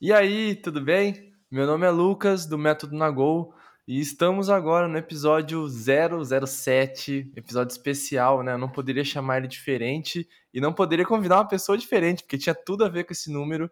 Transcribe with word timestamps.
E 0.00 0.12
aí, 0.12 0.56
tudo 0.56 0.80
bem? 0.80 1.32
Meu 1.50 1.66
nome 1.66 1.86
é 1.86 1.90
Lucas, 1.90 2.46
do 2.46 2.58
Método 2.58 2.96
Nagol, 2.96 3.54
e 3.86 4.00
estamos 4.00 4.50
agora 4.50 4.88
no 4.88 4.98
episódio 4.98 5.66
007, 5.68 7.32
episódio 7.36 7.72
especial, 7.72 8.42
né? 8.42 8.52
Eu 8.52 8.58
não 8.58 8.68
poderia 8.68 9.04
chamar 9.04 9.38
ele 9.38 9.46
diferente 9.46 10.28
e 10.52 10.60
não 10.60 10.72
poderia 10.72 11.06
convidar 11.06 11.36
uma 11.36 11.48
pessoa 11.48 11.78
diferente, 11.78 12.22
porque 12.22 12.36
tinha 12.36 12.54
tudo 12.54 12.84
a 12.84 12.88
ver 12.88 13.04
com 13.04 13.12
esse 13.12 13.32
número 13.32 13.70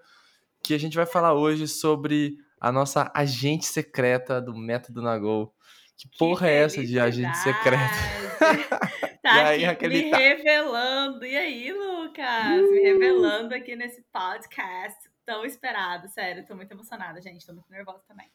que 0.63 0.75
a 0.75 0.79
gente 0.79 0.97
vai 0.97 1.07
falar 1.07 1.35
hoje 1.35 1.67
sobre 1.67 2.37
a 2.61 2.71
nossa 2.71 3.11
agente 3.15 3.67
secreta 3.67 4.41
do 4.41 4.57
Método 4.57 5.03
Nagol. 5.03 5.53
Que 5.97 6.09
porra 6.17 6.47
que 6.47 6.53
é 6.53 6.63
essa 6.63 6.85
de 6.85 6.99
agente 7.01 7.37
secreta? 7.39 7.93
Tá 9.23 9.55
e 9.55 9.65
aí, 9.65 9.65
aqui 9.67 9.87
me 9.87 10.11
revelando. 10.11 11.25
E 11.25 11.37
aí, 11.37 11.73
Lucas? 11.73 12.61
Uh! 12.61 12.73
Me 12.73 12.81
revelando 12.81 13.55
aqui 13.55 13.77
nesse 13.77 14.03
podcast 14.13 15.12
tão 15.25 15.45
esperado. 15.45 16.09
Sério, 16.09 16.47
tô 16.47 16.55
muito 16.55 16.73
emocionada, 16.73 17.21
gente. 17.21 17.47
Tô 17.47 17.53
muito 17.53 17.71
nervosa 17.71 18.03
também. 18.07 18.31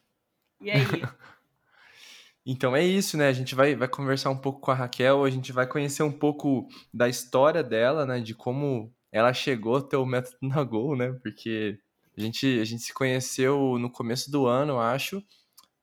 E 0.60 0.70
aí? 0.70 0.78
então 2.44 2.74
é 2.74 2.84
isso, 2.84 3.16
né? 3.16 3.28
A 3.28 3.32
gente 3.32 3.54
vai, 3.54 3.74
vai 3.74 3.88
conversar 3.88 4.30
um 4.30 4.38
pouco 4.38 4.60
com 4.60 4.70
a 4.70 4.74
Raquel, 4.74 5.24
a 5.24 5.30
gente 5.30 5.52
vai 5.52 5.66
conhecer 5.66 6.02
um 6.02 6.12
pouco 6.12 6.68
da 6.92 7.08
história 7.08 7.62
dela, 7.62 8.06
né? 8.06 8.20
De 8.20 8.34
como 8.34 8.94
ela 9.10 9.32
chegou 9.32 9.76
até 9.76 9.96
o 9.96 10.06
método 10.06 10.36
na 10.42 10.62
Gol, 10.62 10.96
né? 10.96 11.12
Porque 11.22 11.78
a 12.16 12.20
gente, 12.20 12.60
a 12.60 12.64
gente 12.64 12.82
se 12.82 12.92
conheceu 12.92 13.78
no 13.78 13.90
começo 13.90 14.30
do 14.30 14.46
ano, 14.46 14.74
eu 14.74 14.80
acho. 14.80 15.22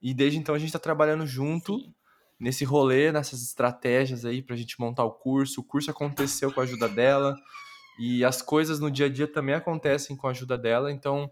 E 0.02 0.14
desde 0.14 0.38
então 0.38 0.54
a 0.54 0.60
gente 0.60 0.74
tá 0.74 0.80
trabalhando 0.80 1.26
junto. 1.26 1.80
Sim 1.80 1.94
nesse 2.40 2.66
rolê, 2.66 3.12
nessas 3.12 3.42
estratégias 3.42 4.26
aí 4.26 4.42
pra 4.42 4.56
gente 4.56 4.80
montar 4.80 5.04
o 5.04 5.12
curso. 5.12 5.62
O 5.62 5.64
curso 5.64 5.90
aconteceu 5.92 6.52
com 6.52 6.60
a 6.60 6.64
ajuda 6.64 6.88
dela 6.90 7.36
e 8.00 8.24
as 8.26 8.42
coisas 8.42 8.80
no 8.80 8.92
dia 8.92 9.06
a 9.06 9.10
dia 9.10 9.28
também 9.28 9.56
acontecem 9.56 10.16
com 10.16 10.28
a 10.28 10.32
ajuda 10.32 10.58
dela, 10.58 10.92
então 10.92 11.32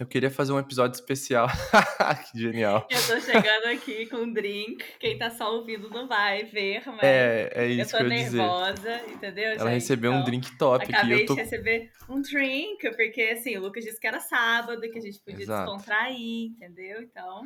eu 0.00 0.06
queria 0.06 0.30
fazer 0.30 0.52
um 0.52 0.58
episódio 0.58 0.94
especial. 0.94 1.46
que 2.32 2.38
genial. 2.38 2.88
Eu 2.90 3.06
tô 3.06 3.20
chegando 3.20 3.66
aqui 3.66 4.06
com 4.06 4.16
um 4.16 4.32
drink. 4.32 4.82
Quem 4.98 5.18
tá 5.18 5.30
só 5.30 5.54
ouvindo 5.54 5.90
não 5.90 6.08
vai 6.08 6.44
ver, 6.44 6.82
mas 6.86 7.02
é, 7.02 7.50
é 7.54 7.66
isso 7.66 7.82
eu 7.82 7.90
tô 7.90 7.96
que 7.98 8.02
eu 8.04 8.08
nervosa, 8.08 8.74
dizer. 8.74 9.12
entendeu? 9.12 9.44
Ela 9.44 9.58
gente? 9.58 9.74
recebeu 9.74 10.12
então, 10.12 10.22
um 10.22 10.24
drink 10.24 10.56
top 10.56 10.84
acabei 10.84 11.00
aqui. 11.00 11.04
Acabei 11.04 11.26
tô... 11.26 11.34
de 11.34 11.40
receber 11.42 11.90
um 12.08 12.22
drink, 12.22 12.90
porque 12.96 13.22
assim, 13.24 13.58
o 13.58 13.60
Lucas 13.60 13.84
disse 13.84 14.00
que 14.00 14.06
era 14.06 14.20
sábado, 14.20 14.80
que 14.80 14.98
a 14.98 15.02
gente 15.02 15.20
podia 15.20 15.42
Exato. 15.42 15.70
descontrair, 15.70 16.46
entendeu? 16.46 17.02
Então. 17.02 17.42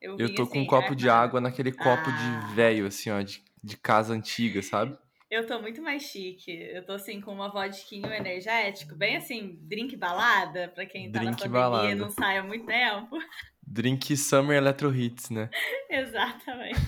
Eu, 0.00 0.16
eu 0.18 0.34
tô 0.34 0.42
assim, 0.42 0.50
com 0.50 0.58
um 0.62 0.66
copo 0.66 0.96
de 0.96 1.08
água 1.08 1.40
naquele 1.40 1.70
copo 1.70 2.10
ah. 2.10 2.46
de 2.48 2.54
velho, 2.56 2.86
assim, 2.86 3.10
ó, 3.10 3.22
de, 3.22 3.40
de 3.62 3.76
casa 3.76 4.12
antiga, 4.12 4.60
sabe? 4.62 4.98
Eu 5.34 5.44
tô 5.44 5.60
muito 5.60 5.82
mais 5.82 6.04
chique. 6.04 6.52
Eu 6.52 6.86
tô 6.86 6.92
assim 6.92 7.20
com 7.20 7.32
uma 7.32 7.48
vodquinho 7.48 8.06
energético, 8.06 8.94
bem 8.94 9.16
assim, 9.16 9.58
drink 9.62 9.96
balada, 9.96 10.68
pra 10.68 10.86
quem 10.86 11.10
tá 11.10 11.18
drink 11.18 11.32
na 11.32 11.36
pandemia 11.36 11.60
balada. 11.60 11.90
e 11.90 11.94
não 11.96 12.08
sai 12.08 12.38
há 12.38 12.42
muito 12.44 12.64
tempo. 12.66 13.18
Drink 13.66 14.16
Summer 14.16 14.58
Electro 14.58 14.94
Hits, 14.94 15.30
né? 15.30 15.50
Exatamente. 15.90 16.78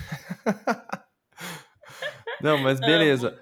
não, 2.40 2.58
mas 2.58 2.78
beleza. 2.78 3.30
Amo. 3.30 3.38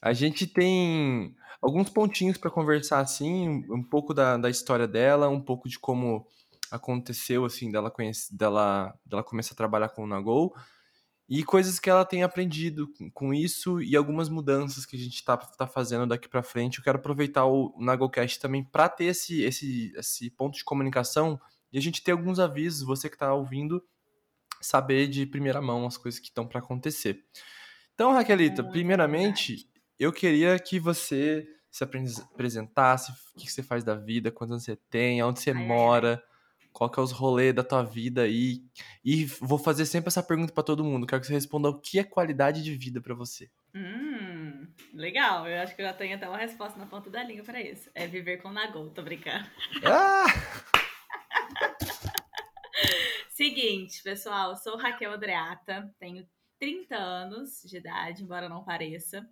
A 0.00 0.12
gente 0.12 0.46
tem 0.46 1.34
alguns 1.60 1.90
pontinhos 1.90 2.38
para 2.38 2.50
conversar 2.50 3.00
assim, 3.00 3.64
um 3.68 3.82
pouco 3.82 4.14
da, 4.14 4.36
da 4.36 4.48
história 4.48 4.86
dela, 4.86 5.28
um 5.28 5.40
pouco 5.40 5.68
de 5.68 5.80
como 5.80 6.28
aconteceu, 6.70 7.44
assim, 7.44 7.72
dela, 7.72 7.90
conhece, 7.90 8.36
dela, 8.36 8.94
dela 9.04 9.24
começar 9.24 9.54
a 9.54 9.56
trabalhar 9.56 9.88
com 9.88 10.04
o 10.04 10.06
Nagol, 10.06 10.54
e 11.28 11.42
coisas 11.42 11.78
que 11.78 11.88
ela 11.88 12.04
tem 12.04 12.22
aprendido 12.22 12.86
com 13.14 13.32
isso 13.32 13.80
e 13.80 13.96
algumas 13.96 14.28
mudanças 14.28 14.84
que 14.84 14.96
a 14.96 14.98
gente 14.98 15.14
está 15.14 15.36
tá 15.36 15.66
fazendo 15.66 16.06
daqui 16.06 16.28
para 16.28 16.42
frente. 16.42 16.78
Eu 16.78 16.84
quero 16.84 16.98
aproveitar 16.98 17.46
o 17.46 17.74
Nagolcast 17.78 18.38
também 18.38 18.62
para 18.62 18.88
ter 18.88 19.06
esse, 19.06 19.42
esse, 19.42 19.92
esse 19.96 20.30
ponto 20.30 20.56
de 20.56 20.64
comunicação 20.64 21.40
e 21.72 21.78
a 21.78 21.80
gente 21.80 22.02
ter 22.02 22.12
alguns 22.12 22.38
avisos, 22.38 22.86
você 22.86 23.08
que 23.08 23.16
está 23.16 23.32
ouvindo, 23.32 23.82
saber 24.60 25.08
de 25.08 25.26
primeira 25.26 25.60
mão 25.60 25.86
as 25.86 25.96
coisas 25.96 26.20
que 26.20 26.28
estão 26.28 26.46
para 26.46 26.60
acontecer. 26.60 27.24
Então, 27.94 28.12
Raquelita, 28.12 28.62
é 28.62 28.70
primeiramente, 28.70 29.68
eu 29.98 30.12
queria 30.12 30.58
que 30.58 30.78
você 30.78 31.46
se 31.70 31.82
apresentasse, 31.82 33.10
o 33.10 33.40
que 33.40 33.50
você 33.50 33.62
faz 33.62 33.82
da 33.82 33.96
vida, 33.96 34.30
quantos 34.30 34.52
anos 34.52 34.64
você 34.64 34.76
tem, 34.88 35.22
onde 35.22 35.40
você 35.40 35.52
mora, 35.52 36.22
qual 36.74 36.90
que 36.90 36.98
é 36.98 37.02
os 37.02 37.12
rolês 37.12 37.54
da 37.54 37.62
tua 37.62 37.84
vida 37.84 38.22
aí. 38.22 38.60
E 39.04 39.24
vou 39.24 39.56
fazer 39.56 39.86
sempre 39.86 40.08
essa 40.08 40.22
pergunta 40.22 40.52
para 40.52 40.64
todo 40.64 40.82
mundo. 40.82 41.06
Quero 41.06 41.20
que 41.20 41.28
você 41.28 41.32
responda 41.32 41.68
o 41.68 41.80
que 41.80 42.00
é 42.00 42.04
qualidade 42.04 42.64
de 42.64 42.74
vida 42.74 43.00
para 43.00 43.14
você. 43.14 43.48
Hum, 43.72 44.66
legal. 44.92 45.48
Eu 45.48 45.62
acho 45.62 45.76
que 45.76 45.80
eu 45.80 45.86
já 45.86 45.94
tenho 45.94 46.16
até 46.16 46.28
uma 46.28 46.36
resposta 46.36 46.76
na 46.76 46.86
ponta 46.86 47.08
da 47.08 47.22
língua 47.22 47.44
para 47.44 47.62
isso. 47.62 47.88
É 47.94 48.08
viver 48.08 48.38
com 48.38 48.50
Nagol, 48.50 48.90
tô 48.90 49.02
brincando. 49.02 49.48
Ah! 49.84 50.24
Seguinte, 53.30 54.02
pessoal, 54.02 54.50
eu 54.50 54.56
sou 54.56 54.76
Raquel 54.76 55.12
Andreata, 55.12 55.94
tenho 55.98 56.26
30 56.58 56.96
anos 56.96 57.62
de 57.64 57.76
idade, 57.76 58.24
embora 58.24 58.48
não 58.48 58.64
pareça. 58.64 59.24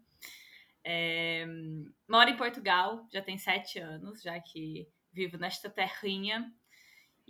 É, 0.84 1.44
moro 2.08 2.30
em 2.30 2.36
Portugal, 2.36 3.04
já 3.12 3.20
tem 3.20 3.36
7 3.36 3.80
anos, 3.80 4.22
já 4.22 4.38
que 4.40 4.88
vivo 5.12 5.36
nesta 5.36 5.68
terrinha 5.68 6.52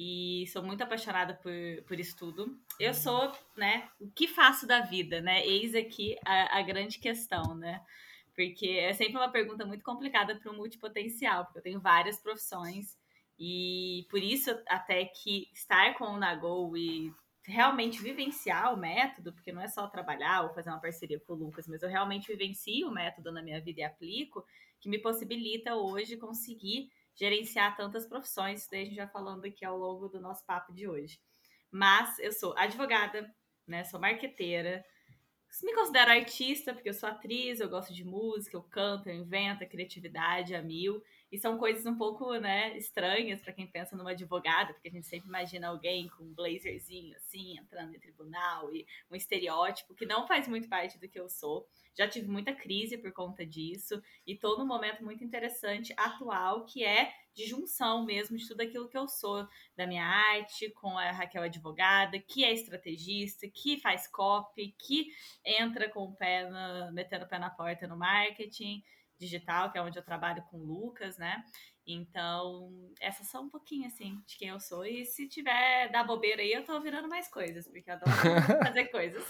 e 0.02 0.46
sou 0.48 0.62
muito 0.62 0.82
apaixonada 0.82 1.34
por, 1.34 1.52
por 1.86 2.00
isso 2.00 2.16
tudo. 2.16 2.58
Eu 2.80 2.92
sou, 2.92 3.32
né, 3.56 3.88
o 4.00 4.10
que 4.10 4.26
faço 4.26 4.66
da 4.66 4.80
vida, 4.80 5.20
né? 5.20 5.46
Eis 5.46 5.74
aqui 5.76 6.16
a, 6.24 6.58
a 6.58 6.62
grande 6.62 6.98
questão, 6.98 7.54
né? 7.54 7.80
Porque 8.34 8.66
é 8.66 8.92
sempre 8.94 9.16
uma 9.16 9.30
pergunta 9.30 9.64
muito 9.64 9.84
complicada 9.84 10.34
para 10.34 10.50
o 10.50 10.56
multipotencial, 10.56 11.44
porque 11.44 11.58
eu 11.58 11.62
tenho 11.62 11.80
várias 11.80 12.18
profissões 12.18 12.98
e 13.38 14.06
por 14.10 14.20
isso 14.20 14.50
até 14.68 15.04
que 15.04 15.48
estar 15.54 15.94
com 15.94 16.06
o 16.06 16.18
Nagol 16.18 16.76
e 16.76 17.12
realmente 17.44 18.02
vivenciar 18.02 18.74
o 18.74 18.76
método, 18.76 19.32
porque 19.32 19.52
não 19.52 19.62
é 19.62 19.68
só 19.68 19.86
trabalhar 19.86 20.42
ou 20.42 20.54
fazer 20.54 20.70
uma 20.70 20.80
parceria 20.80 21.20
com 21.20 21.34
o 21.34 21.36
Lucas, 21.36 21.68
mas 21.68 21.82
eu 21.82 21.88
realmente 21.88 22.28
vivencio 22.28 22.88
o 22.88 22.92
método 22.92 23.30
na 23.30 23.42
minha 23.42 23.60
vida 23.60 23.80
e 23.80 23.84
aplico, 23.84 24.44
que 24.80 24.88
me 24.88 24.98
possibilita 24.98 25.76
hoje 25.76 26.16
conseguir 26.16 26.90
gerenciar 27.14 27.76
tantas 27.76 28.06
profissões, 28.06 28.68
daí 28.70 28.82
a 28.82 28.84
gente 28.84 28.94
já 28.96 29.08
falando 29.08 29.44
aqui 29.44 29.64
ao 29.64 29.76
longo 29.76 30.08
do 30.08 30.20
nosso 30.20 30.44
papo 30.46 30.72
de 30.72 30.88
hoje. 30.88 31.20
Mas 31.70 32.18
eu 32.18 32.32
sou 32.32 32.54
advogada, 32.56 33.34
né? 33.66 33.84
Sou 33.84 34.00
marqueteira, 34.00 34.84
me 35.62 35.74
considero 35.74 36.10
artista, 36.10 36.72
porque 36.72 36.88
eu 36.88 36.94
sou 36.94 37.08
atriz, 37.08 37.60
eu 37.60 37.68
gosto 37.68 37.92
de 37.92 38.04
música, 38.04 38.56
eu 38.56 38.62
canto, 38.62 39.08
eu 39.08 39.14
invento, 39.14 39.62
a 39.62 39.66
criatividade 39.66 40.54
a 40.54 40.62
mil. 40.62 41.02
E 41.30 41.38
são 41.38 41.58
coisas 41.58 41.84
um 41.84 41.96
pouco, 41.96 42.34
né, 42.36 42.76
estranhas 42.76 43.40
para 43.40 43.52
quem 43.52 43.66
pensa 43.66 43.96
numa 43.96 44.12
advogada, 44.12 44.72
porque 44.72 44.88
a 44.88 44.90
gente 44.90 45.06
sempre 45.06 45.28
imagina 45.28 45.68
alguém 45.68 46.08
com 46.08 46.24
um 46.24 46.32
blazerzinho 46.32 47.14
assim, 47.16 47.58
entrando 47.58 47.94
em 47.94 48.00
tribunal 48.00 48.74
e 48.74 48.86
um 49.10 49.14
estereótipo 49.14 49.94
que 49.94 50.06
não 50.06 50.26
faz 50.26 50.48
muito 50.48 50.68
parte 50.68 50.98
do 50.98 51.08
que 51.08 51.20
eu 51.20 51.28
sou. 51.28 51.66
Já 51.94 52.08
tive 52.08 52.28
muita 52.28 52.54
crise 52.54 52.96
por 52.96 53.12
conta 53.12 53.44
disso 53.44 54.02
e 54.26 54.34
tô 54.34 54.56
num 54.56 54.66
momento 54.66 55.04
muito 55.04 55.22
interessante 55.22 55.92
atual 55.98 56.64
que 56.64 56.82
é 56.82 57.12
de 57.34 57.46
junção 57.46 58.04
mesmo 58.04 58.36
de 58.36 58.46
tudo 58.46 58.60
aquilo 58.60 58.88
que 58.88 58.96
eu 58.96 59.08
sou, 59.08 59.46
da 59.76 59.86
minha 59.86 60.04
arte, 60.04 60.70
com 60.70 60.98
a 60.98 61.10
Raquel 61.10 61.42
advogada, 61.42 62.18
que 62.18 62.44
é 62.44 62.52
estrategista, 62.52 63.48
que 63.48 63.80
faz 63.80 64.06
copy, 64.06 64.74
que 64.78 65.08
entra 65.44 65.88
com 65.88 66.04
o 66.04 66.14
pé 66.14 66.48
na, 66.48 66.90
metendo 66.92 67.24
o 67.24 67.28
pé 67.28 67.38
na 67.38 67.50
porta 67.50 67.86
no 67.86 67.96
marketing 67.96 68.82
digital, 69.18 69.70
que 69.70 69.78
é 69.78 69.82
onde 69.82 69.98
eu 69.98 70.02
trabalho 70.02 70.42
com 70.50 70.58
o 70.58 70.64
Lucas, 70.64 71.16
né? 71.16 71.44
Então, 71.86 72.70
essas 73.00 73.26
são 73.26 73.44
um 73.44 73.48
pouquinho, 73.48 73.86
assim, 73.86 74.20
de 74.26 74.36
quem 74.36 74.48
eu 74.48 74.60
sou. 74.60 74.84
E 74.84 75.04
se 75.04 75.28
tiver 75.28 75.90
da 75.90 76.04
bobeira 76.04 76.40
aí, 76.40 76.52
eu 76.52 76.64
tô 76.64 76.80
virando 76.80 77.08
mais 77.08 77.28
coisas, 77.28 77.66
porque 77.66 77.90
eu 77.90 77.94
adoro 77.94 78.12
fazer 78.64 78.84
coisas. 78.86 79.24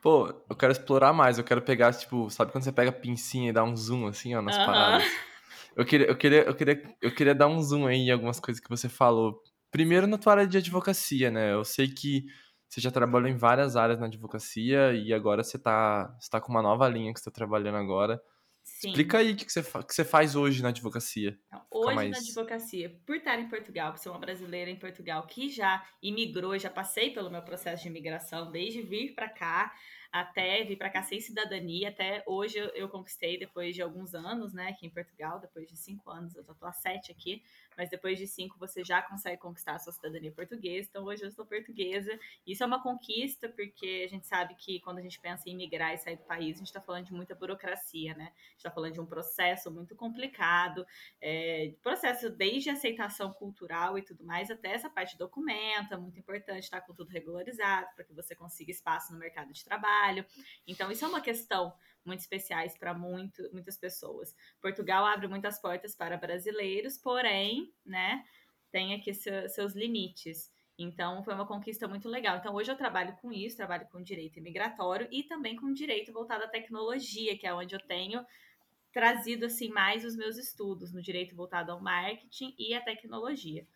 Pô, 0.00 0.28
eu 0.48 0.56
quero 0.56 0.72
explorar 0.72 1.12
mais. 1.12 1.36
Eu 1.36 1.44
quero 1.44 1.60
pegar, 1.60 1.92
tipo, 1.92 2.30
sabe 2.30 2.50
quando 2.50 2.64
você 2.64 2.72
pega 2.72 2.90
a 2.90 2.94
pincinha 2.94 3.50
e 3.50 3.52
dá 3.52 3.62
um 3.62 3.76
zoom, 3.76 4.06
assim, 4.06 4.34
ó, 4.34 4.40
nas 4.40 4.56
uh 4.56 4.60
-huh. 4.60 4.66
paradas? 4.66 5.04
Eu 5.78 5.84
queria, 5.84 6.06
eu, 6.08 6.16
queria, 6.16 6.42
eu, 6.42 6.54
queria, 6.56 6.96
eu 7.00 7.14
queria 7.14 7.34
dar 7.36 7.46
um 7.46 7.62
zoom 7.62 7.86
aí 7.86 7.98
em 7.98 8.10
algumas 8.10 8.40
coisas 8.40 8.60
que 8.60 8.68
você 8.68 8.88
falou. 8.88 9.40
Primeiro, 9.70 10.08
na 10.08 10.18
tua 10.18 10.32
área 10.32 10.46
de 10.46 10.58
advocacia, 10.58 11.30
né? 11.30 11.52
Eu 11.52 11.64
sei 11.64 11.86
que 11.86 12.24
você 12.68 12.80
já 12.80 12.90
trabalhou 12.90 13.28
em 13.28 13.36
várias 13.36 13.76
áreas 13.76 14.00
na 14.00 14.06
advocacia 14.06 14.92
e 14.92 15.12
agora 15.14 15.44
você 15.44 15.56
tá, 15.56 16.12
você 16.18 16.28
tá 16.28 16.40
com 16.40 16.50
uma 16.50 16.60
nova 16.60 16.88
linha 16.88 17.14
que 17.14 17.20
você 17.20 17.26
tá 17.26 17.30
trabalhando 17.30 17.76
agora. 17.76 18.20
Sim. 18.64 18.88
Explica 18.88 19.18
aí 19.18 19.32
o 19.32 19.36
que, 19.36 19.48
você, 19.48 19.62
que 19.62 19.94
você 19.94 20.04
faz 20.04 20.34
hoje 20.34 20.64
na 20.64 20.70
advocacia. 20.70 21.38
Então, 21.46 21.64
hoje 21.70 21.94
mais... 21.94 22.10
na 22.10 22.18
advocacia, 22.18 23.00
por 23.06 23.14
estar 23.14 23.38
em 23.38 23.48
Portugal, 23.48 23.92
por 23.92 23.98
ser 23.98 24.08
uma 24.08 24.18
brasileira 24.18 24.72
em 24.72 24.76
Portugal 24.76 25.24
que 25.28 25.48
já 25.48 25.86
imigrou, 26.02 26.58
já 26.58 26.70
passei 26.70 27.10
pelo 27.10 27.30
meu 27.30 27.42
processo 27.42 27.84
de 27.84 27.88
imigração, 27.88 28.50
desde 28.50 28.82
vir 28.82 29.14
para 29.14 29.28
cá 29.28 29.72
até 30.10 30.64
vir 30.64 30.76
para 30.76 30.90
cá 30.90 31.02
sem 31.02 31.20
cidadania, 31.20 31.90
até 31.90 32.22
hoje 32.26 32.58
eu, 32.58 32.68
eu, 32.68 32.88
conquistei 32.88 33.38
depois 33.38 33.74
de 33.74 33.82
alguns 33.82 34.14
anos, 34.14 34.52
né, 34.52 34.68
aqui 34.68 34.86
em 34.86 34.90
Portugal, 34.90 35.38
depois 35.38 35.68
de 35.68 35.76
cinco 35.76 36.10
anos, 36.10 36.34
eu 36.34 36.42
já 36.42 36.54
tô 36.54 36.66
há 36.66 36.72
sete 36.72 37.12
aqui, 37.12 37.42
mas 37.78 37.88
depois 37.88 38.18
de 38.18 38.26
cinco 38.26 38.58
você 38.58 38.82
já 38.82 39.00
consegue 39.00 39.40
conquistar 39.40 39.76
a 39.76 39.78
sua 39.78 39.92
cidadania 39.92 40.32
portuguesa. 40.32 40.88
Então 40.90 41.04
hoje 41.04 41.22
eu 41.22 41.30
sou 41.30 41.46
portuguesa. 41.46 42.18
Isso 42.44 42.64
é 42.64 42.66
uma 42.66 42.82
conquista 42.82 43.48
porque 43.48 44.02
a 44.04 44.08
gente 44.08 44.26
sabe 44.26 44.56
que 44.56 44.80
quando 44.80 44.98
a 44.98 45.02
gente 45.02 45.20
pensa 45.20 45.48
em 45.48 45.56
migrar 45.56 45.94
e 45.94 45.98
sair 45.98 46.16
do 46.16 46.24
país, 46.24 46.56
a 46.56 46.58
gente 46.58 46.66
está 46.66 46.80
falando 46.80 47.04
de 47.04 47.14
muita 47.14 47.36
burocracia, 47.36 48.14
né? 48.14 48.24
A 48.24 48.50
gente 48.50 48.56
está 48.56 48.70
falando 48.72 48.94
de 48.94 49.00
um 49.00 49.06
processo 49.06 49.70
muito 49.70 49.94
complicado, 49.94 50.84
é, 51.20 51.72
processo 51.80 52.28
desde 52.30 52.68
aceitação 52.68 53.32
cultural 53.32 53.96
e 53.96 54.02
tudo 54.02 54.24
mais, 54.24 54.50
até 54.50 54.72
essa 54.72 54.90
parte 54.90 55.12
de 55.12 55.18
documento, 55.18 55.94
é 55.94 55.96
muito 55.96 56.18
importante 56.18 56.64
estar 56.64 56.80
com 56.80 56.92
tudo 56.92 57.10
regularizado 57.10 57.94
para 57.94 58.04
que 58.04 58.12
você 58.12 58.34
consiga 58.34 58.72
espaço 58.72 59.12
no 59.12 59.18
mercado 59.20 59.52
de 59.52 59.64
trabalho. 59.64 60.26
Então, 60.66 60.90
isso 60.90 61.04
é 61.04 61.08
uma 61.08 61.20
questão 61.20 61.72
muito 62.04 62.20
especiais 62.20 62.76
para 62.76 62.94
muitas 62.94 63.76
pessoas. 63.76 64.34
Portugal 64.60 65.04
abre 65.04 65.28
muitas 65.28 65.60
portas 65.60 65.94
para 65.94 66.16
brasileiros, 66.16 66.96
porém, 66.96 67.67
né, 67.84 68.24
tem 68.70 68.94
aqui 68.94 69.14
seu, 69.14 69.48
seus 69.48 69.74
limites. 69.74 70.50
Então, 70.78 71.22
foi 71.24 71.34
uma 71.34 71.46
conquista 71.46 71.88
muito 71.88 72.08
legal. 72.08 72.36
Então, 72.36 72.54
hoje 72.54 72.70
eu 72.70 72.76
trabalho 72.76 73.16
com 73.20 73.32
isso, 73.32 73.56
trabalho 73.56 73.88
com 73.90 74.00
direito 74.00 74.38
imigratório 74.38 75.08
e 75.10 75.24
também 75.24 75.56
com 75.56 75.72
direito 75.72 76.12
voltado 76.12 76.44
à 76.44 76.48
tecnologia, 76.48 77.36
que 77.36 77.46
é 77.46 77.52
onde 77.52 77.74
eu 77.74 77.80
tenho 77.80 78.24
trazido 78.92 79.46
assim 79.46 79.68
mais 79.68 80.04
os 80.04 80.16
meus 80.16 80.36
estudos 80.36 80.92
no 80.92 81.02
direito 81.02 81.34
voltado 81.34 81.72
ao 81.72 81.80
marketing 81.80 82.54
e 82.58 82.74
à 82.74 82.80
tecnologia. 82.80 83.66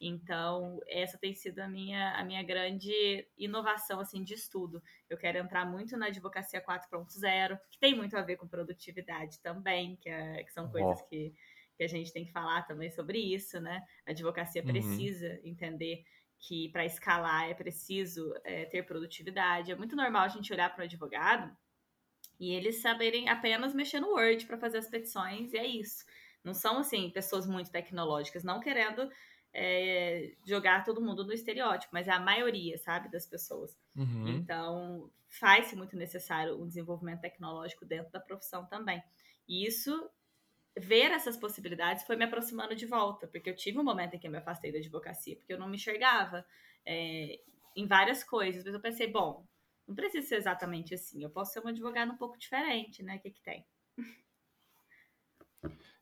Então, 0.00 0.80
essa 0.86 1.16
tem 1.16 1.34
sido 1.34 1.60
a 1.60 1.68
minha, 1.68 2.12
a 2.12 2.24
minha 2.24 2.42
grande 2.42 3.26
inovação 3.38 4.00
assim 4.00 4.22
de 4.22 4.34
estudo. 4.34 4.82
Eu 5.08 5.16
quero 5.16 5.38
entrar 5.38 5.64
muito 5.64 5.96
na 5.96 6.06
advocacia 6.06 6.60
4.0, 6.60 7.58
que 7.70 7.78
tem 7.78 7.94
muito 7.94 8.16
a 8.16 8.22
ver 8.22 8.36
com 8.36 8.46
produtividade 8.46 9.40
também, 9.40 9.96
que, 9.96 10.08
é, 10.08 10.42
que 10.42 10.52
são 10.52 10.68
coisas 10.70 11.00
oh. 11.00 11.04
que, 11.06 11.32
que 11.76 11.82
a 11.82 11.88
gente 11.88 12.12
tem 12.12 12.24
que 12.24 12.32
falar 12.32 12.62
também 12.62 12.90
sobre 12.90 13.18
isso, 13.18 13.60
né? 13.60 13.82
A 14.06 14.10
advocacia 14.10 14.62
uhum. 14.62 14.68
precisa 14.68 15.40
entender 15.42 16.04
que 16.38 16.68
para 16.70 16.84
escalar 16.84 17.48
é 17.50 17.54
preciso 17.54 18.32
é, 18.44 18.64
ter 18.66 18.82
produtividade. 18.84 19.72
É 19.72 19.76
muito 19.76 19.96
normal 19.96 20.24
a 20.24 20.28
gente 20.28 20.52
olhar 20.52 20.72
para 20.74 20.82
o 20.82 20.84
advogado 20.84 21.54
e 22.38 22.52
eles 22.52 22.82
saberem 22.82 23.28
apenas 23.28 23.74
mexer 23.74 24.00
no 24.00 24.10
Word 24.10 24.44
para 24.46 24.58
fazer 24.58 24.78
as 24.78 24.88
petições, 24.88 25.52
e 25.52 25.56
é 25.56 25.66
isso. 25.66 26.04
Não 26.42 26.52
são, 26.52 26.78
assim, 26.78 27.10
pessoas 27.10 27.46
muito 27.46 27.70
tecnológicas, 27.70 28.44
não 28.44 28.60
querendo 28.60 29.10
é, 29.52 30.32
jogar 30.44 30.84
todo 30.84 31.00
mundo 31.00 31.24
no 31.24 31.32
estereótipo, 31.32 31.94
mas 31.94 32.08
é 32.08 32.10
a 32.10 32.20
maioria, 32.20 32.76
sabe, 32.76 33.10
das 33.10 33.26
pessoas. 33.26 33.78
Uhum. 33.96 34.28
Então, 34.28 35.10
faz-se 35.28 35.76
muito 35.76 35.96
necessário 35.96 36.60
o 36.60 36.66
desenvolvimento 36.66 37.20
tecnológico 37.20 37.86
dentro 37.86 38.12
da 38.12 38.20
profissão 38.20 38.66
também. 38.66 39.02
E 39.48 39.66
isso, 39.66 40.10
ver 40.76 41.10
essas 41.12 41.36
possibilidades 41.36 42.04
foi 42.04 42.16
me 42.16 42.24
aproximando 42.24 42.74
de 42.74 42.86
volta, 42.86 43.28
porque 43.28 43.48
eu 43.48 43.56
tive 43.56 43.78
um 43.78 43.84
momento 43.84 44.14
em 44.14 44.18
que 44.18 44.26
eu 44.26 44.30
me 44.30 44.38
afastei 44.38 44.72
da 44.72 44.78
advocacia, 44.78 45.36
porque 45.36 45.52
eu 45.52 45.58
não 45.58 45.68
me 45.68 45.76
enxergava 45.76 46.44
é, 46.84 47.40
em 47.76 47.86
várias 47.86 48.24
coisas, 48.24 48.64
mas 48.64 48.74
eu 48.74 48.80
pensei, 48.80 49.06
bom, 49.06 49.46
não 49.86 49.94
precisa 49.94 50.26
ser 50.26 50.36
exatamente 50.36 50.94
assim, 50.94 51.22
eu 51.22 51.30
posso 51.30 51.52
ser 51.52 51.60
uma 51.60 51.70
advogada 51.70 52.12
um 52.12 52.16
pouco 52.16 52.38
diferente, 52.38 53.02
né? 53.02 53.16
O 53.16 53.20
que, 53.20 53.30
que 53.30 53.42
tem? 53.42 53.64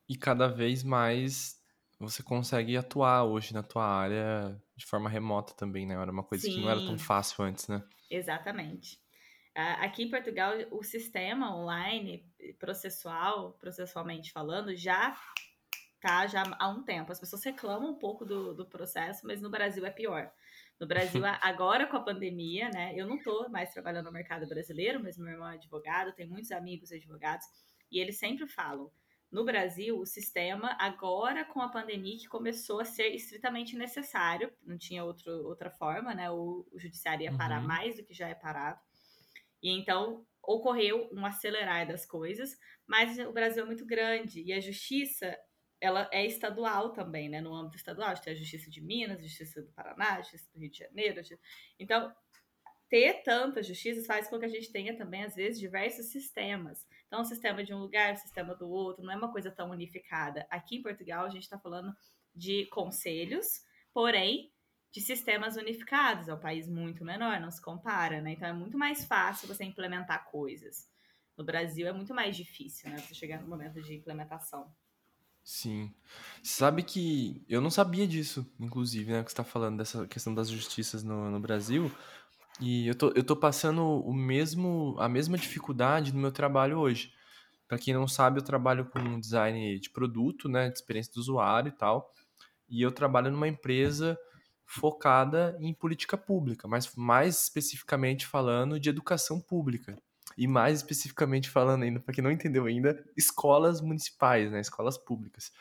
E 0.09 0.17
cada 0.17 0.49
vez 0.49 0.83
mais 0.83 1.61
você 1.99 2.23
consegue 2.23 2.77
atuar 2.77 3.25
hoje 3.25 3.55
na 3.55 3.63
tua 3.63 3.87
área 3.87 4.61
de 4.77 4.87
forma 4.87 5.09
remota 5.09 5.53
também, 5.55 5.87
né? 5.87 5.95
Era 5.95 6.11
uma 6.11 6.23
coisa 6.23 6.45
Sim. 6.45 6.55
que 6.55 6.61
não 6.61 6.71
era 6.71 6.81
tão 6.81 6.99
fácil 6.99 7.45
antes, 7.45 7.69
né? 7.69 7.83
Exatamente. 8.11 9.02
Aqui 9.55 10.05
em 10.05 10.11
Portugal, 10.11 10.55
o 10.71 10.83
sistema 10.83 11.55
online 11.55 12.25
processual, 12.59 13.53
processualmente 13.61 14.33
falando, 14.33 14.75
já 14.75 15.15
tá 16.01 16.27
já 16.27 16.43
há 16.59 16.69
um 16.69 16.83
tempo. 16.83 17.13
As 17.13 17.21
pessoas 17.21 17.45
reclamam 17.45 17.91
um 17.91 17.99
pouco 17.99 18.25
do, 18.25 18.55
do 18.55 18.67
processo, 18.67 19.27
mas 19.27 19.41
no 19.41 19.51
Brasil 19.51 19.85
é 19.87 19.91
pior. 19.91 20.33
No 20.81 20.87
Brasil, 20.87 21.23
agora 21.41 21.87
com 21.87 21.97
a 21.97 22.03
pandemia, 22.03 22.71
né? 22.71 22.93
Eu 22.97 23.07
não 23.07 23.17
estou 23.17 23.49
mais 23.49 23.73
trabalhando 23.73 24.07
no 24.07 24.13
mercado 24.13 24.47
brasileiro, 24.49 25.01
mas 25.03 25.17
meu 25.17 25.33
irmão 25.33 25.49
é 25.49 25.55
advogado, 25.55 26.13
tem 26.13 26.27
muitos 26.27 26.51
amigos 26.51 26.91
advogados, 26.91 27.47
e 27.91 28.01
eles 28.01 28.19
sempre 28.19 28.49
falam: 28.49 28.91
no 29.31 29.45
Brasil, 29.45 29.99
o 29.99 30.05
sistema, 30.05 30.77
agora 30.79 31.45
com 31.45 31.63
a 31.63 31.69
pandemia, 31.69 32.19
que 32.19 32.29
começou 32.29 32.81
a 32.81 32.85
ser 32.85 33.15
estritamente 33.15 33.77
necessário, 33.77 34.53
não 34.63 34.77
tinha 34.77 35.05
outro, 35.05 35.31
outra 35.47 35.71
forma, 35.71 36.15
né? 36.15 36.31
O, 36.31 36.67
o 36.73 36.79
judiciário 36.79 37.25
ia 37.25 37.37
parar 37.37 37.61
uhum. 37.61 37.67
mais 37.67 37.97
do 37.97 38.05
que 38.05 38.13
já 38.13 38.29
é 38.29 38.35
parado. 38.35 38.81
E 39.63 39.71
então 39.71 40.27
ocorreu 40.43 41.09
um 41.13 41.25
acelerar 41.25 41.87
das 41.87 42.05
coisas, 42.05 42.59
mas 42.87 43.19
o 43.19 43.33
Brasil 43.33 43.63
é 43.63 43.67
muito 43.67 43.87
grande 43.87 44.43
e 44.43 44.53
a 44.53 44.61
justiça 44.61 45.39
ela 45.83 46.09
é 46.13 46.25
estadual 46.25 46.93
também, 46.93 47.29
né? 47.29 47.41
No 47.41 47.53
âmbito 47.53 47.77
estadual, 47.77 48.15
tem 48.17 48.33
a 48.33 48.37
Justiça 48.37 48.71
de 48.71 48.81
Minas, 48.81 49.19
a 49.19 49.23
Justiça 49.23 49.61
do 49.61 49.73
Paraná, 49.73 50.15
a 50.15 50.23
Justiça 50.23 50.49
do 50.55 50.61
Rio 50.61 50.71
de 50.71 50.79
Janeiro. 50.79 51.21
Então, 51.77 52.15
ter 52.89 53.23
tantas 53.25 53.67
justiças 53.67 54.07
faz 54.07 54.29
com 54.29 54.39
que 54.39 54.45
a 54.45 54.49
gente 54.49 54.71
tenha 54.71 54.97
também, 54.97 55.25
às 55.25 55.35
vezes, 55.35 55.59
diversos 55.59 56.07
sistemas. 56.13 56.87
Então, 57.09 57.23
o 57.23 57.25
sistema 57.25 57.65
de 57.65 57.75
um 57.75 57.79
lugar, 57.79 58.15
o 58.15 58.17
sistema 58.17 58.55
do 58.55 58.69
outro, 58.69 59.03
não 59.03 59.13
é 59.13 59.17
uma 59.17 59.33
coisa 59.33 59.51
tão 59.51 59.71
unificada. 59.71 60.47
Aqui 60.49 60.77
em 60.77 60.83
Portugal, 60.83 61.27
a 61.27 61.31
gente 61.31 61.43
está 61.43 61.59
falando 61.59 61.93
de 62.33 62.67
conselhos, 62.67 63.65
porém, 63.93 64.53
de 64.93 65.01
sistemas 65.01 65.57
unificados. 65.57 66.29
É 66.29 66.35
um 66.35 66.39
país 66.39 66.69
muito 66.69 67.05
menor, 67.05 67.41
não 67.41 67.51
se 67.51 67.61
compara, 67.61 68.21
né? 68.21 68.33
Então, 68.33 68.47
é 68.47 68.53
muito 68.53 68.79
mais 68.79 69.05
fácil 69.05 69.49
você 69.49 69.65
implementar 69.65 70.31
coisas. 70.31 70.87
No 71.37 71.43
Brasil, 71.43 71.89
é 71.89 71.93
muito 71.93 72.15
mais 72.15 72.37
difícil, 72.37 72.91
né? 72.91 72.99
Você 72.99 73.15
chegar 73.15 73.41
no 73.41 73.49
momento 73.49 73.81
de 73.83 73.95
implementação. 73.95 74.71
Sim. 75.43 75.93
Sabe 76.43 76.83
que 76.83 77.43
eu 77.49 77.61
não 77.61 77.71
sabia 77.71 78.07
disso, 78.07 78.47
inclusive, 78.61 79.11
né? 79.11 79.25
Que 79.25 79.31
você 79.31 79.33
está 79.33 79.45
falando 79.45 79.79
dessa 79.79 80.07
questão 80.07 80.35
das 80.35 80.51
justiças 80.51 81.03
no, 81.03 81.31
no 81.31 81.41
Brasil. 81.41 81.91
E 82.61 82.87
eu 82.87 82.95
tô, 82.95 83.13
eu 83.17 83.25
tô 83.25 83.35
passando 83.35 83.83
o 83.83 84.13
mesmo, 84.13 84.95
a 84.99 85.09
mesma 85.09 85.39
dificuldade 85.39 86.13
no 86.13 86.21
meu 86.21 86.31
trabalho 86.31 86.79
hoje. 86.79 87.13
Para 87.67 87.79
quem 87.79 87.95
não 87.95 88.07
sabe, 88.07 88.39
eu 88.39 88.45
trabalho 88.45 88.85
com 88.85 89.19
design 89.19 89.81
de 89.81 89.89
produto, 89.89 90.51
né, 90.51 90.69
de 90.69 90.75
experiência 90.75 91.15
do 91.15 91.21
usuário 91.21 91.71
e 91.71 91.73
tal. 91.73 92.13
E 92.69 92.83
eu 92.83 92.93
trabalho 92.93 93.31
numa 93.31 93.49
empresa 93.49 94.19
focada 94.65 95.57
em 95.61 95.75
política 95.75 96.17
pública, 96.17 96.67
mas 96.67 96.95
mais 96.97 97.43
especificamente 97.43 98.27
falando 98.27 98.81
de 98.81 98.89
educação 98.89 99.41
pública. 99.41 99.97
E 100.37 100.47
mais 100.47 100.79
especificamente 100.79 101.51
falando 101.51 101.83
ainda, 101.83 102.01
para 102.01 102.15
quem 102.15 102.25
não 102.25 102.31
entendeu 102.31 102.65
ainda, 102.65 103.05
escolas 103.17 103.81
municipais, 103.81 104.51
né, 104.51 104.61
escolas 104.61 104.97
públicas. 104.97 105.53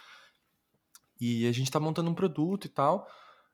E 1.20 1.48
a 1.48 1.52
gente 1.52 1.68
está 1.68 1.80
montando 1.80 2.10
um 2.10 2.16
produto 2.16 2.66
e 2.66 2.70
tal. 2.70 3.08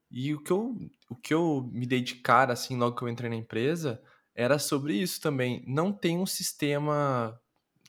E 0.09 0.33
o 0.33 0.41
que 0.41 0.51
eu, 0.51 0.77
o 1.09 1.15
que 1.15 1.33
eu 1.33 1.69
me 1.73 1.85
dei 1.85 2.01
de 2.01 2.15
cara, 2.15 2.53
assim, 2.53 2.77
logo 2.77 2.95
que 2.95 3.03
eu 3.03 3.09
entrei 3.09 3.29
na 3.29 3.35
empresa, 3.35 4.01
era 4.33 4.57
sobre 4.57 4.94
isso 4.94 5.19
também. 5.19 5.63
Não 5.67 5.91
tem 5.91 6.17
um 6.17 6.25
sistema. 6.25 7.38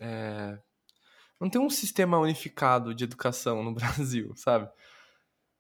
É, 0.00 0.58
não 1.38 1.49
tem 1.49 1.60
um 1.60 1.70
sistema 1.70 2.19
unificado 2.19 2.94
de 2.94 3.05
educação 3.05 3.62
no 3.62 3.72
Brasil, 3.75 4.32
sabe? 4.34 4.69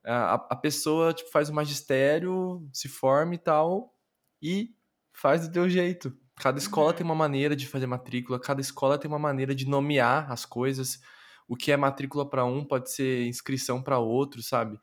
A, 0.04 0.34
a 0.34 0.56
pessoa 0.56 1.12
tipo, 1.12 1.30
faz 1.30 1.48
o 1.48 1.54
magistério, 1.54 2.66
se 2.72 2.88
forma 2.88 3.34
e 3.34 3.38
tal, 3.38 3.94
e 4.40 4.74
faz 5.12 5.46
do 5.46 5.52
teu 5.52 5.68
jeito. 5.68 6.16
Cada 6.36 6.58
escola 6.58 6.90
uhum. 6.90 6.96
tem 6.96 7.04
uma 7.04 7.14
maneira 7.14 7.56
de 7.56 7.66
fazer 7.66 7.86
matrícula, 7.86 8.38
cada 8.38 8.60
escola 8.60 8.98
tem 8.98 9.10
uma 9.10 9.18
maneira 9.18 9.54
de 9.54 9.68
nomear 9.68 10.30
as 10.30 10.44
coisas. 10.44 11.00
O 11.48 11.56
que 11.56 11.72
é 11.72 11.76
matrícula 11.76 12.28
para 12.28 12.44
um 12.44 12.64
pode 12.64 12.90
ser 12.90 13.26
inscrição 13.26 13.82
para 13.82 13.98
outro, 13.98 14.42
sabe? 14.42 14.78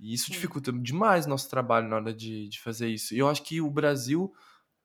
E 0.00 0.14
isso 0.14 0.30
dificulta 0.30 0.72
demais 0.72 1.26
o 1.26 1.28
nosso 1.28 1.50
trabalho 1.50 1.88
na 1.88 1.96
hora 1.96 2.14
de, 2.14 2.48
de 2.48 2.60
fazer 2.60 2.88
isso. 2.88 3.14
E 3.14 3.18
eu 3.18 3.28
acho 3.28 3.42
que 3.42 3.60
o 3.60 3.70
Brasil, 3.70 4.32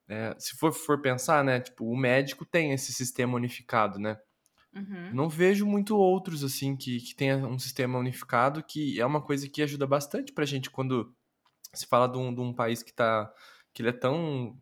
é, 0.07 0.35
se 0.39 0.57
for, 0.57 0.73
for 0.73 1.01
pensar, 1.01 1.43
né, 1.43 1.59
tipo, 1.59 1.85
o 1.85 1.95
médico 1.95 2.45
tem 2.45 2.73
esse 2.73 2.91
sistema 2.91 3.35
unificado, 3.35 3.99
né? 3.99 4.17
Uhum. 4.75 5.13
Não 5.13 5.29
vejo 5.29 5.65
muito 5.65 5.95
outros, 5.95 6.43
assim, 6.43 6.75
que, 6.75 6.99
que 6.99 7.15
tenha 7.15 7.37
um 7.37 7.59
sistema 7.59 7.99
unificado, 7.99 8.63
que 8.63 8.99
é 8.99 9.05
uma 9.05 9.21
coisa 9.21 9.47
que 9.47 9.61
ajuda 9.61 9.85
bastante 9.85 10.33
pra 10.33 10.45
gente 10.45 10.69
quando 10.69 11.15
se 11.73 11.85
fala 11.85 12.07
de 12.07 12.17
um, 12.17 12.33
de 12.33 12.41
um 12.41 12.53
país 12.53 12.81
que 12.81 12.93
tá, 12.93 13.31
que 13.73 13.81
ele 13.81 13.89
é 13.89 13.93
tão, 13.93 14.57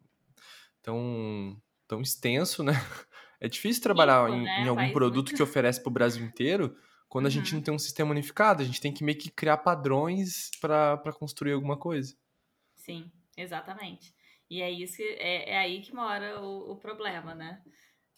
tão, 0.82 1.62
tão 1.88 2.02
extenso, 2.02 2.64
né? 2.64 2.74
É 3.44 3.48
difícil 3.48 3.82
trabalhar 3.82 4.30
Isso, 4.30 4.38
em, 4.38 4.44
né? 4.44 4.62
em, 4.62 4.68
algum 4.68 4.92
produto 4.92 5.30
muito... 5.30 5.36
que 5.36 5.42
oferece 5.42 5.82
pro 5.82 5.90
Brasil 5.90 6.24
inteiro, 6.24 6.78
quando 7.10 7.26
a 7.26 7.30
gente 7.30 7.54
não 7.54 7.58
uhum. 7.58 7.64
tem 7.64 7.74
um 7.74 7.80
sistema 7.80 8.12
unificado, 8.12 8.62
a 8.62 8.66
gente 8.66 8.80
tem 8.80 8.94
que 8.94 9.04
meio 9.04 9.18
que 9.18 9.32
criar 9.32 9.58
padrões 9.58 10.52
para 10.62 11.12
construir 11.18 11.54
alguma 11.54 11.76
coisa. 11.76 12.16
Sim, 12.76 13.12
exatamente. 13.36 14.14
E 14.48 14.62
é 14.62 14.70
isso 14.70 14.98
que, 14.98 15.04
é, 15.04 15.54
é 15.54 15.58
aí 15.58 15.82
que 15.82 15.92
mora 15.92 16.40
o, 16.40 16.74
o 16.74 16.76
problema, 16.76 17.34
né? 17.34 17.64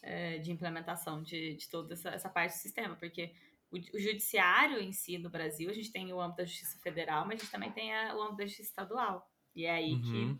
É, 0.06 0.36
de 0.36 0.52
implementação 0.52 1.22
de, 1.22 1.54
de 1.54 1.66
toda 1.66 1.94
essa, 1.94 2.10
essa 2.10 2.28
parte 2.28 2.52
do 2.52 2.58
sistema, 2.58 2.94
porque 2.94 3.32
o, 3.70 3.76
o, 3.76 3.98
judiciário 3.98 4.78
em 4.78 4.92
si 4.92 5.16
no 5.16 5.30
Brasil, 5.30 5.70
a 5.70 5.72
gente 5.72 5.90
tem 5.90 6.12
o 6.12 6.20
âmbito 6.20 6.42
da 6.42 6.44
justiça 6.44 6.78
federal, 6.78 7.24
mas 7.24 7.40
a 7.40 7.42
gente 7.42 7.50
também 7.50 7.72
tem 7.72 7.94
a, 7.94 8.14
o 8.14 8.20
âmbito 8.20 8.36
da 8.36 8.44
justiça 8.44 8.68
estadual. 8.68 9.26
E 9.56 9.64
é 9.64 9.70
aí 9.70 9.94
uhum. 9.94 10.38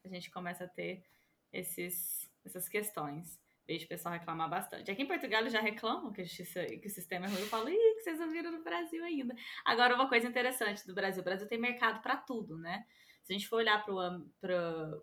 que 0.00 0.08
a 0.08 0.08
gente 0.08 0.30
começa 0.30 0.64
a 0.64 0.68
ter 0.68 1.04
esses, 1.52 2.30
essas 2.44 2.66
questões. 2.66 3.38
Vejo 3.66 3.86
o 3.86 3.88
pessoal 3.88 4.14
reclamar 4.14 4.48
bastante. 4.48 4.90
Aqui 4.90 5.02
em 5.02 5.06
Portugal 5.06 5.40
eles 5.40 5.52
já 5.52 5.60
reclamam 5.60 6.12
que, 6.12 6.20
a 6.20 6.24
justiça, 6.24 6.64
que 6.64 6.86
o 6.86 6.90
sistema 6.90 7.26
é 7.26 7.28
ruim. 7.28 7.40
Eu 7.40 7.46
falo, 7.46 7.68
ih, 7.68 7.94
que 7.96 8.02
vocês 8.02 8.18
não 8.18 8.30
viram 8.30 8.52
no 8.52 8.64
Brasil 8.64 9.02
ainda. 9.04 9.34
Agora, 9.64 9.94
uma 9.94 10.08
coisa 10.08 10.26
interessante 10.26 10.86
do 10.86 10.94
Brasil: 10.94 11.20
o 11.20 11.24
Brasil 11.24 11.46
tem 11.46 11.58
mercado 11.58 12.02
para 12.02 12.16
tudo, 12.16 12.58
né? 12.58 12.86
Se 13.22 13.32
a 13.32 13.36
gente 13.36 13.48
for 13.48 13.56
olhar 13.56 13.84
para 13.84 14.98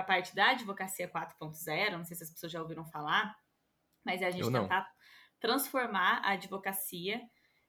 a 0.00 0.04
parte 0.04 0.34
da 0.34 0.50
advocacia 0.50 1.08
4.0, 1.08 1.92
não 1.92 2.04
sei 2.04 2.16
se 2.16 2.24
as 2.24 2.30
pessoas 2.30 2.50
já 2.50 2.60
ouviram 2.60 2.84
falar, 2.84 3.36
mas 4.04 4.22
é 4.22 4.26
a 4.26 4.30
gente 4.30 4.50
tentar 4.50 4.90
transformar 5.38 6.20
a 6.24 6.32
advocacia 6.32 7.20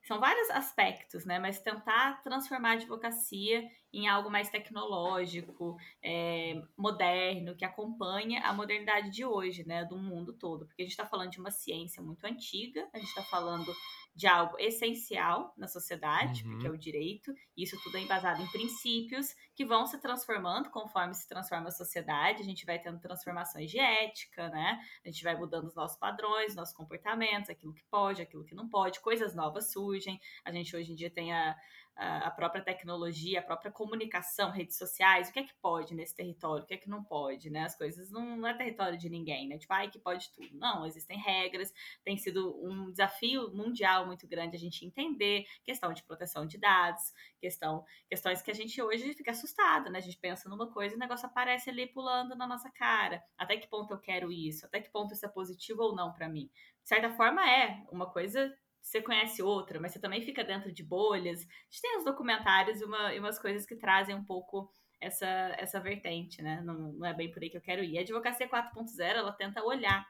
são 0.03 0.19
vários 0.19 0.49
aspectos, 0.49 1.25
né? 1.25 1.39
Mas 1.39 1.61
tentar 1.61 2.21
transformar 2.21 2.71
a 2.71 2.73
advocacia 2.73 3.63
em 3.91 4.07
algo 4.07 4.29
mais 4.29 4.49
tecnológico, 4.49 5.77
é, 6.03 6.61
moderno, 6.77 7.55
que 7.55 7.63
acompanha 7.63 8.41
a 8.41 8.53
modernidade 8.53 9.09
de 9.09 9.23
hoje, 9.23 9.65
né? 9.65 9.85
Do 9.85 9.97
mundo 9.97 10.33
todo. 10.33 10.65
Porque 10.65 10.81
a 10.81 10.85
gente 10.85 10.91
está 10.91 11.05
falando 11.05 11.31
de 11.31 11.39
uma 11.39 11.51
ciência 11.51 12.03
muito 12.03 12.25
antiga, 12.25 12.87
a 12.93 12.97
gente 12.97 13.07
está 13.07 13.23
falando 13.23 13.73
de 14.15 14.27
algo 14.27 14.57
essencial 14.59 15.53
na 15.57 15.67
sociedade, 15.67 16.43
uhum. 16.43 16.51
porque 16.51 16.67
é 16.67 16.69
o 16.69 16.77
direito, 16.77 17.33
e 17.57 17.63
isso 17.63 17.79
tudo 17.81 17.97
é 17.97 18.01
embasado 18.01 18.41
em 18.41 18.47
princípios 18.47 19.35
que 19.55 19.65
vão 19.65 19.87
se 19.87 19.99
transformando 19.99 20.69
conforme 20.69 21.13
se 21.15 21.27
transforma 21.27 21.69
a 21.69 21.71
sociedade, 21.71 22.41
a 22.41 22.45
gente 22.45 22.65
vai 22.65 22.77
tendo 22.79 22.99
transformações 22.99 23.71
de 23.71 23.79
ética, 23.79 24.49
né? 24.49 24.79
A 25.03 25.09
gente 25.09 25.23
vai 25.23 25.35
mudando 25.35 25.65
os 25.65 25.75
nossos 25.75 25.97
padrões, 25.97 26.55
nossos 26.55 26.75
comportamentos, 26.75 27.49
aquilo 27.49 27.73
que 27.73 27.83
pode, 27.85 28.21
aquilo 28.21 28.45
que 28.45 28.53
não 28.53 28.69
pode, 28.69 28.99
coisas 28.99 29.33
novas 29.33 29.71
surgem. 29.71 30.19
A 30.45 30.51
gente 30.51 30.75
hoje 30.75 30.91
em 30.91 30.95
dia 30.95 31.09
tem 31.09 31.33
a, 31.33 31.55
a 31.95 32.31
própria 32.31 32.63
tecnologia, 32.63 33.39
a 33.39 33.43
própria 33.43 33.71
comunicação, 33.71 34.49
redes 34.49 34.77
sociais, 34.77 35.29
o 35.29 35.33
que 35.33 35.39
é 35.39 35.43
que 35.43 35.53
pode 35.61 35.93
nesse 35.93 36.15
território, 36.15 36.63
o 36.63 36.67
que 36.67 36.73
é 36.73 36.77
que 36.77 36.89
não 36.89 37.03
pode, 37.03 37.49
né? 37.49 37.65
As 37.65 37.75
coisas 37.75 38.09
não, 38.09 38.35
não 38.35 38.47
é 38.47 38.53
território 38.53 38.97
de 38.97 39.09
ninguém, 39.09 39.47
né? 39.47 39.57
Tipo, 39.57 39.73
ai, 39.73 39.89
que 39.89 39.99
pode 39.99 40.31
tudo. 40.31 40.49
Não, 40.53 40.85
existem 40.85 41.17
regras, 41.19 41.71
tem 42.03 42.17
sido 42.17 42.59
um 42.65 42.89
desafio 42.89 43.53
mundial 43.53 44.07
muito 44.07 44.27
grande 44.27 44.55
a 44.55 44.59
gente 44.59 44.85
entender 44.85 45.45
questão 45.63 45.93
de 45.93 46.03
proteção 46.03 46.47
de 46.47 46.57
dados, 46.57 47.13
questão, 47.39 47.85
questões 48.09 48.41
que 48.41 48.49
a 48.49 48.55
gente 48.55 48.81
hoje 48.81 49.13
fica 49.13 49.31
assustado, 49.31 49.89
né? 49.91 49.99
A 49.99 50.01
gente 50.01 50.17
pensa 50.17 50.49
numa 50.49 50.71
coisa 50.71 50.95
e 50.95 50.97
o 50.97 50.99
negócio 50.99 51.27
aparece 51.27 51.69
ali 51.69 51.85
pulando 51.87 52.35
na 52.35 52.47
nossa 52.47 52.71
cara. 52.71 53.23
Até 53.37 53.57
que 53.57 53.67
ponto 53.67 53.93
eu 53.93 53.99
quero 53.99 54.31
isso? 54.31 54.65
Até 54.65 54.81
que 54.81 54.89
ponto 54.89 55.13
isso 55.13 55.25
é 55.25 55.29
positivo 55.29 55.83
ou 55.83 55.95
não 55.95 56.11
para 56.11 56.27
mim? 56.27 56.49
De 56.81 56.89
certa 56.89 57.09
forma 57.11 57.47
é, 57.49 57.85
uma 57.91 58.09
coisa 58.09 58.53
você 58.83 59.01
conhece 59.01 59.41
outra, 59.41 59.79
mas 59.79 59.93
você 59.93 59.99
também 59.99 60.21
fica 60.21 60.43
dentro 60.43 60.71
de 60.71 60.83
bolhas. 60.83 61.39
A 61.39 61.43
gente 61.43 61.81
tem 61.81 61.97
uns 61.97 62.03
documentários 62.03 62.81
e, 62.81 62.85
uma, 62.85 63.13
e 63.13 63.19
umas 63.19 63.39
coisas 63.39 63.65
que 63.65 63.77
trazem 63.77 64.13
um 64.13 64.25
pouco 64.25 64.69
essa, 64.99 65.25
essa 65.57 65.79
vertente, 65.79 66.41
né? 66.41 66.61
Não, 66.61 66.91
não 66.93 67.05
é 67.05 67.13
bem 67.13 67.31
por 67.31 67.41
aí 67.41 67.49
que 67.49 67.57
eu 67.57 67.61
quero 67.61 67.83
ir. 67.83 67.97
A 67.97 68.01
Advocacia 68.01 68.47
4.0, 68.47 68.99
ela 68.99 69.31
tenta 69.31 69.63
olhar 69.63 70.05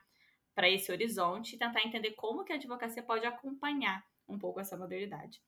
para 0.56 0.70
esse 0.70 0.92
horizonte 0.92 1.56
e 1.56 1.60
tentar 1.60 1.82
entender 1.84 2.12
como 2.12 2.44
que 2.44 2.52
a 2.52 2.56
advocacia 2.56 3.04
pode 3.04 3.26
acompanhar 3.26 4.04
um 4.28 4.38
pouco 4.40 4.60
essa 4.60 4.78
modernidade. 4.78 5.40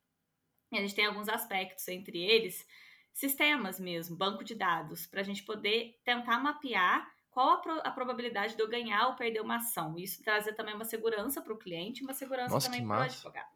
E 0.72 0.78
a 0.78 0.82
gente 0.82 0.96
tem 0.96 1.06
alguns 1.06 1.28
aspectos, 1.28 1.88
entre 1.88 2.22
eles, 2.22 2.66
sistemas 3.12 3.80
mesmo, 3.80 4.16
banco 4.16 4.44
de 4.44 4.56
dados, 4.56 5.08
para 5.08 5.22
a 5.22 5.24
gente 5.24 5.44
poder 5.44 6.00
tentar 6.04 6.40
mapear 6.40 7.08
qual 7.36 7.50
a, 7.50 7.58
pro, 7.58 7.82
a, 7.84 7.92
probabilidade 7.92 8.56
de 8.56 8.62
eu 8.62 8.70
ganhar 8.70 9.10
ou 9.10 9.16
perder 9.16 9.42
uma 9.42 9.58
ação. 9.58 10.00
Isso 10.00 10.24
trazer 10.24 10.54
também 10.54 10.74
uma 10.74 10.86
segurança 10.86 11.42
para 11.42 11.52
o 11.52 11.58
cliente, 11.58 12.02
uma 12.02 12.14
segurança 12.14 12.54
Nossa, 12.54 12.72
também 12.72 12.88
para 12.88 13.00
o 13.00 13.02
advogado. 13.02 13.50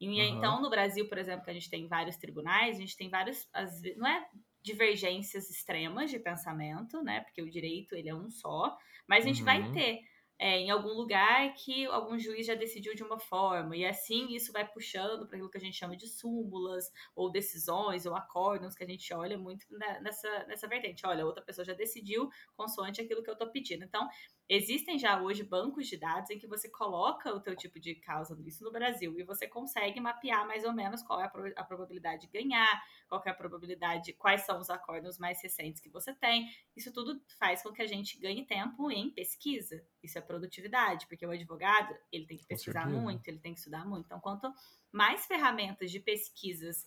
E 0.00 0.08
uhum. 0.08 0.38
então, 0.38 0.62
no 0.62 0.70
Brasil, 0.70 1.06
por 1.10 1.18
exemplo, 1.18 1.44
que 1.44 1.50
a 1.50 1.52
gente 1.52 1.68
tem 1.68 1.86
vários 1.86 2.16
tribunais, 2.16 2.78
a 2.78 2.80
gente 2.80 2.96
tem 2.96 3.10
vários, 3.10 3.46
as, 3.52 3.82
não 3.98 4.06
é 4.06 4.26
divergências 4.62 5.50
extremas 5.50 6.10
de 6.10 6.18
pensamento, 6.18 7.02
né? 7.02 7.20
Porque 7.20 7.42
o 7.42 7.50
direito 7.50 7.94
ele 7.94 8.08
é 8.08 8.14
um 8.14 8.30
só, 8.30 8.74
mas 9.06 9.24
a 9.24 9.28
gente 9.28 9.40
uhum. 9.40 9.44
vai 9.44 9.72
ter 9.72 10.00
é, 10.38 10.58
em 10.58 10.70
algum 10.70 10.92
lugar 10.92 11.52
que 11.54 11.86
algum 11.86 12.18
juiz 12.18 12.46
já 12.46 12.54
decidiu 12.54 12.94
de 12.94 13.02
uma 13.02 13.18
forma, 13.18 13.76
e 13.76 13.84
assim 13.84 14.34
isso 14.34 14.52
vai 14.52 14.66
puxando 14.66 15.26
para 15.26 15.36
aquilo 15.36 15.50
que 15.50 15.58
a 15.58 15.60
gente 15.60 15.76
chama 15.76 15.96
de 15.96 16.06
súmulas, 16.06 16.92
ou 17.14 17.30
decisões, 17.30 18.06
ou 18.06 18.14
acórdons, 18.14 18.74
que 18.74 18.84
a 18.84 18.86
gente 18.86 19.12
olha 19.12 19.36
muito 19.36 19.66
nessa, 20.00 20.44
nessa 20.44 20.68
vertente. 20.68 21.04
Olha, 21.04 21.26
outra 21.26 21.42
pessoa 21.42 21.64
já 21.64 21.74
decidiu 21.74 22.28
consoante 22.56 23.00
aquilo 23.00 23.22
que 23.22 23.30
eu 23.30 23.34
estou 23.34 23.50
pedindo. 23.50 23.84
Então, 23.84 24.08
Existem 24.50 24.98
já 24.98 25.20
hoje 25.20 25.44
bancos 25.44 25.86
de 25.86 25.98
dados 25.98 26.30
em 26.30 26.38
que 26.38 26.46
você 26.46 26.70
coloca 26.70 27.30
o 27.34 27.40
teu 27.40 27.54
tipo 27.54 27.78
de 27.78 27.94
causa, 27.96 28.34
isso 28.46 28.64
no 28.64 28.72
Brasil, 28.72 29.18
e 29.18 29.22
você 29.22 29.46
consegue 29.46 30.00
mapear 30.00 30.46
mais 30.46 30.64
ou 30.64 30.72
menos 30.72 31.02
qual 31.02 31.20
é 31.20 31.24
a, 31.24 31.28
pro, 31.28 31.52
a 31.54 31.62
probabilidade 31.62 32.22
de 32.22 32.28
ganhar, 32.28 32.82
qual 33.06 33.22
é 33.26 33.30
a 33.30 33.34
probabilidade, 33.34 34.14
quais 34.14 34.46
são 34.46 34.58
os 34.58 34.70
acordos 34.70 35.18
mais 35.18 35.42
recentes 35.42 35.82
que 35.82 35.90
você 35.90 36.14
tem. 36.14 36.48
Isso 36.74 36.90
tudo 36.90 37.20
faz 37.38 37.62
com 37.62 37.72
que 37.72 37.82
a 37.82 37.86
gente 37.86 38.18
ganhe 38.18 38.46
tempo 38.46 38.90
em 38.90 39.10
pesquisa. 39.10 39.84
Isso 40.02 40.16
é 40.16 40.22
produtividade, 40.22 41.06
porque 41.08 41.26
o 41.26 41.30
advogado, 41.30 41.94
ele 42.10 42.26
tem 42.26 42.38
que 42.38 42.46
pesquisar 42.46 42.88
muito, 42.88 43.28
ele 43.28 43.40
tem 43.40 43.52
que 43.52 43.58
estudar 43.58 43.86
muito. 43.86 44.06
Então, 44.06 44.18
quanto 44.18 44.50
mais 44.90 45.26
ferramentas 45.26 45.90
de 45.90 46.00
pesquisas 46.00 46.86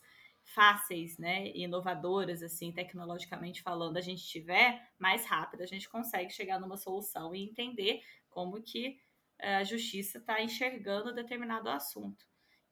fáceis, 0.54 1.18
né, 1.18 1.50
inovadoras, 1.56 2.44
assim, 2.44 2.72
tecnologicamente 2.72 3.62
falando, 3.62 3.98
a 3.98 4.02
gente 4.02 4.24
tiver, 4.24 4.90
mais 5.00 5.26
rápido 5.26 5.62
a 5.62 5.66
gente 5.66 5.90
consegue 5.90 6.32
chegar 6.32 6.60
numa 6.60 6.78
solução 6.78 7.34
e 7.34 7.44
entender 7.44 8.02
como 8.30 8.62
que 8.62 9.00
eh, 9.40 9.56
a 9.56 9.64
justiça 9.64 10.18
está 10.18 10.42
enxergando 10.42 11.14
determinado 11.14 11.70
assunto. 11.70 12.26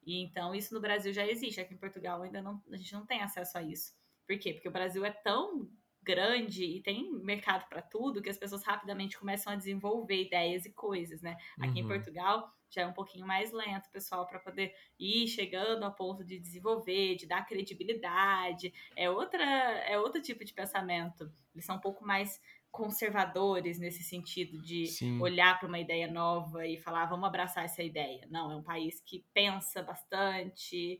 E 0.05 0.21
então 0.23 0.55
isso 0.55 0.73
no 0.73 0.81
Brasil 0.81 1.13
já 1.13 1.25
existe, 1.25 1.59
aqui 1.61 1.73
em 1.73 1.77
Portugal 1.77 2.21
ainda 2.21 2.41
não, 2.41 2.61
a 2.71 2.77
gente 2.77 2.93
não 2.93 3.05
tem 3.05 3.21
acesso 3.21 3.57
a 3.57 3.63
isso. 3.63 3.93
Por 4.27 4.37
quê? 4.37 4.53
Porque 4.53 4.69
o 4.69 4.71
Brasil 4.71 5.03
é 5.05 5.11
tão 5.11 5.69
grande 6.01 6.63
e 6.63 6.81
tem 6.81 7.11
mercado 7.23 7.67
para 7.67 7.81
tudo 7.81 8.21
que 8.21 8.29
as 8.29 8.37
pessoas 8.37 8.63
rapidamente 8.63 9.17
começam 9.17 9.51
a 9.51 9.55
desenvolver 9.55 10.23
ideias 10.23 10.65
e 10.65 10.71
coisas, 10.71 11.21
né? 11.21 11.37
Aqui 11.59 11.81
uhum. 11.81 11.85
em 11.85 11.87
Portugal 11.87 12.51
já 12.69 12.83
é 12.83 12.87
um 12.87 12.93
pouquinho 12.93 13.25
mais 13.25 13.51
lento, 13.51 13.89
pessoal, 13.91 14.27
para 14.27 14.39
poder 14.39 14.73
ir 14.99 15.27
chegando 15.27 15.83
ao 15.83 15.93
ponto 15.93 16.23
de 16.23 16.39
desenvolver, 16.39 17.15
de 17.15 17.25
dar 17.25 17.45
credibilidade. 17.45 18.73
É 18.95 19.09
outra, 19.09 19.43
é 19.43 19.97
outro 19.99 20.21
tipo 20.21 20.45
de 20.45 20.53
pensamento. 20.53 21.31
Eles 21.53 21.65
são 21.65 21.77
um 21.77 21.81
pouco 21.81 22.05
mais 22.05 22.39
conservadores 22.71 23.79
nesse 23.79 24.03
sentido 24.03 24.61
de 24.61 24.85
Sim. 24.87 25.19
olhar 25.19 25.59
para 25.59 25.67
uma 25.67 25.79
ideia 25.79 26.07
nova 26.11 26.67
e 26.67 26.77
falar, 26.77 27.05
vamos 27.05 27.27
abraçar 27.27 27.65
essa 27.65 27.81
ideia. 27.81 28.27
Não, 28.29 28.51
é 28.51 28.55
um 28.55 28.63
país 28.63 29.01
que 29.01 29.25
pensa 29.33 29.81
bastante, 29.81 30.99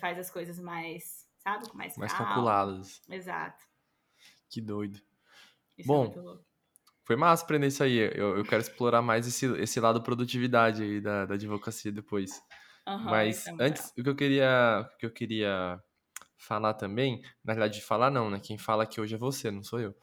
faz 0.00 0.18
as 0.18 0.30
coisas 0.30 0.58
mais, 0.58 1.28
sabe, 1.38 1.66
mais, 1.74 1.96
mais 1.96 2.12
calculadas. 2.12 3.00
Exato. 3.08 3.62
Que 4.50 4.60
doido. 4.60 5.00
Isso 5.76 5.92
é 5.92 5.94
Bom, 5.94 6.04
é 6.06 6.53
foi 7.04 7.16
massa 7.16 7.44
aprender 7.44 7.66
isso 7.66 7.82
aí. 7.82 7.98
Eu, 7.98 8.38
eu 8.38 8.44
quero 8.44 8.62
explorar 8.62 9.02
mais 9.02 9.26
esse, 9.26 9.46
esse 9.58 9.78
lado 9.78 10.02
produtividade 10.02 10.82
aí 10.82 11.00
da, 11.00 11.26
da 11.26 11.34
advocacia 11.34 11.92
depois. 11.92 12.42
Uhum, 12.88 13.04
Mas 13.04 13.46
é 13.46 13.54
antes, 13.60 13.92
o 13.96 14.02
que 14.02 14.08
eu 14.08 14.16
queria, 14.16 14.88
o 14.94 14.98
que 14.98 15.06
eu 15.06 15.10
queria 15.10 15.80
falar 16.36 16.74
também, 16.74 17.22
na 17.44 17.54
verdade, 17.54 17.80
falar 17.80 18.10
não, 18.10 18.30
né? 18.30 18.40
Quem 18.42 18.58
fala 18.58 18.84
aqui 18.84 19.00
hoje 19.00 19.14
é 19.14 19.18
você, 19.18 19.50
não 19.50 19.62
sou 19.62 19.80
eu. 19.80 19.94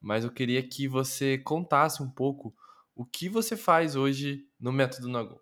Mas 0.00 0.24
eu 0.24 0.30
queria 0.30 0.62
que 0.62 0.88
você 0.88 1.38
contasse 1.38 2.02
um 2.02 2.10
pouco 2.10 2.54
o 2.94 3.04
que 3.04 3.28
você 3.28 3.56
faz 3.56 3.96
hoje 3.96 4.46
no 4.58 4.72
método 4.72 5.08
Nagô. 5.08 5.40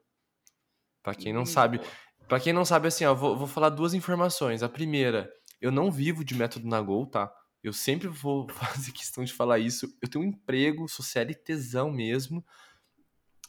Para 1.02 1.14
quem 1.14 1.32
não 1.32 1.46
sabe, 1.46 1.80
para 2.28 2.40
quem 2.40 2.52
não 2.52 2.64
sabe 2.64 2.88
assim, 2.88 3.04
ó, 3.04 3.14
vou, 3.14 3.36
vou 3.36 3.46
falar 3.46 3.70
duas 3.70 3.94
informações. 3.94 4.62
A 4.62 4.68
primeira, 4.68 5.32
eu 5.60 5.70
não 5.70 5.90
vivo 5.90 6.24
de 6.24 6.34
método 6.34 6.68
Nagô, 6.68 7.06
tá? 7.06 7.32
Eu 7.62 7.72
sempre 7.72 8.08
vou 8.08 8.48
fazer 8.52 8.92
questão 8.92 9.24
de 9.24 9.32
falar 9.32 9.58
isso. 9.58 9.92
Eu 10.00 10.08
tenho 10.08 10.24
um 10.24 10.28
emprego, 10.28 10.88
sou 10.88 11.04
CLTzão 11.04 11.90
mesmo. 11.90 12.44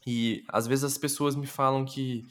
E 0.05 0.43
às 0.47 0.65
vezes 0.65 0.83
as 0.85 0.97
pessoas 0.97 1.35
me 1.35 1.45
falam 1.45 1.85
que 1.85 2.25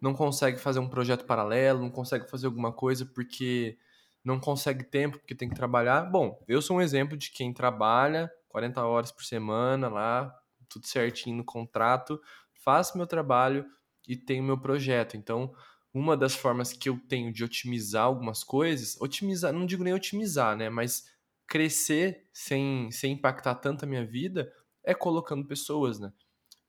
não 0.00 0.14
consegue 0.14 0.58
fazer 0.58 0.78
um 0.78 0.88
projeto 0.88 1.26
paralelo, 1.26 1.80
não 1.80 1.90
consegue 1.90 2.28
fazer 2.28 2.46
alguma 2.46 2.72
coisa 2.72 3.04
porque 3.04 3.78
não 4.24 4.40
consegue 4.40 4.82
tempo, 4.84 5.18
porque 5.18 5.34
tem 5.34 5.48
que 5.48 5.54
trabalhar. 5.54 6.02
Bom, 6.10 6.42
eu 6.48 6.62
sou 6.62 6.78
um 6.78 6.80
exemplo 6.80 7.16
de 7.16 7.30
quem 7.30 7.52
trabalha 7.52 8.32
40 8.48 8.82
horas 8.84 9.12
por 9.12 9.24
semana 9.24 9.88
lá, 9.88 10.34
tudo 10.68 10.86
certinho 10.86 11.36
no 11.36 11.44
contrato, 11.44 12.20
faço 12.54 12.96
meu 12.96 13.06
trabalho 13.06 13.66
e 14.08 14.16
tenho 14.16 14.42
meu 14.42 14.58
projeto. 14.58 15.16
Então, 15.16 15.52
uma 15.94 16.16
das 16.16 16.34
formas 16.34 16.72
que 16.72 16.88
eu 16.88 16.98
tenho 17.08 17.32
de 17.32 17.44
otimizar 17.44 18.02
algumas 18.02 18.42
coisas, 18.42 19.00
otimizar, 19.00 19.52
não 19.52 19.64
digo 19.64 19.84
nem 19.84 19.94
otimizar, 19.94 20.56
né, 20.56 20.68
mas 20.68 21.04
crescer 21.46 22.28
sem, 22.32 22.90
sem 22.90 23.12
impactar 23.12 23.54
tanto 23.54 23.84
a 23.84 23.88
minha 23.88 24.04
vida 24.04 24.52
é 24.82 24.92
colocando 24.92 25.46
pessoas, 25.46 26.00
né? 26.00 26.12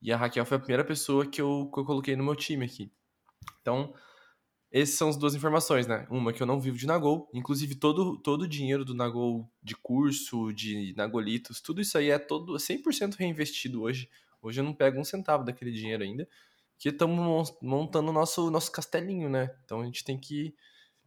E 0.02 0.12
a 0.12 0.18
Raquel 0.18 0.46
foi 0.46 0.58
a 0.58 0.60
primeira 0.60 0.86
pessoa 0.86 1.26
que 1.26 1.42
eu, 1.42 1.70
que 1.74 1.80
eu 1.80 1.86
coloquei 1.86 2.16
no 2.16 2.24
meu 2.24 2.36
time 2.36 2.66
aqui. 2.66 2.92
Então, 3.62 3.94
essas 4.72 4.96
são 4.96 5.10
as 5.10 5.18
duas 5.18 5.34
informações, 5.34 5.88
né? 5.88 6.06
Uma 6.10 6.32
que 6.32 6.44
eu 6.44 6.46
não 6.46 6.60
vivo 6.60 6.78
de 6.78 6.86
Nagol, 6.86 7.30
inclusive 7.34 7.76
todo, 7.76 8.18
todo 8.22 8.44
o 8.44 8.48
dinheiro 8.48 8.86
do 8.86 8.94
Nagol 8.94 9.50
de 9.64 9.76
curso, 9.76 10.54
de 10.54 10.94
Nagolitos, 10.96 11.62
tudo 11.62 11.82
isso 11.82 11.98
aí 11.98 12.12
é 12.12 12.20
todo 12.20 12.54
100% 12.60 13.16
reinvestido 13.16 13.82
hoje. 13.82 14.10
Hoje 14.42 14.60
eu 14.60 14.64
não 14.64 14.74
pego 14.74 15.00
um 15.00 15.04
centavo 15.04 15.44
daquele 15.44 15.72
dinheiro 15.72 16.04
ainda 16.04 16.28
que 16.78 16.90
estamos 16.90 17.54
montando 17.62 18.10
o 18.10 18.14
nosso, 18.14 18.50
nosso 18.52 18.72
castelinho, 18.72 19.30
né? 19.30 19.56
Então 19.64 19.82
a 19.82 19.86
gente 19.86 20.04
tem 20.04 20.20
que. 20.20 20.56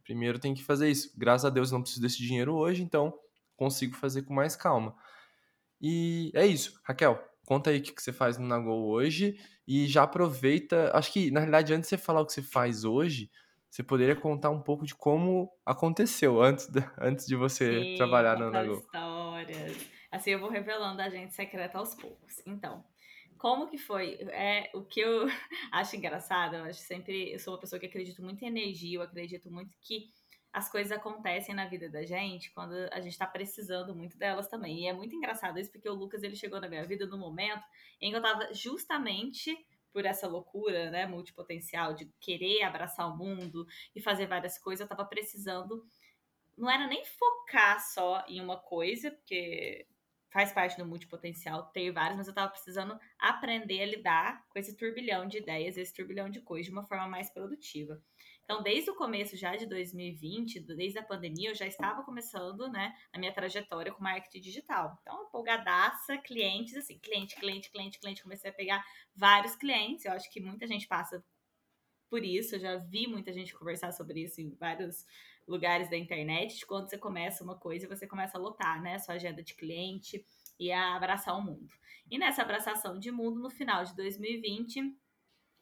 Primeiro 0.03 0.39
tem 0.39 0.53
que 0.53 0.63
fazer 0.63 0.89
isso. 0.89 1.13
Graças 1.17 1.45
a 1.45 1.49
Deus 1.49 1.71
não 1.71 1.81
preciso 1.81 2.01
desse 2.01 2.17
dinheiro 2.17 2.55
hoje, 2.55 2.81
então 2.81 3.13
consigo 3.55 3.95
fazer 3.95 4.23
com 4.23 4.33
mais 4.33 4.55
calma. 4.55 4.95
E 5.81 6.31
é 6.33 6.45
isso. 6.45 6.79
Raquel, 6.83 7.21
conta 7.45 7.69
aí 7.69 7.79
o 7.79 7.81
que 7.81 7.93
você 8.01 8.11
faz 8.11 8.37
no 8.37 8.47
Nagol 8.47 8.87
hoje 8.87 9.39
e 9.67 9.85
já 9.87 10.03
aproveita. 10.03 10.91
Acho 10.95 11.13
que, 11.13 11.29
na 11.29 11.41
realidade, 11.41 11.73
antes 11.73 11.89
de 11.89 11.95
você 11.95 12.01
falar 12.01 12.21
o 12.21 12.25
que 12.25 12.33
você 12.33 12.41
faz 12.41 12.83
hoje, 12.83 13.29
você 13.69 13.83
poderia 13.83 14.15
contar 14.15 14.49
um 14.49 14.61
pouco 14.61 14.85
de 14.85 14.95
como 14.95 15.51
aconteceu 15.65 16.41
antes 16.41 16.67
de, 16.67 16.79
antes 16.99 17.25
de 17.27 17.35
você 17.35 17.83
Sim, 17.83 17.95
trabalhar 17.95 18.37
no 18.37 18.49
Nago? 18.49 18.73
histórias. 18.73 19.77
Assim, 20.11 20.31
eu 20.31 20.39
vou 20.39 20.49
revelando 20.49 21.01
a 21.01 21.09
gente 21.09 21.33
secreta 21.33 21.77
aos 21.77 21.93
poucos. 21.93 22.41
Então, 22.47 22.83
como 23.39 23.67
que 23.67 23.77
foi? 23.77 24.15
É, 24.31 24.69
o 24.75 24.83
que 24.83 24.99
eu 24.99 25.25
acho 25.71 25.95
engraçado, 25.95 26.57
eu 26.57 26.65
acho 26.65 26.81
sempre, 26.81 27.31
eu 27.33 27.39
sou 27.39 27.53
uma 27.53 27.59
pessoa 27.59 27.79
que 27.79 27.85
acredito 27.85 28.21
muito 28.21 28.43
em 28.43 28.47
energia, 28.47 28.97
eu 28.97 29.01
acredito 29.01 29.49
muito 29.49 29.75
que 29.81 30.11
as 30.51 30.69
coisas 30.69 30.91
acontecem 30.91 31.55
na 31.55 31.67
vida 31.67 31.89
da 31.89 32.03
gente 32.03 32.51
quando 32.51 32.73
a 32.91 32.99
gente 32.99 33.17
tá 33.17 33.25
precisando 33.25 33.95
muito 33.95 34.17
delas 34.17 34.47
também. 34.47 34.81
E 34.81 34.87
é 34.87 34.93
muito 34.93 35.15
engraçado 35.15 35.59
isso, 35.59 35.71
porque 35.71 35.89
o 35.89 35.93
Lucas, 35.93 36.21
ele 36.21 36.35
chegou 36.35 36.59
na 36.59 36.67
minha 36.67 36.85
vida 36.85 37.05
no 37.05 37.17
momento 37.17 37.63
em 38.01 38.11
que 38.11 38.17
eu 38.17 38.21
tava 38.21 38.53
justamente 38.53 39.55
por 39.93 40.05
essa 40.05 40.27
loucura, 40.27 40.91
né, 40.91 41.07
multipotencial 41.07 41.93
de 41.93 42.11
querer 42.19 42.63
abraçar 42.63 43.11
o 43.11 43.17
mundo 43.17 43.65
e 43.95 44.01
fazer 44.01 44.27
várias 44.27 44.57
coisas, 44.59 44.81
eu 44.81 44.87
tava 44.87 45.07
precisando 45.07 45.83
não 46.59 46.69
era 46.69 46.87
nem 46.87 47.05
focar 47.05 47.79
só 47.79 48.23
em 48.27 48.41
uma 48.41 48.57
coisa, 48.57 49.11
porque 49.11 49.87
faz 50.29 50.51
parte 50.51 50.77
do 50.77 50.85
multipotencial 50.85 51.71
ter 51.71 51.91
vários, 51.91 52.17
mas 52.17 52.27
eu 52.27 52.33
tava 52.33 52.51
precisando 52.51 52.99
aprender 53.17 53.81
a 53.81 53.85
lidar 53.85 54.45
com 54.49 54.59
esse 54.59 54.75
turbilhão 54.75 55.27
de 55.27 55.37
ideias, 55.37 55.77
esse 55.77 55.93
turbilhão 55.93 56.29
de 56.29 56.41
coisas 56.41 56.67
de 56.67 56.71
uma 56.71 56.83
forma 56.83 57.07
mais 57.07 57.29
produtiva. 57.31 58.01
Então, 58.43 58.63
desde 58.63 58.89
o 58.89 58.95
começo 58.95 59.37
já 59.37 59.55
de 59.55 59.67
2020, 59.67 60.59
desde 60.61 60.97
a 60.97 61.03
pandemia, 61.03 61.51
eu 61.51 61.55
já 61.55 61.67
estava 61.67 62.03
começando, 62.03 62.67
né, 62.67 62.95
a 63.13 63.19
minha 63.19 63.31
trajetória 63.31 63.91
com 63.91 64.03
marketing 64.03 64.41
digital. 64.41 64.97
Então, 65.01 65.23
empolgadaça, 65.27 66.17
clientes, 66.17 66.75
assim, 66.75 66.97
cliente, 66.97 67.35
cliente, 67.35 67.69
cliente, 67.69 67.99
cliente, 67.99 68.23
comecei 68.23 68.49
a 68.49 68.53
pegar 68.53 68.83
vários 69.15 69.55
clientes. 69.55 70.05
Eu 70.05 70.13
acho 70.13 70.31
que 70.31 70.39
muita 70.39 70.65
gente 70.65 70.87
passa 70.87 71.23
por 72.09 72.25
isso, 72.25 72.55
eu 72.55 72.59
já 72.59 72.77
vi 72.77 73.05
muita 73.05 73.31
gente 73.31 73.53
conversar 73.53 73.91
sobre 73.91 74.23
isso 74.23 74.41
em 74.41 74.55
vários 74.55 75.05
lugares 75.49 75.89
da 75.89 75.97
internet, 75.97 76.57
de 76.57 76.65
quando 76.65 76.89
você 76.89 76.97
começa 76.97 77.43
uma 77.43 77.55
coisa 77.55 77.85
e 77.85 77.89
você 77.89 78.07
começa 78.07 78.37
a 78.37 78.41
lotar, 78.41 78.81
né, 78.81 78.99
sua 78.99 79.15
agenda 79.15 79.41
de 79.41 79.55
cliente 79.55 80.23
e 80.59 80.71
a 80.71 80.95
abraçar 80.95 81.37
o 81.37 81.41
mundo. 81.41 81.73
E 82.09 82.17
nessa 82.17 82.41
abraçação 82.41 82.99
de 82.99 83.11
mundo, 83.11 83.39
no 83.39 83.49
final 83.49 83.83
de 83.83 83.95
2020, 83.95 84.95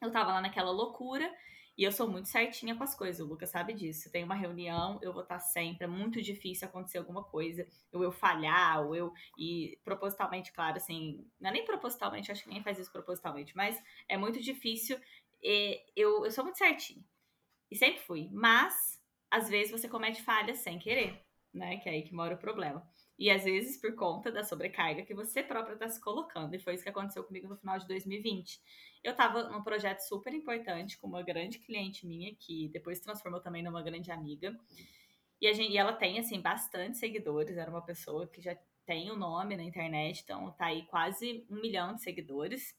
eu 0.02 0.10
tava 0.10 0.32
lá 0.34 0.40
naquela 0.40 0.70
loucura 0.70 1.32
e 1.78 1.84
eu 1.84 1.92
sou 1.92 2.10
muito 2.10 2.28
certinha 2.28 2.74
com 2.74 2.82
as 2.82 2.92
coisas, 2.92 3.24
o 3.24 3.28
Lucas 3.28 3.50
sabe 3.50 3.72
disso. 3.72 4.10
Tem 4.10 4.24
uma 4.24 4.34
reunião, 4.34 4.98
eu 5.00 5.12
vou 5.12 5.22
estar 5.22 5.38
sempre. 5.38 5.84
É 5.84 5.86
muito 5.86 6.20
difícil 6.20 6.66
acontecer 6.66 6.98
alguma 6.98 7.22
coisa, 7.22 7.68
ou 7.92 8.02
eu 8.02 8.10
falhar, 8.10 8.84
ou 8.84 8.96
eu. 8.96 9.12
E 9.38 9.78
propositalmente, 9.84 10.52
claro, 10.52 10.76
assim. 10.76 11.24
Não 11.40 11.50
é 11.50 11.52
nem 11.52 11.64
propositalmente, 11.64 12.32
acho 12.32 12.42
que 12.42 12.48
ninguém 12.48 12.64
faz 12.64 12.80
isso 12.80 12.90
propositalmente, 12.90 13.56
mas 13.56 13.80
é 14.08 14.16
muito 14.16 14.40
difícil. 14.40 14.98
eu, 15.40 16.24
eu 16.24 16.30
sou 16.32 16.42
muito 16.42 16.58
certinha. 16.58 17.04
E 17.70 17.76
sempre 17.76 18.00
fui. 18.00 18.28
Mas, 18.32 19.00
às 19.30 19.48
vezes, 19.48 19.70
você 19.70 19.88
comete 19.88 20.22
falhas 20.22 20.58
sem 20.58 20.78
querer, 20.78 21.22
né? 21.52 21.76
Que 21.78 21.88
é 21.88 21.92
aí 21.92 22.02
que 22.02 22.14
mora 22.14 22.34
o 22.34 22.38
problema. 22.38 22.86
E 23.18 23.30
às 23.30 23.42
vezes 23.44 23.80
por 23.80 23.94
conta 23.96 24.30
da 24.30 24.44
sobrecarga 24.44 25.04
que 25.04 25.12
você 25.12 25.42
própria 25.42 25.74
está 25.74 25.88
se 25.88 26.00
colocando. 26.00 26.54
E 26.54 26.58
foi 26.58 26.74
isso 26.74 26.84
que 26.84 26.88
aconteceu 26.88 27.24
comigo 27.24 27.48
no 27.48 27.56
final 27.56 27.78
de 27.78 27.86
2020. 27.88 28.60
Eu 29.02 29.10
estava 29.10 29.48
num 29.48 29.62
projeto 29.62 30.00
super 30.00 30.32
importante 30.32 30.98
com 30.98 31.08
uma 31.08 31.22
grande 31.22 31.58
cliente 31.58 32.06
minha, 32.06 32.34
que 32.36 32.68
depois 32.68 32.98
se 32.98 33.04
transformou 33.04 33.40
também 33.40 33.62
numa 33.62 33.82
grande 33.82 34.10
amiga. 34.12 34.56
E, 35.40 35.52
gente, 35.52 35.72
e 35.72 35.78
ela 35.78 35.92
tem, 35.92 36.18
assim, 36.18 36.40
bastante 36.40 36.96
seguidores. 36.96 37.56
Era 37.56 37.70
uma 37.70 37.84
pessoa 37.84 38.26
que 38.26 38.40
já 38.40 38.56
tem 38.86 39.10
o 39.10 39.14
um 39.14 39.18
nome 39.18 39.56
na 39.56 39.62
internet, 39.64 40.22
então 40.22 40.50
tá 40.52 40.66
aí 40.66 40.86
quase 40.86 41.44
um 41.50 41.60
milhão 41.60 41.94
de 41.94 42.02
seguidores. 42.02 42.74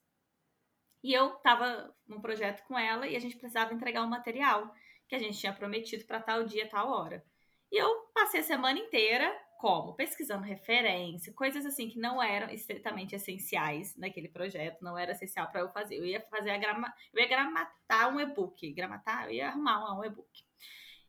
E 1.03 1.13
eu 1.13 1.31
tava 1.35 1.95
num 2.07 2.19
projeto 2.19 2.65
com 2.67 2.77
ela 2.77 3.07
e 3.07 3.15
a 3.15 3.19
gente 3.19 3.37
precisava 3.37 3.73
entregar 3.73 4.03
um 4.03 4.09
material 4.09 4.73
que 5.09 5.15
a 5.15 5.19
gente 5.19 5.39
tinha 5.39 5.51
prometido 5.51 6.05
para 6.05 6.21
tal 6.21 6.45
dia, 6.45 6.69
tal 6.69 6.89
hora. 6.89 7.25
E 7.71 7.77
eu 7.77 7.89
passei 8.13 8.39
a 8.39 8.43
semana 8.43 8.79
inteira 8.79 9.35
como? 9.59 9.93
Pesquisando 9.93 10.45
referência, 10.45 11.33
coisas 11.33 11.65
assim 11.65 11.89
que 11.89 11.99
não 11.99 12.23
eram 12.23 12.49
estritamente 12.49 13.13
essenciais 13.13 13.93
naquele 13.97 14.29
projeto, 14.29 14.81
não 14.81 14.97
era 14.97 15.11
essencial 15.11 15.51
para 15.51 15.59
eu 15.59 15.69
fazer. 15.69 15.97
Eu 15.97 16.05
ia 16.05 16.21
fazer 16.29 16.51
a 16.51 16.57
grama, 16.57 16.93
eu 17.13 17.21
ia 17.21 17.27
gramatar 17.27 18.13
um 18.13 18.21
e-book, 18.21 18.71
gramatar, 18.71 19.25
eu 19.25 19.31
ia 19.31 19.49
arrumar 19.49 19.99
um 19.99 20.05
e-book. 20.05 20.29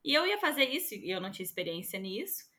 E 0.04 0.12
eu 0.12 0.26
ia 0.26 0.38
fazer 0.38 0.64
isso, 0.64 0.94
e 0.94 1.10
eu 1.10 1.20
não 1.20 1.30
tinha 1.30 1.44
experiência 1.44 2.00
nisso. 2.00 2.49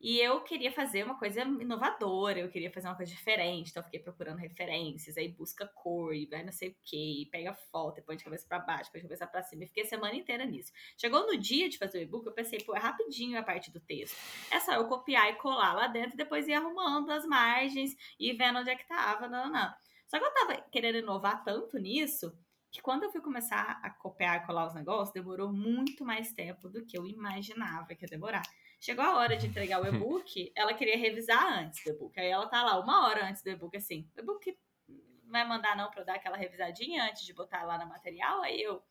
E 0.00 0.18
eu 0.18 0.40
queria 0.40 0.72
fazer 0.72 1.04
uma 1.04 1.18
coisa 1.18 1.42
inovadora, 1.42 2.38
eu 2.38 2.48
queria 2.48 2.72
fazer 2.72 2.88
uma 2.88 2.96
coisa 2.96 3.12
diferente, 3.12 3.70
então 3.70 3.82
fiquei 3.82 4.00
procurando 4.00 4.38
referências, 4.38 5.18
aí 5.18 5.28
busca 5.28 5.66
cor, 5.66 6.14
e 6.14 6.24
vai 6.24 6.42
não 6.42 6.52
sei 6.52 6.70
o 6.70 6.76
que, 6.82 7.28
pega 7.30 7.52
foto, 7.52 8.02
põe 8.02 8.16
de 8.16 8.24
cabeça 8.24 8.46
para 8.48 8.60
baixo, 8.60 8.90
põe 8.90 9.02
de 9.02 9.06
cabeça 9.06 9.26
para 9.26 9.42
cima, 9.42 9.64
e 9.64 9.66
fiquei 9.66 9.82
a 9.82 9.86
semana 9.86 10.14
inteira 10.14 10.46
nisso. 10.46 10.72
Chegou 10.96 11.26
no 11.26 11.36
dia 11.36 11.68
de 11.68 11.76
fazer 11.76 11.98
o 11.98 12.00
e-book, 12.00 12.26
eu 12.26 12.32
pensei, 12.32 12.60
pô, 12.60 12.74
é 12.74 12.78
rapidinho 12.78 13.38
a 13.38 13.42
parte 13.42 13.70
do 13.70 13.78
texto. 13.78 14.16
É 14.50 14.58
só 14.58 14.72
eu 14.72 14.88
copiar 14.88 15.28
e 15.28 15.34
colar 15.34 15.74
lá 15.74 15.86
dentro, 15.86 16.16
depois 16.16 16.48
ir 16.48 16.54
arrumando 16.54 17.10
as 17.10 17.26
margens 17.26 17.94
e 18.18 18.32
vendo 18.32 18.60
onde 18.60 18.70
é 18.70 18.76
que 18.76 18.88
tava, 18.88 19.28
não, 19.28 19.44
não, 19.44 19.52
não. 19.52 19.74
Só 20.06 20.18
que 20.18 20.24
eu 20.24 20.32
tava 20.32 20.62
querendo 20.72 20.96
inovar 20.96 21.44
tanto 21.44 21.78
nisso, 21.78 22.32
que 22.72 22.80
quando 22.80 23.02
eu 23.02 23.10
fui 23.10 23.20
começar 23.20 23.80
a 23.82 23.90
copiar 23.90 24.42
e 24.42 24.46
colar 24.46 24.66
os 24.66 24.74
negócios, 24.74 25.12
demorou 25.12 25.52
muito 25.52 26.04
mais 26.04 26.32
tempo 26.32 26.70
do 26.70 26.86
que 26.86 26.96
eu 26.96 27.06
imaginava 27.06 27.94
que 27.94 28.04
ia 28.04 28.08
demorar. 28.08 28.42
Chegou 28.80 29.04
a 29.04 29.16
hora 29.16 29.36
de 29.36 29.46
entregar 29.46 29.80
o 29.82 29.86
e-book, 29.86 30.52
ela 30.56 30.72
queria 30.72 30.96
revisar 30.96 31.60
antes 31.60 31.84
do 31.84 31.90
e-book. 31.90 32.18
Aí 32.18 32.28
ela 32.28 32.48
tá 32.48 32.62
lá 32.62 32.80
uma 32.80 33.06
hora 33.06 33.26
antes 33.26 33.42
do 33.42 33.50
e-book, 33.50 33.76
assim, 33.76 34.08
o 34.16 34.20
e-book 34.20 34.58
vai 35.26 35.46
mandar 35.46 35.76
não 35.76 35.90
pra 35.90 36.00
eu 36.00 36.04
dar 36.06 36.14
aquela 36.14 36.36
revisadinha 36.36 37.04
antes 37.04 37.24
de 37.24 37.34
botar 37.34 37.62
lá 37.62 37.78
no 37.78 37.86
material? 37.86 38.42
Aí 38.42 38.60
eu, 38.60 38.82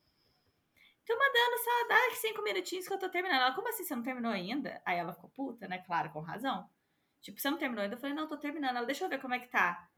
tô 1.10 1.18
mandando 1.18 1.58
só 1.58 1.88
dar 1.88 2.16
cinco 2.18 2.44
minutinhos 2.44 2.88
que 2.88 2.94
eu 2.94 3.00
tô 3.00 3.10
terminando. 3.10 3.42
Ela, 3.42 3.56
como 3.56 3.68
assim, 3.68 3.84
você 3.84 3.96
não 3.96 4.04
terminou 4.04 4.32
ainda? 4.32 4.80
Aí 4.86 5.00
ela 5.00 5.12
ficou 5.12 5.30
puta, 5.32 5.68
né? 5.68 5.80
Claro, 5.80 6.12
com 6.12 6.20
razão. 6.20 6.70
Tipo, 7.20 7.42
você 7.42 7.50
não 7.50 7.58
terminou 7.58 7.84
ainda? 7.84 7.96
Eu 7.96 8.00
falei, 8.00 8.16
não, 8.16 8.28
tô 8.28 8.38
terminando. 8.38 8.78
Ela, 8.78 8.86
deixa 8.86 9.04
eu 9.06 9.10
ver 9.10 9.20
como 9.20 9.34
é 9.34 9.40
que 9.40 9.48
tá. 9.48 9.90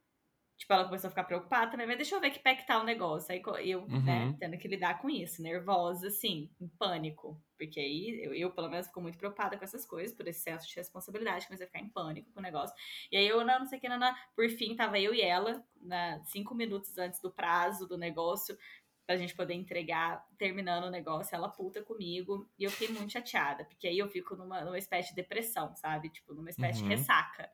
Tipo, 0.61 0.73
ela 0.73 0.85
começou 0.85 1.07
a 1.07 1.09
ficar 1.09 1.23
preocupada 1.23 1.71
também, 1.71 1.87
mas 1.87 1.95
deixa 1.95 2.13
eu 2.13 2.21
ver 2.21 2.29
que 2.29 2.37
pé 2.37 2.53
que 2.53 2.67
tá 2.67 2.79
o 2.79 2.83
negócio. 2.83 3.31
Aí 3.31 3.41
eu, 3.67 3.87
né, 3.87 3.95
uhum. 3.97 4.03
né, 4.03 4.35
tendo 4.39 4.59
que 4.59 4.67
lidar 4.67 5.01
com 5.01 5.09
isso, 5.09 5.41
nervosa, 5.41 6.05
assim, 6.05 6.51
em 6.61 6.67
pânico. 6.67 7.41
Porque 7.57 7.79
aí 7.79 8.21
eu, 8.23 8.31
eu, 8.35 8.51
pelo 8.51 8.69
menos, 8.69 8.85
fico 8.85 9.01
muito 9.01 9.17
preocupada 9.17 9.57
com 9.57 9.63
essas 9.63 9.87
coisas, 9.87 10.15
por 10.15 10.27
esse 10.27 10.39
excesso 10.39 10.69
de 10.69 10.75
responsabilidade, 10.75 11.47
comecei 11.47 11.65
a 11.65 11.67
ficar 11.67 11.79
em 11.79 11.89
pânico 11.89 12.31
com 12.31 12.39
o 12.39 12.43
negócio. 12.43 12.75
E 13.11 13.17
aí 13.17 13.27
eu, 13.27 13.43
não, 13.43 13.57
não 13.57 13.65
sei 13.65 13.79
o 13.79 13.81
que, 13.81 13.89
não. 13.89 14.13
por 14.35 14.47
fim, 14.51 14.75
tava 14.75 14.99
eu 14.99 15.15
e 15.15 15.21
ela, 15.21 15.65
na, 15.81 16.23
cinco 16.25 16.53
minutos 16.53 16.95
antes 16.95 17.19
do 17.19 17.31
prazo 17.31 17.87
do 17.87 17.97
negócio, 17.97 18.55
pra 19.07 19.17
gente 19.17 19.35
poder 19.35 19.55
entregar, 19.55 20.23
terminando 20.37 20.83
o 20.83 20.91
negócio, 20.91 21.35
ela 21.35 21.49
puta 21.49 21.81
comigo. 21.81 22.47
E 22.59 22.65
eu 22.65 22.69
fiquei 22.69 22.89
muito 22.95 23.11
chateada, 23.11 23.65
porque 23.65 23.87
aí 23.87 23.97
eu 23.97 24.07
fico 24.09 24.35
numa, 24.35 24.63
numa 24.63 24.77
espécie 24.77 25.09
de 25.09 25.15
depressão, 25.15 25.75
sabe? 25.75 26.11
Tipo, 26.11 26.35
numa 26.35 26.51
espécie 26.51 26.83
uhum. 26.83 26.89
de 26.89 26.95
ressaca. 26.95 27.49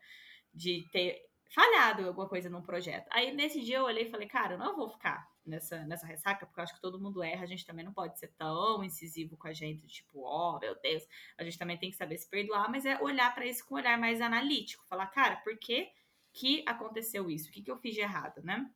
De 0.54 0.86
ter 0.92 1.27
falhado 1.50 2.08
alguma 2.08 2.28
coisa 2.28 2.50
num 2.50 2.62
projeto. 2.62 3.08
Aí 3.12 3.34
nesse 3.34 3.62
dia 3.62 3.78
eu 3.78 3.86
olhei 3.86 4.08
e 4.08 4.12
falei, 4.12 4.28
cara, 4.28 4.56
eu 4.56 4.58
não 4.58 4.76
vou 4.76 4.90
ficar 4.90 5.30
nessa, 5.46 5.84
nessa 5.86 6.06
ressaca, 6.06 6.46
porque 6.46 6.60
eu 6.60 6.64
acho 6.64 6.76
que 6.76 6.82
todo 6.82 7.00
mundo 7.00 7.24
erra, 7.24 7.44
a 7.44 7.48
gente 7.48 7.66
também 7.66 7.86
não 7.86 7.94
pode 7.94 8.20
ser 8.20 8.28
tão 8.38 8.84
incisivo 8.84 9.38
com 9.38 9.48
a 9.48 9.54
gente, 9.54 9.88
tipo, 9.88 10.24
ó, 10.24 10.56
oh, 10.56 10.60
meu 10.60 10.80
Deus, 10.80 11.04
a 11.38 11.44
gente 11.44 11.58
também 11.58 11.78
tem 11.78 11.90
que 11.90 11.96
saber 11.96 12.18
se 12.18 12.30
perdoar, 12.30 12.70
mas 12.70 12.86
é 12.86 13.02
olhar 13.02 13.34
para 13.34 13.46
isso 13.46 13.66
com 13.66 13.76
um 13.76 13.78
olhar 13.78 13.98
mais 13.98 14.22
analítico, 14.22 14.86
falar, 14.88 15.08
cara, 15.08 15.38
por 15.38 15.58
que 15.58 15.90
que 16.34 16.64
aconteceu 16.68 17.30
isso? 17.30 17.50
O 17.50 17.52
que 17.52 17.62
que 17.62 17.72
eu 17.72 17.78
fiz 17.78 17.96
de 17.96 18.02
errado, 18.02 18.44
né? 18.44 18.70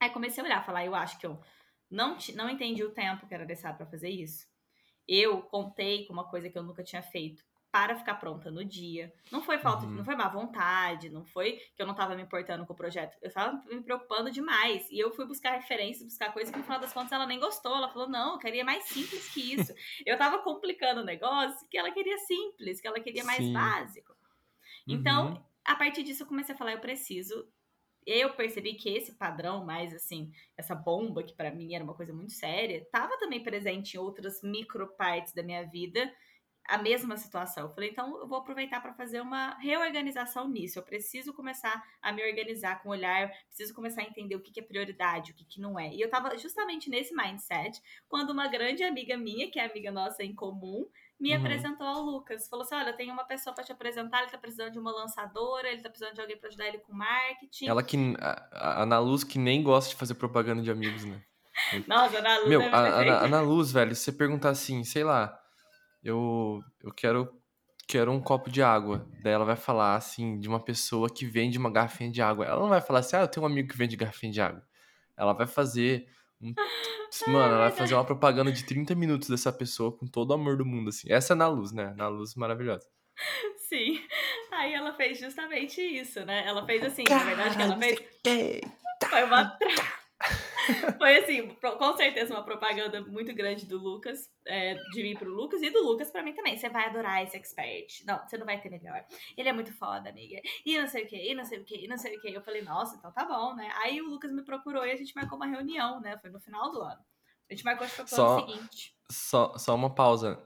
Aí 0.00 0.10
comecei 0.10 0.42
a 0.42 0.46
olhar, 0.46 0.64
falar, 0.64 0.84
eu 0.84 0.94
acho 0.94 1.18
que 1.18 1.26
eu 1.26 1.40
não, 1.90 2.16
não 2.34 2.50
entendi 2.50 2.82
o 2.82 2.92
tempo 2.92 3.26
que 3.26 3.34
era 3.34 3.44
necessário 3.44 3.76
para 3.76 3.86
fazer 3.86 4.08
isso. 4.08 4.46
Eu 5.06 5.42
contei 5.42 6.06
com 6.06 6.12
uma 6.12 6.28
coisa 6.28 6.50
que 6.50 6.58
eu 6.58 6.62
nunca 6.62 6.82
tinha 6.82 7.02
feito 7.02 7.44
para 7.70 7.96
ficar 7.96 8.14
pronta 8.14 8.50
no 8.50 8.64
dia. 8.64 9.12
Não 9.30 9.42
foi 9.42 9.58
falta, 9.58 9.84
uhum. 9.84 9.92
não 9.92 10.04
foi 10.04 10.16
má 10.16 10.28
vontade, 10.28 11.10
não 11.10 11.24
foi 11.24 11.60
que 11.76 11.82
eu 11.82 11.86
não 11.86 11.92
estava 11.92 12.14
me 12.16 12.22
importando 12.22 12.64
com 12.66 12.72
o 12.72 12.76
projeto. 12.76 13.16
Eu 13.20 13.28
estava 13.28 13.62
me 13.66 13.82
preocupando 13.82 14.30
demais. 14.30 14.88
E 14.90 14.98
eu 14.98 15.10
fui 15.10 15.26
buscar 15.26 15.52
referências, 15.52 16.06
buscar 16.06 16.32
coisas 16.32 16.50
que 16.50 16.58
no 16.58 16.64
final 16.64 16.80
das 16.80 16.92
contas 16.92 17.12
ela 17.12 17.26
nem 17.26 17.38
gostou. 17.38 17.76
Ela 17.76 17.88
falou: 17.88 18.08
"Não, 18.08 18.34
eu 18.34 18.38
queria 18.38 18.64
mais 18.64 18.84
simples 18.84 19.28
que 19.32 19.54
isso". 19.54 19.72
eu 20.06 20.14
estava 20.14 20.38
complicando 20.38 21.02
o 21.02 21.04
negócio 21.04 21.66
que 21.68 21.76
ela 21.76 21.90
queria 21.90 22.18
simples, 22.18 22.80
que 22.80 22.86
ela 22.86 23.00
queria 23.00 23.24
mais 23.24 23.44
Sim. 23.44 23.52
básico. 23.52 24.16
Então, 24.86 25.32
uhum. 25.32 25.42
a 25.64 25.76
partir 25.76 26.02
disso 26.02 26.22
eu 26.22 26.26
comecei 26.26 26.54
a 26.54 26.58
falar: 26.58 26.72
eu 26.72 26.80
preciso 26.80 27.46
eu 28.06 28.32
percebi 28.32 28.72
que 28.72 28.88
esse 28.88 29.12
padrão, 29.12 29.66
mais 29.66 29.92
assim, 29.92 30.32
essa 30.56 30.74
bomba 30.74 31.22
que 31.22 31.34
para 31.34 31.50
mim 31.50 31.74
era 31.74 31.84
uma 31.84 31.92
coisa 31.92 32.10
muito 32.10 32.32
séria, 32.32 32.78
estava 32.78 33.18
também 33.18 33.42
presente 33.42 33.94
em 33.94 34.00
outras 34.00 34.42
micro 34.42 34.88
partes 34.96 35.34
da 35.34 35.42
minha 35.42 35.62
vida 35.64 36.10
a 36.68 36.76
mesma 36.76 37.16
situação. 37.16 37.64
Eu 37.64 37.74
falei, 37.74 37.90
então 37.90 38.20
eu 38.20 38.28
vou 38.28 38.38
aproveitar 38.38 38.80
para 38.80 38.92
fazer 38.92 39.22
uma 39.22 39.58
reorganização 39.58 40.46
nisso. 40.46 40.78
Eu 40.78 40.82
preciso 40.82 41.32
começar 41.32 41.82
a 42.02 42.12
me 42.12 42.22
organizar 42.22 42.82
com 42.82 42.90
o 42.90 42.92
olhar, 42.92 43.32
preciso 43.46 43.74
começar 43.74 44.02
a 44.02 44.04
entender 44.04 44.36
o 44.36 44.40
que, 44.40 44.52
que 44.52 44.60
é 44.60 44.62
prioridade, 44.62 45.32
o 45.32 45.34
que, 45.34 45.46
que 45.46 45.60
não 45.60 45.80
é. 45.80 45.88
E 45.88 46.00
eu 46.00 46.04
estava 46.04 46.36
justamente 46.36 46.90
nesse 46.90 47.14
mindset 47.14 47.80
quando 48.06 48.30
uma 48.30 48.46
grande 48.48 48.84
amiga 48.84 49.16
minha, 49.16 49.50
que 49.50 49.58
é 49.58 49.64
amiga 49.64 49.90
nossa 49.90 50.22
em 50.22 50.34
comum, 50.34 50.86
me 51.18 51.30
uhum. 51.34 51.40
apresentou 51.40 51.86
ao 51.86 52.02
Lucas. 52.02 52.46
Falou 52.48 52.64
assim: 52.64 52.74
olha, 52.74 52.92
tem 52.92 53.10
uma 53.10 53.24
pessoa 53.24 53.54
para 53.54 53.64
te 53.64 53.72
apresentar, 53.72 54.20
ele 54.20 54.30
tá 54.30 54.38
precisando 54.38 54.72
de 54.72 54.78
uma 54.78 54.92
lançadora, 54.92 55.68
ele 55.68 55.80
tá 55.80 55.88
precisando 55.88 56.14
de 56.14 56.20
alguém 56.20 56.36
para 56.36 56.50
ajudar 56.50 56.68
ele 56.68 56.78
com 56.78 56.92
marketing. 56.92 57.66
Ela 57.66 57.82
que. 57.82 57.96
A 58.20 58.82
Ana 58.82 58.98
Luz 58.98 59.24
que 59.24 59.38
nem 59.38 59.62
gosta 59.62 59.90
de 59.90 59.96
fazer 59.96 60.14
propaganda 60.14 60.60
de 60.60 60.70
amigos, 60.70 61.04
né? 61.06 61.22
Nossa, 61.88 62.18
Ana 62.18 62.36
Luz 62.38 62.48
Meu, 62.48 62.60
é 62.60 62.68
a, 62.68 62.78
a, 62.78 63.20
a 63.20 63.24
Ana 63.24 63.40
Luz, 63.40 63.72
velho, 63.72 63.94
se 63.94 64.02
você 64.02 64.12
perguntar 64.12 64.50
assim, 64.50 64.84
sei 64.84 65.02
lá, 65.02 65.36
eu, 66.02 66.62
eu 66.82 66.92
quero, 66.92 67.28
quero 67.86 68.12
um 68.12 68.20
copo 68.20 68.50
de 68.50 68.62
água. 68.62 69.06
Daí 69.22 69.32
ela 69.32 69.44
vai 69.44 69.56
falar 69.56 69.96
assim, 69.96 70.38
de 70.38 70.48
uma 70.48 70.60
pessoa 70.60 71.08
que 71.08 71.26
vende 71.26 71.58
uma 71.58 71.70
garrafinha 71.70 72.10
de 72.10 72.22
água. 72.22 72.44
Ela 72.44 72.60
não 72.60 72.68
vai 72.68 72.80
falar 72.80 73.00
assim, 73.00 73.16
ah, 73.16 73.20
eu 73.20 73.28
tenho 73.28 73.44
um 73.44 73.48
amigo 73.48 73.68
que 73.68 73.76
vende 73.76 73.96
garrafinha 73.96 74.32
de 74.32 74.40
água. 74.40 74.62
Ela 75.16 75.32
vai 75.32 75.46
fazer 75.46 76.08
um. 76.40 76.54
Mano, 77.26 77.54
ela 77.54 77.68
vai 77.68 77.70
fazer 77.70 77.94
uma 77.94 78.04
propaganda 78.04 78.52
de 78.52 78.64
30 78.64 78.94
minutos 78.94 79.28
dessa 79.28 79.50
pessoa 79.52 79.90
com 79.90 80.06
todo 80.06 80.30
o 80.30 80.34
amor 80.34 80.56
do 80.56 80.64
mundo, 80.64 80.90
assim. 80.90 81.10
Essa 81.10 81.32
é 81.32 81.36
na 81.36 81.48
luz, 81.48 81.72
né? 81.72 81.94
Na 81.96 82.06
luz 82.08 82.34
maravilhosa. 82.34 82.86
Sim. 83.68 83.98
Aí 84.52 84.72
ela 84.74 84.94
fez 84.94 85.18
justamente 85.18 85.80
isso, 85.80 86.24
né? 86.24 86.46
Ela 86.46 86.64
fez 86.64 86.82
assim, 86.84 87.04
na 87.08 87.18
verdade, 87.24 87.56
que 87.56 87.62
ela 87.62 87.76
fez. 87.78 88.00
Foi 89.08 89.24
uma. 89.24 89.44
tra- 89.46 89.97
Foi 90.98 91.16
assim, 91.18 91.48
com 91.56 91.96
certeza 91.96 92.34
uma 92.34 92.44
propaganda 92.44 93.00
muito 93.00 93.34
grande 93.34 93.66
do 93.66 93.78
Lucas, 93.78 94.30
é, 94.46 94.74
de 94.92 95.02
mim 95.02 95.14
pro 95.14 95.30
Lucas 95.30 95.62
e 95.62 95.70
do 95.70 95.82
Lucas 95.82 96.10
pra 96.10 96.22
mim 96.22 96.34
também. 96.34 96.56
Você 96.56 96.68
vai 96.68 96.86
adorar 96.86 97.22
esse 97.22 97.36
expert. 97.36 98.04
Não, 98.06 98.18
você 98.26 98.36
não 98.36 98.46
vai 98.46 98.60
ter 98.60 98.70
melhor. 98.70 99.04
Ele 99.36 99.48
é 99.48 99.52
muito 99.52 99.72
foda, 99.72 100.08
amiga. 100.10 100.40
E 100.64 100.78
não 100.78 100.86
sei 100.86 101.04
o 101.04 101.06
que, 101.06 101.16
e 101.16 101.34
não 101.34 101.44
sei 101.44 101.60
o 101.60 101.64
que, 101.64 101.84
e 101.84 101.88
não 101.88 101.96
sei 101.96 102.16
o 102.16 102.20
que. 102.20 102.32
Eu 102.32 102.42
falei, 102.42 102.62
nossa, 102.62 102.96
então 102.96 103.12
tá 103.12 103.24
bom, 103.24 103.54
né? 103.54 103.70
Aí 103.82 104.00
o 104.00 104.08
Lucas 104.08 104.32
me 104.32 104.44
procurou 104.44 104.84
e 104.84 104.90
a 104.90 104.96
gente 104.96 105.14
marcou 105.14 105.36
uma 105.36 105.46
reunião, 105.46 106.00
né? 106.00 106.18
Foi 106.18 106.30
no 106.30 106.40
final 106.40 106.70
do 106.70 106.80
ano. 106.80 107.00
A 107.50 107.54
gente 107.54 107.64
marcou 107.64 107.84
acho 107.84 107.94
que 107.94 107.96
foi 107.96 108.06
pro 108.06 108.16
Só- 108.16 108.46
seguinte. 108.46 108.94
Só, 109.10 109.56
só 109.56 109.74
uma 109.74 109.94
pausa. 109.94 110.42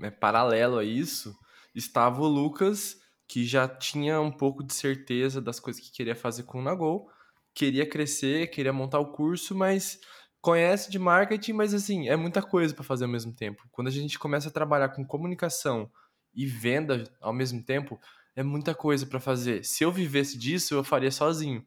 É, 0.00 0.10
paralelo 0.10 0.78
a 0.78 0.84
isso, 0.84 1.38
estava 1.74 2.22
o 2.22 2.26
Lucas, 2.26 2.96
que 3.28 3.44
já 3.44 3.68
tinha 3.68 4.20
um 4.20 4.32
pouco 4.32 4.64
de 4.64 4.72
certeza 4.72 5.40
das 5.40 5.60
coisas 5.60 5.82
que 5.82 5.92
queria 5.92 6.16
fazer 6.16 6.44
com 6.44 6.58
o 6.58 6.62
Nagol. 6.62 7.10
Queria 7.54 7.86
crescer, 7.88 8.48
queria 8.48 8.72
montar 8.72 8.98
o 8.98 9.12
curso, 9.12 9.54
mas 9.54 10.00
conhece 10.40 10.90
de 10.90 10.98
marketing, 10.98 11.52
mas 11.52 11.74
assim, 11.74 12.08
é 12.08 12.16
muita 12.16 12.42
coisa 12.42 12.74
para 12.74 12.82
fazer 12.84 13.04
ao 13.04 13.10
mesmo 13.10 13.32
tempo. 13.34 13.62
Quando 13.70 13.88
a 13.88 13.90
gente 13.90 14.18
começa 14.18 14.48
a 14.48 14.52
trabalhar 14.52 14.88
com 14.90 15.04
comunicação 15.04 15.90
e 16.34 16.46
venda 16.46 17.04
ao 17.20 17.32
mesmo 17.32 17.62
tempo, 17.62 18.00
é 18.34 18.42
muita 18.42 18.74
coisa 18.74 19.06
para 19.06 19.20
fazer. 19.20 19.64
Se 19.64 19.84
eu 19.84 19.92
vivesse 19.92 20.38
disso, 20.38 20.74
eu 20.74 20.82
faria 20.82 21.10
sozinho. 21.10 21.64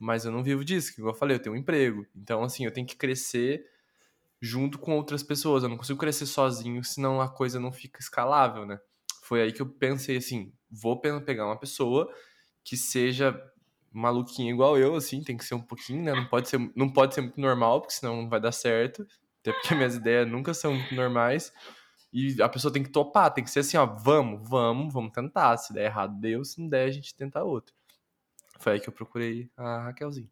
Mas 0.00 0.24
eu 0.24 0.32
não 0.32 0.42
vivo 0.44 0.64
disso, 0.64 0.94
que 0.94 1.02
eu 1.02 1.14
falei, 1.14 1.36
eu 1.36 1.40
tenho 1.42 1.54
um 1.56 1.58
emprego. 1.58 2.06
Então, 2.16 2.42
assim, 2.44 2.64
eu 2.64 2.72
tenho 2.72 2.86
que 2.86 2.96
crescer 2.96 3.64
junto 4.40 4.78
com 4.78 4.92
outras 4.96 5.22
pessoas. 5.22 5.62
Eu 5.62 5.68
não 5.68 5.76
consigo 5.76 5.98
crescer 5.98 6.26
sozinho, 6.26 6.82
senão 6.84 7.20
a 7.20 7.28
coisa 7.28 7.58
não 7.60 7.72
fica 7.72 8.00
escalável, 8.00 8.66
né? 8.66 8.78
Foi 9.22 9.42
aí 9.42 9.52
que 9.52 9.60
eu 9.62 9.68
pensei 9.68 10.16
assim, 10.16 10.52
vou 10.70 11.00
pe- 11.00 11.20
pegar 11.20 11.46
uma 11.46 11.58
pessoa 11.58 12.12
que 12.64 12.76
seja 12.76 13.38
maluquinha 13.98 14.50
igual 14.50 14.78
eu, 14.78 14.94
assim, 14.94 15.22
tem 15.22 15.36
que 15.36 15.44
ser 15.44 15.54
um 15.54 15.60
pouquinho, 15.62 16.02
né? 16.02 16.12
Não 16.12 16.26
pode 16.26 16.48
ser, 16.48 16.58
não 16.74 16.90
pode 16.92 17.14
ser 17.14 17.20
muito 17.22 17.40
normal, 17.40 17.80
porque 17.80 17.94
senão 17.94 18.22
não 18.22 18.28
vai 18.28 18.40
dar 18.40 18.52
certo. 18.52 19.06
Até 19.40 19.52
porque 19.52 19.74
minhas 19.74 19.94
ideias 19.96 20.28
nunca 20.28 20.52
são 20.54 20.74
muito 20.74 20.94
normais. 20.94 21.52
E 22.12 22.40
a 22.42 22.48
pessoa 22.48 22.72
tem 22.72 22.82
que 22.82 22.90
topar, 22.90 23.32
tem 23.32 23.44
que 23.44 23.50
ser 23.50 23.60
assim, 23.60 23.76
ó, 23.76 23.84
vamos, 23.84 24.48
vamos, 24.48 24.92
vamos 24.92 25.12
tentar. 25.12 25.56
Se 25.58 25.72
der 25.72 25.84
errado, 25.86 26.18
deu, 26.18 26.44
se 26.44 26.60
não 26.60 26.68
der, 26.68 26.84
a 26.86 26.90
gente 26.90 27.14
tenta 27.14 27.44
outro. 27.44 27.74
Foi 28.58 28.72
aí 28.72 28.80
que 28.80 28.88
eu 28.88 28.92
procurei 28.92 29.50
a 29.56 29.84
Raquelzinha. 29.84 30.28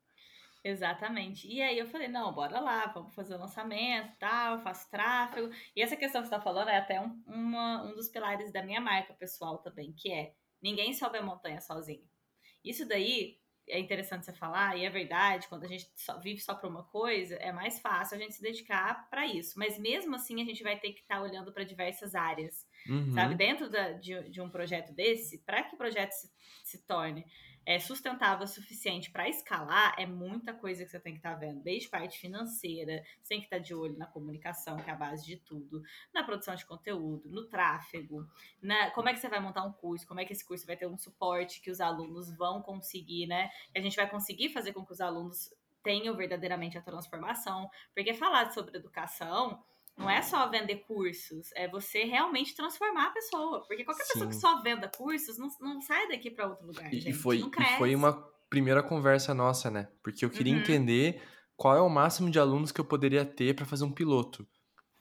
Exatamente. 0.65 1.47
E 1.47 1.63
aí 1.63 1.79
eu 1.79 1.87
falei, 1.87 2.09
não, 2.09 2.33
bora 2.33 2.59
lá, 2.59 2.87
vamos 2.87 3.15
fazer 3.15 3.37
o 3.37 3.39
lançamento 3.39 4.15
e 4.15 4.17
tal, 4.19 4.59
faço 4.59 4.91
tráfego. 4.91 5.49
E 5.77 5.81
essa 5.81 5.95
questão 5.97 6.23
que 6.23 6.29
você 6.29 6.35
tá 6.35 6.41
falando 6.41 6.69
é 6.69 6.79
até 6.79 7.01
um, 7.01 7.23
uma- 7.27 7.85
um 7.85 7.95
dos 7.95 8.09
pilares 8.09 8.53
da 8.53 8.65
minha 8.65 8.81
marca 8.81 9.15
pessoal 9.15 9.59
também, 9.59 9.93
que 9.93 10.11
é 10.11 10.33
ninguém 10.61 10.93
sobe 10.93 11.19
a 11.19 11.23
montanha 11.23 11.61
sozinho. 11.61 12.03
Isso 12.65 12.85
daí 12.89 13.39
é 13.69 13.79
interessante 13.79 14.25
você 14.25 14.33
falar, 14.33 14.77
e 14.77 14.85
é 14.85 14.91
verdade, 14.91 15.49
quando 15.49 15.65
a 15.65 15.69
gente 15.69 15.91
só- 15.97 16.19
vive 16.21 16.41
só 16.41 16.55
para 16.55 16.69
uma 16.69 16.85
coisa, 16.85 17.35
é 17.37 17.51
mais 17.53 17.81
fácil 17.81 18.17
a 18.17 18.21
gente 18.21 18.35
se 18.35 18.43
dedicar 18.43 19.09
para 19.11 19.27
isso. 19.27 19.59
Mas 19.59 19.79
mesmo 19.79 20.15
assim, 20.15 20.41
a 20.41 20.45
gente 20.45 20.63
vai 20.63 20.79
ter 20.79 20.93
que 20.93 21.01
estar 21.01 21.21
olhando 21.23 21.53
para 21.53 21.65
diversas 21.65 22.15
áreas 22.15 22.67
Uhum. 22.89 23.13
sabe? 23.13 23.35
Dentro 23.35 23.69
da- 23.69 23.93
de, 23.93 24.31
de 24.31 24.41
um 24.41 24.49
projeto 24.49 24.93
desse, 24.93 25.39
para 25.39 25.63
que 25.65 25.75
o 25.75 25.79
projeto 25.79 26.13
se, 26.13 26.31
se 26.63 26.87
torne 26.87 27.25
é, 27.67 27.81
sustentável 27.81 28.45
o 28.45 28.49
suficiente 28.49 29.11
para 29.11 29.29
escalar, 29.29 29.93
é 29.99 30.07
muita 30.07 30.55
coisa 30.55 30.85
que 30.85 30.91
você 30.91 31.01
tem 31.01 31.15
que 31.15 31.19
estar 31.19 31.35
vendo. 31.35 31.61
Desde 31.61 31.89
parte 31.89 32.17
financeira, 32.17 33.03
você 33.21 33.29
tem 33.29 33.41
que 33.41 33.47
estar 33.47 33.59
de 33.59 33.75
olho 33.75 33.99
na 33.99 34.07
comunicação, 34.07 34.77
que 34.77 34.89
é 34.89 34.93
a 34.93 34.97
base 34.97 35.27
de 35.27 35.37
tudo, 35.37 35.83
na 36.15 36.23
produção 36.23 36.55
de 36.55 36.65
conteúdo, 36.65 37.29
no 37.29 37.49
tráfego, 37.49 38.25
na, 38.63 38.91
como 38.93 39.09
é 39.09 39.13
que 39.13 39.19
você 39.19 39.29
vai 39.29 39.41
montar 39.41 39.65
um 39.65 39.73
curso, 39.73 40.07
como 40.07 40.21
é 40.21 40.25
que 40.25 40.33
esse 40.33 40.47
curso 40.47 40.65
vai 40.65 40.77
ter 40.77 40.87
um 40.87 40.97
suporte 40.97 41.61
que 41.61 41.71
os 41.71 41.81
alunos 41.81 42.31
vão 42.37 42.63
conseguir, 42.63 43.27
né? 43.27 43.51
Que 43.73 43.81
a 43.81 43.83
gente 43.83 43.97
vai 43.97 44.09
conseguir 44.09 44.51
fazer 44.51 44.73
com 44.73 44.87
que 44.87 44.93
os 44.93 45.01
alunos 45.01 45.53
tenham 45.83 46.17
verdadeiramente 46.17 46.79
a 46.79 46.83
transformação. 46.83 47.69
Porque 47.93 48.15
falar 48.15 48.53
sobre 48.53 48.77
educação 48.77 49.61
não 49.97 50.09
é 50.11 50.23
só 50.23 50.49
vender 50.49 50.77
cursos, 50.87 51.51
é 51.55 51.69
você 51.69 52.05
realmente 52.05 52.55
transformar 52.55 53.07
a 53.09 53.11
pessoa. 53.11 53.67
Porque 53.67 53.85
qualquer 53.85 54.07
pessoa 54.07 54.29
que 54.29 54.35
Sim. 54.35 54.41
só 54.41 54.61
venda 54.63 54.89
cursos 54.89 55.39
não, 55.39 55.49
não 55.61 55.81
sai 55.81 56.09
daqui 56.09 56.31
para 56.31 56.47
outro 56.49 56.67
lugar, 56.67 56.93
E, 56.93 57.01
gente. 57.01 57.13
foi, 57.13 57.53
e 57.57 57.65
foi 57.65 57.95
uma 57.95 58.13
primeira 58.49 58.83
conversa 58.83 59.35
nossa, 59.35 59.71
né? 59.71 59.89
Porque 60.03 60.25
eu 60.25 60.31
queria 60.31 60.53
Uhum. 60.53 60.59
entender 60.61 61.23
qual 61.57 61.77
é 61.77 61.81
o 61.81 61.89
máximo 61.89 62.31
de 62.31 62.39
alunos 62.39 62.71
que 62.73 62.81
eu 62.81 62.85
poderia 62.85 63.25
ter 63.25 63.55
para 63.55 63.65
fazer 63.67 63.85
um 63.85 63.93
piloto. 63.93 64.47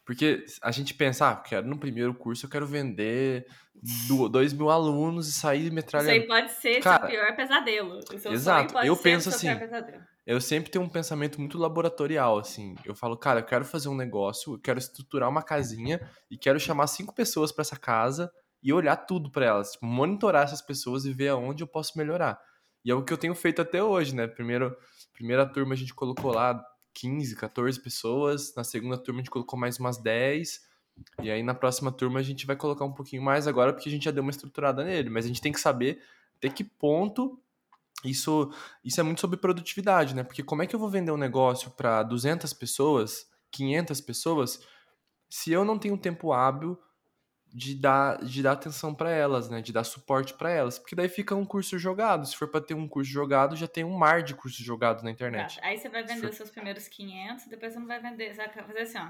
Porque 0.05 0.45
a 0.61 0.71
gente 0.71 0.93
pensa, 0.93 1.29
ah, 1.31 1.35
quero 1.35 1.67
no 1.67 1.77
primeiro 1.79 2.13
curso, 2.13 2.45
eu 2.45 2.49
quero 2.49 2.67
vender 2.67 3.47
do- 4.07 4.29
dois 4.29 4.53
mil 4.53 4.69
alunos 4.69 5.27
e 5.27 5.31
sair 5.33 5.65
Isso 5.65 5.73
metralhando. 5.73 6.11
aí 6.11 6.27
pode 6.27 6.51
ser 6.53 6.79
Cara, 6.79 7.07
seu 7.07 7.09
pior 7.17 7.35
pesadelo. 7.35 7.99
O 8.13 8.19
seu 8.19 8.31
exato, 8.31 8.77
eu 8.79 8.95
penso 8.95 9.29
assim, 9.29 9.55
pesadelo. 9.57 10.03
Eu 10.25 10.41
sempre 10.41 10.71
tenho 10.71 10.83
um 10.83 10.89
pensamento 10.89 11.39
muito 11.39 11.57
laboratorial, 11.57 12.39
assim. 12.39 12.75
Eu 12.83 12.95
falo, 12.95 13.15
cara, 13.15 13.41
eu 13.41 13.45
quero 13.45 13.63
fazer 13.63 13.89
um 13.89 13.95
negócio, 13.95 14.53
eu 14.53 14.59
quero 14.59 14.79
estruturar 14.79 15.29
uma 15.29 15.43
casinha 15.43 15.99
e 16.31 16.37
quero 16.37 16.59
chamar 16.59 16.87
cinco 16.87 17.13
pessoas 17.13 17.51
para 17.51 17.61
essa 17.61 17.77
casa 17.77 18.31
e 18.63 18.73
olhar 18.73 18.95
tudo 18.95 19.29
para 19.31 19.45
elas, 19.45 19.73
tipo, 19.73 19.85
monitorar 19.85 20.43
essas 20.43 20.61
pessoas 20.63 21.05
e 21.05 21.13
ver 21.13 21.27
aonde 21.27 21.61
eu 21.61 21.67
posso 21.67 21.95
melhorar. 21.95 22.39
E 22.83 22.89
é 22.89 22.95
o 22.95 23.03
que 23.03 23.13
eu 23.13 23.17
tenho 23.17 23.35
feito 23.35 23.61
até 23.61 23.83
hoje, 23.83 24.15
né? 24.15 24.25
Primeiro, 24.27 24.75
primeira 25.13 25.45
turma 25.45 25.73
a 25.75 25.77
gente 25.77 25.93
colocou 25.93 26.31
lá 26.33 26.59
15, 26.95 27.35
14 27.35 27.79
pessoas, 27.79 28.55
na 28.55 28.63
segunda 28.63 28.97
turma 28.97 29.19
a 29.19 29.21
gente 29.21 29.29
colocou 29.29 29.59
mais 29.59 29.77
umas 29.77 29.97
10, 29.97 30.65
e 31.21 31.29
aí 31.29 31.43
na 31.43 31.53
próxima 31.53 31.91
turma 31.91 32.19
a 32.19 32.23
gente 32.23 32.45
vai 32.45 32.55
colocar 32.55 32.85
um 32.85 32.93
pouquinho 32.93 33.21
mais 33.21 33.47
agora 33.47 33.73
porque 33.73 33.89
a 33.89 33.91
gente 33.91 34.05
já 34.05 34.11
deu 34.11 34.23
uma 34.23 34.31
estruturada 34.31 34.83
nele, 34.83 35.09
mas 35.09 35.25
a 35.25 35.27
gente 35.27 35.41
tem 35.41 35.51
que 35.51 35.59
saber 35.59 36.01
até 36.37 36.49
que 36.49 36.63
ponto 36.63 37.39
isso, 38.03 38.51
isso 38.83 38.99
é 38.99 39.03
muito 39.03 39.19
sobre 39.19 39.37
produtividade, 39.37 40.15
né? 40.15 40.23
Porque 40.23 40.43
como 40.43 40.61
é 40.61 40.67
que 40.67 40.75
eu 40.75 40.79
vou 40.79 40.89
vender 40.89 41.11
um 41.11 41.17
negócio 41.17 41.71
para 41.71 42.03
200 42.03 42.53
pessoas, 42.53 43.29
500 43.51 44.01
pessoas, 44.01 44.59
se 45.29 45.51
eu 45.51 45.65
não 45.65 45.77
tenho 45.77 45.97
tempo 45.97 46.31
hábil 46.31 46.79
de 47.55 47.73
dar, 47.73 48.21
de 48.21 48.43
dar 48.43 48.51
atenção 48.51 48.93
para 48.93 49.09
elas, 49.09 49.49
né? 49.49 49.61
De 49.61 49.71
dar 49.71 49.85
suporte 49.85 50.33
para 50.33 50.51
elas. 50.51 50.77
Porque 50.77 50.93
daí 50.93 51.07
fica 51.07 51.33
um 51.33 51.45
curso 51.45 51.79
jogado. 51.79 52.25
Se 52.27 52.35
for 52.35 52.49
para 52.49 52.59
ter 52.59 52.73
um 52.73 52.85
curso 52.85 53.09
jogado, 53.09 53.55
já 53.55 53.65
tem 53.65 53.85
um 53.85 53.97
mar 53.97 54.21
de 54.23 54.35
cursos 54.35 54.59
jogados 54.59 55.03
na 55.03 55.09
internet. 55.09 55.53
Exato. 55.53 55.65
Aí 55.65 55.77
você 55.77 55.87
vai 55.87 56.03
vender 56.03 56.19
for- 56.19 56.29
os 56.31 56.35
seus 56.35 56.49
primeiros 56.49 56.89
500, 56.89 57.47
depois 57.47 57.71
você 57.71 57.79
não 57.79 57.87
vai 57.87 58.01
vender. 58.01 58.35
Você 58.35 58.45
vai 58.45 58.49
fazer 58.49 58.79
assim, 58.79 58.97
ó. 58.97 59.09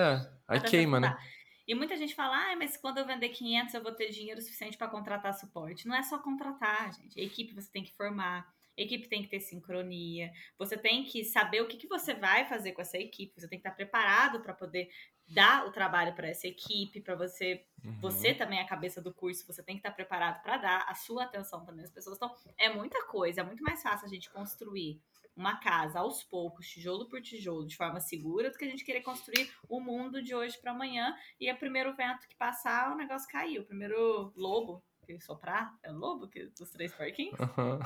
É, 0.00 0.30
aí 0.48 0.58
até 0.58 0.68
queima, 0.70 0.98
né? 0.98 1.08
afundar. 1.08 1.26
E 1.68 1.74
muita 1.74 1.96
gente 1.96 2.14
fala, 2.14 2.52
ah, 2.52 2.56
mas 2.56 2.76
quando 2.78 2.98
eu 2.98 3.06
vender 3.06 3.28
500 3.28 3.74
eu 3.74 3.82
vou 3.82 3.92
ter 3.92 4.10
dinheiro 4.10 4.40
suficiente 4.40 4.78
para 4.78 4.88
contratar 4.88 5.34
suporte. 5.34 5.86
Não 5.86 5.96
é 5.96 6.02
só 6.02 6.18
contratar, 6.18 6.94
gente. 6.94 7.20
A 7.20 7.22
equipe 7.22 7.52
você 7.52 7.70
tem 7.70 7.82
que 7.84 7.92
formar, 7.92 8.48
a 8.78 8.80
equipe 8.80 9.08
tem 9.08 9.22
que 9.22 9.28
ter 9.28 9.40
sincronia, 9.40 10.32
você 10.58 10.76
tem 10.78 11.02
que 11.04 11.24
saber 11.24 11.60
o 11.60 11.66
que, 11.66 11.76
que 11.76 11.88
você 11.88 12.14
vai 12.14 12.46
fazer 12.46 12.72
com 12.72 12.80
essa 12.80 12.96
equipe, 12.96 13.38
você 13.38 13.48
tem 13.48 13.58
que 13.58 13.66
estar 13.66 13.76
preparado 13.76 14.40
para 14.40 14.54
poder 14.54 14.88
dar 15.28 15.66
o 15.66 15.72
trabalho 15.72 16.14
para 16.14 16.28
essa 16.28 16.46
equipe, 16.46 17.00
para 17.00 17.14
você 17.14 17.66
Uhum. 17.84 18.00
você 18.00 18.34
também 18.34 18.58
é 18.58 18.62
a 18.62 18.66
cabeça 18.68 19.00
do 19.00 19.12
curso, 19.14 19.46
você 19.46 19.62
tem 19.62 19.74
que 19.76 19.80
estar 19.80 19.90
preparado 19.90 20.42
para 20.42 20.58
dar 20.58 20.84
a 20.86 20.94
sua 20.94 21.24
atenção 21.24 21.64
também 21.64 21.82
às 21.82 21.90
pessoas. 21.90 22.16
Então, 22.16 22.30
é 22.58 22.68
muita 22.68 23.06
coisa, 23.06 23.40
é 23.40 23.44
muito 23.44 23.62
mais 23.62 23.82
fácil 23.82 24.06
a 24.06 24.10
gente 24.10 24.30
construir 24.30 25.00
uma 25.34 25.56
casa 25.60 25.98
aos 26.00 26.22
poucos, 26.22 26.68
tijolo 26.68 27.08
por 27.08 27.22
tijolo, 27.22 27.66
de 27.66 27.74
forma 27.76 27.98
segura, 28.00 28.50
do 28.50 28.58
que 28.58 28.64
a 28.64 28.68
gente 28.68 28.84
querer 28.84 29.00
construir 29.02 29.50
o 29.68 29.80
mundo 29.80 30.22
de 30.22 30.34
hoje 30.34 30.58
para 30.60 30.72
amanhã 30.72 31.16
e 31.40 31.48
é 31.48 31.54
o 31.54 31.58
primeiro 31.58 31.94
vento 31.96 32.28
que 32.28 32.36
passar, 32.36 32.92
o 32.92 32.96
negócio 32.96 33.28
caiu. 33.30 33.62
O 33.62 33.66
primeiro 33.66 34.32
lobo 34.36 34.84
que 35.06 35.18
soprar, 35.20 35.78
é 35.82 35.90
o 35.90 35.96
lobo 35.96 36.28
que, 36.28 36.46
dos 36.48 36.70
três 36.70 36.92
porquinhos, 36.92 37.38
Aham. 37.40 37.80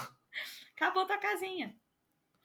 acabou 0.77 1.07
tua 1.07 1.19
casinha. 1.19 1.77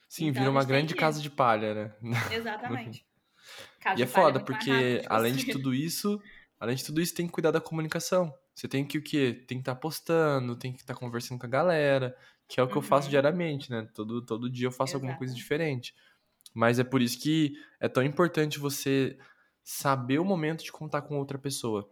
Sim, 0.10 0.28
Então, 0.28 0.44
vira 0.44 0.50
uma 0.52 0.64
grande 0.64 0.96
casa 0.96 1.22
de 1.22 1.30
palha, 1.30 1.74
né? 1.74 1.96
Exatamente. 2.28 3.05
Casa 3.80 4.00
E 4.00 4.04
é 4.04 4.06
de 4.06 4.12
foda, 4.12 4.40
porque 4.40 5.02
de 5.02 5.08
além 5.10 5.36
de 5.36 5.46
construir. 5.46 5.54
tudo 5.54 5.74
isso, 5.74 6.22
além 6.60 6.76
de 6.76 6.84
tudo 6.86 7.02
isso, 7.02 7.14
tem 7.16 7.26
que 7.28 7.32
cuidar 7.34 7.52
da 7.52 7.62
comunicação. 7.62 8.34
Você 8.54 8.68
tem 8.68 8.86
que 8.86 8.98
o 8.98 9.04
quê? 9.04 9.34
Tem 9.48 9.58
que 9.58 9.62
estar 9.64 9.76
postando, 9.76 10.56
tem 10.56 10.74
que 10.74 10.82
estar 10.82 10.96
conversando 10.96 11.40
com 11.40 11.46
a 11.46 11.50
galera, 11.50 12.16
que 12.48 12.60
é 12.60 12.64
o 12.64 12.70
que 12.70 12.78
eu 12.78 12.82
faço 12.82 13.08
Uhum. 13.08 13.10
diariamente, 13.10 13.70
né? 13.72 13.88
Todo, 13.94 14.22
todo 14.26 14.50
dia 14.50 14.68
eu 14.68 14.72
faço 14.72 14.96
alguma 14.98 15.16
coisa 15.16 15.34
Exato. 15.34 15.38
diferente. 15.38 15.94
Mas 16.54 16.80
é 16.80 16.84
por 16.84 17.02
isso 17.02 17.20
que 17.20 17.54
é 17.80 17.88
tão 17.90 18.04
importante 18.04 18.60
você 18.60 19.18
saber 19.64 20.20
o 20.20 20.26
momento 20.26 20.64
de 20.64 20.72
contar 20.72 21.02
com 21.04 21.18
outra 21.18 21.38
pessoa. 21.40 21.90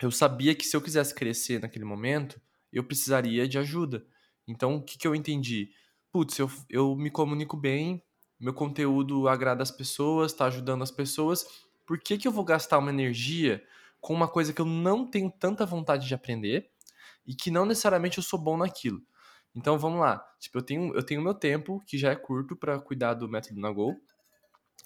Eu 0.00 0.10
sabia 0.10 0.54
que 0.54 0.64
se 0.66 0.76
eu 0.76 0.80
quisesse 0.82 1.14
crescer 1.14 1.60
naquele 1.60 1.84
momento, 1.84 2.40
eu 2.72 2.84
precisaria 2.84 3.46
de 3.46 3.58
ajuda. 3.58 4.06
Então, 4.46 4.76
o 4.76 4.82
que, 4.82 4.98
que 4.98 5.06
eu 5.06 5.14
entendi? 5.14 5.70
Putz, 6.12 6.38
eu, 6.38 6.50
eu 6.68 6.96
me 6.96 7.10
comunico 7.10 7.56
bem, 7.56 8.02
meu 8.40 8.54
conteúdo 8.54 9.28
agrada 9.28 9.62
as 9.62 9.70
pessoas, 9.70 10.32
está 10.32 10.46
ajudando 10.46 10.82
as 10.82 10.90
pessoas, 10.90 11.46
por 11.86 11.98
que, 11.98 12.16
que 12.16 12.26
eu 12.26 12.32
vou 12.32 12.44
gastar 12.44 12.78
uma 12.78 12.90
energia 12.90 13.62
com 14.00 14.14
uma 14.14 14.28
coisa 14.28 14.52
que 14.52 14.60
eu 14.60 14.64
não 14.64 15.06
tenho 15.06 15.30
tanta 15.30 15.66
vontade 15.66 16.06
de 16.06 16.14
aprender 16.14 16.70
e 17.26 17.34
que 17.34 17.50
não 17.50 17.66
necessariamente 17.66 18.18
eu 18.18 18.24
sou 18.24 18.38
bom 18.38 18.56
naquilo? 18.56 19.02
Então 19.54 19.78
vamos 19.78 20.00
lá. 20.00 20.24
Tipo, 20.38 20.58
eu 20.58 20.62
tenho 20.62 20.94
eu 20.94 21.02
tenho 21.02 21.20
meu 21.20 21.34
tempo, 21.34 21.82
que 21.86 21.98
já 21.98 22.10
é 22.12 22.16
curto, 22.16 22.56
para 22.56 22.78
cuidar 22.80 23.14
do 23.14 23.28
método 23.28 23.60
Nagol. 23.60 23.96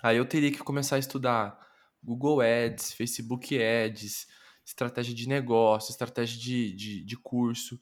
Aí 0.02 0.16
eu 0.16 0.26
teria 0.26 0.50
que 0.50 0.58
começar 0.58 0.96
a 0.96 0.98
estudar 0.98 1.58
Google 2.02 2.40
Ads, 2.40 2.92
Facebook 2.92 3.56
Ads, 3.62 4.26
estratégia 4.64 5.14
de 5.14 5.28
negócio, 5.28 5.90
estratégia 5.92 6.40
de, 6.40 6.72
de, 6.74 7.04
de 7.04 7.16
curso. 7.16 7.78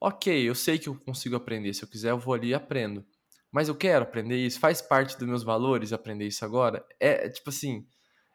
Ok, 0.00 0.48
eu 0.48 0.54
sei 0.54 0.78
que 0.78 0.88
eu 0.88 0.94
consigo 0.96 1.36
aprender. 1.36 1.72
Se 1.72 1.82
eu 1.84 1.88
quiser, 1.88 2.10
eu 2.10 2.18
vou 2.18 2.34
ali 2.34 2.48
e 2.48 2.54
aprendo. 2.54 3.04
Mas 3.54 3.68
eu 3.68 3.76
quero 3.76 4.02
aprender 4.02 4.36
isso. 4.36 4.58
Faz 4.58 4.82
parte 4.82 5.16
dos 5.16 5.28
meus 5.28 5.44
valores 5.44 5.92
aprender 5.92 6.26
isso 6.26 6.44
agora. 6.44 6.84
É 6.98 7.28
tipo 7.28 7.50
assim. 7.50 7.86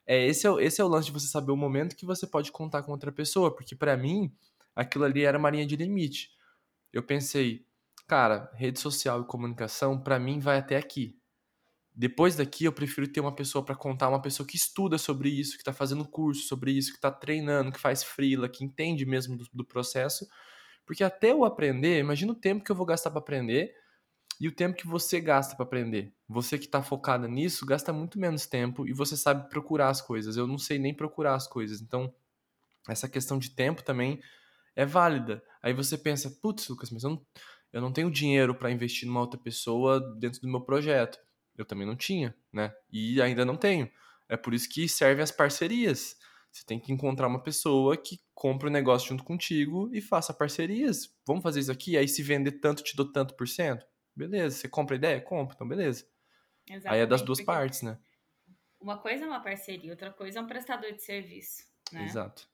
É, 0.08 0.25
esse, 0.25 0.47
é, 0.47 0.51
esse 0.63 0.79
é 0.79 0.84
o 0.84 0.88
lance 0.88 1.08
de 1.08 1.12
você 1.12 1.27
saber 1.27 1.51
o 1.51 1.58
momento 1.58 1.93
que 1.93 2.05
você 2.05 2.25
pode 2.25 2.53
contar 2.53 2.84
com 2.84 2.93
outra 2.93 3.12
pessoa. 3.12 3.53
Porque 3.53 3.75
para 3.75 3.97
mim, 3.97 4.34
aquilo 4.73 5.03
ali 5.03 5.25
era 5.25 5.38
uma 5.38 5.49
linha 5.49 5.65
de 5.65 5.75
limite. 5.75 6.29
Eu 6.93 7.03
pensei, 7.03 7.65
cara, 8.08 8.49
rede 8.55 8.79
social 8.79 9.21
e 9.21 9.25
comunicação, 9.25 9.99
para 10.01 10.17
mim, 10.17 10.39
vai 10.39 10.58
até 10.58 10.77
aqui. 10.77 11.19
Depois 11.93 12.38
daqui, 12.38 12.63
eu 12.63 12.71
prefiro 12.71 13.05
ter 13.05 13.19
uma 13.19 13.36
pessoa 13.36 13.63
para 13.63 13.75
contar, 13.75 14.08
uma 14.08 14.21
pessoa 14.21 14.47
que 14.47 14.55
estuda 14.55 14.97
sobre 14.97 15.27
isso, 15.27 15.55
que 15.55 15.62
está 15.62 15.73
fazendo 15.73 16.08
curso 16.08 16.47
sobre 16.47 16.71
isso, 16.71 16.91
que 16.91 16.97
está 16.97 17.12
treinando, 17.12 17.73
que 17.73 17.79
faz 17.79 18.05
freela, 18.05 18.47
que 18.47 18.63
entende 18.63 19.05
mesmo 19.05 19.36
do, 19.36 19.45
do 19.51 19.65
processo. 19.65 20.25
Porque 20.86 21.03
até 21.03 21.34
eu 21.34 21.43
aprender, 21.43 21.99
imagina 21.99 22.32
o 22.32 22.36
tempo 22.36 22.63
que 22.63 22.71
eu 22.71 22.75
vou 22.75 22.86
gastar 22.86 23.12
para 23.12 23.19
aprender 23.19 23.75
e 24.39 24.47
o 24.47 24.52
tempo 24.52 24.78
que 24.78 24.88
você 24.88 25.19
gasta 25.19 25.56
para 25.56 25.65
aprender. 25.65 26.13
Você 26.28 26.58
que 26.58 26.65
está 26.65 26.82
focada 26.82 27.28
nisso 27.28 27.65
gasta 27.65 27.91
muito 27.91 28.17
menos 28.17 28.45
tempo 28.45 28.88
e 28.88 28.93
você 28.93 29.17
sabe 29.17 29.49
procurar 29.49 29.89
as 29.89 30.02
coisas. 30.02 30.38
Eu 30.38 30.47
não 30.47 30.58
sei 30.58 30.80
nem 30.80 30.93
procurar 30.93 31.36
as 31.36 31.45
coisas. 31.45 31.82
Então, 31.82 32.13
essa 32.88 33.10
questão 33.10 33.38
de 33.38 33.49
tempo 33.49 33.84
também 33.84 34.21
é 34.75 34.86
válida. 34.86 35.43
Aí 35.62 35.73
você 35.73 35.97
pensa, 35.97 36.30
putz, 36.41 36.69
Lucas, 36.69 36.89
mas 36.89 37.04
eu 37.04 37.10
não, 37.10 37.25
eu 37.73 37.82
não 37.82 37.91
tenho 37.91 38.10
dinheiro 38.10 38.56
para 38.56 38.71
investir 38.71 39.08
numa 39.08 39.19
outra 39.19 39.39
pessoa 39.39 39.99
dentro 40.17 40.39
do 40.41 40.47
meu 40.47 40.62
projeto. 40.62 41.19
Eu 41.58 41.65
também 41.65 41.86
não 41.86 41.95
tinha, 41.95 42.34
né? 42.54 42.73
E 42.89 43.21
ainda 43.21 43.43
não 43.43 43.58
tenho. 43.58 43.91
É 44.30 44.38
por 44.38 44.54
isso 44.54 44.69
que 44.69 44.88
servem 44.88 45.21
as 45.21 45.32
parcerias. 45.32 46.15
Você 46.52 46.65
tem 46.65 46.80
que 46.80 46.93
encontrar 46.93 47.28
uma 47.28 47.43
pessoa 47.43 47.97
que 47.97 48.21
compre 48.34 48.67
o 48.67 48.69
um 48.69 48.73
negócio 48.73 49.10
junto 49.10 49.23
contigo 49.23 49.89
e 49.93 50.02
faça 50.02 50.34
parcerias. 50.34 51.13
Vamos 51.28 51.43
fazer 51.43 51.60
isso 51.60 51.71
aqui, 51.71 51.97
aí 51.97 52.08
se 52.08 52.23
vender 52.23 52.54
tanto, 52.54 52.82
te 52.82 52.95
dou 52.95 53.12
tanto 53.12 53.36
por 53.36 53.47
cento. 53.47 53.86
Beleza. 54.19 54.58
Você 54.58 54.67
compra 54.67 54.95
a 54.95 54.97
ideia? 54.97 55.21
Compra, 55.21 55.55
então 55.55 55.67
beleza. 55.67 56.05
Exatamente, 56.67 56.88
aí 56.88 56.99
é 56.99 57.05
das 57.05 57.21
duas 57.21 57.41
partes, 57.41 57.82
né? 57.82 57.97
Uma 58.79 58.97
coisa 58.97 59.23
é 59.23 59.27
uma 59.27 59.41
parceria, 59.41 59.91
outra 59.91 60.12
coisa 60.12 60.39
é 60.39 60.41
um 60.41 60.47
prestador 60.47 60.91
de 60.91 61.01
serviço. 61.01 61.63
Né? 61.91 62.03
Exato. 62.03 62.47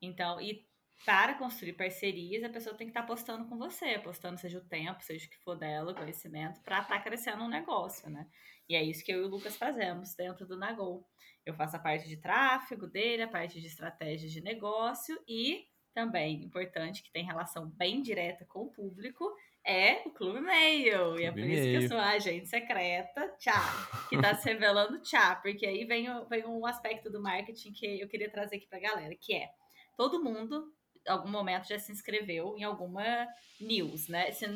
Então, 0.00 0.40
e 0.40 0.66
para 1.04 1.34
construir 1.34 1.74
parcerias, 1.74 2.42
a 2.42 2.48
pessoa 2.48 2.74
tem 2.74 2.86
que 2.86 2.90
estar 2.90 3.00
tá 3.00 3.04
apostando 3.04 3.46
com 3.46 3.56
você, 3.56 3.86
apostando 3.94 4.38
seja 4.38 4.58
o 4.58 4.64
tempo, 4.64 5.02
seja 5.02 5.26
o 5.26 5.30
que 5.30 5.38
for 5.38 5.56
dela, 5.56 5.92
o 5.92 5.94
conhecimento, 5.94 6.60
para 6.62 6.80
estar 6.80 6.96
tá 6.96 7.00
crescendo 7.00 7.44
um 7.44 7.48
negócio, 7.48 8.08
né? 8.10 8.26
E 8.68 8.74
é 8.74 8.82
isso 8.82 9.04
que 9.04 9.12
eu 9.12 9.22
e 9.22 9.24
o 9.24 9.28
Lucas 9.28 9.56
fazemos 9.56 10.14
dentro 10.14 10.46
do 10.46 10.58
Nagol. 10.58 11.06
Eu 11.44 11.54
faço 11.54 11.76
a 11.76 11.78
parte 11.78 12.08
de 12.08 12.16
tráfego 12.16 12.86
dele, 12.86 13.22
a 13.22 13.28
parte 13.28 13.60
de 13.60 13.66
estratégia 13.66 14.28
de 14.28 14.40
negócio 14.42 15.18
e 15.26 15.66
também, 15.92 16.44
importante, 16.44 17.02
que 17.02 17.12
tem 17.12 17.24
relação 17.24 17.68
bem 17.68 18.02
direta 18.02 18.44
com 18.46 18.60
o 18.60 18.70
público, 18.70 19.24
é 19.64 20.02
o 20.06 20.10
Clube 20.10 20.40
Mail. 20.40 21.18
E 21.18 21.24
é 21.24 21.30
por 21.30 21.40
isso 21.40 21.62
que 21.62 21.84
eu 21.84 21.88
sou 21.88 21.98
a 21.98 22.10
agente 22.10 22.46
secreta, 22.46 23.28
tchá, 23.38 23.60
que 24.08 24.16
está 24.16 24.34
se 24.34 24.48
revelando 24.48 25.00
tchá, 25.00 25.36
porque 25.36 25.66
aí 25.66 25.84
vem, 25.84 26.06
vem 26.28 26.44
um 26.46 26.66
aspecto 26.66 27.10
do 27.10 27.22
marketing 27.22 27.72
que 27.72 28.00
eu 28.00 28.08
queria 28.08 28.30
trazer 28.30 28.56
aqui 28.56 28.66
para 28.66 28.78
a 28.78 28.82
galera, 28.82 29.14
que 29.14 29.34
é 29.34 29.50
todo 29.96 30.22
mundo 30.22 30.72
algum 31.06 31.28
momento 31.28 31.68
já 31.68 31.78
se 31.78 31.92
inscreveu 31.92 32.56
em 32.56 32.64
alguma 32.64 33.26
news, 33.60 34.08
né? 34.08 34.30
Se, 34.32 34.46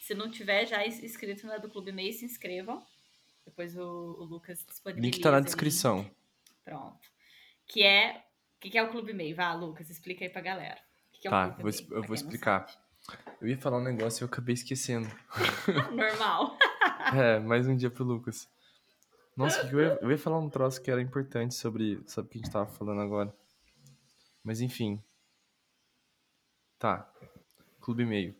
se 0.00 0.14
não 0.14 0.30
tiver 0.30 0.66
já 0.66 0.86
inscrito 0.86 1.46
na 1.46 1.58
do 1.58 1.68
Clube 1.68 1.92
Meio, 1.92 2.12
se 2.12 2.24
inscrevam. 2.24 2.84
Depois 3.44 3.76
o, 3.76 3.82
o 3.82 4.24
Lucas 4.24 4.64
disponibiliza. 4.66 5.16
Link 5.16 5.22
tá 5.22 5.30
na 5.30 5.40
descrição. 5.40 6.08
Pronto. 6.64 7.00
Que 7.66 7.82
é. 7.82 8.24
O 8.56 8.60
que, 8.62 8.70
que 8.70 8.78
é 8.78 8.82
o 8.82 8.90
Clube 8.90 9.12
Meio? 9.12 9.34
Vá, 9.34 9.52
Lucas, 9.54 9.90
explica 9.90 10.24
aí 10.24 10.30
pra 10.30 10.40
galera. 10.40 10.80
O 11.08 11.12
que, 11.12 11.22
que 11.22 11.28
é 11.28 11.30
tá, 11.30 11.48
vou, 11.48 11.70
eu 11.90 12.02
vou 12.04 12.14
explicar. 12.14 12.66
Eu 13.40 13.48
ia 13.48 13.58
falar 13.58 13.78
um 13.78 13.84
negócio 13.84 14.22
e 14.22 14.24
eu 14.24 14.28
acabei 14.28 14.54
esquecendo. 14.54 15.08
Normal. 15.94 16.56
é, 17.14 17.38
mais 17.40 17.66
um 17.66 17.76
dia 17.76 17.90
pro 17.90 18.04
Lucas. 18.04 18.48
Nossa, 19.36 19.66
eu 19.68 19.80
ia, 19.80 19.98
eu 20.02 20.10
ia 20.10 20.18
falar 20.18 20.38
um 20.38 20.50
troço 20.50 20.80
que 20.80 20.90
era 20.90 21.00
importante 21.00 21.54
sobre, 21.54 22.02
sobre 22.06 22.28
o 22.28 22.30
que 22.30 22.38
a 22.38 22.42
gente 22.42 22.52
tava 22.52 22.66
falando 22.66 23.00
agora. 23.00 23.34
Mas 24.44 24.60
enfim, 24.60 25.02
Tá. 26.82 27.08
Clube 27.80 28.04
Meio. 28.04 28.34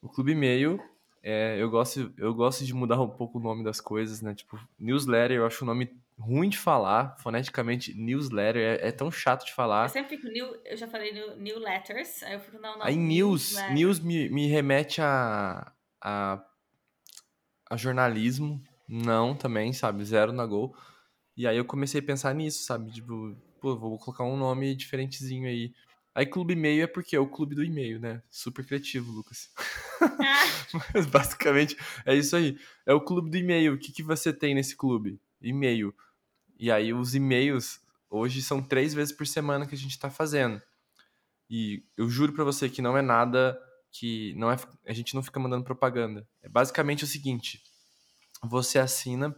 O 0.00 0.08
Clube 0.08 0.34
Meio, 0.34 0.82
é, 1.22 1.60
eu, 1.60 1.68
gosto, 1.68 2.10
eu 2.16 2.32
gosto 2.32 2.64
de 2.64 2.72
mudar 2.72 2.98
um 3.02 3.10
pouco 3.10 3.38
o 3.38 3.42
nome 3.42 3.62
das 3.62 3.82
coisas, 3.82 4.22
né? 4.22 4.34
Tipo, 4.34 4.58
newsletter, 4.78 5.36
eu 5.36 5.44
acho 5.44 5.62
o 5.62 5.66
nome 5.66 5.94
ruim 6.18 6.48
de 6.48 6.58
falar, 6.58 7.16
foneticamente, 7.18 7.94
newsletter, 7.94 8.62
é, 8.62 8.88
é 8.88 8.92
tão 8.92 9.10
chato 9.10 9.44
de 9.44 9.52
falar. 9.52 9.84
Eu 9.84 9.88
sempre 9.90 10.16
fico, 10.16 10.28
new, 10.28 10.56
eu 10.64 10.76
já 10.76 10.88
falei 10.88 11.12
new, 11.12 11.36
new 11.36 11.58
letters, 11.58 12.22
aí 12.22 12.34
eu 12.34 12.40
fico, 12.40 12.58
não, 12.58 12.78
não. 12.78 12.86
Aí 12.86 12.96
news, 12.96 13.54
news 13.68 14.00
me, 14.00 14.28
me 14.30 14.46
remete 14.46 15.00
a, 15.00 15.72
a, 16.02 16.42
a 17.70 17.76
jornalismo, 17.76 18.62
não 18.88 19.34
também, 19.34 19.72
sabe? 19.72 20.04
Zero 20.04 20.32
na 20.32 20.46
Gol. 20.46 20.74
E 21.36 21.46
aí 21.46 21.56
eu 21.56 21.64
comecei 21.64 22.00
a 22.00 22.04
pensar 22.04 22.34
nisso, 22.34 22.64
sabe? 22.64 22.90
Tipo, 22.90 23.36
pô, 23.60 23.76
vou 23.76 23.98
colocar 23.98 24.24
um 24.24 24.36
nome 24.36 24.74
diferentezinho 24.74 25.46
aí. 25.46 25.72
Aí 26.14 26.24
clube 26.24 26.54
e-mail 26.54 26.82
é 26.82 26.86
porque 26.86 27.14
é 27.14 27.20
o 27.20 27.28
clube 27.28 27.54
do 27.54 27.62
e-mail, 27.62 28.00
né? 28.00 28.22
Super 28.30 28.64
criativo, 28.64 29.12
Lucas. 29.12 29.50
Mas 30.94 31.06
basicamente 31.06 31.76
é 32.04 32.14
isso 32.14 32.34
aí. 32.36 32.58
É 32.86 32.94
o 32.94 33.00
clube 33.00 33.30
do 33.30 33.36
e-mail. 33.36 33.74
O 33.74 33.78
que, 33.78 33.92
que 33.92 34.02
você 34.02 34.32
tem 34.32 34.54
nesse 34.54 34.74
clube? 34.76 35.20
E-mail. 35.42 35.94
E 36.58 36.70
aí 36.70 36.92
os 36.92 37.14
e-mails 37.14 37.80
hoje 38.08 38.42
são 38.42 38.62
três 38.62 38.94
vezes 38.94 39.14
por 39.14 39.26
semana 39.26 39.66
que 39.66 39.74
a 39.74 39.78
gente 39.78 39.92
está 39.92 40.10
fazendo. 40.10 40.60
E 41.48 41.84
eu 41.96 42.08
juro 42.08 42.32
para 42.32 42.44
você 42.44 42.68
que 42.68 42.82
não 42.82 42.96
é 42.96 43.02
nada 43.02 43.58
que 43.92 44.34
não 44.34 44.50
é 44.50 44.56
a 44.86 44.92
gente 44.92 45.14
não 45.14 45.22
fica 45.22 45.40
mandando 45.40 45.64
propaganda. 45.64 46.28
É 46.42 46.48
basicamente 46.48 47.04
o 47.04 47.06
seguinte: 47.06 47.62
você 48.42 48.78
assina 48.78 49.34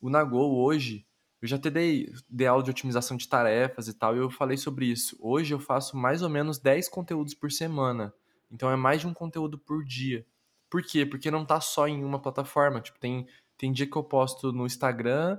o 0.00 0.08
Nagol 0.08 0.56
hoje 0.56 1.08
eu 1.40 1.46
já 1.46 1.56
te 1.56 1.70
dei, 1.70 2.12
dei 2.28 2.46
aula 2.46 2.62
de 2.62 2.70
otimização 2.70 3.16
de 3.16 3.28
tarefas 3.28 3.86
e 3.86 3.94
tal, 3.94 4.16
e 4.16 4.18
eu 4.18 4.28
falei 4.28 4.56
sobre 4.56 4.86
isso. 4.86 5.16
Hoje 5.20 5.54
eu 5.54 5.60
faço 5.60 5.96
mais 5.96 6.20
ou 6.20 6.28
menos 6.28 6.58
10 6.58 6.88
conteúdos 6.88 7.32
por 7.32 7.50
semana. 7.52 8.12
Então 8.50 8.70
é 8.70 8.76
mais 8.76 9.00
de 9.00 9.06
um 9.06 9.14
conteúdo 9.14 9.56
por 9.56 9.84
dia. 9.84 10.26
Por 10.68 10.82
quê? 10.82 11.06
Porque 11.06 11.30
não 11.30 11.44
tá 11.44 11.60
só 11.60 11.86
em 11.86 12.04
uma 12.04 12.20
plataforma. 12.20 12.80
Tipo, 12.80 12.98
tem, 12.98 13.26
tem 13.56 13.72
dia 13.72 13.86
que 13.86 13.96
eu 13.96 14.02
posto 14.02 14.52
no 14.52 14.66
Instagram 14.66 15.38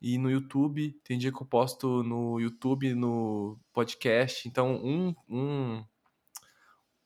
e 0.00 0.18
no 0.18 0.30
YouTube, 0.30 0.92
tem 1.02 1.18
dia 1.18 1.32
que 1.32 1.40
eu 1.40 1.46
posto 1.46 2.02
no 2.02 2.38
YouTube, 2.38 2.94
no 2.94 3.58
podcast. 3.72 4.46
Então, 4.46 4.76
um, 4.76 5.14
um, 5.28 5.84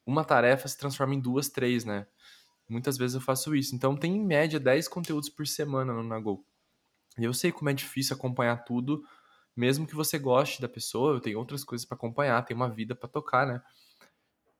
uma 0.04 0.24
tarefa 0.24 0.66
se 0.66 0.76
transforma 0.76 1.14
em 1.14 1.20
duas, 1.20 1.48
três, 1.48 1.84
né? 1.84 2.06
Muitas 2.68 2.96
vezes 2.96 3.14
eu 3.14 3.20
faço 3.20 3.54
isso. 3.54 3.74
Então, 3.74 3.96
tem 3.96 4.16
em 4.16 4.24
média 4.24 4.58
10 4.58 4.88
conteúdos 4.88 5.28
por 5.28 5.46
semana 5.46 5.92
no 5.92 6.02
Nagol. 6.02 6.44
E 7.18 7.24
eu 7.24 7.32
sei 7.32 7.52
como 7.52 7.70
é 7.70 7.72
difícil 7.72 8.16
acompanhar 8.16 8.64
tudo, 8.64 9.04
mesmo 9.56 9.86
que 9.86 9.94
você 9.94 10.18
goste 10.18 10.60
da 10.60 10.68
pessoa, 10.68 11.14
eu 11.14 11.20
tenho 11.20 11.38
outras 11.38 11.64
coisas 11.64 11.84
para 11.84 11.96
acompanhar, 11.96 12.44
tem 12.44 12.56
uma 12.56 12.68
vida 12.68 12.94
para 12.94 13.08
tocar, 13.08 13.46
né? 13.46 13.62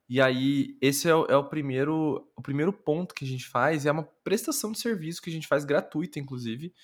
E 0.09 0.21
aí, 0.21 0.77
esse 0.81 1.09
é 1.09 1.15
o, 1.15 1.25
é 1.27 1.37
o, 1.37 1.45
primeiro 1.45 2.29
o 2.37 2.43
primeiro 2.43 2.73
ponto 2.73 3.15
que 3.15 3.25
a 3.25 3.29
gente 3.29 3.47
faz, 3.47 3.87
é 3.87 3.93
uma 3.93 4.03
prestação 4.03 4.73
de 4.73 4.81
serviço 4.81 5.23
que 5.23 5.31
a 5.31 5.33
gente 5.33 5.47
faz 5.47 5.65
gratuita, 5.65 6.19
inclusive, 6.19 6.75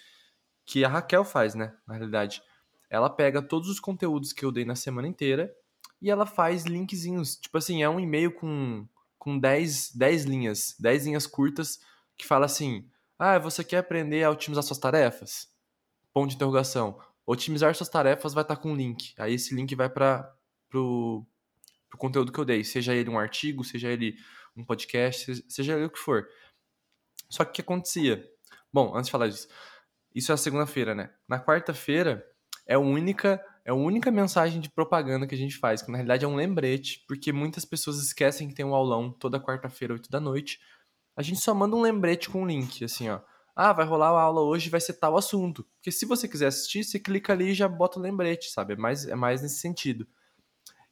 que 0.67 0.85
a 0.85 0.89
Raquel 0.89 1.25
faz, 1.25 1.55
né? 1.55 1.75
Na 1.87 1.95
realidade. 1.95 2.43
Ela 2.91 3.09
pega 3.09 3.41
todos 3.41 3.69
os 3.69 3.81
conteúdos 3.81 4.33
que 4.33 4.45
eu 4.45 4.53
dei 4.53 4.65
na 4.65 4.75
semana 4.75 5.09
inteira 5.09 5.55
e 6.03 6.11
ela 6.11 6.27
faz 6.27 6.65
linkzinhos. 6.65 7.37
Tipo 7.37 7.59
assim, 7.59 7.83
é 7.83 7.89
um 7.89 8.01
e-mail 8.01 8.33
com, 8.33 8.87
com 9.19 9.39
10, 9.39 9.93
10 9.95 10.25
linhas, 10.25 10.77
10 10.79 11.07
linhas 11.07 11.27
curtas, 11.27 11.81
que 12.17 12.27
fala 12.27 12.47
assim: 12.47 12.89
Ah, 13.19 13.39
você 13.39 13.65
quer 13.65 13.79
aprender 13.79 14.25
a 14.25 14.31
otimizar 14.31 14.63
suas 14.63 14.79
tarefas? 14.79 15.55
ponto 16.17 16.31
de 16.31 16.37
interrogação. 16.37 16.99
Otimizar 17.27 17.75
suas 17.75 17.91
tarefas 17.91 18.33
vai 18.33 18.41
estar 18.41 18.57
com 18.57 18.73
um 18.73 18.75
link. 18.75 19.13
Aí 19.19 19.35
esse 19.35 19.55
link 19.55 19.75
vai 19.75 19.91
para 19.91 20.35
pro, 20.67 21.27
pro 21.91 21.99
conteúdo 21.99 22.33
que 22.33 22.39
eu 22.39 22.45
dei, 22.45 22.65
seja 22.65 22.95
ele 22.95 23.11
um 23.11 23.19
artigo, 23.19 23.63
seja 23.63 23.91
ele 23.91 24.17
um 24.57 24.65
podcast, 24.65 25.45
seja 25.47 25.75
ele 25.75 25.85
o 25.85 25.91
que 25.91 25.99
for. 25.99 26.27
Só 27.29 27.45
que 27.45 27.51
o 27.51 27.53
que 27.53 27.61
acontecia? 27.61 28.27
Bom, 28.73 28.97
antes 28.97 29.09
de 29.09 29.13
falar 29.13 29.29
disso, 29.29 29.47
isso 30.17 30.33
é 30.33 30.35
a 30.35 30.39
segunda-feira, 30.39 30.95
né? 30.95 31.11
Na 31.29 31.39
quarta-feira 31.39 32.27
é 32.67 32.75
a 32.75 32.79
única 32.79 33.39
é 33.67 33.71
a 33.71 33.75
única 33.75 34.11
mensagem 34.11 34.61
de 34.61 34.71
propaganda 34.71 35.27
que 35.27 35.35
a 35.35 35.39
gente 35.39 35.59
faz, 35.59 35.83
que 35.83 35.91
na 35.91 35.99
realidade 35.99 36.25
é 36.25 36.29
um 36.29 36.37
lembrete, 36.37 37.05
porque 37.07 37.33
muitas 37.33 37.65
pessoas 37.65 37.99
esquecem 37.99 38.49
que 38.49 38.55
tem 38.55 38.65
um 38.65 38.75
aulão 38.75 39.11
toda 39.11 39.41
quarta-feira, 39.41 39.93
8 39.93 40.09
da 40.09 40.21
noite. 40.21 40.61
A 41.17 41.23
gente 41.23 41.41
só 41.41 41.53
manda 41.53 41.75
um 41.75 41.83
lembrete 41.83 42.31
com 42.31 42.43
um 42.43 42.47
link, 42.47 42.85
assim, 42.85 43.11
ó. 43.11 43.21
ah, 43.57 43.73
vai 43.73 43.85
rolar 43.85 44.11
a 44.11 44.23
aula 44.23 44.41
hoje, 44.41 44.71
vai 44.71 44.81
ser 44.81 44.95
tal 44.95 45.17
assunto. 45.17 45.65
Porque 45.75 45.91
se 45.91 46.07
você 46.07 46.29
quiser 46.29 46.47
assistir, 46.47 46.85
você 46.85 46.99
clica 47.01 47.33
ali 47.33 47.51
e 47.51 47.55
já 47.55 47.67
bota 47.69 47.99
o 47.99 48.03
lembrete, 48.03 48.53
sabe? 48.53 48.75
É 48.75 48.77
mais, 48.77 49.05
é 49.05 49.17
mais 49.17 49.43
nesse 49.43 49.59
sentido. 49.59 50.07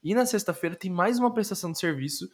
E 0.03 0.13
na 0.13 0.27
sexta-feira 0.27 0.75
tem 0.75 0.91
mais 0.91 1.19
uma 1.19 1.33
prestação 1.33 1.71
de 1.71 1.79
serviço, 1.79 2.29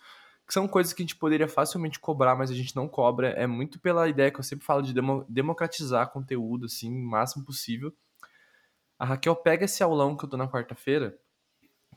que 0.51 0.55
são 0.55 0.67
coisas 0.67 0.93
que 0.93 1.01
a 1.01 1.05
gente 1.05 1.15
poderia 1.15 1.47
facilmente 1.47 2.01
cobrar, 2.01 2.35
mas 2.35 2.51
a 2.51 2.55
gente 2.55 2.75
não 2.75 2.89
cobra. 2.89 3.29
É 3.29 3.47
muito 3.47 3.79
pela 3.79 4.09
ideia 4.09 4.33
que 4.33 4.41
eu 4.41 4.43
sempre 4.43 4.65
falo 4.65 4.83
de 4.83 4.93
demo, 4.93 5.25
democratizar 5.29 6.11
conteúdo, 6.11 6.67
assim, 6.67 6.93
o 6.93 7.07
máximo 7.09 7.45
possível. 7.45 7.95
A 8.99 9.05
Raquel 9.05 9.37
pega 9.37 9.67
esse 9.67 9.81
aulão 9.81 10.17
que 10.17 10.25
eu 10.25 10.29
dou 10.29 10.37
na 10.37 10.49
quarta-feira, 10.49 11.17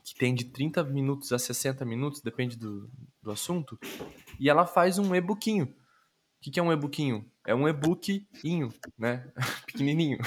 que 0.04 0.14
tem 0.14 0.32
de 0.32 0.44
30 0.44 0.84
minutos 0.84 1.32
a 1.32 1.38
60 1.38 1.84
minutos, 1.84 2.20
depende 2.20 2.56
do, 2.56 2.88
do 3.20 3.32
assunto, 3.32 3.76
e 4.38 4.48
ela 4.48 4.64
faz 4.64 5.00
um 5.00 5.12
e-bookinho. 5.16 5.64
O 5.64 6.40
que, 6.40 6.52
que 6.52 6.60
é 6.60 6.62
um 6.62 6.72
e-bookinho? 6.72 7.28
É 7.44 7.56
um 7.56 7.66
e-bookinho, 7.66 8.72
né? 8.96 9.32
Pequenininho. 9.66 10.18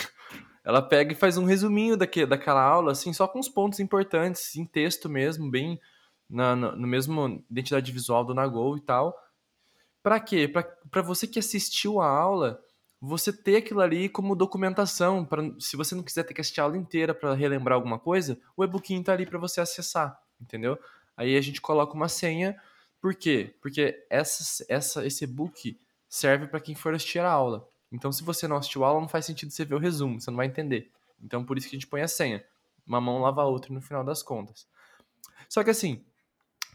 Ela 0.66 0.82
pega 0.82 1.14
e 1.14 1.16
faz 1.16 1.38
um 1.38 1.46
resuminho 1.46 1.96
daque, 1.96 2.26
daquela 2.26 2.62
aula, 2.62 2.92
assim, 2.92 3.14
só 3.14 3.26
com 3.26 3.40
os 3.40 3.48
pontos 3.48 3.80
importantes, 3.80 4.54
em 4.58 4.66
texto 4.66 5.08
mesmo, 5.08 5.50
bem 5.50 5.80
na, 6.30 6.56
na, 6.56 6.76
no 6.76 6.88
mesmo 6.88 7.44
identidade 7.50 7.92
visual 7.92 8.24
do 8.26 8.34
Nagol 8.34 8.78
e 8.78 8.82
tal. 8.82 9.18
Para 10.02 10.20
quê? 10.20 10.48
Para 10.48 11.02
você 11.02 11.28
que 11.28 11.40
assistiu 11.40 12.00
a 12.00 12.08
aula, 12.08 12.62
você 13.00 13.32
ter 13.32 13.58
aquilo 13.58 13.82
ali 13.82 14.10
como 14.10 14.36
documentação, 14.36 15.26
para 15.26 15.44
se 15.60 15.76
você 15.78 15.94
não 15.94 16.04
quiser 16.04 16.24
ter 16.24 16.34
que 16.34 16.42
assistir 16.42 16.62
a 16.62 16.64
aula 16.64 16.78
inteira 16.78 17.14
para 17.14 17.34
relembrar 17.34 17.76
alguma 17.76 18.00
coisa, 18.00 18.40
o 18.56 18.64
e-bookinho 18.64 19.04
tá 19.04 19.14
ali 19.14 19.26
para 19.26 19.38
você 19.38 19.62
acessar, 19.62 20.20
entendeu? 20.40 20.78
Aí 21.16 21.36
a 21.36 21.42
gente 21.42 21.62
coloca 21.62 21.94
uma 21.94 22.08
senha, 22.08 22.60
por 23.02 23.14
quê? 23.16 23.56
Porque 23.62 24.06
essa, 24.10 24.66
essa, 24.70 25.06
esse 25.06 25.24
e-book 25.24 25.80
serve 26.08 26.48
para 26.48 26.60
quem 26.60 26.76
for 26.76 26.94
assistir 26.94 27.20
a 27.20 27.30
aula. 27.30 27.68
Então, 27.92 28.12
se 28.12 28.24
você 28.24 28.48
não 28.48 28.58
assistiu 28.58 28.84
a 28.84 28.90
aula, 28.90 29.02
não 29.02 29.08
faz 29.08 29.26
sentido 29.26 29.52
você 29.52 29.64
ver 29.64 29.76
o 29.76 29.80
resumo, 29.80 30.20
você 30.20 30.30
não 30.30 30.38
vai 30.38 30.48
entender. 30.48 30.92
Então, 31.22 31.44
por 31.44 31.58
isso 31.58 31.70
que 31.70 31.76
a 31.76 31.80
gente 31.80 31.88
põe 31.88 32.02
a 32.02 32.08
senha. 32.08 32.44
Uma 32.86 33.02
mão 33.02 33.20
lava 33.20 33.42
a 33.42 33.46
outra 33.46 33.74
no 33.74 33.82
final 33.82 34.04
das 34.04 34.24
contas. 34.24 34.68
Só 35.50 35.64
que 35.64 35.70
assim, 35.70 36.06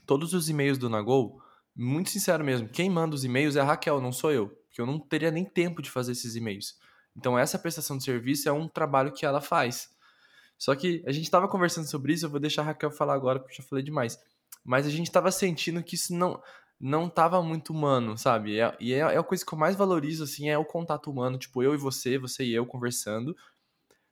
todos 0.06 0.34
os 0.34 0.48
e-mails 0.48 0.78
do 0.78 0.88
Nagol, 0.88 1.40
muito 1.74 2.10
sincero 2.10 2.44
mesmo, 2.44 2.68
quem 2.68 2.90
manda 2.90 3.14
os 3.14 3.24
e-mails 3.24 3.56
é 3.56 3.60
a 3.60 3.64
Raquel, 3.64 4.00
não 4.00 4.12
sou 4.12 4.30
eu. 4.30 4.48
Porque 4.66 4.80
eu 4.80 4.86
não 4.86 4.98
teria 4.98 5.30
nem 5.30 5.44
tempo 5.44 5.82
de 5.82 5.90
fazer 5.90 6.12
esses 6.12 6.34
e-mails. 6.34 6.78
Então, 7.16 7.38
essa 7.38 7.58
prestação 7.58 7.98
de 7.98 8.04
serviço 8.04 8.48
é 8.48 8.52
um 8.52 8.66
trabalho 8.66 9.12
que 9.12 9.26
ela 9.26 9.40
faz. 9.40 9.90
Só 10.58 10.74
que 10.74 11.02
a 11.06 11.12
gente 11.12 11.24
estava 11.24 11.48
conversando 11.48 11.88
sobre 11.88 12.12
isso, 12.12 12.24
eu 12.24 12.30
vou 12.30 12.40
deixar 12.40 12.62
a 12.62 12.66
Raquel 12.66 12.90
falar 12.90 13.14
agora, 13.14 13.38
porque 13.38 13.52
eu 13.52 13.62
já 13.62 13.68
falei 13.68 13.84
demais. 13.84 14.18
Mas 14.64 14.86
a 14.86 14.90
gente 14.90 15.08
estava 15.08 15.30
sentindo 15.30 15.82
que 15.82 15.94
isso 15.94 16.14
não 16.14 16.40
não 16.82 17.08
tava 17.08 17.40
muito 17.40 17.72
humano, 17.72 18.18
sabe? 18.18 18.58
É, 18.58 18.76
e 18.80 18.92
é, 18.92 18.98
é 18.98 19.16
a 19.16 19.22
coisa 19.22 19.46
que 19.46 19.54
eu 19.54 19.58
mais 19.58 19.76
valorizo, 19.76 20.24
assim, 20.24 20.48
é 20.50 20.58
o 20.58 20.64
contato 20.64 21.08
humano, 21.08 21.38
tipo, 21.38 21.62
eu 21.62 21.74
e 21.74 21.76
você, 21.76 22.18
você 22.18 22.42
e 22.44 22.52
eu 22.52 22.66
conversando. 22.66 23.36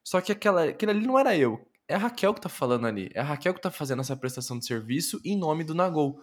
Só 0.04 0.20
que 0.20 0.30
aquela, 0.30 0.64
aquele 0.64 0.92
ali 0.92 1.04
não 1.04 1.18
era 1.18 1.36
eu. 1.36 1.66
É 1.90 1.94
a 1.94 1.98
Raquel 1.98 2.32
que 2.32 2.40
tá 2.40 2.48
falando 2.48 2.86
ali. 2.86 3.10
É 3.12 3.18
a 3.18 3.24
Raquel 3.24 3.52
que 3.52 3.60
tá 3.60 3.68
fazendo 3.68 3.98
essa 3.98 4.16
prestação 4.16 4.56
de 4.56 4.64
serviço 4.64 5.20
em 5.24 5.36
nome 5.36 5.64
do 5.64 5.74
Nagol. 5.74 6.20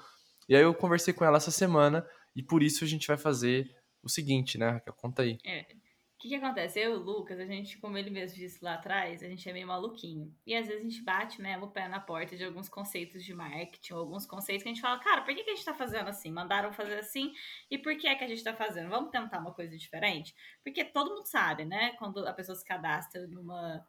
E 0.48 0.56
aí 0.56 0.62
eu 0.62 0.74
conversei 0.74 1.14
com 1.14 1.26
ela 1.26 1.36
essa 1.36 1.52
semana 1.52 2.08
e 2.34 2.42
por 2.42 2.64
isso 2.64 2.86
a 2.86 2.88
gente 2.88 3.06
vai 3.06 3.18
fazer 3.18 3.70
o 4.02 4.08
seguinte, 4.08 4.58
né, 4.58 4.70
Raquel? 4.70 4.94
Conta 4.94 5.24
aí. 5.24 5.38
É. 5.46 5.64
O 5.64 6.20
que, 6.20 6.30
que 6.30 6.36
acontece? 6.36 6.80
Eu 6.80 6.94
e 6.94 6.96
o 6.96 7.00
Lucas, 7.00 7.38
a 7.38 7.46
gente, 7.46 7.78
como 7.80 7.98
ele 7.98 8.10
mesmo 8.10 8.38
disse 8.38 8.64
lá 8.64 8.76
atrás, 8.76 9.22
a 9.22 9.28
gente 9.28 9.48
é 9.48 9.52
meio 9.52 9.68
maluquinho. 9.68 10.34
E 10.48 10.56
às 10.56 10.68
vezes 10.68 10.82
a 10.82 10.90
gente 10.90 11.04
bate 11.04 11.42
mesmo 11.42 11.66
o 11.66 11.72
pé 11.72 11.90
na 11.90 12.00
porta 12.00 12.38
de 12.38 12.46
alguns 12.46 12.70
conceitos 12.70 13.22
de 13.22 13.34
marketing, 13.34 13.94
alguns 13.94 14.26
conceitos 14.26 14.64
que 14.64 14.70
a 14.70 14.74
gente 14.74 14.82
fala, 14.82 14.98
cara, 15.00 15.22
por 15.24 15.36
que, 15.36 15.44
que 15.44 15.50
a 15.50 15.54
gente 15.54 15.66
tá 15.66 15.74
fazendo 15.74 16.08
assim? 16.08 16.32
Mandaram 16.32 16.72
fazer 16.72 16.98
assim, 16.98 17.34
e 17.70 17.78
por 17.78 17.96
que 17.98 18.08
é 18.08 18.16
que 18.16 18.24
a 18.24 18.28
gente 18.28 18.42
tá 18.42 18.56
fazendo? 18.56 18.90
Vamos 18.90 19.12
tentar 19.12 19.40
uma 19.40 19.54
coisa 19.54 19.78
diferente? 19.78 20.34
Porque 20.64 20.86
todo 20.86 21.14
mundo 21.14 21.28
sabe, 21.28 21.66
né? 21.66 21.92
Quando 22.00 22.26
a 22.26 22.34
pessoa 22.34 22.56
se 22.56 22.64
cadastra 22.64 23.28
numa 23.28 23.86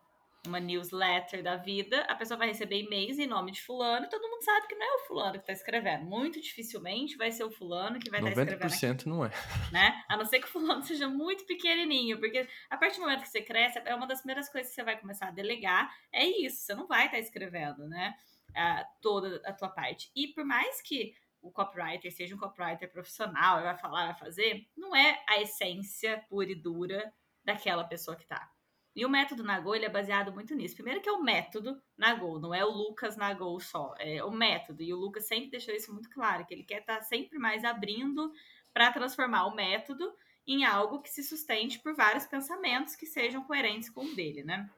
uma 0.49 0.59
newsletter 0.59 1.43
da 1.43 1.57
vida, 1.57 2.01
a 2.03 2.15
pessoa 2.15 2.39
vai 2.39 2.49
receber 2.49 2.81
e-mails 2.81 3.19
em 3.19 3.27
nome 3.27 3.53
de 3.53 3.63
fulano 3.63 4.07
e 4.07 4.09
todo 4.09 4.29
mundo 4.29 4.43
sabe 4.43 4.67
que 4.67 4.75
não 4.75 4.87
é 4.87 4.97
o 4.97 5.07
fulano 5.07 5.33
que 5.35 5.39
está 5.39 5.53
escrevendo. 5.53 6.05
Muito 6.05 6.41
dificilmente 6.41 7.17
vai 7.17 7.31
ser 7.31 7.45
o 7.45 7.51
fulano 7.51 7.99
que 7.99 8.11
vai 8.11 8.21
estar 8.21 8.35
tá 8.35 8.43
escrevendo. 8.43 9.05
90% 9.05 9.07
não 9.07 9.25
é. 9.25 9.31
Né? 9.71 10.05
A 10.09 10.17
não 10.17 10.25
ser 10.25 10.41
que 10.41 10.47
o 10.47 10.51
fulano 10.51 10.83
seja 10.85 11.09
muito 11.09 11.45
pequenininho, 11.45 12.19
porque 12.19 12.49
a 12.69 12.77
partir 12.77 12.97
do 12.97 13.03
momento 13.03 13.23
que 13.23 13.29
você 13.29 13.43
cresce, 13.43 13.81
é 13.85 13.95
uma 13.95 14.07
das 14.07 14.21
primeiras 14.21 14.49
coisas 14.49 14.71
que 14.71 14.75
você 14.75 14.83
vai 14.83 14.99
começar 14.99 15.29
a 15.29 15.31
delegar, 15.31 15.95
é 16.13 16.25
isso, 16.27 16.63
você 16.63 16.75
não 16.75 16.87
vai 16.87 17.07
estar 17.07 17.19
tá 17.19 17.23
escrevendo, 17.23 17.87
né? 17.87 18.15
A, 18.57 18.85
toda 19.03 19.41
a 19.45 19.53
tua 19.53 19.69
parte. 19.69 20.11
E 20.17 20.29
por 20.29 20.45
mais 20.45 20.81
que 20.81 21.13
o 21.41 21.53
copywriter 21.53 22.11
seja 22.11 22.35
um 22.35 22.39
copywriter 22.39 22.91
profissional, 22.91 23.63
vai 23.63 23.77
falar, 23.77 24.07
vai 24.07 24.19
fazer, 24.19 24.67
não 24.77 24.97
é 24.97 25.23
a 25.29 25.41
essência 25.41 26.25
pura 26.29 26.51
e 26.51 26.55
dura 26.55 27.13
daquela 27.45 27.85
pessoa 27.85 28.17
que 28.17 28.27
tá. 28.27 28.51
E 28.99 29.07
o 29.07 29.09
método 29.09 29.45
Nagô, 29.45 29.77
ele 29.77 29.85
é 29.85 29.89
baseado 29.89 30.33
muito 30.33 30.57
nisso. 30.57 30.75
Primeiro 30.75 31.01
que 31.01 31.09
é 31.09 31.13
o 31.13 31.23
método 31.23 31.81
Nagô, 31.97 32.41
não 32.41 32.53
é 32.53 32.65
o 32.65 32.69
Lucas 32.69 33.17
Nagô 33.17 33.61
só, 33.61 33.95
é 33.97 34.25
o 34.25 34.31
método. 34.33 34.83
E 34.83 34.93
o 34.93 34.97
Lucas 34.97 35.29
sempre 35.29 35.53
deixou 35.53 35.73
isso 35.73 35.93
muito 35.93 36.11
claro, 36.11 36.45
que 36.45 36.53
ele 36.53 36.65
quer 36.65 36.81
estar 36.81 36.97
tá 36.97 37.03
sempre 37.03 37.39
mais 37.39 37.65
abrindo 37.65 38.33
para 38.75 38.91
transformar 38.91 39.47
o 39.47 39.55
método 39.55 40.13
em 40.45 40.65
algo 40.65 41.01
que 41.01 41.11
se 41.11 41.23
sustente 41.23 41.79
por 41.79 41.95
vários 41.95 42.27
pensamentos 42.27 42.97
que 42.97 43.07
sejam 43.07 43.45
coerentes 43.45 43.89
com 43.89 44.05
o 44.05 44.17
dele, 44.17 44.43
né? 44.43 44.69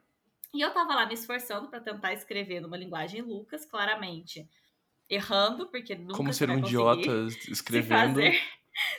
E 0.52 0.60
eu 0.60 0.70
tava 0.70 0.94
lá 0.94 1.06
me 1.06 1.14
esforçando 1.14 1.68
para 1.68 1.80
tentar 1.80 2.12
escrever 2.12 2.60
numa 2.60 2.76
linguagem 2.76 3.22
Lucas, 3.22 3.64
claramente 3.64 4.46
errando, 5.08 5.66
porque 5.68 5.94
nunca 5.94 6.18
Como 6.18 6.34
ser 6.34 6.50
um 6.50 6.58
idiota 6.58 7.10
escrevendo. 7.48 8.20
Se 8.20 8.32
fazer, 8.32 8.42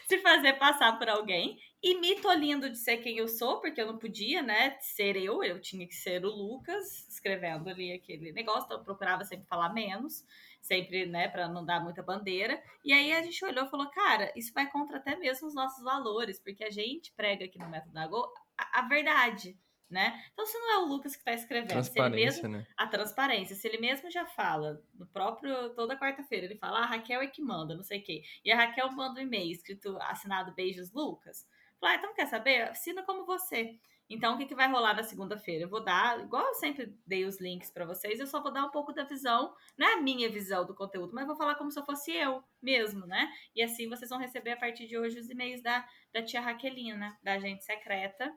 se 0.07 0.17
fazer 0.17 0.53
passar 0.53 0.97
por 0.97 1.07
alguém 1.07 1.59
e 1.83 1.99
me 1.99 2.15
tolindo 2.21 2.69
de 2.69 2.77
ser 2.77 2.97
quem 2.97 3.17
eu 3.17 3.27
sou, 3.27 3.59
porque 3.59 3.81
eu 3.81 3.87
não 3.87 3.97
podia, 3.97 4.43
né, 4.43 4.77
ser 4.79 5.15
eu, 5.17 5.43
eu 5.43 5.59
tinha 5.59 5.87
que 5.87 5.95
ser 5.95 6.23
o 6.23 6.29
Lucas, 6.29 7.07
escrevendo 7.09 7.69
ali 7.69 7.91
aquele 7.91 8.31
negócio, 8.31 8.65
então 8.65 8.77
eu 8.77 8.83
procurava 8.83 9.23
sempre 9.23 9.47
falar 9.47 9.73
menos, 9.73 10.23
sempre, 10.61 11.07
né, 11.07 11.27
para 11.27 11.47
não 11.47 11.65
dar 11.65 11.83
muita 11.83 12.03
bandeira. 12.03 12.61
E 12.85 12.93
aí 12.93 13.11
a 13.11 13.23
gente 13.23 13.43
olhou 13.43 13.65
e 13.65 13.69
falou, 13.69 13.89
cara, 13.89 14.31
isso 14.35 14.53
vai 14.53 14.69
contra 14.69 14.97
até 14.97 15.15
mesmo 15.15 15.47
os 15.47 15.55
nossos 15.55 15.83
valores, 15.83 16.39
porque 16.39 16.63
a 16.63 16.69
gente 16.69 17.11
prega 17.13 17.45
aqui 17.45 17.57
no 17.57 17.69
Método 17.69 17.93
da 17.93 18.05
Go 18.05 18.31
a, 18.55 18.79
a 18.79 18.87
verdade, 18.87 19.57
né? 19.89 20.23
Então, 20.31 20.45
se 20.45 20.57
não 20.57 20.71
é 20.71 20.77
o 20.77 20.87
Lucas 20.87 21.13
que 21.13 21.19
está 21.19 21.33
escrevendo, 21.33 21.83
se 21.83 21.99
ele 21.99 22.09
mesmo, 22.09 22.47
né? 22.47 22.65
a 22.77 22.87
transparência, 22.87 23.55
se 23.55 23.67
ele 23.67 23.79
mesmo 23.79 24.09
já 24.09 24.25
fala, 24.25 24.81
no 24.93 25.05
próprio, 25.07 25.73
toda 25.73 25.99
quarta-feira, 25.99 26.45
ele 26.45 26.55
fala, 26.55 26.79
ah, 26.79 26.83
a 26.83 26.85
Raquel 26.85 27.21
é 27.21 27.27
que 27.27 27.41
manda, 27.41 27.75
não 27.75 27.83
sei 27.83 27.99
o 27.99 28.03
quê, 28.03 28.23
e 28.45 28.51
a 28.51 28.55
Raquel 28.55 28.89
manda 28.91 29.19
um 29.19 29.23
e-mail 29.23 29.51
escrito, 29.51 29.97
assinado 30.01 30.53
Beijos 30.53 30.93
Lucas, 30.93 31.45
Falei, 31.81 31.95
ah, 31.95 31.99
então 31.99 32.13
quer 32.13 32.27
saber? 32.27 32.61
Assina 32.69 33.03
como 33.03 33.25
você. 33.25 33.79
Então, 34.07 34.35
o 34.35 34.37
que, 34.37 34.45
que 34.45 34.53
vai 34.53 34.69
rolar 34.69 34.93
na 34.93 35.03
segunda-feira? 35.03 35.63
Eu 35.63 35.69
vou 35.69 35.83
dar, 35.83 36.19
igual 36.19 36.45
eu 36.45 36.53
sempre 36.53 36.93
dei 37.07 37.25
os 37.25 37.39
links 37.39 37.71
para 37.71 37.85
vocês, 37.85 38.19
eu 38.19 38.27
só 38.27 38.41
vou 38.41 38.51
dar 38.51 38.65
um 38.65 38.69
pouco 38.69 38.93
da 38.93 39.05
visão, 39.05 39.53
não 39.77 39.87
é 39.87 39.93
a 39.93 40.01
minha 40.01 40.29
visão 40.29 40.65
do 40.65 40.75
conteúdo, 40.75 41.13
mas 41.13 41.25
vou 41.25 41.35
falar 41.35 41.55
como 41.55 41.71
se 41.71 41.79
eu 41.79 41.85
fosse 41.85 42.11
eu 42.11 42.43
mesmo, 42.61 43.07
né? 43.07 43.31
E 43.55 43.63
assim 43.63 43.87
vocês 43.87 44.09
vão 44.09 44.19
receber 44.19 44.51
a 44.51 44.57
partir 44.57 44.85
de 44.85 44.97
hoje 44.97 45.17
os 45.17 45.29
e-mails 45.29 45.63
da, 45.63 45.85
da 46.13 46.21
tia 46.21 46.41
Raquelina, 46.41 47.17
da 47.23 47.33
agente 47.33 47.63
secreta. 47.63 48.31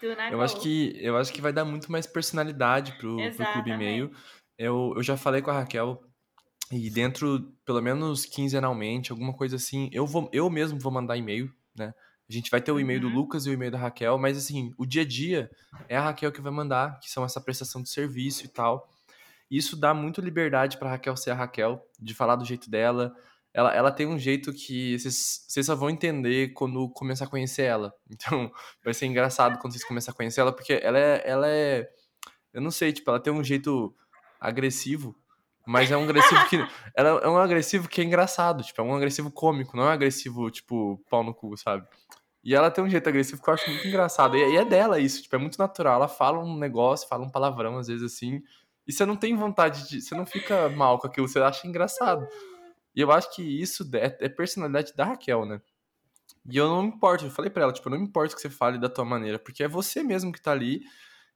Do 0.00 0.06
eu 0.06 0.40
acho 0.40 0.60
que 0.60 0.96
eu 1.00 1.16
acho 1.16 1.32
que 1.32 1.40
vai 1.40 1.52
dar 1.52 1.64
muito 1.64 1.90
mais 1.90 2.06
personalidade 2.06 2.96
pro, 2.98 3.16
pro 3.16 3.52
Clube 3.52 3.70
E-mail. 3.72 4.14
Eu, 4.56 4.92
eu 4.96 5.02
já 5.02 5.16
falei 5.16 5.42
com 5.42 5.50
a 5.50 5.54
Raquel 5.54 6.00
e 6.70 6.88
dentro, 6.88 7.52
pelo 7.64 7.82
menos 7.82 8.24
quinzenalmente, 8.24 9.10
alguma 9.10 9.32
coisa 9.32 9.56
assim, 9.56 9.90
eu 9.92 10.06
vou 10.06 10.30
eu 10.32 10.48
mesmo 10.48 10.78
vou 10.78 10.92
mandar 10.92 11.16
e-mail, 11.16 11.52
né? 11.76 11.92
A 12.28 12.32
gente 12.32 12.50
vai 12.50 12.60
ter 12.60 12.70
o 12.70 12.78
e-mail 12.78 13.02
uhum. 13.02 13.08
do 13.08 13.14
Lucas 13.14 13.46
e 13.46 13.50
o 13.50 13.52
e-mail 13.52 13.72
da 13.72 13.78
Raquel, 13.78 14.18
mas 14.18 14.36
assim, 14.36 14.74
o 14.76 14.84
dia 14.84 15.02
a 15.02 15.04
dia 15.04 15.50
é 15.88 15.96
a 15.96 16.02
Raquel 16.02 16.30
que 16.30 16.42
vai 16.42 16.52
mandar, 16.52 17.00
que 17.00 17.10
são 17.10 17.24
essa 17.24 17.40
prestação 17.40 17.82
de 17.82 17.88
serviço 17.88 18.44
e 18.44 18.48
tal. 18.48 18.88
Isso 19.50 19.76
dá 19.76 19.94
muito 19.94 20.20
liberdade 20.20 20.76
para 20.76 20.90
Raquel 20.90 21.16
ser 21.16 21.30
a 21.30 21.34
Raquel, 21.34 21.82
de 21.98 22.14
falar 22.14 22.36
do 22.36 22.44
jeito 22.44 22.68
dela. 22.70 23.14
Ela, 23.54 23.74
ela 23.74 23.90
tem 23.90 24.06
um 24.06 24.18
jeito 24.18 24.52
que 24.52 24.98
vocês, 24.98 25.44
vocês 25.48 25.66
só 25.66 25.74
vão 25.74 25.88
entender 25.88 26.52
quando 26.52 26.88
começar 26.90 27.24
a 27.24 27.28
conhecer 27.28 27.62
ela. 27.62 27.94
Então, 28.10 28.52
vai 28.84 28.92
ser 28.92 29.06
engraçado 29.06 29.58
quando 29.58 29.72
vocês 29.72 29.84
começarem 29.84 30.14
a 30.14 30.16
conhecer 30.16 30.40
ela, 30.40 30.52
porque 30.52 30.74
ela 30.82 30.98
é, 30.98 31.22
ela 31.24 31.48
é. 31.48 31.88
Eu 32.52 32.60
não 32.60 32.70
sei, 32.70 32.92
tipo, 32.92 33.08
ela 33.10 33.20
tem 33.20 33.32
um 33.32 33.42
jeito 33.42 33.94
agressivo, 34.38 35.16
mas 35.66 35.90
é 35.90 35.96
um 35.96 36.04
agressivo 36.04 36.48
que. 36.48 36.56
Ela 36.96 37.20
é 37.20 37.28
um 37.28 37.36
agressivo 37.36 37.88
que 37.88 38.00
é 38.00 38.04
engraçado, 38.04 38.62
tipo, 38.62 38.80
é 38.80 38.84
um 38.84 38.94
agressivo 38.94 39.30
cômico, 39.30 39.76
não 39.76 39.84
é 39.84 39.86
um 39.88 39.90
agressivo, 39.90 40.50
tipo, 40.50 40.98
pau 41.10 41.22
no 41.22 41.34
cu, 41.34 41.56
sabe? 41.58 41.86
E 42.48 42.54
ela 42.54 42.70
tem 42.70 42.82
um 42.82 42.88
jeito 42.88 43.06
agressivo 43.06 43.42
que 43.42 43.50
eu 43.50 43.52
acho 43.52 43.68
muito 43.70 43.86
engraçado. 43.86 44.34
E, 44.34 44.56
é 44.56 44.64
dela 44.64 44.98
isso, 44.98 45.22
tipo, 45.22 45.36
é 45.36 45.38
muito 45.38 45.58
natural. 45.58 45.96
Ela 45.96 46.08
fala 46.08 46.38
um 46.38 46.56
negócio, 46.56 47.06
fala 47.06 47.22
um 47.22 47.28
palavrão, 47.28 47.76
às 47.76 47.88
vezes, 47.88 48.02
assim. 48.02 48.42
E 48.86 48.92
você 48.92 49.04
não 49.04 49.16
tem 49.16 49.36
vontade 49.36 49.86
de. 49.86 50.00
Você 50.00 50.14
não 50.14 50.24
fica 50.24 50.66
mal 50.70 50.98
com 50.98 51.06
aquilo, 51.06 51.28
você 51.28 51.38
acha 51.40 51.68
engraçado. 51.68 52.26
E 52.96 53.02
eu 53.02 53.12
acho 53.12 53.36
que 53.36 53.42
isso 53.42 53.86
é, 53.94 54.16
é 54.18 54.30
personalidade 54.30 54.94
da 54.96 55.04
Raquel, 55.04 55.44
né? 55.44 55.60
E 56.50 56.56
eu 56.56 56.66
não 56.68 56.84
me 56.84 56.88
importo, 56.88 57.26
eu 57.26 57.30
falei 57.30 57.50
pra 57.50 57.64
ela, 57.64 57.72
tipo, 57.72 57.86
eu 57.86 57.90
não 57.90 57.98
me 57.98 58.06
importo 58.06 58.34
que 58.34 58.40
você 58.40 58.48
fale 58.48 58.78
da 58.78 58.88
tua 58.88 59.04
maneira, 59.04 59.38
porque 59.38 59.62
é 59.62 59.68
você 59.68 60.02
mesmo 60.02 60.32
que 60.32 60.40
tá 60.40 60.52
ali. 60.52 60.80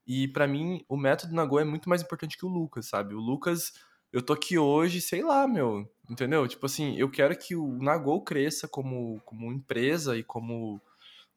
E 0.07 0.29
para 0.29 0.47
mim, 0.47 0.83
o 0.89 0.97
método 0.97 1.35
Nagô 1.35 1.61
é 1.61 1.65
muito 1.65 1.91
mais 1.91 2.01
importante 2.01 2.39
que 2.39 2.47
o 2.47 2.49
Lucas, 2.49 2.87
sabe? 2.87 3.15
O 3.15 3.21
Lucas, 3.21 3.75
eu 4.11 4.23
tô 4.23 4.33
aqui 4.33 4.57
hoje, 4.57 5.03
sei 5.03 5.23
lá, 5.23 5.47
meu, 5.47 5.87
entendeu? 6.09 6.49
Tipo 6.49 6.65
assim, 6.65 6.97
eu 6.97 7.11
quero 7.11 7.37
que 7.37 7.55
o 7.55 7.77
Nagô 7.83 8.23
cresça 8.23 8.67
como, 8.67 9.21
como 9.27 9.53
empresa 9.53 10.17
e 10.17 10.25
como 10.25 10.81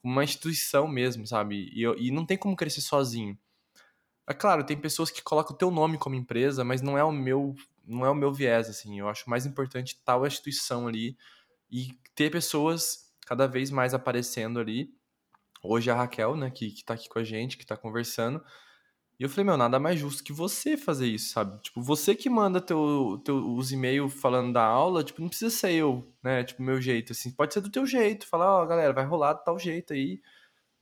uma 0.05 0.23
instituição 0.23 0.87
mesmo, 0.87 1.25
sabe? 1.25 1.69
E, 1.73 1.83
e 2.07 2.11
não 2.11 2.25
tem 2.25 2.37
como 2.37 2.55
crescer 2.55 2.81
sozinho. 2.81 3.37
É 4.27 4.33
claro, 4.33 4.63
tem 4.63 4.77
pessoas 4.77 5.09
que 5.09 5.21
colocam 5.21 5.55
o 5.55 5.57
teu 5.57 5.71
nome 5.71 5.97
como 5.97 6.15
empresa, 6.15 6.63
mas 6.63 6.81
não 6.81 6.97
é 6.97 7.03
o 7.03 7.11
meu, 7.11 7.55
não 7.83 8.05
é 8.05 8.09
o 8.09 8.15
meu 8.15 8.31
viés, 8.31 8.69
assim. 8.69 8.99
Eu 8.99 9.09
acho 9.09 9.29
mais 9.29 9.45
importante 9.45 9.99
tal 10.05 10.25
instituição 10.25 10.87
ali 10.87 11.17
e 11.71 11.89
ter 12.13 12.29
pessoas 12.29 13.11
cada 13.25 13.47
vez 13.47 13.71
mais 13.71 13.93
aparecendo 13.93 14.59
ali. 14.59 14.93
Hoje 15.63 15.89
a 15.89 15.95
Raquel, 15.95 16.35
né, 16.35 16.51
que, 16.51 16.69
que 16.69 16.85
tá 16.85 16.93
aqui 16.93 17.09
com 17.09 17.17
a 17.17 17.23
gente, 17.23 17.57
que 17.57 17.65
tá 17.65 17.75
conversando. 17.75 18.43
E 19.19 19.23
eu 19.23 19.29
falei, 19.29 19.45
meu, 19.45 19.55
nada 19.57 19.79
mais 19.79 19.99
justo 19.99 20.23
que 20.23 20.33
você 20.33 20.75
fazer 20.75 21.07
isso, 21.07 21.31
sabe? 21.31 21.61
Tipo, 21.61 21.81
você 21.81 22.13
que 22.13 22.29
manda 22.29 22.59
teu, 22.59 23.21
teu, 23.23 23.37
os 23.55 23.71
e-mails 23.71 24.13
falando 24.13 24.51
da 24.51 24.63
aula, 24.63 25.03
tipo, 25.03 25.21
não 25.21 25.29
precisa 25.29 25.49
ser 25.55 25.71
eu, 25.73 26.05
né? 26.21 26.43
Tipo, 26.43 26.61
meu 26.61 26.81
jeito, 26.81 27.13
assim. 27.13 27.31
Pode 27.31 27.53
ser 27.53 27.61
do 27.61 27.71
teu 27.71 27.85
jeito. 27.85 28.27
Falar, 28.27 28.59
ó, 28.59 28.63
oh, 28.63 28.67
galera, 28.67 28.91
vai 28.93 29.05
rolar 29.05 29.33
de 29.33 29.45
tal 29.45 29.57
jeito 29.57 29.93
aí, 29.93 30.21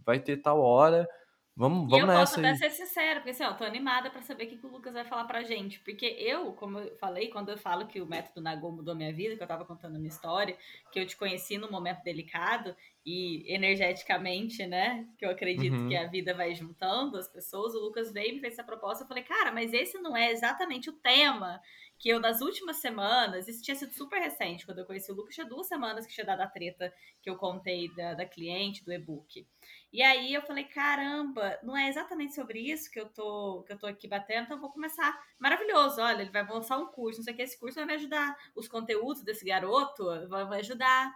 vai 0.06 0.20
ter 0.20 0.38
tal 0.38 0.60
hora. 0.62 1.08
Vamos, 1.56 1.88
vamos 1.88 1.98
e 1.98 2.00
eu 2.00 2.08
nessa 2.08 2.20
posso 2.20 2.40
até 2.40 2.56
ser 2.56 2.70
sincera, 2.72 3.20
porque 3.20 3.30
assim, 3.30 3.44
ó, 3.44 3.54
tô 3.54 3.64
animada 3.64 4.10
para 4.10 4.24
saber 4.24 4.46
o 4.46 4.48
que, 4.48 4.58
que 4.58 4.66
o 4.66 4.70
Lucas 4.72 4.92
vai 4.92 5.06
falar 5.06 5.26
pra 5.26 5.44
gente. 5.44 5.80
Porque 5.82 6.06
eu, 6.06 6.52
como 6.54 6.80
eu 6.80 6.96
falei, 6.98 7.28
quando 7.28 7.50
eu 7.50 7.58
falo 7.58 7.86
que 7.86 8.02
o 8.02 8.08
método 8.08 8.42
Nagô 8.42 8.72
mudou 8.72 8.96
minha 8.96 9.14
vida, 9.14 9.38
que 9.38 9.44
eu 9.44 9.48
tava 9.48 9.64
contando 9.64 9.96
a 9.96 10.00
minha 10.00 10.10
história, 10.10 10.58
que 10.92 11.00
eu 11.00 11.06
te 11.06 11.16
conheci 11.16 11.60
num 11.60 11.70
momento 11.70 12.04
delicado 12.04 12.76
e 13.06 13.44
energeticamente, 13.54 14.66
né? 14.66 15.08
Que 15.16 15.26
eu 15.26 15.30
acredito 15.30 15.76
uhum. 15.76 15.90
que 15.90 15.96
a 15.96 16.08
vida 16.08 16.34
vai 16.34 16.56
juntando 16.56 17.18
as 17.18 17.28
pessoas. 17.28 17.76
O 17.76 17.82
Lucas 17.82 18.12
veio 18.12 18.32
e 18.32 18.34
me 18.34 18.40
fez 18.40 18.54
essa 18.54 18.64
proposta. 18.64 19.04
Eu 19.04 19.08
falei, 19.08 19.24
cara, 19.24 19.52
mas 19.52 19.74
esse 19.74 20.00
não 20.00 20.18
é 20.18 20.32
exatamente 20.32 20.90
o 20.90 20.94
tema 20.94 21.62
que 22.04 22.10
eu, 22.10 22.20
nas 22.20 22.42
últimas 22.42 22.82
semanas, 22.82 23.48
isso 23.48 23.64
tinha 23.64 23.78
sido 23.78 23.94
super 23.94 24.20
recente, 24.20 24.66
quando 24.66 24.80
eu 24.80 24.86
conheci 24.86 25.10
o 25.10 25.16
Lucas, 25.16 25.36
tinha 25.36 25.48
duas 25.48 25.68
semanas 25.68 26.06
que 26.06 26.14
tinha 26.14 26.26
dado 26.26 26.42
a 26.42 26.48
treta 26.48 26.94
que 27.22 27.30
eu 27.30 27.38
contei 27.38 27.88
da, 27.96 28.14
da 28.14 28.26
cliente, 28.26 28.84
do 28.84 28.92
e-book. 28.92 29.48
E 29.90 30.02
aí 30.02 30.34
eu 30.34 30.42
falei, 30.42 30.66
caramba, 30.66 31.58
não 31.64 31.78
é 31.78 31.88
exatamente 31.88 32.36
sobre 32.36 32.60
isso 32.60 32.92
que 32.92 33.00
eu 33.00 33.08
tô, 33.08 33.64
que 33.66 33.72
eu 33.72 33.80
tô 33.80 33.88
aqui 33.88 34.06
batendo, 34.06 34.44
então 34.44 34.58
eu 34.58 34.62
vou 34.62 34.70
começar. 34.70 35.18
Maravilhoso, 35.40 36.02
olha, 36.02 36.24
ele 36.24 36.30
vai 36.30 36.46
lançar 36.46 36.78
um 36.78 36.88
curso, 36.88 37.20
não 37.20 37.24
sei 37.24 37.34
o 37.34 37.38
que, 37.38 37.44
esse 37.44 37.58
curso 37.58 37.76
vai 37.76 37.86
me 37.86 37.94
ajudar. 37.94 38.36
Os 38.54 38.68
conteúdos 38.68 39.24
desse 39.24 39.46
garoto 39.46 40.04
vão 40.28 40.50
me 40.50 40.58
ajudar 40.58 41.10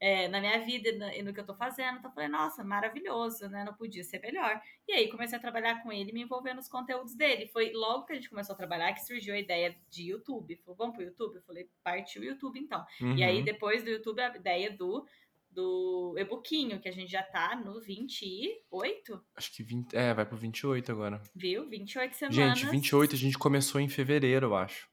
é, 0.00 0.26
na 0.28 0.40
minha 0.40 0.58
vida 0.64 0.88
e 1.14 1.22
no, 1.22 1.32
que 1.32 1.40
eu 1.40 1.44
tô 1.44 1.54
fazendo. 1.54 1.98
Então 1.98 2.10
eu 2.10 2.14
falei, 2.14 2.28
nossa, 2.28 2.64
maravilhoso, 2.64 3.48
né? 3.48 3.64
Não 3.64 3.74
podia 3.74 4.02
ser 4.02 4.18
melhor. 4.20 4.60
E 4.88 4.92
aí 4.92 5.10
comecei 5.10 5.36
a 5.36 5.40
trabalhar 5.40 5.82
com 5.82 5.92
ele, 5.92 6.12
me 6.12 6.22
envolver 6.22 6.54
nos 6.54 6.68
conteúdos 6.68 7.14
dele. 7.14 7.48
Foi 7.48 7.70
logo 7.72 8.06
que 8.06 8.12
a 8.12 8.16
gente 8.16 8.30
começou 8.30 8.54
a 8.54 8.56
trabalhar 8.56 8.92
que 8.94 9.04
surgiu 9.04 9.34
a 9.34 9.38
ideia 9.38 9.76
de 9.90 10.10
YouTube. 10.10 10.56
Falou, 10.64 10.76
vamos 10.76 10.96
pro 10.96 11.04
YouTube? 11.04 11.36
Eu 11.36 11.42
falei, 11.42 11.68
partiu 11.84 12.22
o 12.22 12.24
YouTube 12.24 12.58
então. 12.58 12.84
Uhum. 13.00 13.16
E 13.16 13.22
aí 13.22 13.38
uhum. 13.38 13.44
depois 13.44 13.84
do 13.84 13.90
YouTube 13.90 14.20
a 14.20 14.34
ideia 14.34 14.70
do 14.70 15.06
do 15.52 16.14
e-bookinho, 16.16 16.80
que 16.80 16.88
a 16.88 16.92
gente 16.92 17.10
já 17.10 17.22
tá 17.22 17.56
no 17.56 17.80
28? 17.80 19.20
Acho 19.34 19.52
que 19.52 19.62
20, 19.62 19.94
é, 19.94 20.14
vai 20.14 20.24
pro 20.24 20.36
28 20.36 20.92
agora. 20.92 21.20
Viu? 21.34 21.68
28 21.68 22.14
semanas. 22.14 22.58
Gente, 22.58 22.70
28 22.70 23.14
a 23.14 23.18
gente 23.18 23.36
começou 23.36 23.80
em 23.80 23.88
fevereiro, 23.88 24.46
eu 24.46 24.54
acho. 24.54 24.88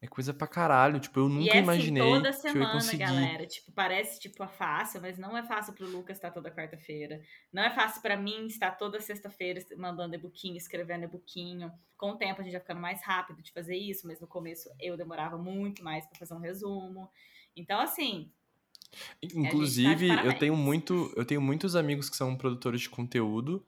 É 0.00 0.06
coisa 0.06 0.34
pra 0.34 0.46
caralho, 0.46 1.00
tipo, 1.00 1.18
eu 1.20 1.28
nunca 1.28 1.44
e 1.44 1.48
é 1.48 1.52
assim, 1.52 1.62
imaginei 1.62 2.02
toda 2.02 2.32
semana, 2.32 2.52
que 2.52 2.58
eu 2.58 2.62
ia 2.62 2.72
conseguir. 2.72 3.04
galera, 3.04 3.46
tipo, 3.46 3.72
parece 3.72 4.20
tipo 4.20 4.44
é 4.44 4.48
fácil, 4.48 5.00
mas 5.00 5.16
não 5.16 5.36
é 5.36 5.42
fácil 5.42 5.72
pro 5.72 5.88
Lucas 5.88 6.18
estar 6.18 6.30
toda 6.30 6.50
quarta-feira. 6.50 7.20
Não 7.50 7.62
é 7.62 7.70
fácil 7.70 8.02
para 8.02 8.16
mim 8.16 8.46
estar 8.46 8.72
toda 8.72 9.00
sexta-feira 9.00 9.64
mandando 9.76 10.14
e-bookinho, 10.14 10.56
escrevendo 10.56 11.04
e-bookinho. 11.04 11.72
Com 11.96 12.10
o 12.10 12.16
tempo 12.16 12.40
a 12.40 12.44
gente 12.44 12.52
vai 12.52 12.60
ficando 12.60 12.80
mais 12.80 13.02
rápido 13.02 13.42
de 13.42 13.50
fazer 13.52 13.76
isso, 13.76 14.06
mas 14.06 14.20
no 14.20 14.26
começo 14.26 14.68
eu 14.78 14.98
demorava 14.98 15.38
muito 15.38 15.82
mais 15.82 16.06
para 16.06 16.18
fazer 16.18 16.34
um 16.34 16.40
resumo. 16.40 17.08
Então, 17.56 17.80
assim, 17.80 18.30
Inclusive, 19.22 20.08
tá 20.08 20.24
eu 20.24 20.38
tenho 20.38 20.56
muito, 20.56 21.12
eu 21.16 21.24
tenho 21.24 21.40
muitos 21.40 21.74
amigos 21.74 22.08
que 22.08 22.16
são 22.16 22.36
produtores 22.36 22.82
de 22.82 22.90
conteúdo 22.90 23.64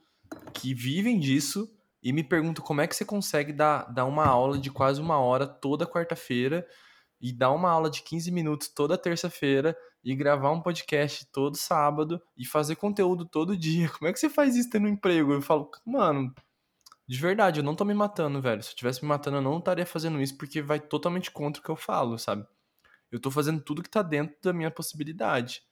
que 0.53 0.75
vivem 0.75 1.19
disso 1.19 1.71
e 2.03 2.13
me 2.13 2.23
pergunto 2.23 2.63
como 2.63 2.81
é 2.81 2.87
que 2.87 2.95
você 2.95 3.05
consegue 3.05 3.53
dar, 3.53 3.85
dar 3.93 4.05
uma 4.05 4.27
aula 4.27 4.59
de 4.59 4.71
quase 4.71 5.01
uma 5.01 5.19
hora 5.19 5.47
toda 5.47 5.87
quarta-feira 5.87 6.67
e 7.21 7.33
dar 7.33 7.51
uma 7.51 7.71
aula 7.71 7.91
de 7.91 8.03
15 8.03 8.31
minutos 8.31 8.69
toda 8.69 8.97
terça-feira 8.97 9.77
e 10.05 10.15
gravar 10.15 10.53
um 10.53 10.61
podcast 10.61 11.27
todo 11.33 11.57
sábado 11.57 12.23
e 12.37 12.47
fazer 12.47 12.77
conteúdo 12.77 13.25
todo 13.25 13.57
dia. 13.59 13.89
Como 13.89 14.09
é 14.09 14.13
que 14.13 14.21
você 14.21 14.29
faz 14.29 14.57
isso 14.57 14.71
tendo 14.71 14.87
um 14.87 14.91
emprego? 14.91 15.33
Eu 15.33 15.43
falo, 15.43 15.71
mano, 15.85 16.33
de 17.07 17.19
verdade, 17.19 17.61
eu 17.61 17.65
não 17.65 17.75
tô 17.75 17.85
me 17.85 17.95
matando, 17.95 18.41
velho. 18.41 18.63
Se 18.63 18.71
eu 18.73 18.77
tivesse 18.77 19.03
me 19.03 19.09
matando, 19.09 19.39
eu 19.39 19.43
não 19.43 19.59
estaria 19.59 19.87
fazendo 19.87 20.21
isso 20.21 20.37
porque 20.37 20.63
vai 20.63 20.79
totalmente 20.79 21.31
contra 21.31 21.61
o 21.61 21.65
que 21.65 21.71
eu 21.71 21.77
falo, 21.77 22.19
sabe? 22.19 22.47
Eu 23.11 23.19
tô 23.19 23.31
fazendo 23.31 23.61
tudo 23.63 23.83
que 23.83 23.91
tá 23.91 24.03
dentro 24.03 24.37
da 24.43 24.53
minha 24.53 24.71
possibilidade. 24.71 25.63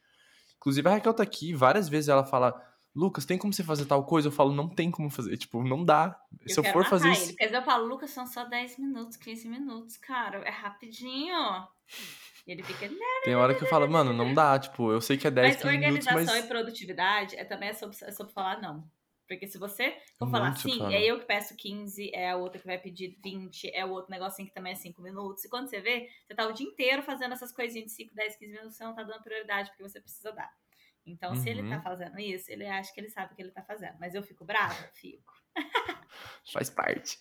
Inclusive, 0.57 0.89
a 0.89 0.93
Raquel 0.93 1.15
tá 1.15 1.23
aqui, 1.23 1.53
várias 1.53 1.89
vezes 1.89 2.09
ela 2.09 2.25
fala, 2.25 2.61
Lucas, 2.97 3.27
tem 3.27 3.37
como 3.37 3.53
você 3.53 3.63
fazer 3.63 3.85
tal 3.85 4.03
coisa? 4.05 4.29
Eu 4.29 4.33
falo, 4.33 4.55
não 4.55 4.67
tem 4.67 4.91
como 4.91 5.11
fazer. 5.11 5.37
Tipo, 5.37 5.63
não 5.63 5.85
dá. 5.85 6.19
Eu 6.41 6.49
Se 6.49 6.59
eu 6.59 6.65
for 6.65 6.83
fazer 6.87 7.11
isso. 7.13 7.37
Porque 7.37 7.55
eu 7.55 7.63
falo, 7.63 7.87
Lucas, 7.87 8.11
são 8.11 8.27
só 8.27 8.45
10 8.45 8.79
minutos, 8.79 9.19
15 9.19 9.47
minutos, 9.49 9.99
cara. 9.99 10.39
É 10.39 10.51
rapidinho. 10.51 11.37
E 12.47 12.53
ele 12.53 12.63
fica. 12.63 12.91
Tem 13.23 13.37
hora 13.37 13.55
que 13.55 13.63
eu 13.63 13.69
falo, 13.69 13.87
mano, 13.87 14.15
não 14.15 14.33
dá. 14.33 14.59
Tipo, 14.59 14.91
eu 14.91 15.03
sei 15.03 15.19
que 15.19 15.27
é 15.27 15.31
10 15.31 15.57
mas 15.57 15.65
minutos. 15.65 16.07
Mas 16.07 16.15
organização 16.15 16.37
e 16.39 16.49
produtividade 16.49 17.37
é 17.37 17.45
também 17.45 17.69
é 17.69 17.75
sobre, 17.75 17.97
é 18.01 18.11
sobre 18.11 18.33
falar 18.33 18.63
não. 18.63 18.83
Porque 19.29 19.47
se 19.47 19.59
você 19.59 19.95
for 20.19 20.31
falar 20.31 20.57
sim, 20.57 20.81
é 20.95 21.05
eu 21.05 21.19
que 21.19 21.27
peço 21.27 21.55
15, 21.55 22.13
é 22.15 22.31
a 22.31 22.37
outra 22.37 22.61
que 22.61 22.67
vai 22.67 22.79
pedir 22.79 23.19
20, 23.23 23.71
é 23.75 23.85
o 23.85 23.91
outro 23.91 24.11
negocinho 24.11 24.49
que 24.49 24.55
também 24.55 24.73
é 24.73 24.77
5 24.77 25.03
minutos. 25.03 25.45
E 25.45 25.51
quando 25.51 25.69
você 25.69 25.81
vê, 25.81 26.09
você 26.27 26.35
tá 26.35 26.47
o 26.47 26.53
dia 26.53 26.67
inteiro 26.67 27.03
fazendo 27.03 27.33
essas 27.33 27.53
coisinhas 27.53 27.89
de 27.89 27.93
5, 27.93 28.15
10, 28.15 28.37
15 28.37 28.53
minutos, 28.53 28.77
você 28.77 28.85
não 28.85 28.95
tá 28.95 29.03
dando 29.03 29.23
prioridade 29.23 29.69
porque 29.71 29.83
você 29.83 30.01
precisa 30.01 30.33
dar. 30.33 30.51
Então, 31.07 31.31
uhum. 31.31 31.37
se 31.37 31.49
ele 31.49 31.69
tá 31.69 31.77
uhum. 31.77 31.83
fazendo 31.83 32.19
isso, 32.19 32.51
ele 32.51 32.67
acha 32.67 32.93
que 32.93 33.01
ele 33.01 33.09
sabe 33.09 33.33
o 33.33 33.37
que 33.37 33.43
ele 33.43 33.53
tá 33.53 33.63
fazendo. 33.63 33.95
Mas 34.01 34.15
eu 34.15 34.23
fico 34.23 34.45
brava? 34.45 34.75
Fico. 34.95 35.33
Faz 36.53 36.69
parte. 36.69 37.19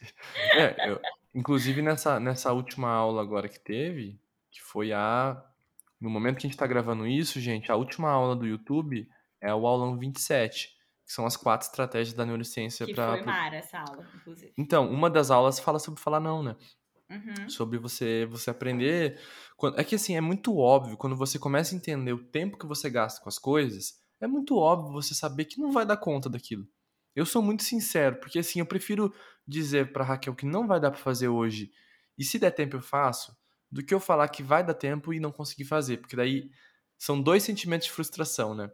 É, 0.53 0.89
eu, 0.89 0.99
inclusive, 1.33 1.81
nessa, 1.81 2.19
nessa 2.19 2.51
última 2.51 2.89
aula 2.89 3.21
agora 3.21 3.47
que 3.47 3.59
teve, 3.59 4.19
que 4.51 4.61
foi 4.61 4.91
a. 4.91 5.43
No 6.01 6.09
momento 6.09 6.39
que 6.39 6.47
a 6.47 6.49
gente 6.49 6.59
tá 6.59 6.67
gravando 6.67 7.07
isso, 7.07 7.39
gente, 7.39 7.71
a 7.71 7.75
última 7.75 8.09
aula 8.09 8.35
do 8.35 8.45
YouTube 8.45 9.07
é 9.39 9.53
o 9.53 9.65
aulão 9.65 9.97
27 9.97 10.75
que 11.05 11.13
são 11.13 11.25
as 11.25 11.37
quatro 11.37 11.67
estratégias 11.67 12.15
da 12.15 12.25
neurociência 12.25 12.85
para. 12.93 13.17
Foi 13.17 13.23
Mara 13.23 13.57
essa 13.57 13.79
aula, 13.79 14.07
inclusive. 14.15 14.51
Então, 14.57 14.89
uma 14.89 15.09
das 15.09 15.29
aulas 15.29 15.59
fala 15.59 15.77
sobre 15.77 16.01
falar 16.01 16.19
não, 16.19 16.41
né? 16.41 16.55
Uhum. 17.09 17.49
Sobre 17.49 17.77
você 17.77 18.25
você 18.25 18.49
aprender. 18.49 19.19
É 19.77 19.83
que 19.83 19.95
assim, 19.95 20.15
é 20.15 20.21
muito 20.21 20.57
óbvio, 20.57 20.97
quando 20.97 21.15
você 21.15 21.37
começa 21.37 21.75
a 21.75 21.77
entender 21.77 22.13
o 22.13 22.23
tempo 22.23 22.57
que 22.57 22.65
você 22.65 22.89
gasta 22.89 23.21
com 23.21 23.29
as 23.29 23.37
coisas, 23.37 23.93
é 24.19 24.27
muito 24.27 24.57
óbvio 24.57 24.91
você 24.91 25.13
saber 25.13 25.45
que 25.45 25.59
não 25.59 25.71
vai 25.71 25.85
dar 25.85 25.97
conta 25.97 26.29
daquilo. 26.29 26.67
Eu 27.15 27.25
sou 27.25 27.41
muito 27.41 27.63
sincero, 27.63 28.17
porque 28.17 28.39
assim, 28.39 28.59
eu 28.59 28.65
prefiro 28.65 29.13
dizer 29.47 29.93
para 29.93 30.03
Raquel 30.03 30.35
que 30.35 30.45
não 30.45 30.67
vai 30.67 30.79
dar 30.79 30.91
para 30.91 30.99
fazer 30.99 31.27
hoje, 31.27 31.71
e 32.17 32.23
se 32.23 32.39
der 32.39 32.51
tempo 32.51 32.75
eu 32.75 32.81
faço, 32.81 33.35
do 33.71 33.83
que 33.83 33.93
eu 33.93 33.99
falar 33.99 34.27
que 34.27 34.43
vai 34.43 34.65
dar 34.65 34.73
tempo 34.73 35.13
e 35.13 35.19
não 35.19 35.31
conseguir 35.31 35.65
fazer, 35.65 35.97
porque 35.97 36.15
daí 36.15 36.49
são 36.97 37.21
dois 37.21 37.43
sentimentos 37.43 37.87
de 37.87 37.93
frustração, 37.93 38.55
né? 38.55 38.69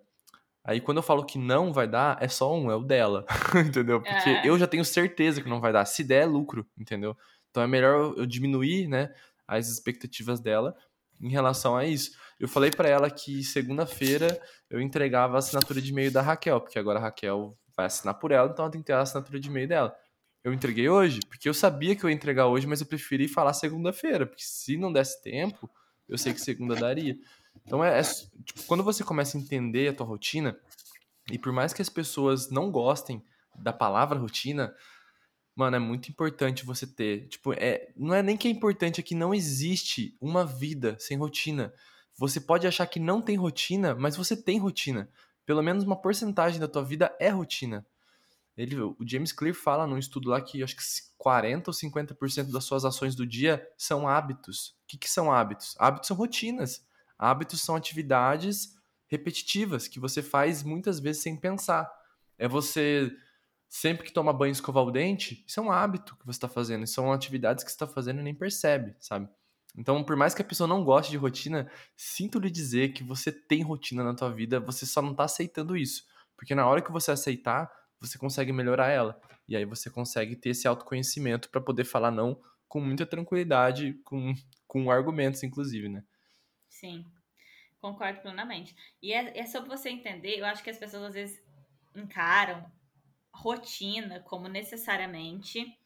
Aí 0.63 0.79
quando 0.79 0.97
eu 0.97 1.03
falo 1.03 1.25
que 1.25 1.39
não 1.39 1.73
vai 1.73 1.87
dar, 1.87 2.17
é 2.21 2.27
só 2.27 2.55
um, 2.55 2.69
é 2.69 2.75
o 2.75 2.83
dela, 2.83 3.25
entendeu? 3.67 4.01
Porque 4.01 4.29
é. 4.29 4.47
eu 4.47 4.57
já 4.59 4.67
tenho 4.67 4.85
certeza 4.85 5.41
que 5.41 5.49
não 5.49 5.59
vai 5.59 5.73
dar. 5.73 5.85
Se 5.85 6.03
der, 6.03 6.23
é 6.23 6.25
lucro, 6.25 6.67
entendeu? 6.77 7.17
Então 7.51 7.61
é 7.61 7.67
melhor 7.67 8.15
eu 8.17 8.25
diminuir, 8.25 8.87
né, 8.87 9.13
as 9.47 9.69
expectativas 9.69 10.39
dela 10.39 10.75
em 11.19 11.29
relação 11.29 11.75
a 11.77 11.85
isso. 11.85 12.17
Eu 12.39 12.47
falei 12.47 12.71
para 12.71 12.89
ela 12.89 13.09
que 13.09 13.43
segunda-feira 13.43 14.41
eu 14.69 14.81
entregava 14.81 15.35
a 15.35 15.39
assinatura 15.39 15.79
de 15.79 15.91
e-mail 15.91 16.11
da 16.11 16.21
Raquel, 16.21 16.59
porque 16.59 16.79
agora 16.79 16.97
a 16.97 17.01
Raquel 17.03 17.55
vai 17.75 17.85
assinar 17.85 18.15
por 18.15 18.31
ela, 18.31 18.49
então 18.49 18.65
ela 18.65 18.71
tem 18.71 18.81
que 18.81 18.87
ter 18.87 18.93
a 18.93 19.01
assinatura 19.01 19.39
de 19.39 19.47
e-mail 19.47 19.67
dela. 19.67 19.95
Eu 20.43 20.51
entreguei 20.51 20.89
hoje, 20.89 21.19
porque 21.29 21.47
eu 21.47 21.53
sabia 21.53 21.95
que 21.95 22.03
eu 22.03 22.09
ia 22.09 22.15
entregar 22.15 22.47
hoje, 22.47 22.65
mas 22.65 22.81
eu 22.81 22.87
preferi 22.87 23.27
falar 23.27 23.53
segunda-feira, 23.53 24.25
porque 24.25 24.43
se 24.43 24.75
não 24.75 24.91
desse 24.91 25.21
tempo, 25.21 25.69
eu 26.09 26.17
sei 26.17 26.33
que 26.33 26.41
segunda 26.41 26.75
daria. 26.75 27.15
Então 27.63 27.83
é, 27.83 27.99
é 27.99 28.01
tipo, 28.01 28.63
quando 28.65 28.83
você 28.83 29.03
começa 29.03 29.37
a 29.37 29.41
entender 29.41 29.89
a 29.89 29.93
tua 29.93 30.07
rotina, 30.07 30.57
e 31.31 31.37
por 31.37 31.51
mais 31.51 31.73
que 31.73 31.81
as 31.81 31.89
pessoas 31.89 32.49
não 32.49 32.71
gostem 32.71 33.23
da 33.55 33.71
palavra 33.71 34.17
rotina, 34.17 34.73
mano, 35.55 35.75
é 35.75 35.79
muito 35.79 36.09
importante 36.09 36.65
você 36.65 36.87
ter. 36.87 37.27
Tipo, 37.27 37.53
é, 37.53 37.91
não 37.95 38.13
é 38.13 38.21
nem 38.21 38.37
que 38.37 38.47
é 38.47 38.51
importante, 38.51 38.99
é 38.99 39.03
que 39.03 39.15
não 39.15 39.33
existe 39.33 40.17
uma 40.19 40.45
vida 40.45 40.95
sem 40.99 41.17
rotina. 41.17 41.73
Você 42.17 42.39
pode 42.39 42.67
achar 42.67 42.85
que 42.85 42.99
não 42.99 43.21
tem 43.21 43.35
rotina, 43.35 43.95
mas 43.95 44.15
você 44.15 44.35
tem 44.35 44.57
rotina. 44.57 45.09
Pelo 45.45 45.61
menos 45.61 45.83
uma 45.83 45.99
porcentagem 45.99 46.59
da 46.59 46.67
tua 46.67 46.83
vida 46.83 47.15
é 47.19 47.29
rotina. 47.29 47.85
Ele, 48.55 48.79
o 48.79 48.97
James 49.05 49.31
Clear 49.31 49.55
fala 49.55 49.87
num 49.87 49.97
estudo 49.97 50.29
lá 50.29 50.41
que 50.41 50.61
acho 50.61 50.75
que 50.75 50.83
40 51.17 51.69
ou 51.69 51.73
50% 51.73 52.51
das 52.51 52.63
suas 52.63 52.83
ações 52.83 53.15
do 53.15 53.25
dia 53.25 53.65
são 53.77 54.07
hábitos. 54.07 54.75
O 54.83 54.87
que, 54.87 54.97
que 54.97 55.09
são 55.09 55.31
hábitos? 55.31 55.75
Hábitos 55.79 56.07
são 56.07 56.17
rotinas. 56.17 56.85
Hábitos 57.17 57.61
são 57.61 57.75
atividades 57.75 58.75
repetitivas 59.07 59.87
que 59.87 59.99
você 59.99 60.21
faz 60.21 60.63
muitas 60.63 60.99
vezes 60.99 61.21
sem 61.21 61.35
pensar. 61.35 61.91
É 62.37 62.47
você 62.47 63.11
sempre 63.71 64.05
que 64.05 64.11
toma 64.11 64.33
banho 64.33 64.51
escovar 64.51 64.83
o 64.83 64.91
dente, 64.91 65.45
isso 65.47 65.57
é 65.57 65.63
um 65.63 65.71
hábito 65.71 66.17
que 66.17 66.25
você 66.25 66.35
está 66.35 66.49
fazendo, 66.49 66.85
são 66.85 67.13
atividades 67.13 67.63
que 67.63 67.71
você 67.71 67.75
está 67.75 67.87
fazendo 67.87 68.19
e 68.19 68.23
nem 68.23 68.35
percebe, 68.35 68.93
sabe? 68.99 69.29
Então, 69.77 70.03
por 70.03 70.17
mais 70.17 70.35
que 70.35 70.41
a 70.41 70.45
pessoa 70.45 70.67
não 70.67 70.83
goste 70.83 71.09
de 71.09 71.15
rotina, 71.15 71.71
sinto 71.95 72.37
lhe 72.37 72.51
dizer 72.51 72.91
que 72.91 73.01
você 73.01 73.31
tem 73.31 73.61
rotina 73.61 74.03
na 74.03 74.13
tua 74.13 74.29
vida, 74.29 74.59
você 74.59 74.85
só 74.85 75.01
não 75.01 75.11
está 75.11 75.23
aceitando 75.23 75.77
isso. 75.77 76.05
Porque 76.35 76.53
na 76.53 76.67
hora 76.67 76.81
que 76.81 76.91
você 76.91 77.11
aceitar, 77.11 77.71
você 77.97 78.17
consegue 78.17 78.51
melhorar 78.51 78.89
ela. 78.89 79.17
E 79.47 79.55
aí 79.55 79.63
você 79.63 79.89
consegue 79.89 80.35
ter 80.35 80.49
esse 80.49 80.67
autoconhecimento 80.67 81.49
para 81.49 81.61
poder 81.61 81.85
falar 81.85 82.11
não 82.11 82.41
com 82.67 82.81
muita 82.81 83.05
tranquilidade, 83.05 83.93
com, 84.03 84.33
com 84.67 84.91
argumentos, 84.91 85.43
inclusive, 85.43 85.87
né? 85.87 86.03
Sim, 86.67 87.05
concordo 87.79 88.19
plenamente. 88.19 88.75
E 89.01 89.13
é, 89.13 89.39
é 89.39 89.45
sobre 89.45 89.69
você 89.69 89.89
entender, 89.89 90.37
eu 90.37 90.45
acho 90.45 90.61
que 90.61 90.69
as 90.69 90.77
pessoas 90.77 91.03
às 91.03 91.13
vezes 91.13 91.41
encaram 91.95 92.69
rotina 93.33 94.19
como 94.21 94.47
necessariamente 94.47 95.77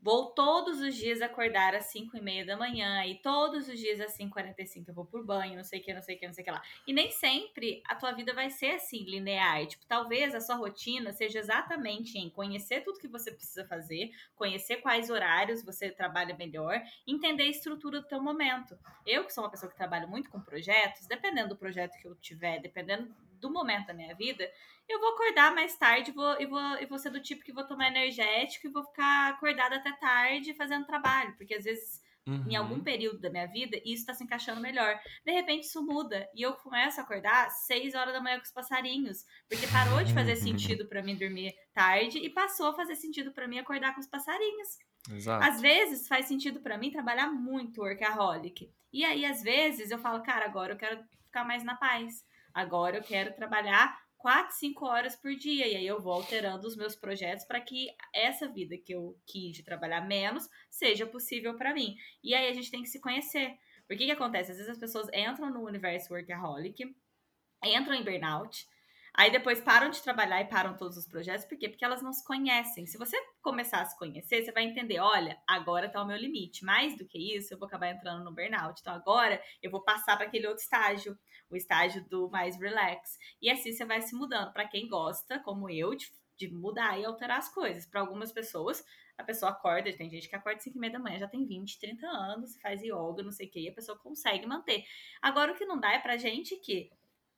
Vou 0.00 0.30
todos 0.30 0.80
os 0.80 0.94
dias 0.94 1.20
acordar 1.20 1.74
às 1.74 1.86
5 1.86 2.16
e 2.16 2.20
meia 2.20 2.46
da 2.46 2.56
manhã 2.56 3.04
e 3.04 3.16
todos 3.16 3.68
os 3.68 3.76
dias 3.76 4.00
às 4.00 4.16
5h45 4.16 4.84
eu 4.86 4.94
vou 4.94 5.04
por 5.04 5.26
banho, 5.26 5.56
não 5.56 5.64
sei 5.64 5.80
o 5.80 5.82
que, 5.82 5.92
não 5.92 6.00
sei 6.00 6.14
o 6.14 6.18
que, 6.20 6.26
não 6.26 6.32
sei 6.32 6.42
o 6.42 6.44
que 6.44 6.50
lá. 6.52 6.62
E 6.86 6.92
nem 6.92 7.10
sempre 7.10 7.82
a 7.84 7.96
tua 7.96 8.12
vida 8.12 8.32
vai 8.32 8.48
ser 8.48 8.76
assim, 8.76 9.02
linear. 9.04 9.66
Tipo, 9.66 9.84
talvez 9.86 10.36
a 10.36 10.40
sua 10.40 10.54
rotina 10.54 11.12
seja 11.12 11.40
exatamente 11.40 12.16
em 12.16 12.30
conhecer 12.30 12.82
tudo 12.82 13.00
que 13.00 13.08
você 13.08 13.32
precisa 13.32 13.66
fazer, 13.66 14.12
conhecer 14.36 14.76
quais 14.76 15.10
horários 15.10 15.64
você 15.64 15.90
trabalha 15.90 16.36
melhor, 16.36 16.80
entender 17.04 17.42
a 17.42 17.48
estrutura 17.48 18.00
do 18.00 18.06
teu 18.06 18.22
momento. 18.22 18.78
Eu, 19.04 19.24
que 19.24 19.32
sou 19.32 19.42
uma 19.42 19.50
pessoa 19.50 19.68
que 19.68 19.76
trabalha 19.76 20.06
muito 20.06 20.30
com 20.30 20.40
projetos, 20.40 21.08
dependendo 21.08 21.48
do 21.48 21.56
projeto 21.56 21.98
que 22.00 22.06
eu 22.06 22.14
tiver, 22.14 22.60
dependendo 22.60 23.12
do 23.38 23.50
momento 23.52 23.86
da 23.86 23.94
minha 23.94 24.14
vida, 24.14 24.50
eu 24.88 25.00
vou 25.00 25.14
acordar 25.14 25.54
mais 25.54 25.76
tarde 25.76 26.12
vou, 26.12 26.40
e, 26.40 26.46
vou, 26.46 26.78
e 26.80 26.86
vou 26.86 26.98
ser 26.98 27.10
do 27.10 27.20
tipo 27.20 27.44
que 27.44 27.52
vou 27.52 27.66
tomar 27.66 27.88
energético 27.88 28.66
e 28.66 28.70
vou 28.70 28.84
ficar 28.84 29.30
acordada 29.30 29.76
até 29.76 29.92
tarde 29.92 30.54
fazendo 30.54 30.86
trabalho, 30.86 31.34
porque 31.36 31.54
às 31.54 31.64
vezes 31.64 32.06
Uhum. 32.28 32.44
em 32.46 32.56
algum 32.56 32.80
período 32.80 33.18
da 33.18 33.30
minha 33.30 33.46
vida, 33.46 33.78
isso 33.78 34.02
está 34.02 34.12
se 34.12 34.22
encaixando 34.22 34.60
melhor. 34.60 35.00
De 35.24 35.32
repente 35.32 35.64
isso 35.64 35.82
muda 35.82 36.28
e 36.34 36.42
eu 36.42 36.52
começo 36.52 37.00
a 37.00 37.02
acordar 37.02 37.46
às 37.46 37.64
6 37.64 37.94
horas 37.94 38.12
da 38.12 38.20
manhã 38.20 38.36
com 38.36 38.44
os 38.44 38.52
passarinhos, 38.52 39.24
porque 39.48 39.66
parou 39.66 40.04
de 40.04 40.12
fazer 40.12 40.36
sentido 40.36 40.86
para 40.86 41.02
mim 41.02 41.16
dormir 41.16 41.54
tarde 41.72 42.18
e 42.18 42.28
passou 42.28 42.66
a 42.66 42.74
fazer 42.74 42.96
sentido 42.96 43.32
para 43.32 43.48
mim 43.48 43.58
acordar 43.58 43.94
com 43.94 44.00
os 44.00 44.06
passarinhos. 44.06 44.78
Exato. 45.10 45.42
Às 45.42 45.60
vezes 45.62 46.06
faz 46.06 46.26
sentido 46.26 46.60
para 46.60 46.76
mim 46.76 46.90
trabalhar 46.90 47.28
muito 47.28 47.80
workaholic. 47.80 48.70
E 48.92 49.04
aí 49.06 49.24
às 49.24 49.42
vezes 49.42 49.90
eu 49.90 49.98
falo, 49.98 50.22
cara, 50.22 50.44
agora 50.44 50.74
eu 50.74 50.78
quero 50.78 51.02
ficar 51.24 51.44
mais 51.44 51.64
na 51.64 51.76
paz. 51.76 52.26
Agora 52.58 52.96
eu 52.96 53.02
quero 53.04 53.32
trabalhar 53.36 53.96
4, 54.16 54.56
5 54.56 54.84
horas 54.84 55.14
por 55.14 55.32
dia. 55.36 55.64
E 55.68 55.76
aí 55.76 55.86
eu 55.86 56.00
vou 56.00 56.12
alterando 56.12 56.66
os 56.66 56.76
meus 56.76 56.96
projetos 56.96 57.44
para 57.44 57.60
que 57.60 57.86
essa 58.12 58.48
vida 58.48 58.76
que 58.76 58.92
eu 58.92 59.16
quis 59.24 59.56
de 59.56 59.62
trabalhar 59.62 60.00
menos 60.00 60.48
seja 60.68 61.06
possível 61.06 61.56
para 61.56 61.72
mim. 61.72 61.94
E 62.20 62.34
aí 62.34 62.48
a 62.48 62.52
gente 62.52 62.68
tem 62.68 62.82
que 62.82 62.88
se 62.88 63.00
conhecer. 63.00 63.56
Porque 63.86 64.06
que 64.06 64.10
acontece? 64.10 64.50
Às 64.50 64.56
vezes 64.56 64.72
as 64.72 64.78
pessoas 64.78 65.06
entram 65.14 65.52
no 65.52 65.64
universo 65.64 66.12
workaholic, 66.12 66.84
entram 67.64 67.94
em 67.94 68.02
burnout, 68.02 68.66
Aí 69.18 69.32
depois 69.32 69.60
param 69.60 69.90
de 69.90 70.00
trabalhar 70.00 70.40
e 70.40 70.44
param 70.44 70.76
todos 70.76 70.96
os 70.96 71.04
projetos. 71.04 71.44
Por 71.44 71.58
quê? 71.58 71.68
Porque 71.68 71.84
elas 71.84 72.00
não 72.00 72.12
se 72.12 72.24
conhecem. 72.24 72.86
Se 72.86 72.96
você 72.96 73.16
começar 73.42 73.80
a 73.80 73.84
se 73.84 73.98
conhecer, 73.98 74.44
você 74.44 74.52
vai 74.52 74.62
entender: 74.62 75.00
olha, 75.00 75.36
agora 75.44 75.88
tá 75.88 76.00
o 76.00 76.06
meu 76.06 76.16
limite. 76.16 76.64
Mais 76.64 76.96
do 76.96 77.04
que 77.04 77.36
isso, 77.36 77.52
eu 77.52 77.58
vou 77.58 77.66
acabar 77.66 77.88
entrando 77.88 78.22
no 78.22 78.32
burnout. 78.32 78.80
Então 78.80 78.94
agora 78.94 79.42
eu 79.60 79.72
vou 79.72 79.82
passar 79.82 80.16
para 80.16 80.26
aquele 80.26 80.46
outro 80.46 80.62
estágio, 80.62 81.18
o 81.50 81.56
estágio 81.56 82.08
do 82.08 82.30
mais 82.30 82.56
relax. 82.60 83.18
E 83.42 83.50
assim 83.50 83.72
você 83.72 83.84
vai 83.84 84.00
se 84.02 84.14
mudando. 84.14 84.52
Para 84.52 84.68
quem 84.68 84.88
gosta, 84.88 85.40
como 85.40 85.68
eu, 85.68 85.96
de, 85.96 86.06
de 86.36 86.48
mudar 86.48 86.96
e 86.96 87.04
alterar 87.04 87.38
as 87.38 87.52
coisas. 87.52 87.86
Para 87.86 88.02
algumas 88.02 88.30
pessoas, 88.30 88.84
a 89.18 89.24
pessoa 89.24 89.50
acorda, 89.50 89.92
tem 89.92 90.08
gente 90.08 90.28
que 90.28 90.36
acorda 90.36 90.60
5 90.60 90.76
e 90.76 90.80
meia 90.80 90.92
da 90.92 91.00
manhã, 91.00 91.18
já 91.18 91.26
tem 91.26 91.44
20, 91.44 91.80
30 91.80 92.06
anos, 92.06 92.56
faz 92.60 92.80
yoga, 92.82 93.24
não 93.24 93.32
sei 93.32 93.48
o 93.48 93.50
que, 93.50 93.58
e 93.62 93.68
a 93.68 93.74
pessoa 93.74 93.98
consegue 93.98 94.46
manter. 94.46 94.84
Agora, 95.20 95.50
o 95.50 95.56
que 95.56 95.66
não 95.66 95.80
dá 95.80 95.92
é 95.92 95.98
pra 95.98 96.16
gente 96.16 96.54
que 96.60 96.88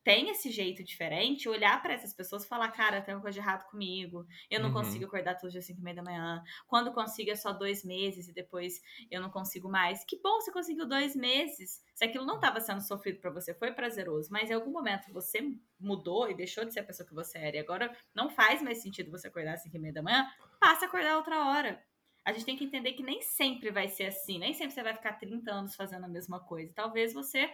tem 0.03 0.29
esse 0.29 0.49
jeito 0.49 0.83
diferente, 0.83 1.47
olhar 1.47 1.81
para 1.81 1.93
essas 1.93 2.13
pessoas 2.13 2.43
e 2.43 2.47
falar, 2.47 2.71
cara, 2.71 3.01
tem 3.01 3.13
uma 3.13 3.21
coisa 3.21 3.35
de 3.35 3.39
errado 3.39 3.69
comigo, 3.69 4.25
eu 4.49 4.59
não 4.59 4.69
uhum. 4.69 4.75
consigo 4.75 5.05
acordar 5.05 5.35
todos 5.35 5.47
os 5.47 5.53
dias 5.53 5.65
5 5.65 5.79
e 5.79 5.83
meia 5.83 5.95
da 5.95 6.03
manhã, 6.03 6.43
quando 6.67 6.91
consigo 6.91 7.29
é 7.29 7.35
só 7.35 7.53
dois 7.53 7.83
meses 7.83 8.27
e 8.27 8.33
depois 8.33 8.81
eu 9.09 9.21
não 9.21 9.29
consigo 9.29 9.69
mais. 9.69 10.03
Que 10.03 10.19
bom 10.21 10.41
você 10.41 10.51
conseguiu 10.51 10.87
dois 10.87 11.15
meses, 11.15 11.83
se 11.93 12.03
aquilo 12.03 12.25
não 12.25 12.35
estava 12.35 12.59
sendo 12.59 12.81
sofrido 12.81 13.19
para 13.19 13.31
você, 13.31 13.53
foi 13.53 13.71
prazeroso, 13.71 14.29
mas 14.31 14.49
em 14.49 14.53
algum 14.53 14.71
momento 14.71 15.11
você 15.13 15.39
mudou 15.79 16.29
e 16.29 16.35
deixou 16.35 16.65
de 16.65 16.73
ser 16.73 16.79
a 16.79 16.83
pessoa 16.83 17.07
que 17.07 17.13
você 17.13 17.37
era, 17.37 17.57
e 17.57 17.59
agora 17.59 17.95
não 18.13 18.29
faz 18.29 18.61
mais 18.61 18.81
sentido 18.81 19.11
você 19.11 19.27
acordar 19.27 19.53
às 19.53 19.63
5 19.63 19.75
e 19.75 19.79
meia 19.79 19.93
da 19.93 20.01
manhã, 20.01 20.27
passa 20.59 20.85
a 20.85 20.87
acordar 20.87 21.17
outra 21.17 21.45
hora. 21.45 21.83
A 22.23 22.31
gente 22.31 22.45
tem 22.45 22.55
que 22.55 22.63
entender 22.63 22.93
que 22.93 23.01
nem 23.01 23.21
sempre 23.21 23.71
vai 23.71 23.87
ser 23.87 24.05
assim, 24.05 24.37
nem 24.37 24.53
sempre 24.53 24.73
você 24.73 24.83
vai 24.83 24.93
ficar 24.93 25.13
30 25.13 25.51
anos 25.51 25.75
fazendo 25.75 26.05
a 26.05 26.07
mesma 26.07 26.39
coisa. 26.39 26.71
Talvez 26.75 27.13
você 27.13 27.51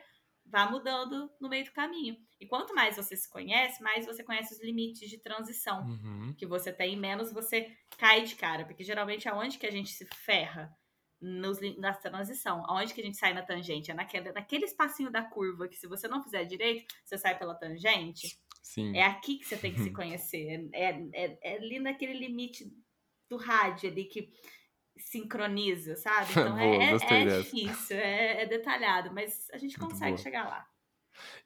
vá 0.49 0.69
mudando 0.69 1.29
no 1.39 1.49
meio 1.49 1.65
do 1.65 1.71
caminho. 1.71 2.15
E 2.39 2.45
quanto 2.45 2.73
mais 2.73 2.95
você 2.95 3.15
se 3.15 3.29
conhece, 3.29 3.81
mais 3.81 4.05
você 4.05 4.23
conhece 4.23 4.53
os 4.53 4.61
limites 4.61 5.09
de 5.09 5.17
transição 5.17 5.85
uhum. 5.85 6.33
que 6.37 6.45
você 6.45 6.71
tem, 6.71 6.95
menos 6.97 7.31
você 7.31 7.75
cai 7.97 8.23
de 8.23 8.35
cara. 8.35 8.65
Porque 8.65 8.83
geralmente 8.83 9.27
aonde 9.27 9.57
que 9.57 9.65
a 9.65 9.71
gente 9.71 9.91
se 9.91 10.05
ferra? 10.05 10.71
Nos, 11.19 11.57
na 11.79 11.95
transição. 11.95 12.63
Aonde 12.67 12.93
que 12.93 13.01
a 13.01 13.03
gente 13.03 13.17
sai 13.17 13.33
na 13.33 13.41
tangente? 13.41 13.89
É 13.89 13.93
naquele, 13.93 14.31
naquele 14.31 14.65
espacinho 14.65 15.11
da 15.11 15.23
curva 15.23 15.67
que 15.67 15.75
se 15.75 15.87
você 15.87 16.07
não 16.07 16.23
fizer 16.23 16.45
direito, 16.45 16.85
você 17.03 17.17
sai 17.17 17.35
pela 17.35 17.55
tangente. 17.55 18.39
Sim. 18.61 18.95
É 18.95 19.03
aqui 19.03 19.39
que 19.39 19.45
você 19.45 19.57
tem 19.57 19.73
que 19.73 19.81
se 19.81 19.89
conhecer. 19.93 20.69
É, 20.71 20.89
é, 21.13 21.37
é 21.41 21.55
ali 21.55 21.79
naquele 21.79 22.13
limite 22.13 22.71
do 23.27 23.35
rádio 23.35 23.89
ali 23.89 24.05
que 24.05 24.29
sincroniza, 24.97 25.95
sabe? 25.95 26.31
Então 26.37 26.55
Boa, 26.55 26.83
é, 26.83 26.91
é, 26.91 27.23
é 27.23 27.41
difícil, 27.41 27.97
é, 27.97 28.43
é, 28.43 28.45
detalhado, 28.45 29.13
mas 29.13 29.49
a 29.51 29.57
gente 29.57 29.77
consegue 29.77 30.17
chegar 30.17 30.47
lá. 30.47 30.65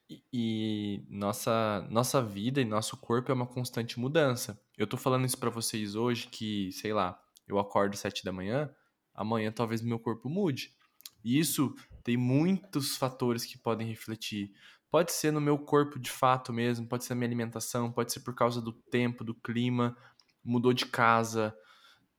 E, 0.10 0.24
e, 0.34 1.06
nossa, 1.10 1.88
nossa 1.90 2.22
vida 2.22 2.60
e 2.60 2.66
nosso 2.66 2.98
corpo 2.98 3.32
é 3.32 3.36
uma 3.36 3.48
constante 3.48 4.00
mudança. 4.00 4.62
Eu 4.78 4.86
tô 4.86 4.98
falando 4.98 5.26
isso 5.26 5.38
para 5.38 5.50
vocês 5.50 5.96
hoje 5.96 6.28
que, 6.28 6.72
sei 6.74 6.94
lá, 6.94 7.22
eu 7.48 7.58
acordo 7.58 7.96
sete 7.96 8.24
da 8.26 8.32
manhã, 8.32 8.70
amanhã 9.14 9.52
talvez 9.52 9.82
meu 9.82 10.00
corpo 10.00 10.30
mude. 10.30 10.76
E 11.24 11.40
isso 11.40 11.74
tem 12.04 12.18
muitos 12.18 12.98
fatores 12.98 13.46
que 13.46 13.58
podem 13.58 13.88
refletir. 13.88 14.52
Pode 14.90 15.14
ser 15.14 15.32
no 15.32 15.40
meu 15.40 15.58
corpo 15.58 15.98
de 15.98 16.12
fato 16.12 16.52
mesmo, 16.52 16.88
pode 16.88 17.06
ser 17.06 17.14
na 17.14 17.20
minha 17.20 17.28
alimentação, 17.28 17.92
pode 17.92 18.12
ser 18.12 18.20
por 18.22 18.36
causa 18.36 18.62
do 18.62 18.74
tempo, 18.74 19.24
do 19.24 19.34
clima, 19.34 19.96
mudou 20.44 20.74
de 20.74 20.86
casa, 20.86 21.56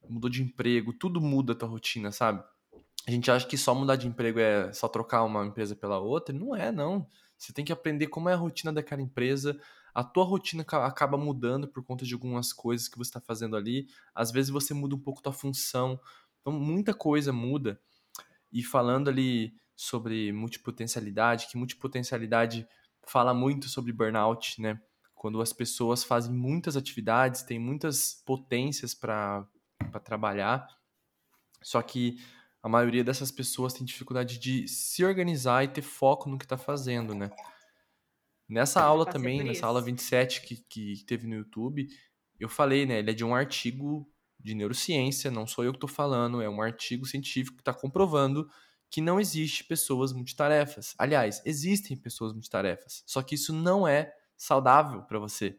mudou 0.09 0.31
de 0.31 0.43
emprego, 0.43 0.93
tudo 0.93 1.21
muda 1.21 1.53
a 1.53 1.57
tua 1.57 1.69
rotina, 1.69 2.11
sabe? 2.13 2.43
A 3.07 3.11
gente 3.11 3.31
acha 3.31 3.47
que 3.47 3.59
só 3.59 3.75
mudar 3.75 3.97
de 3.97 4.07
emprego 4.07 4.39
é 4.39 4.73
só 4.73 4.87
trocar 4.87 5.25
uma 5.25 5.45
empresa 5.45 5.75
pela 5.75 5.99
outra. 5.99 6.35
Não 6.35 6.55
é, 6.55 6.71
não. 6.71 7.07
Você 7.37 7.53
tem 7.53 7.65
que 7.65 7.73
aprender 7.73 8.07
como 8.07 8.29
é 8.29 8.35
a 8.35 8.37
rotina 8.37 8.73
daquela 8.73 9.03
empresa. 9.03 9.59
A 9.93 10.05
tua 10.05 10.25
rotina 10.25 10.63
acaba 10.63 11.19
mudando 11.19 11.67
por 11.67 11.85
conta 11.85 12.05
de 12.05 12.15
algumas 12.15 12.53
coisas 12.53 12.89
que 12.89 12.97
você 12.97 13.09
está 13.09 13.21
fazendo 13.21 13.57
ali. 13.57 13.89
Às 14.15 14.31
vezes 14.31 14.51
você 14.51 14.73
muda 14.73 14.95
um 14.95 15.01
pouco 15.01 15.21
tua 15.21 15.33
função. 15.33 16.01
Então, 16.41 16.53
muita 16.53 16.95
coisa 16.95 17.33
muda. 17.33 17.81
E 18.53 18.63
falando 18.63 19.09
ali 19.09 19.55
sobre 19.75 20.33
multipotencialidade, 20.33 21.49
que 21.49 21.57
multipotencialidade 21.57 22.67
fala 23.03 23.35
muito 23.35 23.69
sobre 23.69 23.93
burnout, 23.93 24.61
né? 24.63 24.81
Quando 25.15 25.41
as 25.41 25.53
pessoas 25.53 26.05
fazem 26.05 26.33
muitas 26.33 26.77
atividades, 26.77 27.43
têm 27.43 27.59
muitas 27.59 28.23
potências 28.25 28.95
para 28.95 29.47
para 29.91 30.01
trabalhar. 30.01 30.67
Só 31.63 31.81
que 31.83 32.19
a 32.63 32.69
maioria 32.69 33.03
dessas 33.03 33.31
pessoas 33.31 33.73
tem 33.73 33.85
dificuldade 33.85 34.39
de 34.39 34.69
se 34.69 35.05
organizar 35.05 35.65
e 35.65 35.69
ter 35.69 35.83
foco 35.83 36.29
no 36.29 36.39
que 36.39 36.45
está 36.45 36.57
fazendo, 36.57 37.15
né? 37.15 37.31
Nessa 38.49 38.83
aula 38.83 39.07
também, 39.07 39.43
nessa 39.43 39.67
aula 39.67 39.81
27 39.81 40.43
que, 40.43 40.57
que 40.69 41.05
teve 41.07 41.27
no 41.27 41.35
YouTube, 41.35 41.89
eu 42.39 42.49
falei, 42.49 42.85
né? 42.87 42.99
Ele 42.99 43.11
é 43.11 43.15
de 43.15 43.25
um 43.25 43.35
artigo 43.35 44.09
de 44.39 44.55
neurociência, 44.55 45.31
não 45.31 45.47
sou 45.47 45.65
eu 45.65 45.73
que 45.73 45.77
estou 45.77 45.89
falando, 45.89 46.43
é 46.43 46.49
um 46.49 46.61
artigo 46.61 47.07
científico 47.07 47.57
que 47.57 47.63
está 47.63 47.73
comprovando 47.73 48.49
que 48.91 49.01
não 49.01 49.19
existe 49.19 49.65
pessoas 49.65 50.13
multitarefas. 50.13 50.95
Aliás, 50.99 51.41
existem 51.47 51.97
pessoas 51.97 52.33
multitarefas, 52.33 53.03
só 53.07 53.23
que 53.23 53.37
isso 53.37 53.53
não 53.53 53.89
é 53.89 54.13
saudável 54.37 55.03
para 55.03 55.19
você. 55.19 55.59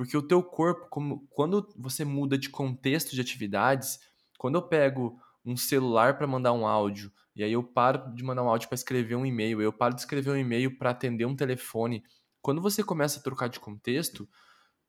Porque 0.00 0.16
o 0.16 0.22
teu 0.22 0.42
corpo, 0.42 0.86
como, 0.88 1.28
quando 1.28 1.68
você 1.76 2.06
muda 2.06 2.38
de 2.38 2.48
contexto 2.48 3.14
de 3.14 3.20
atividades, 3.20 4.00
quando 4.38 4.54
eu 4.54 4.62
pego 4.62 5.20
um 5.44 5.58
celular 5.58 6.16
para 6.16 6.26
mandar 6.26 6.54
um 6.54 6.66
áudio, 6.66 7.12
e 7.36 7.44
aí 7.44 7.52
eu 7.52 7.62
paro 7.62 8.10
de 8.14 8.24
mandar 8.24 8.42
um 8.42 8.48
áudio 8.48 8.66
para 8.66 8.76
escrever 8.76 9.14
um 9.14 9.26
e-mail, 9.26 9.60
eu 9.60 9.70
paro 9.70 9.94
de 9.94 10.00
escrever 10.00 10.30
um 10.30 10.38
e-mail 10.38 10.78
para 10.78 10.88
atender 10.88 11.26
um 11.26 11.36
telefone. 11.36 12.02
Quando 12.40 12.62
você 12.62 12.82
começa 12.82 13.20
a 13.20 13.22
trocar 13.22 13.50
de 13.50 13.60
contexto, 13.60 14.26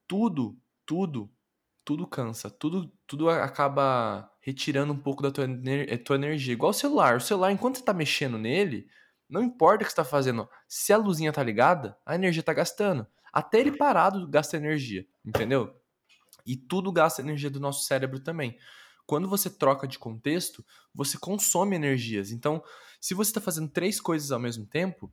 tudo, 0.07 0.57
tudo, 0.85 1.29
tudo 1.83 2.07
cansa, 2.07 2.49
tudo, 2.49 2.89
tudo 3.05 3.29
acaba 3.29 4.31
retirando 4.39 4.93
um 4.93 4.97
pouco 4.97 5.21
da 5.21 5.29
tua, 5.29 5.43
eh, 5.43 5.97
tua 5.97 6.15
energia. 6.15 6.53
Igual 6.53 6.69
o 6.69 6.73
celular. 6.73 7.17
O 7.17 7.19
celular, 7.19 7.51
enquanto 7.51 7.75
você 7.75 7.81
está 7.81 7.93
mexendo 7.93 8.37
nele, 8.37 8.87
não 9.27 9.43
importa 9.43 9.83
o 9.83 9.85
que 9.85 9.91
você 9.91 10.01
está 10.01 10.05
fazendo, 10.05 10.47
se 10.69 10.93
a 10.93 10.97
luzinha 10.97 11.33
tá 11.33 11.43
ligada, 11.43 11.97
a 12.05 12.15
energia 12.15 12.39
está 12.39 12.53
gastando. 12.53 13.05
Até 13.31 13.59
ele 13.59 13.71
parado 13.71 14.27
gasta 14.27 14.57
energia, 14.57 15.05
entendeu? 15.25 15.75
E 16.45 16.55
tudo 16.55 16.91
gasta 16.91 17.21
energia 17.21 17.49
do 17.49 17.59
nosso 17.59 17.85
cérebro 17.85 18.19
também. 18.19 18.57
Quando 19.05 19.27
você 19.27 19.49
troca 19.49 19.87
de 19.87 19.99
contexto, 19.99 20.65
você 20.93 21.17
consome 21.17 21.75
energias. 21.75 22.31
Então, 22.31 22.63
se 22.99 23.13
você 23.13 23.31
está 23.31 23.41
fazendo 23.41 23.69
três 23.69 23.99
coisas 23.99 24.31
ao 24.31 24.39
mesmo 24.39 24.65
tempo, 24.65 25.11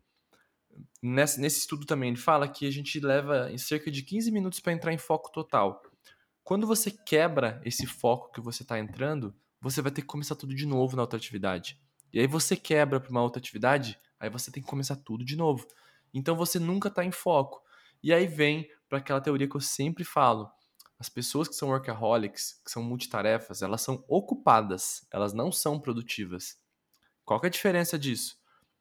nesse, 1.03 1.41
nesse 1.41 1.61
estudo 1.61 1.87
também 1.87 2.11
ele 2.11 2.19
fala 2.19 2.49
que 2.49 2.67
a 2.67 2.71
gente 2.71 3.01
leva 3.01 3.51
em 3.51 3.59
cerca 3.59 3.91
de 3.91 4.03
15 4.03 4.31
minutos 4.31 4.61
para 4.61 4.73
entrar 4.73 4.93
em 4.93 4.99
foco 4.99 5.31
total. 5.33 5.83
Quando 6.45 6.67
você 6.67 6.91
quebra 6.91 7.61
esse 7.65 7.87
foco 7.87 8.33
que 8.33 8.41
você 8.41 8.63
está 8.63 8.79
entrando, 8.79 9.35
você 9.61 9.83
vai 9.83 9.91
ter 9.91 10.03
que 10.03 10.07
começar 10.07 10.35
tudo 10.35 10.55
de 10.55 10.67
novo 10.67 10.97
na 10.97 11.03
outra 11.03 11.19
atividade. 11.19 11.81
E 12.13 12.21
aí 12.21 12.27
você 12.27 12.57
quebra 12.57 13.01
para 13.01 13.11
uma 13.11 13.23
outra 13.23 13.39
atividade, 13.39 13.99
aí 14.19 14.31
você 14.31 14.51
tem 14.51 14.63
que 14.63 14.69
começar 14.69 14.97
tudo 14.97 15.25
de 15.25 15.37
novo. 15.37 15.67
Então 16.13 16.37
você 16.37 16.59
nunca 16.59 16.89
está 16.89 17.05
em 17.05 17.11
foco. 17.11 17.63
E 18.03 18.13
aí 18.13 18.27
vem 18.27 18.69
para 18.89 18.99
aquela 18.99 19.21
teoria 19.21 19.49
que 19.49 19.57
eu 19.57 19.61
sempre 19.61 20.05
falo. 20.05 20.51
As 20.99 21.09
pessoas 21.09 21.49
que 21.49 21.55
são 21.55 21.69
workaholics, 21.69 22.61
que 22.65 22.71
são 22.71 22.83
multitarefas, 22.83 23.63
elas 23.63 23.83
são 23.83 24.05
ocupadas, 24.09 25.07
elas 25.13 25.33
não 25.33 25.53
são 25.53 25.79
produtivas. 25.79 26.57
Qual 27.25 27.41
é 27.43 27.47
a 27.47 27.51
diferença 27.51 27.99
disso? 27.99 28.37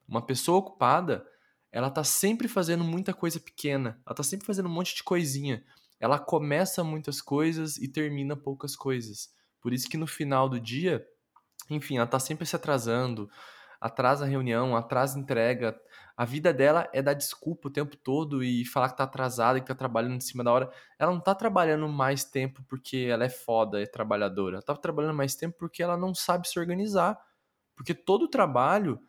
Uma 0.08 0.26
pessoa 0.26 0.60
ocupada, 0.60 1.28
ela 1.72 1.92
tá 1.92 2.04
sempre 2.04 2.48
fazendo 2.48 2.84
muita 2.84 3.14
coisa 3.14 3.40
pequena, 3.40 4.02
ela 4.06 4.16
tá 4.16 4.24
sempre 4.24 4.48
fazendo 4.48 4.68
um 4.68 4.72
monte 4.72 4.96
de 4.96 5.04
coisinha. 5.04 5.64
Ela 6.00 6.18
começa 6.18 6.84
muitas 6.84 7.22
coisas 7.22 7.78
e 7.78 7.88
termina 7.88 8.36
poucas 8.36 8.76
coisas. 8.76 9.30
Por 9.62 9.74
isso 9.74 9.90
que 9.90 9.98
no 9.98 10.08
final 10.08 10.48
do 10.48 10.60
dia, 10.60 11.06
enfim, 11.70 11.98
ela 11.98 12.08
tá 12.08 12.20
sempre 12.20 12.46
se 12.46 12.56
atrasando, 12.56 13.30
atrasa 13.82 14.26
a 14.26 14.28
reunião, 14.28 14.76
atrasa 14.76 15.18
a 15.18 15.22
entrega. 15.22 15.80
A 16.18 16.26
vida 16.26 16.52
dela 16.52 16.90
é 16.92 17.00
dar 17.00 17.14
desculpa 17.14 17.68
o 17.68 17.72
tempo 17.72 17.96
todo 17.96 18.44
e 18.44 18.66
falar 18.66 18.90
que 18.90 18.98
tá 18.98 19.04
atrasada, 19.04 19.60
que 19.60 19.68
tá 19.68 19.76
trabalhando 19.76 20.16
em 20.16 20.20
cima 20.20 20.44
da 20.44 20.52
hora. 20.52 20.72
Ela 20.98 21.12
não 21.12 21.20
tá 21.20 21.36
trabalhando 21.36 21.88
mais 21.88 22.24
tempo 22.24 22.64
porque 22.68 23.08
ela 23.08 23.24
é 23.24 23.30
foda, 23.30 23.80
é 23.80 23.86
trabalhadora. 23.86 24.56
Ela 24.56 24.64
tá 24.64 24.76
trabalhando 24.76 25.14
mais 25.14 25.36
tempo 25.36 25.56
porque 25.60 25.84
ela 25.84 25.96
não 25.96 26.16
sabe 26.16 26.48
se 26.48 26.58
organizar. 26.58 27.20
Porque 27.76 27.94
todo 27.94 28.28
trabalho, 28.28 29.00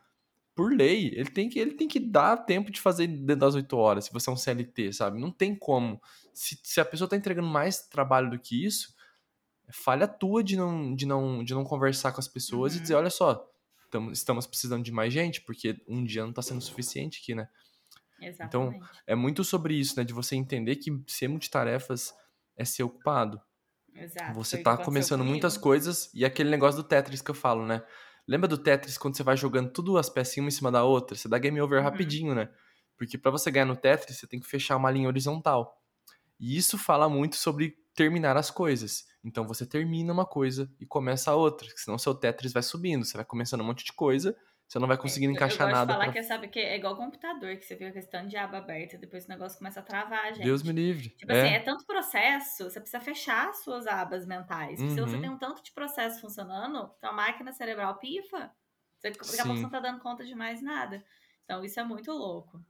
por 0.53 0.71
lei, 0.71 1.07
ele 1.15 1.31
tem 1.31 1.49
que, 1.49 1.57
ele 1.57 1.73
tem 1.73 1.87
que 1.87 1.99
dar 1.99 2.37
tempo 2.37 2.71
de 2.71 2.79
fazer 2.79 3.07
dentro 3.07 3.37
das 3.37 3.55
oito 3.55 3.75
horas, 3.75 4.05
se 4.05 4.13
você 4.13 4.29
é 4.29 4.33
um 4.33 4.37
CLT, 4.37 4.93
sabe? 4.93 5.19
Não 5.19 5.31
tem 5.31 5.55
como. 5.55 5.99
Se, 6.31 6.59
se 6.61 6.79
a 6.79 6.85
pessoa 6.85 7.09
tá 7.09 7.15
entregando 7.15 7.47
mais 7.47 7.87
trabalho 7.87 8.29
do 8.29 8.37
que 8.37 8.63
isso, 8.63 8.93
é 9.67 9.73
falha 9.73 10.07
tua 10.07 10.43
de 10.43 10.55
não, 10.55 10.93
de 10.93 11.07
não, 11.07 11.43
de 11.43 11.55
não 11.55 11.63
conversar 11.63 12.11
com 12.11 12.19
as 12.19 12.27
pessoas 12.27 12.73
uhum. 12.73 12.77
e 12.77 12.81
dizer, 12.83 12.93
olha 12.93 13.09
só, 13.09 13.48
estamos 14.11 14.47
precisando 14.47 14.83
de 14.83 14.91
mais 14.91 15.13
gente, 15.13 15.41
porque 15.41 15.81
um 15.87 16.03
dia 16.03 16.21
não 16.23 16.29
está 16.29 16.41
sendo 16.41 16.61
suficiente 16.61 17.19
aqui, 17.21 17.35
né? 17.35 17.47
Então, 18.17 18.27
Exatamente. 18.27 18.75
Então, 18.75 18.89
é 19.07 19.15
muito 19.15 19.43
sobre 19.43 19.75
isso, 19.75 19.95
né? 19.97 20.03
De 20.03 20.13
você 20.13 20.35
entender 20.35 20.75
que 20.75 20.91
ser 21.07 21.27
multitarefas 21.27 22.13
é 22.55 22.65
ser 22.65 22.83
ocupado. 22.83 23.41
Exato. 23.95 24.33
Você 24.33 24.57
está 24.57 24.77
começando 24.77 25.23
muitas 25.23 25.57
coisas 25.57 26.09
e 26.13 26.23
aquele 26.23 26.49
negócio 26.49 26.81
do 26.81 26.87
Tetris 26.87 27.21
que 27.21 27.31
eu 27.31 27.35
falo, 27.35 27.65
né? 27.65 27.83
Lembra 28.27 28.47
do 28.47 28.57
Tetris 28.57 28.97
quando 28.97 29.17
você 29.17 29.23
vai 29.23 29.35
jogando 29.35 29.71
tudo 29.71 29.97
as 29.97 30.09
pecinhas 30.09 30.43
uma 30.43 30.49
em 30.49 30.51
cima 30.51 30.71
da 30.71 30.83
outra? 30.83 31.15
Você 31.15 31.27
dá 31.27 31.37
game 31.39 31.59
over 31.59 31.79
uhum. 31.79 31.83
rapidinho, 31.83 32.35
né? 32.35 32.49
Porque 32.97 33.17
para 33.17 33.31
você 33.31 33.49
ganhar 33.49 33.65
no 33.65 33.75
Tetris, 33.75 34.17
você 34.17 34.27
tem 34.27 34.39
que 34.39 34.45
fechar 34.45 34.75
uma 34.77 34.91
linha 34.91 35.07
horizontal. 35.07 35.81
E 36.39 36.55
isso 36.55 36.77
fala 36.77 37.09
muito 37.09 37.35
sobre 37.35 37.75
terminar 37.95 38.37
as 38.37 38.49
coisas. 38.51 39.05
Então 39.23 39.45
você 39.45 39.65
termina 39.65 40.13
uma 40.13 40.25
coisa 40.25 40.71
e 40.79 40.85
começa 40.85 41.31
a 41.31 41.35
outra, 41.35 41.67
senão 41.75 41.97
seu 41.97 42.15
Tetris 42.15 42.53
vai 42.53 42.63
subindo, 42.63 43.03
você 43.03 43.17
vai 43.17 43.25
começando 43.25 43.61
um 43.61 43.65
monte 43.65 43.83
de 43.83 43.93
coisa, 43.93 44.35
você 44.69 44.77
não 44.77 44.87
vai 44.87 44.97
conseguindo 44.97 45.33
é, 45.33 45.35
encaixar 45.35 45.67
eu 45.67 45.73
nada. 45.73 45.87
De 45.87 45.93
falar 45.93 46.11
pra... 46.11 46.13
que 46.13 46.23
sabe 46.23 46.47
que 46.47 46.59
é 46.59 46.77
igual 46.77 46.95
computador, 46.95 47.57
que 47.57 47.65
você 47.65 47.75
fica 47.75 47.91
questão 47.91 48.27
de 48.27 48.37
aba 48.37 48.59
aberta, 48.59 48.97
depois 48.97 49.25
o 49.25 49.29
negócio 49.29 49.57
começa 49.57 49.79
a 49.79 49.83
travar, 49.83 50.33
gente. 50.33 50.45
Deus 50.45 50.61
me 50.61 50.71
livre. 50.71 51.09
Tipo 51.09 51.31
é. 51.31 51.41
assim, 51.41 51.55
é 51.55 51.59
tanto 51.59 51.85
processo, 51.85 52.69
você 52.69 52.79
precisa 52.79 53.01
fechar 53.01 53.49
as 53.49 53.63
suas 53.63 53.87
abas 53.87 54.27
mentais. 54.27 54.79
Uhum. 54.79 54.89
Se 54.89 55.01
você 55.01 55.15
uhum. 55.15 55.21
tem 55.21 55.29
um 55.31 55.37
tanto 55.39 55.63
de 55.63 55.71
processo 55.71 56.21
funcionando, 56.21 56.91
a 57.01 57.11
máquina 57.11 57.51
cerebral 57.51 57.97
pifa, 57.97 58.51
você 58.99 59.09
daqui 59.09 59.41
a 59.41 59.45
pouco 59.45 59.59
não 59.61 59.69
tá 59.69 59.79
dando 59.79 60.01
conta 60.01 60.23
de 60.23 60.35
mais 60.35 60.61
nada. 60.61 61.03
Então 61.43 61.63
isso 61.63 61.79
é 61.79 61.83
muito 61.83 62.11
louco. 62.11 62.63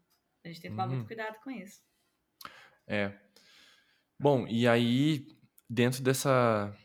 A 0.44 0.48
gente 0.48 0.62
tem 0.62 0.72
que 0.72 0.78
tomar 0.78 0.88
uhum. 0.88 0.96
muito 0.96 1.08
cuidado 1.08 1.38
com 1.44 1.52
isso. 1.52 1.82
É. 2.88 3.14
Bom, 4.20 4.46
e 4.48 4.68
aí, 4.68 5.28
dentro 5.70 6.04
dessa 6.04 6.76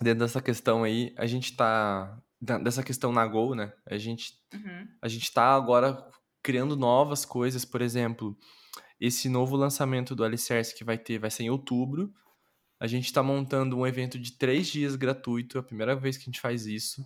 dentro 0.00 0.20
dessa 0.20 0.40
questão 0.40 0.82
aí, 0.82 1.14
a 1.16 1.26
gente 1.26 1.54
tá. 1.54 2.18
Dessa 2.40 2.82
questão 2.82 3.12
na 3.12 3.26
Go, 3.26 3.54
né? 3.54 3.70
A 3.84 3.98
gente, 3.98 4.32
uhum. 4.54 4.88
a 5.02 5.08
gente 5.08 5.30
tá 5.30 5.54
agora 5.54 6.02
criando 6.42 6.74
novas 6.74 7.26
coisas, 7.26 7.66
por 7.66 7.82
exemplo, 7.82 8.34
esse 8.98 9.28
novo 9.28 9.56
lançamento 9.56 10.14
do 10.14 10.24
Alicerce 10.24 10.74
que 10.74 10.82
vai 10.82 10.96
ter, 10.96 11.18
vai 11.18 11.30
ser 11.30 11.42
em 11.42 11.50
outubro. 11.50 12.10
A 12.78 12.86
gente 12.86 13.04
está 13.04 13.22
montando 13.22 13.76
um 13.76 13.86
evento 13.86 14.18
de 14.18 14.32
três 14.32 14.68
dias 14.68 14.96
gratuito, 14.96 15.58
é 15.58 15.60
a 15.60 15.62
primeira 15.62 15.94
vez 15.94 16.16
que 16.16 16.22
a 16.22 16.26
gente 16.26 16.40
faz 16.40 16.64
isso. 16.64 17.04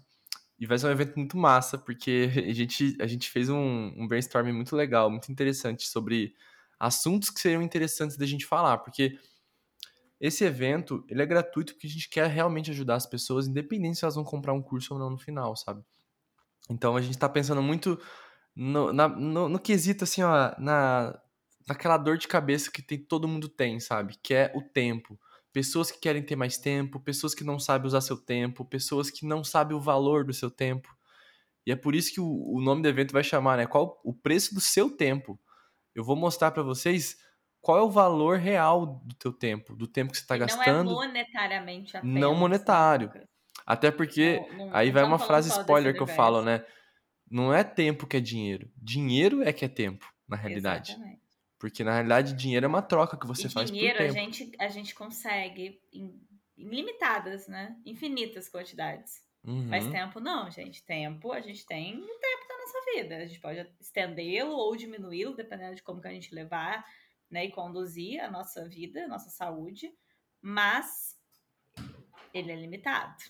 E 0.56 0.66
vai 0.66 0.78
ser 0.78 0.86
um 0.86 0.92
evento 0.92 1.16
muito 1.16 1.36
massa, 1.36 1.76
porque 1.76 2.30
a 2.48 2.52
gente, 2.52 2.96
a 3.00 3.06
gente 3.08 3.28
fez 3.28 3.48
um, 3.48 3.92
um 3.96 4.06
brainstorming 4.06 4.52
muito 4.52 4.76
legal, 4.76 5.10
muito 5.10 5.32
interessante 5.32 5.88
sobre 5.88 6.32
assuntos 6.78 7.28
que 7.28 7.40
seriam 7.40 7.60
interessantes 7.60 8.16
da 8.16 8.24
gente 8.24 8.46
falar, 8.46 8.78
porque 8.78 9.18
esse 10.26 10.42
evento, 10.42 11.04
ele 11.06 11.20
é 11.20 11.26
gratuito 11.26 11.74
porque 11.74 11.86
a 11.86 11.90
gente 11.90 12.08
quer 12.08 12.26
realmente 12.30 12.70
ajudar 12.70 12.94
as 12.94 13.04
pessoas, 13.04 13.46
independente 13.46 13.98
se 13.98 14.06
elas 14.06 14.14
vão 14.14 14.24
comprar 14.24 14.54
um 14.54 14.62
curso 14.62 14.94
ou 14.94 14.98
não 14.98 15.10
no 15.10 15.18
final, 15.18 15.54
sabe? 15.54 15.84
Então 16.70 16.96
a 16.96 17.02
gente 17.02 17.18
tá 17.18 17.28
pensando 17.28 17.62
muito 17.62 18.00
no, 18.56 18.90
na, 18.90 19.06
no, 19.06 19.50
no 19.50 19.58
quesito, 19.58 20.04
assim, 20.04 20.22
ó, 20.22 20.54
na, 20.58 21.20
naquela 21.68 21.98
dor 21.98 22.16
de 22.16 22.26
cabeça 22.26 22.70
que 22.70 22.80
tem, 22.80 22.98
todo 22.98 23.28
mundo 23.28 23.50
tem, 23.50 23.78
sabe? 23.78 24.16
Que 24.22 24.32
é 24.32 24.52
o 24.54 24.62
tempo. 24.62 25.20
Pessoas 25.52 25.90
que 25.90 26.00
querem 26.00 26.22
ter 26.22 26.36
mais 26.36 26.56
tempo, 26.56 26.98
pessoas 27.00 27.34
que 27.34 27.44
não 27.44 27.58
sabem 27.58 27.86
usar 27.86 28.00
seu 28.00 28.16
tempo, 28.16 28.64
pessoas 28.64 29.10
que 29.10 29.26
não 29.26 29.44
sabem 29.44 29.76
o 29.76 29.80
valor 29.80 30.24
do 30.24 30.32
seu 30.32 30.50
tempo. 30.50 30.88
E 31.66 31.70
é 31.70 31.76
por 31.76 31.94
isso 31.94 32.10
que 32.10 32.20
o, 32.22 32.26
o 32.26 32.62
nome 32.62 32.80
do 32.80 32.88
evento 32.88 33.12
vai 33.12 33.22
chamar, 33.22 33.58
né? 33.58 33.66
Qual 33.66 34.00
o 34.02 34.14
preço 34.14 34.54
do 34.54 34.60
seu 34.62 34.88
tempo? 34.88 35.38
Eu 35.94 36.02
vou 36.02 36.16
mostrar 36.16 36.50
para 36.50 36.62
vocês 36.62 37.18
qual 37.64 37.78
é 37.78 37.82
o 37.82 37.90
valor 37.90 38.36
real 38.36 39.00
do 39.02 39.14
teu 39.14 39.32
tempo, 39.32 39.74
do 39.74 39.86
tempo 39.86 40.12
que 40.12 40.18
você 40.18 40.22
está 40.22 40.36
gastando. 40.36 40.92
Não 40.92 41.02
é 41.02 41.06
monetariamente 41.06 41.96
apenas. 41.96 42.20
Não 42.20 42.34
monetário. 42.34 43.10
Até 43.64 43.90
porque 43.90 44.38
não, 44.50 44.66
não, 44.66 44.76
aí 44.76 44.90
vai 44.90 45.02
uma 45.02 45.18
frase 45.18 45.48
spoiler 45.48 45.94
que 45.94 46.02
eu 46.02 46.06
falo, 46.06 46.42
né? 46.42 46.62
Não 47.30 47.54
é 47.54 47.64
tempo 47.64 48.06
que 48.06 48.18
é 48.18 48.20
dinheiro. 48.20 48.70
Dinheiro 48.76 49.42
é 49.42 49.50
que 49.50 49.64
é 49.64 49.68
tempo, 49.68 50.06
na 50.28 50.36
realidade. 50.36 50.92
Exatamente. 50.92 51.22
Porque 51.58 51.82
na 51.82 51.92
realidade 51.92 52.34
dinheiro 52.34 52.66
é 52.66 52.68
uma 52.68 52.82
troca 52.82 53.16
que 53.16 53.26
você 53.26 53.46
e 53.46 53.50
faz 53.50 53.70
dinheiro, 53.70 53.96
por 53.96 54.02
tempo. 54.02 54.12
Dinheiro 54.12 54.30
a 54.30 54.40
gente 54.42 54.56
a 54.60 54.68
gente 54.68 54.94
consegue 54.94 55.80
em, 55.90 56.20
limitadas, 56.58 57.48
né? 57.48 57.74
Infinitas 57.86 58.46
quantidades. 58.46 59.24
Uhum. 59.42 59.68
Mas 59.70 59.86
tempo 59.88 60.20
não, 60.20 60.50
gente. 60.50 60.84
Tempo, 60.84 61.32
a 61.32 61.40
gente 61.40 61.64
tem 61.64 61.96
o 61.96 62.18
tempo 62.18 62.48
da 62.48 62.58
nossa 62.58 62.78
vida. 62.94 63.16
A 63.16 63.26
gente 63.26 63.40
pode 63.40 63.66
estendê-lo 63.80 64.52
ou 64.52 64.76
diminuí-lo, 64.76 65.34
dependendo 65.34 65.76
de 65.76 65.82
como 65.82 66.02
que 66.02 66.08
a 66.08 66.12
gente 66.12 66.34
levar 66.34 66.84
né, 67.30 67.46
e 67.46 67.50
conduzir 67.50 68.22
a 68.22 68.30
nossa 68.30 68.68
vida, 68.68 69.04
a 69.04 69.08
nossa 69.08 69.30
saúde, 69.30 69.92
mas 70.40 71.18
ele 72.32 72.52
é 72.52 72.56
limitado. 72.56 73.22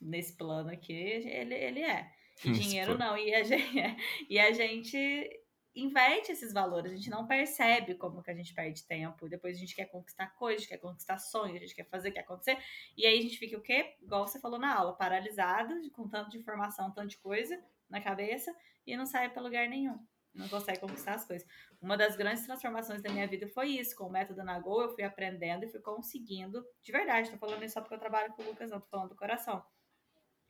Nesse 0.00 0.36
plano 0.36 0.70
aqui, 0.70 0.92
ele, 0.92 1.54
ele 1.54 1.80
é. 1.80 2.10
E 2.44 2.50
dinheiro 2.50 2.98
não. 2.98 3.16
E 3.16 3.34
a, 3.34 3.42
gente, 3.44 3.96
e 4.28 4.38
a 4.38 4.50
gente 4.52 5.40
inverte 5.74 6.32
esses 6.32 6.52
valores, 6.52 6.92
a 6.92 6.96
gente 6.96 7.08
não 7.08 7.26
percebe 7.26 7.94
como 7.94 8.22
que 8.22 8.30
a 8.30 8.34
gente 8.34 8.52
perde 8.52 8.84
tempo. 8.84 9.28
Depois 9.28 9.56
a 9.56 9.60
gente 9.60 9.74
quer 9.74 9.86
conquistar 9.86 10.28
coisas, 10.34 10.66
quer 10.66 10.78
conquistar 10.78 11.18
sonhos, 11.18 11.56
a 11.56 11.60
gente 11.60 11.74
quer 11.74 11.88
fazer, 11.88 12.10
quer 12.10 12.20
acontecer. 12.20 12.58
E 12.96 13.06
aí 13.06 13.18
a 13.18 13.22
gente 13.22 13.38
fica 13.38 13.56
o 13.56 13.62
quê? 13.62 13.96
Igual 14.02 14.26
você 14.26 14.40
falou 14.40 14.58
na 14.58 14.74
aula, 14.74 14.96
paralisado, 14.96 15.74
com 15.92 16.08
tanto 16.08 16.30
de 16.30 16.38
informação, 16.38 16.90
tanto 16.90 17.10
de 17.10 17.18
coisa 17.18 17.62
na 17.88 18.00
cabeça, 18.00 18.54
e 18.86 18.96
não 18.96 19.06
sai 19.06 19.30
para 19.30 19.42
lugar 19.42 19.68
nenhum 19.68 19.98
não 20.34 20.48
consegue 20.48 20.80
conquistar 20.80 21.14
as 21.14 21.24
coisas. 21.24 21.46
Uma 21.80 21.96
das 21.96 22.16
grandes 22.16 22.44
transformações 22.44 23.02
da 23.02 23.10
minha 23.10 23.26
vida 23.26 23.46
foi 23.48 23.68
isso. 23.68 23.94
Com 23.96 24.04
o 24.04 24.10
método 24.10 24.42
Nagô, 24.42 24.82
eu 24.82 24.94
fui 24.94 25.04
aprendendo 25.04 25.64
e 25.64 25.68
fui 25.68 25.80
conseguindo, 25.80 26.64
de 26.82 26.92
verdade, 26.92 27.30
tô 27.30 27.36
falando 27.36 27.62
isso 27.64 27.74
só 27.74 27.80
porque 27.80 27.94
eu 27.94 27.98
trabalho 27.98 28.32
com 28.32 28.42
o 28.42 28.46
Lucas, 28.46 28.70
não 28.70 28.80
tô 28.80 28.86
falando 28.88 29.10
do 29.10 29.16
coração. 29.16 29.62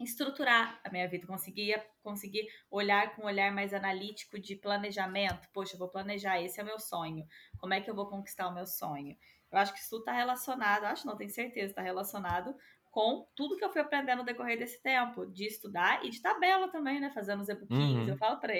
Estruturar 0.00 0.80
a 0.82 0.90
minha 0.90 1.08
vida, 1.08 1.26
conseguir, 1.26 1.80
conseguir 2.02 2.48
olhar 2.70 3.14
com 3.14 3.22
um 3.22 3.26
olhar 3.26 3.52
mais 3.52 3.72
analítico 3.72 4.38
de 4.38 4.56
planejamento. 4.56 5.48
Poxa, 5.52 5.74
eu 5.74 5.78
vou 5.78 5.88
planejar, 5.88 6.40
esse 6.40 6.58
é 6.58 6.62
o 6.62 6.66
meu 6.66 6.78
sonho. 6.78 7.26
Como 7.58 7.74
é 7.74 7.80
que 7.80 7.90
eu 7.90 7.94
vou 7.94 8.08
conquistar 8.08 8.48
o 8.48 8.54
meu 8.54 8.66
sonho? 8.66 9.16
Eu 9.50 9.58
acho 9.58 9.72
que 9.72 9.80
isso 9.80 9.90
tudo 9.90 10.00
está 10.00 10.12
relacionado, 10.12 10.84
acho 10.84 11.06
não, 11.06 11.16
tenho 11.16 11.30
certeza, 11.30 11.68
está 11.68 11.82
relacionado 11.82 12.54
com 12.90 13.26
tudo 13.34 13.56
que 13.56 13.64
eu 13.64 13.72
fui 13.72 13.80
aprendendo 13.80 14.18
no 14.18 14.24
decorrer 14.24 14.58
desse 14.58 14.80
tempo, 14.82 15.26
de 15.26 15.46
estudar 15.46 16.04
e 16.04 16.10
de 16.10 16.20
tabela 16.20 16.68
também, 16.68 17.00
né? 17.00 17.10
Fazendo 17.10 17.40
os 17.40 17.48
e-bookinhos. 17.48 18.06
Uhum. 18.06 18.08
Eu 18.08 18.16
falo 18.18 18.38
para 18.38 18.54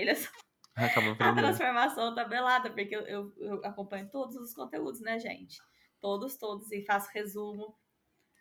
eles, 0.76 1.20
a 1.20 1.34
transformação 1.34 2.14
tabelada, 2.14 2.70
porque 2.70 2.94
eu, 2.94 3.02
eu, 3.02 3.32
eu, 3.38 3.64
acompanho 3.64 4.08
todos 4.10 4.36
os 4.36 4.54
conteúdos, 4.54 5.00
né, 5.00 5.18
gente? 5.18 5.58
Todos, 6.00 6.36
todos, 6.36 6.70
e 6.72 6.84
faço 6.84 7.10
resumo. 7.12 7.76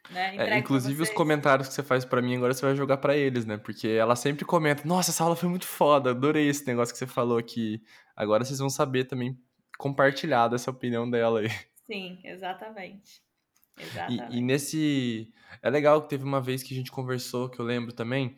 Né? 0.10 0.36
É, 0.38 0.58
inclusive 0.58 1.04
os 1.04 1.12
comentários 1.12 1.68
que 1.68 1.76
você 1.76 1.84
faz 1.84 2.04
para 2.04 2.24
mim 2.24 2.36
agora 2.36 2.54
você 2.54 2.66
vai 2.66 2.76
jogar 2.76 2.98
para 2.98 3.16
eles, 3.16 3.46
né? 3.46 3.58
Porque 3.58 3.88
ela 3.88 4.16
sempre 4.16 4.44
comenta: 4.44 4.88
Nossa, 4.88 5.12
essa 5.12 5.24
aula 5.24 5.36
foi 5.36 5.48
muito 5.48 5.68
foda, 5.68 6.10
adorei 6.10 6.48
esse 6.50 6.66
negócio 6.66 6.94
que 6.94 6.98
você 6.98 7.06
falou 7.06 7.38
aqui. 7.38 7.82
Agora 8.16 8.44
vocês 8.44 8.60
vão 8.60 8.70
saber 8.70 9.06
também 9.06 9.38
compartilhar 9.78 10.48
dessa 10.48 10.72
opinião 10.72 11.10
dela 11.10 11.42
aí. 11.42 11.50
Sim, 11.86 12.20
exatamente. 12.24 13.22
exatamente. 13.80 14.34
E, 14.34 14.38
e 14.38 14.42
nesse. 14.42 15.34
É 15.62 15.70
legal 15.70 16.02
que 16.02 16.10
teve 16.10 16.24
uma 16.24 16.42
vez 16.42 16.64
que 16.64 16.74
a 16.74 16.78
gente 16.78 16.92
conversou, 16.92 17.50
que 17.50 17.60
eu 17.60 17.66
lembro 17.66 17.94
também, 17.94 18.38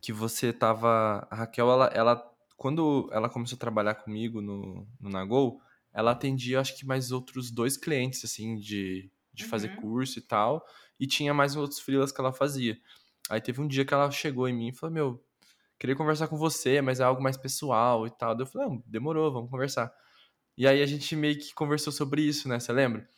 que 0.00 0.12
você 0.12 0.52
tava. 0.52 1.26
A 1.30 1.36
Raquel, 1.36 1.70
ela, 1.70 1.86
ela 1.88 2.33
quando 2.56 3.08
ela 3.12 3.28
começou 3.28 3.56
a 3.56 3.58
trabalhar 3.60 3.94
comigo 3.96 4.40
no, 4.40 4.86
no 5.00 5.10
Nagol, 5.10 5.60
ela 5.92 6.12
atendia, 6.12 6.60
acho 6.60 6.76
que 6.76 6.86
mais 6.86 7.12
outros 7.12 7.50
dois 7.50 7.76
clientes, 7.76 8.24
assim, 8.24 8.56
de, 8.56 9.10
de 9.32 9.44
fazer 9.44 9.68
Uhum. 9.68 9.70
curso 9.70 10.18
e 10.18 10.22
tal. 10.22 10.64
E 10.98 11.06
tinha 11.06 11.34
mais 11.34 11.56
outros 11.56 11.80
freelas 11.80 12.12
que 12.12 12.20
ela 12.20 12.32
fazia. 12.32 12.78
Aí 13.30 13.40
teve 13.40 13.60
um 13.60 13.68
dia 13.68 13.84
que 13.84 13.94
ela 13.94 14.10
chegou 14.10 14.48
em 14.48 14.52
mim 14.54 14.68
e 14.68 14.74
falou, 14.74 14.94
meu, 14.94 15.24
queria 15.78 15.96
conversar 15.96 16.28
com 16.28 16.36
você, 16.38 16.80
mas 16.82 17.00
é 17.00 17.04
algo 17.04 17.22
mais 17.22 17.36
pessoal 17.36 18.06
e 18.06 18.10
tal. 18.10 18.34
Daí 18.34 18.44
eu 18.46 18.50
falei, 18.50 18.68
não, 18.68 18.82
demorou, 18.86 19.32
vamos 19.32 19.50
conversar. 19.50 19.92
E 20.56 20.66
aí 20.66 20.82
a 20.82 20.86
gente 20.86 21.16
meio 21.16 21.38
que 21.38 21.52
conversou 21.54 21.92
sobre 21.92 22.22
isso, 22.22 22.48
né? 22.48 22.60
Você 22.60 22.72
lembra? 22.72 23.08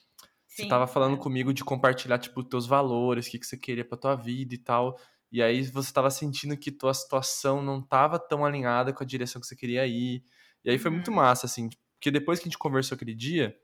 Você 0.55 0.66
Sim, 0.66 0.66
tava 0.66 0.87
falando 0.87 1.18
claro. 1.18 1.18
comigo 1.18 1.53
de 1.53 1.64
compartilhar, 1.64 2.18
tipo, 2.18 2.43
teus 2.45 2.66
valores, 2.66 3.26
o 3.26 3.30
que, 3.30 3.39
que 3.39 3.47
você 3.47 3.57
queria 3.59 3.84
pra 3.84 3.99
tua 3.99 4.16
vida 4.16 4.55
e 4.55 4.59
tal. 4.59 4.99
E 5.30 5.42
aí 5.42 5.62
você 5.62 5.92
tava 5.92 6.10
sentindo 6.10 6.56
que 6.56 6.70
tua 6.70 6.94
situação 6.94 7.62
não 7.62 7.82
tava 7.82 8.18
tão 8.18 8.44
alinhada 8.44 8.92
com 8.92 9.02
a 9.02 9.06
direção 9.06 9.40
que 9.40 9.46
você 9.46 9.56
queria 9.56 9.86
ir. 9.86 10.22
E 10.64 10.70
aí 10.70 10.78
foi 10.78 10.90
muito 10.90 11.08
Uhum. 11.08 11.16
massa, 11.16 11.46
assim, 11.46 11.68
porque 11.94 12.10
depois 12.10 12.38
que 12.38 12.44
a 12.44 12.48
gente 12.48 12.58
conversou 12.58 12.94
aquele 12.96 13.14
dia, 13.14 13.56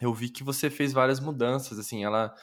eu 0.00 0.12
vi 0.12 0.28
que 0.28 0.42
você 0.44 0.68
fez 0.70 0.92
várias 0.92 1.20
mudanças, 1.20 1.78
assim, 1.78 2.04
ela 2.04 2.34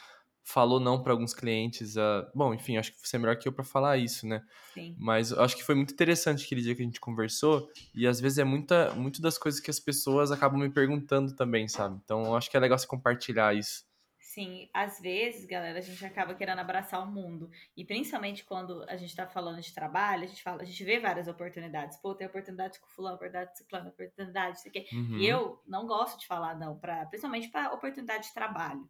falou 0.43 0.79
não 0.79 1.03
para 1.03 1.11
alguns 1.13 1.33
clientes. 1.33 1.95
Uh... 1.95 2.25
Bom, 2.33 2.53
enfim, 2.53 2.77
acho 2.77 2.91
que 2.93 3.07
você 3.07 3.17
é 3.17 3.19
melhor 3.19 3.37
que 3.37 3.47
eu 3.47 3.53
para 3.53 3.63
falar 3.63 3.97
isso, 3.97 4.25
né? 4.25 4.41
Sim. 4.73 4.95
Mas 4.97 5.31
acho 5.33 5.55
que 5.55 5.63
foi 5.63 5.75
muito 5.75 5.93
interessante 5.93 6.45
aquele 6.45 6.61
dia 6.61 6.75
que 6.75 6.81
a 6.81 6.85
gente 6.85 6.99
conversou 6.99 7.69
e 7.93 8.07
às 8.07 8.19
vezes 8.19 8.39
é 8.39 8.43
muita, 8.43 8.91
muito 8.95 9.21
das 9.21 9.37
coisas 9.37 9.59
que 9.59 9.69
as 9.69 9.79
pessoas 9.79 10.31
acabam 10.31 10.59
me 10.59 10.69
perguntando 10.69 11.35
também, 11.35 11.67
sabe? 11.67 11.99
Então 12.03 12.23
eu 12.23 12.35
acho 12.35 12.49
que 12.49 12.57
é 12.57 12.59
legal 12.59 12.79
você 12.79 12.87
compartilhar 12.87 13.53
isso. 13.55 13.83
Sim, 14.29 14.69
às 14.71 14.99
vezes, 14.99 15.43
galera, 15.47 15.79
a 15.79 15.81
gente 15.81 16.05
acaba 16.05 16.35
querendo 16.35 16.59
abraçar 16.59 17.01
o 17.03 17.11
mundo. 17.11 17.49
E 17.75 17.83
principalmente 17.83 18.45
quando 18.45 18.85
a 18.87 18.95
gente 18.95 19.15
tá 19.15 19.25
falando 19.25 19.59
de 19.59 19.73
trabalho, 19.73 20.23
a 20.23 20.27
gente 20.27 20.43
fala, 20.43 20.61
a 20.61 20.65
gente 20.65 20.83
vê 20.83 20.99
várias 20.99 21.27
oportunidades. 21.27 21.97
Pô, 21.97 22.13
tem 22.13 22.27
oportunidade 22.27 22.79
com 22.79 22.85
fulano, 22.89 23.15
oportunidade 23.15 23.49
com 23.49 23.57
ciclano, 23.57 23.89
oportunidade, 23.89 24.59
isso 24.59 24.67
aqui. 24.67 24.85
Uhum. 24.93 25.17
E 25.17 25.27
eu 25.27 25.59
não 25.65 25.87
gosto 25.87 26.19
de 26.19 26.27
falar 26.27 26.55
não, 26.55 26.77
pra, 26.77 27.07
principalmente 27.07 27.49
para 27.49 27.73
oportunidade 27.73 28.27
de 28.27 28.33
trabalho. 28.35 28.87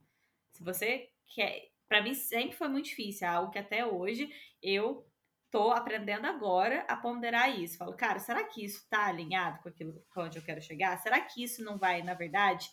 Se 0.51 0.61
você 0.61 1.09
quer. 1.33 1.69
Pra 1.87 2.03
mim 2.03 2.13
sempre 2.13 2.57
foi 2.57 2.67
muito 2.67 2.89
difícil, 2.89 3.25
é 3.25 3.31
algo 3.31 3.49
que 3.49 3.59
até 3.59 3.85
hoje 3.85 4.29
eu 4.61 5.09
tô 5.49 5.71
aprendendo 5.71 6.25
agora 6.25 6.85
a 6.87 6.97
ponderar 6.97 7.57
isso. 7.57 7.77
Falo, 7.77 7.95
cara, 7.95 8.19
será 8.19 8.43
que 8.43 8.63
isso 8.63 8.85
tá 8.89 9.07
alinhado 9.07 9.63
com 9.63 9.69
aquilo 9.69 10.05
com 10.13 10.21
onde 10.21 10.37
eu 10.37 10.43
quero 10.43 10.61
chegar? 10.61 10.97
Será 10.97 11.21
que 11.21 11.41
isso 11.41 11.63
não 11.63 11.77
vai, 11.77 12.03
na 12.03 12.13
verdade, 12.13 12.69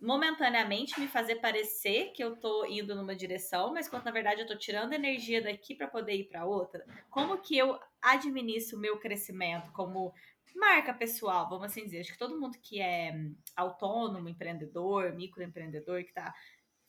momentaneamente 0.00 0.98
me 0.98 1.06
fazer 1.06 1.36
parecer 1.36 2.12
que 2.12 2.22
eu 2.22 2.36
tô 2.36 2.64
indo 2.64 2.94
numa 2.94 3.14
direção, 3.14 3.72
mas 3.72 3.88
quando 3.88 4.04
na 4.04 4.10
verdade 4.10 4.40
eu 4.40 4.46
tô 4.46 4.56
tirando 4.56 4.92
energia 4.92 5.42
daqui 5.42 5.74
para 5.74 5.86
poder 5.86 6.14
ir 6.14 6.24
para 6.24 6.44
outra? 6.44 6.84
Como 7.10 7.38
que 7.38 7.56
eu 7.56 7.78
administro 8.00 8.78
o 8.78 8.80
meu 8.80 8.98
crescimento 8.98 9.70
como 9.72 10.12
marca 10.54 10.92
pessoal, 10.92 11.48
vamos 11.48 11.66
assim 11.66 11.84
dizer? 11.84 12.00
Acho 12.00 12.12
que 12.12 12.18
todo 12.18 12.38
mundo 12.38 12.58
que 12.60 12.80
é 12.80 13.14
autônomo, 13.56 14.28
empreendedor, 14.28 15.14
microempreendedor, 15.14 16.04
que 16.04 16.12
tá 16.12 16.34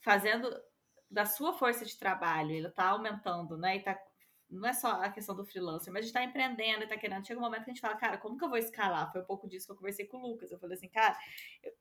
fazendo 0.00 0.50
da 1.10 1.26
sua 1.26 1.52
força 1.52 1.84
de 1.84 1.98
trabalho, 1.98 2.52
ele 2.52 2.70
tá 2.70 2.88
aumentando, 2.88 3.56
né? 3.56 3.76
E 3.76 3.80
tá 3.82 3.98
não 4.52 4.68
é 4.68 4.72
só 4.74 5.02
a 5.02 5.08
questão 5.08 5.34
do 5.34 5.44
freelancer, 5.44 5.92
mas 5.92 6.00
a 6.00 6.02
gente 6.02 6.12
tá 6.12 6.22
empreendendo 6.22 6.84
e 6.84 6.86
tá 6.86 6.96
querendo. 6.96 7.26
Chega 7.26 7.40
um 7.40 7.42
momento 7.42 7.64
que 7.64 7.70
a 7.70 7.72
gente 7.72 7.80
fala, 7.80 7.96
cara, 7.96 8.18
como 8.18 8.36
que 8.36 8.44
eu 8.44 8.50
vou 8.50 8.58
escalar? 8.58 9.10
Foi 9.10 9.22
um 9.22 9.24
pouco 9.24 9.48
disso 9.48 9.66
que 9.66 9.72
eu 9.72 9.76
conversei 9.76 10.06
com 10.06 10.18
o 10.18 10.28
Lucas. 10.28 10.52
Eu 10.52 10.58
falei 10.58 10.76
assim, 10.76 10.88
cara, 10.88 11.18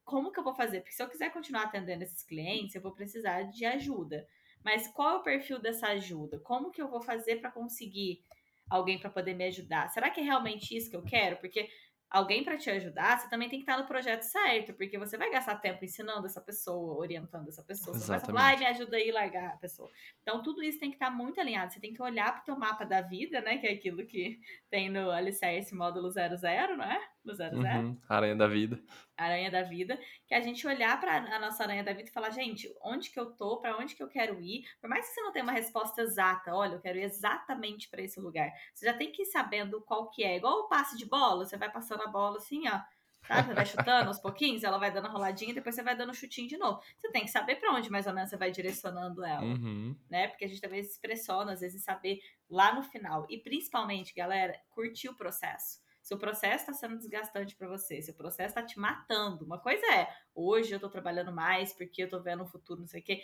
como 0.05 0.31
que 0.31 0.39
eu 0.39 0.43
vou 0.43 0.53
fazer? 0.53 0.79
Porque 0.79 0.93
se 0.93 1.03
eu 1.03 1.09
quiser 1.09 1.31
continuar 1.33 1.63
atendendo 1.63 2.03
esses 2.03 2.23
clientes, 2.23 2.73
eu 2.73 2.81
vou 2.81 2.93
precisar 2.93 3.43
de 3.43 3.65
ajuda. 3.65 4.25
Mas 4.63 4.87
qual 4.87 5.15
é 5.15 5.17
o 5.17 5.23
perfil 5.23 5.59
dessa 5.59 5.87
ajuda? 5.87 6.39
Como 6.39 6.71
que 6.71 6.81
eu 6.81 6.87
vou 6.87 7.01
fazer 7.01 7.37
para 7.37 7.51
conseguir 7.51 8.23
alguém 8.69 8.97
para 8.97 9.09
poder 9.09 9.33
me 9.33 9.45
ajudar? 9.45 9.89
Será 9.89 10.09
que 10.09 10.21
é 10.21 10.23
realmente 10.23 10.75
isso 10.75 10.89
que 10.89 10.95
eu 10.95 11.03
quero? 11.03 11.37
Porque 11.37 11.69
alguém 12.11 12.43
para 12.43 12.57
te 12.57 12.69
ajudar, 12.69 13.17
você 13.17 13.29
também 13.29 13.47
tem 13.47 13.59
que 13.59 13.63
estar 13.63 13.81
no 13.81 13.87
projeto 13.87 14.23
certo, 14.23 14.73
porque 14.73 14.97
você 14.97 15.17
vai 15.17 15.31
gastar 15.31 15.55
tempo 15.55 15.83
ensinando 15.85 16.25
essa 16.25 16.41
pessoa, 16.41 16.97
orientando 16.97 17.47
essa 17.47 17.63
pessoa. 17.63 17.97
Você 17.97 18.03
Exatamente. 18.03 18.33
vai 18.33 18.35
falar, 18.35 18.49
ai, 18.49 18.57
me 18.57 18.65
ajuda 18.65 18.97
aí 18.97 19.09
a 19.09 19.13
largar 19.13 19.53
a 19.53 19.57
pessoa. 19.57 19.89
Então, 20.21 20.43
tudo 20.43 20.61
isso 20.61 20.77
tem 20.77 20.89
que 20.89 20.97
estar 20.97 21.09
muito 21.09 21.39
alinhado. 21.39 21.71
Você 21.71 21.79
tem 21.79 21.93
que 21.93 22.01
olhar 22.01 22.33
para 22.33 22.41
o 22.41 22.45
teu 22.45 22.57
mapa 22.57 22.83
da 22.85 23.01
vida, 23.01 23.39
né? 23.39 23.57
Que 23.57 23.67
é 23.67 23.71
aquilo 23.71 24.05
que 24.05 24.39
tem 24.69 24.89
no 24.89 25.09
Alicerce 25.09 25.73
módulo 25.73 26.11
00, 26.11 26.75
não 26.75 26.83
é? 26.83 27.01
No 27.23 27.33
00. 27.35 27.55
Uhum. 27.55 27.97
Aranha 28.09 28.35
da 28.35 28.47
vida. 28.47 28.79
Aranha 29.15 29.51
da 29.51 29.61
vida, 29.61 29.99
que 30.27 30.33
a 30.33 30.41
gente 30.41 30.65
olhar 30.65 30.99
para 30.99 31.17
a 31.17 31.39
nossa 31.39 31.63
aranha 31.63 31.83
da 31.83 31.93
vida 31.93 32.09
e 32.09 32.11
falar, 32.11 32.31
gente, 32.31 32.73
onde 32.83 33.11
que 33.11 33.19
eu 33.19 33.27
tô, 33.31 33.57
para 33.57 33.77
onde 33.77 33.95
que 33.95 34.01
eu 34.01 34.07
quero 34.07 34.41
ir, 34.41 34.65
por 34.79 34.89
mais 34.89 35.07
que 35.07 35.13
você 35.13 35.21
não 35.21 35.31
tenha 35.31 35.43
uma 35.43 35.51
resposta 35.51 36.01
exata, 36.01 36.55
olha, 36.55 36.73
eu 36.73 36.81
quero 36.81 36.97
ir 36.97 37.03
exatamente 37.03 37.87
para 37.89 38.01
esse 38.01 38.19
lugar. 38.19 38.51
Você 38.73 38.85
já 38.85 38.93
tem 38.93 39.11
que 39.11 39.21
ir 39.21 39.27
sabendo 39.27 39.81
qual 39.81 40.09
que 40.09 40.23
é, 40.23 40.37
igual 40.37 40.61
o 40.61 40.67
passe 40.67 40.97
de 40.97 41.05
bola, 41.05 41.45
você 41.45 41.57
vai 41.57 41.71
passando 41.71 42.01
a 42.01 42.07
bola 42.07 42.37
assim, 42.37 42.67
ó, 42.67 42.81
sabe? 43.27 43.47
Você 43.47 43.53
vai 43.53 43.65
chutando 43.65 44.07
aos 44.07 44.19
pouquinhos, 44.19 44.63
ela 44.63 44.77
vai 44.77 44.91
dando 44.91 45.07
roladinha, 45.07 45.53
depois 45.53 45.75
você 45.75 45.83
vai 45.83 45.95
dando 45.95 46.13
chutinho 46.13 46.47
de 46.47 46.57
novo. 46.57 46.81
Você 46.97 47.11
tem 47.11 47.23
que 47.23 47.31
saber 47.31 47.55
para 47.57 47.73
onde 47.73 47.89
mais 47.89 48.07
ou 48.07 48.13
menos 48.13 48.29
você 48.29 48.37
vai 48.37 48.51
direcionando 48.51 49.23
ela, 49.23 49.43
uhum. 49.43 49.95
né? 50.09 50.27
Porque 50.27 50.45
a 50.45 50.47
gente 50.47 50.61
também 50.61 50.83
se 50.83 50.99
pressiona 50.99 51.53
às 51.53 51.61
vezes 51.61 51.81
em 51.81 51.83
saber 51.83 52.19
lá 52.49 52.73
no 52.73 52.83
final. 52.83 53.25
E 53.29 53.37
principalmente, 53.37 54.13
galera, 54.13 54.59
curtir 54.71 55.09
o 55.09 55.15
processo. 55.15 55.80
Se 56.01 56.13
o 56.13 56.17
processo 56.17 56.63
está 56.63 56.73
sendo 56.73 56.97
desgastante 56.97 57.55
para 57.55 57.67
você, 57.67 58.01
se 58.01 58.11
o 58.11 58.15
processo 58.15 58.49
está 58.49 58.63
te 58.63 58.79
matando, 58.79 59.45
uma 59.45 59.59
coisa 59.59 59.85
é, 59.93 60.07
hoje 60.33 60.71
eu 60.71 60.77
estou 60.77 60.89
trabalhando 60.89 61.31
mais 61.31 61.73
porque 61.73 62.01
eu 62.01 62.05
estou 62.05 62.21
vendo 62.21 62.43
um 62.43 62.47
futuro, 62.47 62.81
não 62.81 62.87
sei 62.87 63.01
o 63.01 63.03
quê, 63.03 63.21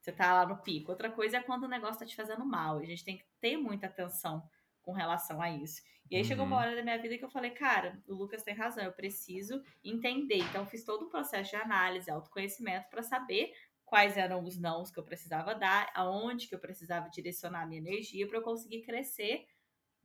você 0.00 0.10
está 0.10 0.32
lá 0.32 0.46
no 0.46 0.62
pico. 0.62 0.90
Outra 0.90 1.10
coisa 1.10 1.38
é 1.38 1.42
quando 1.42 1.64
o 1.64 1.68
negócio 1.68 1.94
está 1.94 2.06
te 2.06 2.16
fazendo 2.16 2.44
mal. 2.44 2.78
A 2.78 2.84
gente 2.84 3.04
tem 3.04 3.18
que 3.18 3.26
ter 3.40 3.56
muita 3.56 3.86
atenção 3.86 4.42
com 4.82 4.92
relação 4.92 5.42
a 5.42 5.50
isso. 5.50 5.82
E 6.10 6.16
aí 6.16 6.22
uhum. 6.22 6.28
chegou 6.28 6.46
uma 6.46 6.56
hora 6.56 6.74
da 6.74 6.82
minha 6.82 7.00
vida 7.00 7.18
que 7.18 7.24
eu 7.24 7.28
falei, 7.28 7.50
cara, 7.50 8.02
o 8.06 8.14
Lucas 8.14 8.42
tem 8.42 8.54
razão, 8.54 8.82
eu 8.84 8.92
preciso 8.92 9.62
entender. 9.84 10.38
Então 10.38 10.66
fiz 10.66 10.84
todo 10.84 11.06
um 11.06 11.10
processo 11.10 11.50
de 11.50 11.56
análise, 11.56 12.10
autoconhecimento 12.10 12.88
para 12.88 13.02
saber 13.02 13.52
quais 13.84 14.16
eram 14.16 14.44
os 14.44 14.58
nãos 14.58 14.90
que 14.90 14.98
eu 14.98 15.04
precisava 15.04 15.54
dar, 15.54 15.90
aonde 15.94 16.46
que 16.46 16.54
eu 16.54 16.58
precisava 16.58 17.08
direcionar 17.10 17.62
a 17.62 17.66
minha 17.66 17.80
energia 17.80 18.26
para 18.26 18.38
eu 18.38 18.42
conseguir 18.42 18.82
crescer 18.82 19.46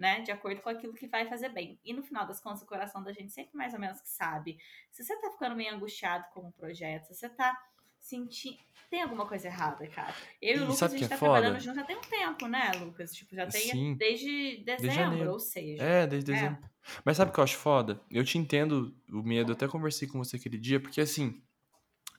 né? 0.03 0.19
De 0.19 0.31
acordo 0.31 0.61
com 0.61 0.69
aquilo 0.69 0.93
que 0.93 1.07
vai 1.07 1.25
fazer 1.25 1.47
bem. 1.47 1.79
E 1.83 1.93
no 1.93 2.03
final 2.03 2.27
das 2.27 2.41
contas, 2.41 2.61
o 2.61 2.65
coração 2.65 3.01
da 3.01 3.13
gente 3.13 3.31
sempre 3.31 3.55
mais 3.55 3.73
ou 3.73 3.79
menos 3.79 4.01
que 4.01 4.09
sabe. 4.09 4.57
Se 4.91 5.01
você 5.01 5.15
tá 5.15 5.31
ficando 5.31 5.55
meio 5.55 5.73
angustiado 5.73 6.25
com 6.33 6.41
o 6.41 6.51
projeto, 6.51 7.05
se 7.05 7.15
você 7.15 7.29
tá 7.29 7.57
sentindo. 7.97 8.57
Tem 8.89 9.01
alguma 9.01 9.25
coisa 9.25 9.47
errada, 9.47 9.87
cara. 9.87 10.13
Eu 10.41 10.57
e, 10.57 10.59
o 10.59 10.65
Lucas, 10.65 10.83
a 10.83 10.87
gente 10.89 11.07
tá 11.07 11.15
é 11.15 11.17
trabalhando 11.17 11.59
junto 11.59 11.75
já 11.75 11.85
tem 11.85 11.95
um 11.95 12.01
tempo, 12.01 12.47
né, 12.47 12.71
Lucas? 12.79 13.13
Tipo, 13.13 13.33
já 13.33 13.47
tem 13.47 13.61
Sim. 13.61 13.95
desde 13.95 14.57
dezembro, 14.57 15.09
desde 15.11 15.27
ou 15.29 15.39
seja. 15.39 15.81
É, 15.81 16.05
desde 16.05 16.31
dezembro. 16.31 16.63
É. 16.63 16.69
Mas 17.05 17.15
sabe 17.15 17.31
o 17.31 17.33
que 17.33 17.39
eu 17.39 17.43
acho 17.45 17.57
foda? 17.57 17.99
Eu 18.11 18.25
te 18.25 18.37
entendo 18.37 18.93
o 19.09 19.23
medo, 19.23 19.51
eu 19.51 19.55
até 19.55 19.67
conversei 19.69 20.05
com 20.05 20.19
você 20.19 20.35
aquele 20.35 20.57
dia, 20.57 20.81
porque 20.81 20.99
assim, 20.99 21.41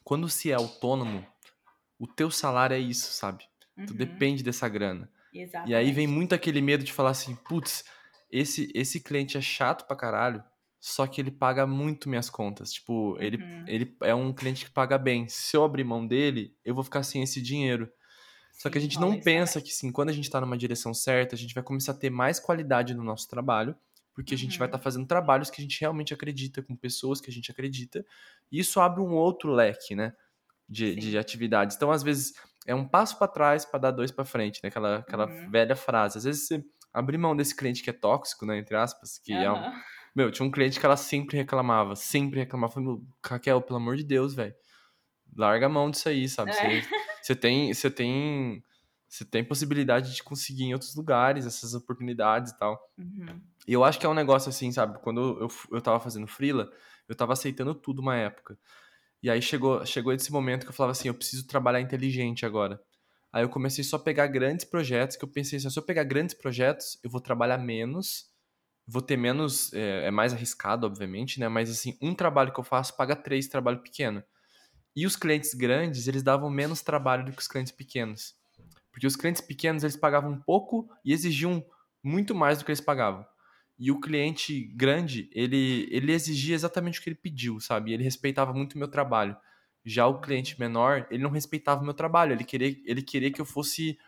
quando 0.02 0.28
se 0.28 0.50
é 0.50 0.54
autônomo, 0.54 1.24
o 1.98 2.06
teu 2.06 2.30
salário 2.30 2.74
é 2.74 2.80
isso, 2.80 3.12
sabe? 3.12 3.44
Uhum. 3.76 3.86
Tu 3.86 3.94
depende 3.94 4.42
dessa 4.42 4.68
grana. 4.68 5.08
Exatamente. 5.34 5.70
E 5.72 5.74
aí 5.74 5.92
vem 5.92 6.06
muito 6.06 6.34
aquele 6.34 6.60
medo 6.60 6.84
de 6.84 6.92
falar 6.92 7.10
assim, 7.10 7.34
putz, 7.36 7.84
esse, 8.30 8.70
esse 8.74 9.00
cliente 9.00 9.36
é 9.36 9.40
chato 9.40 9.86
pra 9.86 9.96
caralho, 9.96 10.42
só 10.80 11.06
que 11.06 11.20
ele 11.20 11.30
paga 11.30 11.66
muito 11.66 12.08
minhas 12.08 12.28
contas. 12.30 12.72
Tipo, 12.72 13.16
ele, 13.20 13.38
Uhum. 13.38 13.64
ele 13.66 13.96
é 14.02 14.14
um 14.14 14.32
cliente 14.32 14.64
que 14.66 14.70
paga 14.70 14.98
bem. 14.98 15.28
Se 15.28 15.56
eu 15.56 15.64
abrir 15.64 15.84
mão 15.84 16.06
dele, 16.06 16.54
eu 16.64 16.74
vou 16.74 16.84
ficar 16.84 17.02
sem 17.02 17.22
esse 17.22 17.40
dinheiro. 17.40 17.90
Só 18.58 18.70
que 18.70 18.78
a 18.78 18.80
gente 18.80 19.00
não 19.00 19.20
pensa 19.20 19.60
que, 19.60 19.70
sim, 19.72 19.90
quando 19.92 20.10
a 20.10 20.12
gente 20.12 20.30
tá 20.30 20.40
numa 20.40 20.56
direção 20.56 20.94
certa, 20.94 21.34
a 21.34 21.38
gente 21.38 21.54
vai 21.54 21.62
começar 21.62 21.92
a 21.92 21.96
ter 21.96 22.10
mais 22.10 22.38
qualidade 22.38 22.94
no 22.94 23.02
nosso 23.02 23.28
trabalho, 23.28 23.74
porque 24.14 24.34
a 24.34 24.38
gente 24.38 24.58
vai 24.58 24.66
Uhum. 24.66 24.68
estar 24.68 24.78
fazendo 24.78 25.06
trabalhos 25.06 25.50
que 25.50 25.60
a 25.60 25.64
gente 25.64 25.80
realmente 25.80 26.14
acredita, 26.14 26.62
com 26.62 26.76
pessoas 26.76 27.20
que 27.20 27.30
a 27.30 27.32
gente 27.32 27.50
acredita, 27.50 28.04
e 28.50 28.60
isso 28.60 28.80
abre 28.80 29.00
um 29.02 29.12
outro 29.14 29.50
leque, 29.52 29.94
né, 29.96 30.14
de, 30.68 30.94
de 30.96 31.18
atividades. 31.18 31.76
Então, 31.76 31.90
às 31.90 32.02
vezes, 32.02 32.34
é 32.66 32.74
um 32.74 32.86
passo 32.86 33.18
para 33.18 33.28
trás 33.28 33.64
para 33.64 33.78
dar 33.78 33.90
dois 33.90 34.10
para 34.10 34.24
frente, 34.24 34.60
né, 34.62 34.68
aquela, 34.68 34.96
aquela 34.98 35.26
Uhum. 35.26 35.50
velha 35.50 35.76
frase. 35.76 36.18
Às 36.18 36.24
vezes 36.24 36.46
você 36.46 36.64
abrir 36.92 37.18
mão 37.18 37.34
desse 37.36 37.54
cliente 37.56 37.82
que 37.82 37.90
é 37.90 37.92
tóxico, 37.92 38.46
né, 38.46 38.56
entre 38.58 38.76
aspas, 38.76 39.18
que 39.18 39.32
é 39.32 39.50
um, 39.50 39.72
meu, 40.14 40.30
tinha 40.30 40.46
um 40.46 40.50
cliente 40.50 40.78
que 40.78 40.86
ela 40.86 40.96
sempre 40.96 41.36
reclamava, 41.36 41.96
sempre 41.96 42.38
reclamava. 42.40 42.72
Falei, 42.72 42.88
meu, 42.88 43.04
Raquel, 43.24 43.60
pelo 43.60 43.78
amor 43.78 43.96
de 43.96 44.04
Deus, 44.04 44.32
velho. 44.34 44.54
Larga 45.36 45.66
a 45.66 45.68
mão 45.68 45.90
disso 45.90 46.08
aí, 46.08 46.28
sabe? 46.28 46.52
É. 46.52 46.54
Você, 46.54 46.88
você 47.22 47.34
tem. 47.34 47.74
Você 47.74 47.90
tem. 47.90 48.62
Você 49.08 49.24
tem 49.24 49.44
possibilidade 49.44 50.14
de 50.14 50.22
conseguir 50.22 50.64
em 50.64 50.72
outros 50.72 50.94
lugares 50.96 51.46
essas 51.46 51.74
oportunidades 51.74 52.52
e 52.52 52.58
tal. 52.58 52.80
Uhum. 52.98 53.40
E 53.66 53.72
eu 53.72 53.84
acho 53.84 53.98
que 53.98 54.06
é 54.06 54.08
um 54.08 54.14
negócio 54.14 54.48
assim, 54.48 54.70
sabe? 54.72 54.98
Quando 55.00 55.38
eu, 55.40 55.48
eu 55.72 55.80
tava 55.80 56.00
fazendo 56.00 56.26
freela, 56.26 56.70
eu 57.08 57.14
tava 57.14 57.32
aceitando 57.32 57.74
tudo 57.74 58.00
uma 58.02 58.16
época. 58.16 58.58
E 59.24 59.30
aí 59.30 59.40
chegou, 59.40 59.86
chegou 59.86 60.12
esse 60.12 60.30
momento 60.30 60.64
que 60.64 60.68
eu 60.68 60.74
falava 60.74 60.92
assim, 60.92 61.08
eu 61.08 61.14
preciso 61.14 61.46
trabalhar 61.46 61.80
inteligente 61.80 62.44
agora. 62.44 62.78
Aí 63.32 63.42
eu 63.42 63.48
comecei 63.48 63.82
só 63.82 63.96
a 63.96 63.98
pegar 63.98 64.26
grandes 64.26 64.66
projetos, 64.66 65.16
que 65.16 65.24
eu 65.24 65.28
pensei 65.28 65.56
assim, 65.56 65.70
se 65.70 65.78
eu 65.78 65.82
pegar 65.82 66.04
grandes 66.04 66.34
projetos, 66.34 66.98
eu 67.02 67.08
vou 67.08 67.22
trabalhar 67.22 67.56
menos, 67.56 68.26
vou 68.86 69.00
ter 69.00 69.16
menos, 69.16 69.72
é, 69.72 70.08
é, 70.08 70.10
mais 70.10 70.34
arriscado, 70.34 70.86
obviamente, 70.86 71.40
né? 71.40 71.48
Mas 71.48 71.70
assim, 71.70 71.96
um 72.02 72.14
trabalho 72.14 72.52
que 72.52 72.60
eu 72.60 72.64
faço 72.64 72.94
paga 72.98 73.16
três 73.16 73.48
trabalho 73.48 73.82
pequeno. 73.82 74.22
E 74.94 75.06
os 75.06 75.16
clientes 75.16 75.54
grandes, 75.54 76.06
eles 76.06 76.22
davam 76.22 76.50
menos 76.50 76.82
trabalho 76.82 77.24
do 77.24 77.32
que 77.32 77.40
os 77.40 77.48
clientes 77.48 77.72
pequenos. 77.72 78.34
Porque 78.92 79.06
os 79.06 79.16
clientes 79.16 79.40
pequenos, 79.40 79.84
eles 79.84 79.96
pagavam 79.96 80.38
pouco 80.38 80.86
e 81.02 81.14
exigiam 81.14 81.64
muito 82.02 82.34
mais 82.34 82.58
do 82.58 82.66
que 82.66 82.72
eles 82.72 82.82
pagavam. 82.82 83.24
E 83.78 83.90
o 83.90 84.00
cliente 84.00 84.64
grande, 84.76 85.28
ele, 85.32 85.88
ele 85.90 86.12
exigia 86.12 86.54
exatamente 86.54 87.00
o 87.00 87.02
que 87.02 87.08
ele 87.08 87.16
pediu, 87.16 87.58
sabe? 87.60 87.92
Ele 87.92 88.04
respeitava 88.04 88.52
muito 88.52 88.74
o 88.74 88.78
meu 88.78 88.88
trabalho. 88.88 89.36
Já 89.84 90.06
o 90.06 90.20
cliente 90.20 90.58
menor, 90.58 91.06
ele 91.10 91.22
não 91.22 91.30
respeitava 91.30 91.82
o 91.82 91.84
meu 91.84 91.92
trabalho. 91.94 92.32
Ele 92.32 92.44
queria, 92.44 92.74
ele 92.86 93.02
queria 93.02 93.30
que 93.30 93.40
eu 93.40 93.44
fosse. 93.44 93.98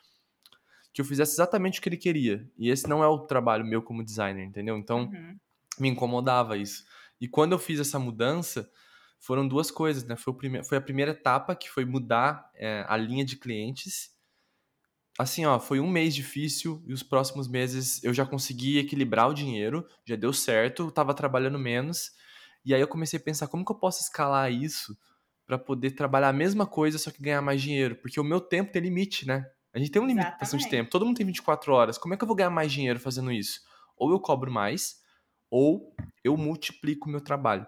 que 0.95 1.01
eu 1.01 1.05
fizesse 1.05 1.35
exatamente 1.35 1.79
o 1.79 1.83
que 1.83 1.89
ele 1.89 1.97
queria. 1.99 2.49
E 2.57 2.71
esse 2.71 2.89
não 2.89 3.03
é 3.05 3.07
o 3.09 3.19
trabalho 3.27 3.65
meu 3.67 3.83
como 3.83 4.03
designer, 4.05 4.45
entendeu? 4.45 4.79
Então, 4.79 5.11
Uhum. 5.13 5.37
me 5.79 5.89
incomodava 5.89 6.57
isso. 6.57 6.85
E 7.21 7.29
quando 7.29 7.53
eu 7.53 7.59
fiz 7.59 7.79
essa 7.81 7.99
mudança, 7.99 8.71
foram 9.19 9.47
duas 9.47 9.71
coisas, 9.71 10.05
né? 10.05 10.17
Foi, 10.17 10.33
o 10.33 10.37
prime... 10.37 10.65
foi 10.65 10.79
a 10.79 10.81
primeira 10.81 11.11
etapa, 11.11 11.55
que 11.55 11.69
foi 11.69 11.85
mudar 11.85 12.51
é, 12.55 12.85
a 12.89 12.97
linha 12.97 13.25
de 13.25 13.37
clientes 13.37 14.16
assim, 15.19 15.45
ó, 15.45 15.59
foi 15.59 15.81
um 15.81 15.89
mês 15.89 16.15
difícil 16.15 16.83
e 16.87 16.93
os 16.93 17.03
próximos 17.03 17.49
meses 17.49 18.03
eu 18.05 18.13
já 18.13 18.27
consegui 18.27 18.79
equilibrar 18.79 19.29
o 19.29 19.35
dinheiro, 19.35 19.87
já 20.05 20.17
deu 20.17 20.33
certo, 20.33 20.85
eu 20.85 20.91
tava 20.91 21.15
trabalhando 21.15 21.59
menos. 21.59 22.13
E 22.65 22.75
aí 22.75 22.81
eu 22.81 22.89
comecei 22.89 23.19
a 23.19 23.23
pensar 23.23 23.49
como 23.49 23.65
que 23.65 23.73
eu 23.73 23.79
posso 23.79 24.03
escalar 24.03 24.53
isso 24.53 24.97
para 25.47 25.59
poder 25.59 25.93
trabalhar 25.93 26.29
a 26.29 26.33
mesma 26.33 26.67
coisa, 26.67 26.99
só 26.99 27.11
que 27.11 27.23
ganhar 27.23 27.41
mais 27.41 27.63
dinheiro, 27.63 27.97
porque 27.97 28.19
o 28.19 28.25
meu 28.25 28.41
tempo 28.41 28.73
tem 28.73 28.83
limite, 28.83 29.27
né? 29.27 29.47
A 29.73 29.79
gente 29.79 29.91
tem 29.91 30.01
uma 30.01 30.09
limitação 30.09 30.59
de 30.59 30.69
tempo. 30.69 30.91
Todo 30.91 31.05
mundo 31.05 31.19
tem 31.19 31.27
24 31.27 31.73
horas. 31.73 31.99
Como 31.99 32.15
é 32.15 32.17
que 32.17 32.25
eu 32.25 32.27
vou 32.27 32.35
ganhar 32.35 32.49
mais 32.49 32.73
dinheiro 32.73 32.99
fazendo 32.99 33.31
isso? 33.31 33.61
Ou 33.97 34.11
eu 34.11 34.19
cobro 34.19 34.51
mais, 34.51 34.97
ou 35.51 35.95
eu 36.25 36.37
multiplico 36.37 37.09
o 37.09 37.13
meu 37.13 37.21
trabalho. 37.21 37.67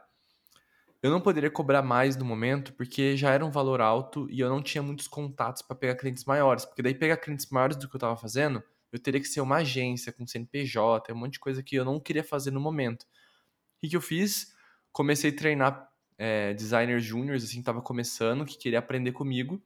Eu 1.00 1.10
não 1.12 1.20
poderia 1.20 1.50
cobrar 1.50 1.80
mais 1.82 2.16
no 2.16 2.24
momento, 2.24 2.72
porque 2.72 3.16
já 3.16 3.30
era 3.30 3.44
um 3.44 3.50
valor 3.50 3.80
alto 3.80 4.28
e 4.30 4.40
eu 4.40 4.48
não 4.48 4.60
tinha 4.60 4.82
muitos 4.82 5.06
contatos 5.06 5.62
para 5.62 5.76
pegar 5.76 5.94
clientes 5.94 6.24
maiores. 6.24 6.64
Porque 6.64 6.82
daí 6.82 6.94
pegar 6.94 7.16
clientes 7.18 7.48
maiores 7.50 7.76
do 7.76 7.88
que 7.88 7.94
eu 7.94 7.98
estava 7.98 8.16
fazendo, 8.16 8.62
eu 8.90 8.98
teria 8.98 9.20
que 9.20 9.28
ser 9.28 9.40
uma 9.40 9.56
agência 9.56 10.12
com 10.12 10.26
CNPJ, 10.26 11.12
um 11.12 11.16
monte 11.16 11.34
de 11.34 11.40
coisa 11.40 11.62
que 11.62 11.76
eu 11.76 11.84
não 11.84 12.00
queria 12.00 12.24
fazer 12.24 12.50
no 12.50 12.60
momento. 12.60 13.02
O 13.02 13.88
que, 13.88 13.94
eu 13.94 14.00
fiz? 14.00 14.52
Comecei 14.90 15.30
a 15.30 15.36
treinar 15.36 15.88
é, 16.16 16.52
designers 16.54 17.04
júniores, 17.04 17.44
assim, 17.44 17.62
tava 17.62 17.80
começando, 17.80 18.44
que 18.44 18.58
queria 18.58 18.80
aprender 18.80 19.12
comigo. 19.12 19.62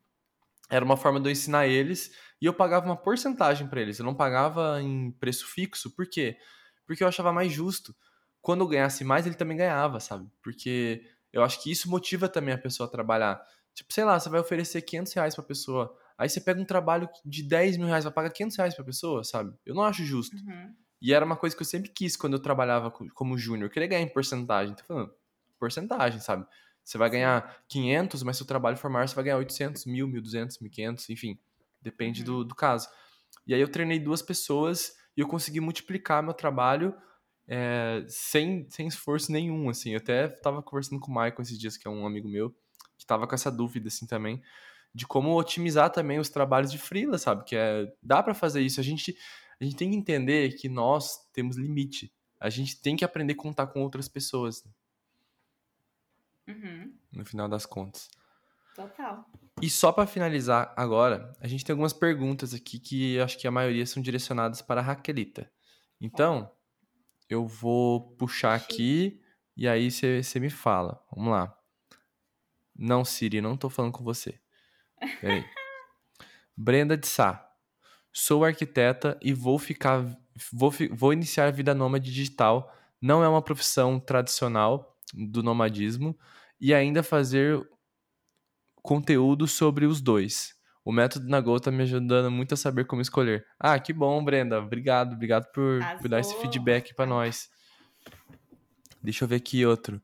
Era 0.69 0.85
uma 0.85 0.99
forma 0.99 1.19
de 1.19 1.29
eu 1.29 1.33
ensinar 1.33 1.67
eles 1.67 2.15
e 2.41 2.47
eu 2.47 2.53
pagava 2.53 2.85
uma 2.85 2.97
porcentagem 2.97 3.67
para 3.69 3.81
eles. 3.81 3.99
Eu 3.99 4.05
não 4.05 4.15
pagava 4.15 4.83
em 4.83 5.11
preço 5.13 5.47
fixo. 5.47 5.91
Por 5.95 6.07
quê? 6.07 6.37
Porque 6.87 7.03
eu 7.03 7.09
achava 7.09 7.33
mais 7.33 7.53
justo. 7.53 7.95
Quando 8.41 8.63
eu 8.63 8.69
ganhasse 8.69 9.05
mais, 9.05 9.25
ele 9.25 9.37
também 9.37 9.57
ganhava, 9.57 10.01
sabe? 10.01 10.29
Porque 10.43 11.07
eu 11.33 11.43
acho 11.43 11.63
que 11.63 11.71
isso 11.71 11.89
motiva 11.91 12.29
também 12.29 12.55
a 12.55 12.59
pessoa 12.59 12.87
a 12.87 12.91
trabalhar. 12.91 13.43
Tipo, 13.75 13.93
sei 13.93 14.05
lá, 14.05 14.19
você 14.21 14.29
vai 14.29 14.41
oferecer 14.41 14.83
500 14.83 15.13
reais 15.15 15.35
pra 15.35 15.45
pessoa. 15.45 15.97
Aí 16.19 16.29
você 16.29 16.41
pega 16.41 16.61
um 16.61 16.65
trabalho 16.65 17.09
de 17.25 17.43
10 17.43 17.77
mil 17.79 17.87
reais, 17.87 18.05
vai 18.05 18.13
pagar 18.13 18.31
500 18.31 18.57
reais 18.57 18.75
pra 18.75 18.85
pessoa, 18.85 19.25
sabe? 19.25 19.53
Eu 19.65 19.75
não 19.75 19.83
acho 19.83 20.05
justo. 20.05 20.37
Uhum. 20.37 20.75
E 21.01 21.13
era 21.13 21.25
uma 21.25 21.37
coisa 21.37 21.57
que 21.57 21.63
eu 21.63 21.67
sempre 21.67 21.91
quis 21.91 22.17
quando 22.17 22.35
eu 22.35 22.39
trabalhava 22.39 22.91
como 22.91 23.37
júnior. 23.39 23.67
Eu 23.67 23.71
queria 23.73 23.89
ganhar 23.89 24.03
em 24.03 24.09
porcentagem. 24.13 24.75
Tô 24.75 24.85
falando, 24.85 25.13
porcentagem, 25.59 26.21
sabe? 26.21 26.47
Você 26.85 26.99
vai 26.99 27.09
ganhar 27.11 27.63
500, 27.69 28.23
mas 28.23 28.37
se 28.37 28.43
o 28.43 28.47
trabalho 28.47 28.77
for 28.77 28.91
maior, 28.91 29.09
você 29.09 29.15
vai 29.15 29.25
ganhar 29.25 29.39
800, 29.39 29.87
1000, 29.87 30.07
1200, 30.07 30.59
1500, 30.61 31.11
enfim. 31.11 31.39
Depende 31.81 32.21
Uhum. 32.21 32.27
do, 32.27 32.45
do 32.45 32.55
caso. 32.55 32.89
E 33.47 33.55
aí 33.55 33.61
eu 33.61 33.69
treinei 33.69 33.99
duas 33.99 34.21
pessoas 34.23 34.93
e 35.17 35.21
eu 35.21 35.27
consegui 35.29 35.61
multiplicar 35.61 36.23
meu 36.23 36.35
trabalho 36.35 36.95
é, 37.55 38.03
sem, 38.09 38.67
sem 38.71 38.87
esforço 38.87 39.31
nenhum, 39.31 39.69
assim. 39.69 39.91
Eu 39.91 39.99
até 39.99 40.27
tava 40.27 40.63
conversando 40.63 40.99
com 40.99 41.11
o 41.11 41.15
Michael 41.15 41.43
esses 41.43 41.59
dias, 41.59 41.77
que 41.77 41.87
é 41.87 41.91
um 41.91 42.07
amigo 42.07 42.27
meu, 42.27 42.51
que 42.97 43.05
tava 43.05 43.27
com 43.27 43.35
essa 43.35 43.51
dúvida, 43.53 43.89
assim, 43.89 44.07
também, 44.07 44.43
de 44.95 45.07
como 45.07 45.39
otimizar 45.39 45.91
também 45.91 46.19
os 46.19 46.31
trabalhos 46.31 46.71
de 46.73 46.79
freela, 46.79 47.19
sabe? 47.19 47.45
Que 47.45 47.55
é, 47.55 47.93
dá 48.03 48.23
para 48.23 48.33
fazer 48.33 48.63
isso. 48.63 48.81
A 48.81 48.83
gente, 48.83 49.15
a 49.61 49.65
gente 49.65 49.77
tem 49.77 49.91
que 49.91 49.97
entender 49.97 50.55
que 50.55 50.67
nós 50.67 51.29
temos 51.31 51.59
limite. 51.59 52.11
A 52.41 52.49
gente 52.49 52.81
tem 52.81 52.97
que 52.97 53.05
aprender 53.05 53.35
a 53.35 53.37
contar 53.37 53.67
com 53.67 53.83
outras 53.83 54.09
pessoas, 54.09 54.65
Uhum. 56.49 56.93
no 57.13 57.25
final 57.25 57.49
das 57.51 57.67
contas. 57.67 58.09
Total. 58.75 59.31
E 59.61 59.69
só 59.69 59.93
para 59.93 60.07
finalizar 60.07 60.73
agora, 60.75 61.37
a 61.39 61.47
gente 61.47 61.65
tem 61.65 61.75
algumas 61.75 61.93
perguntas 61.93 62.55
aqui 62.55 62.79
que 62.79 63.21
acho 63.21 63.39
que 63.39 63.47
a 63.47 63.51
maioria 63.51 63.85
são 63.85 64.03
direcionadas 64.03 64.63
para 64.63 64.81
a 64.81 64.85
Raquelita. 64.85 65.51
Então, 66.01 66.51
eu 67.29 67.47
vou 67.47 68.15
puxar 68.17 68.55
aqui 68.55 69.21
e 69.57 69.69
aí 69.69 69.91
você 69.91 70.41
me 70.41 70.51
fala. 70.51 71.03
Vamos 71.15 71.33
lá. 71.33 71.57
Não, 72.75 73.05
Siri, 73.05 73.41
não 73.41 73.57
tô 73.57 73.69
falando 73.69 73.93
com 73.93 74.05
você. 74.05 74.41
Peraí. 75.21 75.45
Brenda 76.57 76.97
de 76.97 77.07
Sá. 77.07 77.49
Sou 78.13 78.45
arquiteta 78.45 79.19
e 79.23 79.33
vou 79.33 79.59
ficar. 79.59 80.05
Vou, 80.53 80.73
vou 80.91 81.13
iniciar 81.13 81.47
a 81.47 81.51
vida 81.51 81.75
nômade 81.75 82.11
digital. 82.11 82.75
Não 83.01 83.23
é 83.23 83.29
uma 83.29 83.43
profissão 83.43 84.01
tradicional 84.01 84.99
do 85.13 85.43
nomadismo. 85.43 86.19
E 86.61 86.73
ainda 86.73 87.03
fazer 87.03 87.61
conteúdo 88.83 89.47
sobre 89.47 89.87
os 89.87 90.01
dois. 90.01 90.55
O 90.85 90.91
método 90.91 91.29
Nagô 91.29 91.61
tá 91.61 91.71
me 91.71 91.83
ajudando 91.83 92.31
muito 92.31 92.55
a 92.55 92.57
saber 92.57 92.87
como 92.87 93.01
escolher. 93.01 93.47
Ah, 93.59 93.79
que 93.79 93.93
bom, 93.93 94.23
Brenda. 94.25 94.61
Obrigado, 94.61 95.13
obrigado 95.13 95.47
por, 95.53 95.81
por 95.99 96.09
dar 96.09 96.21
esse 96.21 96.35
feedback 96.41 96.95
pra 96.95 97.07
nós. 97.07 97.49
Deixa 99.01 99.25
eu 99.25 99.29
ver 99.29 99.37
aqui 99.37 99.65
outro. 99.65 100.03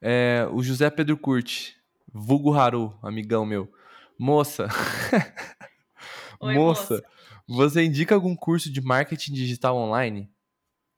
É, 0.00 0.46
o 0.52 0.62
José 0.62 0.90
Pedro 0.90 1.16
Curti, 1.16 1.76
vulgo 2.12 2.52
Haru, 2.52 2.96
amigão 3.02 3.44
meu. 3.44 3.72
Moça, 4.18 4.68
Oi, 6.38 6.54
moça, 6.54 6.94
moça. 6.94 7.04
você 7.48 7.82
indica 7.82 8.14
algum 8.14 8.36
curso 8.36 8.70
de 8.70 8.80
marketing 8.80 9.32
digital 9.32 9.76
online? 9.76 10.30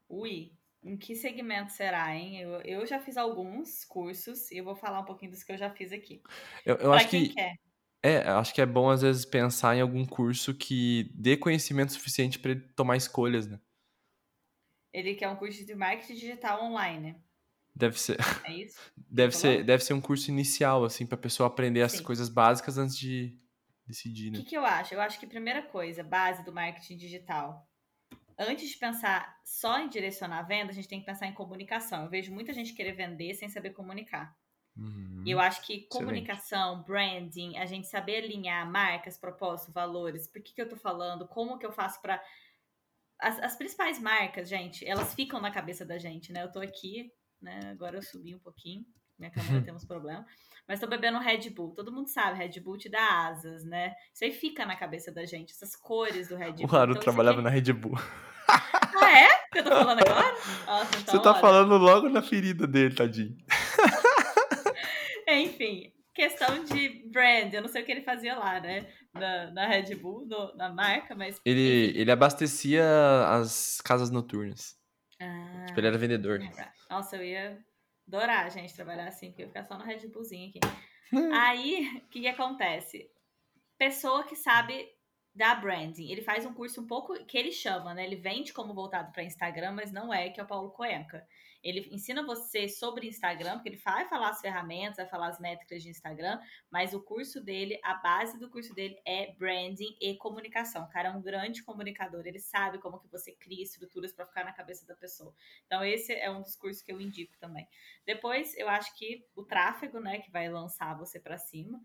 Ui, 0.08 0.52
em 0.82 0.96
que 0.96 1.14
segmento 1.14 1.72
será, 1.72 2.14
hein? 2.14 2.40
Eu, 2.40 2.60
eu 2.60 2.86
já 2.86 3.00
fiz 3.00 3.16
alguns 3.16 3.84
cursos 3.84 4.50
e 4.50 4.58
eu 4.58 4.64
vou 4.64 4.76
falar 4.76 5.00
um 5.00 5.04
pouquinho 5.04 5.30
dos 5.30 5.42
que 5.42 5.52
eu 5.52 5.56
já 5.56 5.70
fiz 5.70 5.92
aqui. 5.92 6.22
Eu, 6.64 6.76
eu 6.76 6.92
acho 6.92 7.08
quem 7.08 7.28
que 7.28 7.34
quer. 7.34 7.54
É, 8.02 8.18
acho 8.28 8.54
que 8.54 8.60
é 8.60 8.66
bom 8.66 8.88
às 8.90 9.02
vezes 9.02 9.24
pensar 9.24 9.76
em 9.76 9.80
algum 9.80 10.04
curso 10.04 10.54
que 10.54 11.10
dê 11.14 11.36
conhecimento 11.36 11.92
suficiente 11.92 12.38
para 12.38 12.52
ele 12.52 12.60
tomar 12.74 12.96
escolhas, 12.96 13.46
né? 13.46 13.60
Ele 14.92 15.14
quer 15.14 15.28
um 15.28 15.36
curso 15.36 15.64
de 15.64 15.74
marketing 15.74 16.14
digital 16.14 16.64
online. 16.64 17.16
Deve 17.74 18.00
ser, 18.00 18.16
É 18.48 18.52
isso? 18.52 18.80
deve 18.96 19.36
ser, 19.36 19.62
deve 19.64 19.84
ser 19.84 19.92
um 19.92 20.00
curso 20.00 20.30
inicial 20.30 20.84
assim 20.84 21.06
para 21.06 21.18
pessoa 21.18 21.46
aprender 21.48 21.82
as 21.82 21.92
Sim. 21.92 22.02
coisas 22.02 22.28
básicas 22.28 22.78
antes 22.78 22.96
de 22.96 23.38
decidir, 23.86 24.28
O 24.28 24.32
né? 24.32 24.38
que, 24.38 24.44
que 24.44 24.56
eu 24.56 24.64
acho? 24.64 24.94
Eu 24.94 25.00
acho 25.00 25.20
que 25.20 25.26
primeira 25.26 25.62
coisa, 25.62 26.02
base 26.02 26.42
do 26.44 26.52
marketing 26.52 26.96
digital. 26.96 27.68
Antes 28.38 28.68
de 28.70 28.76
pensar 28.78 29.38
só 29.44 29.78
em 29.78 29.88
direcionar 29.88 30.40
a 30.40 30.42
venda, 30.42 30.70
a 30.70 30.74
gente 30.74 30.88
tem 30.88 31.00
que 31.00 31.06
pensar 31.06 31.26
em 31.26 31.34
comunicação. 31.34 32.04
Eu 32.04 32.10
vejo 32.10 32.32
muita 32.32 32.52
gente 32.52 32.72
querer 32.74 32.92
vender 32.92 33.34
sem 33.34 33.48
saber 33.48 33.70
comunicar. 33.70 34.34
Uhum. 34.76 35.22
E 35.24 35.30
eu 35.30 35.40
acho 35.40 35.64
que 35.66 35.86
comunicação, 35.88 36.82
branding, 36.82 37.56
a 37.56 37.64
gente 37.66 37.86
saber 37.86 38.24
alinhar 38.24 38.70
marcas, 38.70 39.16
propósito, 39.18 39.72
valores, 39.72 40.26
por 40.30 40.42
que, 40.42 40.52
que 40.54 40.60
eu 40.60 40.68
tô 40.68 40.76
falando, 40.76 41.26
como 41.26 41.58
que 41.58 41.64
eu 41.66 41.72
faço 41.72 42.00
pra. 42.02 42.22
As, 43.20 43.38
as 43.40 43.56
principais 43.56 43.98
marcas, 43.98 44.48
gente, 44.48 44.86
elas 44.86 45.14
ficam 45.14 45.40
na 45.40 45.50
cabeça 45.50 45.84
da 45.86 45.98
gente, 45.98 46.30
né? 46.32 46.42
Eu 46.42 46.52
tô 46.52 46.60
aqui, 46.60 47.10
né? 47.40 47.60
Agora 47.70 47.96
eu 47.96 48.02
subi 48.02 48.34
um 48.34 48.38
pouquinho, 48.38 48.84
minha 49.18 49.30
câmera 49.30 49.62
tem 49.64 49.74
uns 49.74 49.86
problemas. 49.86 50.26
Mas 50.68 50.80
tô 50.80 50.86
bebendo 50.86 51.18
Red 51.18 51.48
Bull. 51.50 51.72
Todo 51.74 51.92
mundo 51.92 52.08
sabe, 52.08 52.36
Red 52.38 52.60
Bull 52.60 52.76
te 52.76 52.90
dá 52.90 53.28
asas, 53.28 53.64
né? 53.64 53.94
Isso 54.12 54.24
aí 54.24 54.32
fica 54.32 54.66
na 54.66 54.76
cabeça 54.76 55.10
da 55.10 55.24
gente, 55.24 55.52
essas 55.52 55.74
cores 55.74 56.28
do 56.28 56.36
Red 56.36 56.52
Bull. 56.52 56.66
O 56.70 56.76
Haru 56.76 56.90
Então, 56.92 57.02
trabalhava 57.02 57.36
aqui- 57.40 57.44
na 57.44 57.50
Red 57.50 57.72
Bull. 57.72 57.94
Ah, 58.48 59.18
é? 59.18 59.28
Que 59.52 59.58
eu 59.60 59.64
tô 59.64 59.70
falando 59.70 60.00
agora? 60.00 60.34
Nossa, 60.66 60.98
então, 60.98 61.14
Você 61.14 61.22
tá 61.22 61.30
olha. 61.32 61.40
falando 61.40 61.76
logo 61.78 62.08
na 62.08 62.20
ferida 62.20 62.66
dele, 62.66 62.94
tadinho. 62.94 63.36
Enfim, 65.38 65.92
questão 66.14 66.64
de 66.64 66.88
brand. 67.10 67.52
Eu 67.52 67.62
não 67.62 67.68
sei 67.68 67.82
o 67.82 67.84
que 67.86 67.92
ele 67.92 68.02
fazia 68.02 68.36
lá, 68.36 68.60
né? 68.60 68.86
Na, 69.12 69.50
na 69.50 69.66
Red 69.66 69.94
Bull, 69.96 70.26
no- 70.26 70.54
na 70.56 70.68
marca, 70.70 71.14
mas. 71.14 71.40
Ele, 71.44 71.92
ele 71.96 72.10
abastecia 72.10 72.84
as 73.28 73.80
casas 73.82 74.10
noturnas. 74.10 74.76
Ah, 75.20 75.64
Tipo, 75.66 75.80
ele 75.80 75.86
era 75.86 75.98
vendedor. 75.98 76.38
Nossa, 76.90 77.16
eu 77.16 77.24
ia 77.24 77.58
adorar, 78.06 78.50
gente, 78.50 78.74
trabalhar 78.74 79.08
assim, 79.08 79.28
porque 79.30 79.42
eu 79.42 79.46
ia 79.46 79.48
ficar 79.48 79.64
só 79.64 79.76
no 79.78 79.84
Red 79.84 80.06
Bullzinho 80.08 80.50
aqui. 80.50 80.60
Aí, 81.32 81.88
o 82.04 82.08
que, 82.08 82.20
que 82.20 82.28
acontece? 82.28 83.08
Pessoa 83.78 84.24
que 84.24 84.34
sabe 84.36 84.86
da 85.34 85.54
branding. 85.54 86.10
Ele 86.10 86.22
faz 86.22 86.46
um 86.46 86.54
curso 86.54 86.80
um 86.80 86.86
pouco 86.86 87.14
que 87.26 87.36
ele 87.36 87.52
chama, 87.52 87.92
né? 87.94 88.04
Ele 88.04 88.16
vende 88.16 88.52
como 88.52 88.72
voltado 88.74 89.12
para 89.12 89.22
Instagram, 89.22 89.72
mas 89.72 89.92
não 89.92 90.12
é, 90.12 90.30
que 90.30 90.40
é 90.40 90.42
o 90.42 90.46
Paulo 90.46 90.70
Coenca. 90.70 91.26
Ele 91.66 91.88
ensina 91.92 92.24
você 92.24 92.68
sobre 92.68 93.08
Instagram, 93.08 93.54
porque 93.54 93.70
ele 93.70 93.76
vai 93.76 94.08
falar 94.08 94.28
as 94.28 94.40
ferramentas, 94.40 94.98
vai 94.98 95.08
falar 95.08 95.28
as 95.28 95.40
métricas 95.40 95.82
de 95.82 95.88
Instagram, 95.88 96.38
mas 96.70 96.94
o 96.94 97.02
curso 97.02 97.42
dele, 97.42 97.80
a 97.82 97.94
base 97.94 98.38
do 98.38 98.48
curso 98.48 98.72
dele 98.72 98.96
é 99.04 99.32
branding 99.32 99.96
e 100.00 100.16
comunicação. 100.16 100.84
O 100.84 100.88
cara 100.88 101.08
é 101.08 101.10
um 101.10 101.20
grande 101.20 101.64
comunicador, 101.64 102.24
ele 102.24 102.38
sabe 102.38 102.78
como 102.78 103.00
que 103.00 103.08
você 103.08 103.32
cria 103.32 103.64
estruturas 103.64 104.12
para 104.12 104.26
ficar 104.26 104.44
na 104.44 104.52
cabeça 104.52 104.86
da 104.86 104.94
pessoa. 104.94 105.34
Então 105.66 105.84
esse 105.84 106.12
é 106.12 106.30
um 106.30 106.40
dos 106.40 106.54
cursos 106.54 106.82
que 106.82 106.92
eu 106.92 107.00
indico 107.00 107.36
também. 107.40 107.66
Depois, 108.06 108.56
eu 108.56 108.68
acho 108.68 108.96
que 108.96 109.26
o 109.34 109.42
tráfego, 109.42 109.98
né, 109.98 110.20
que 110.20 110.30
vai 110.30 110.48
lançar 110.48 110.96
você 110.96 111.18
para 111.18 111.36
cima. 111.36 111.80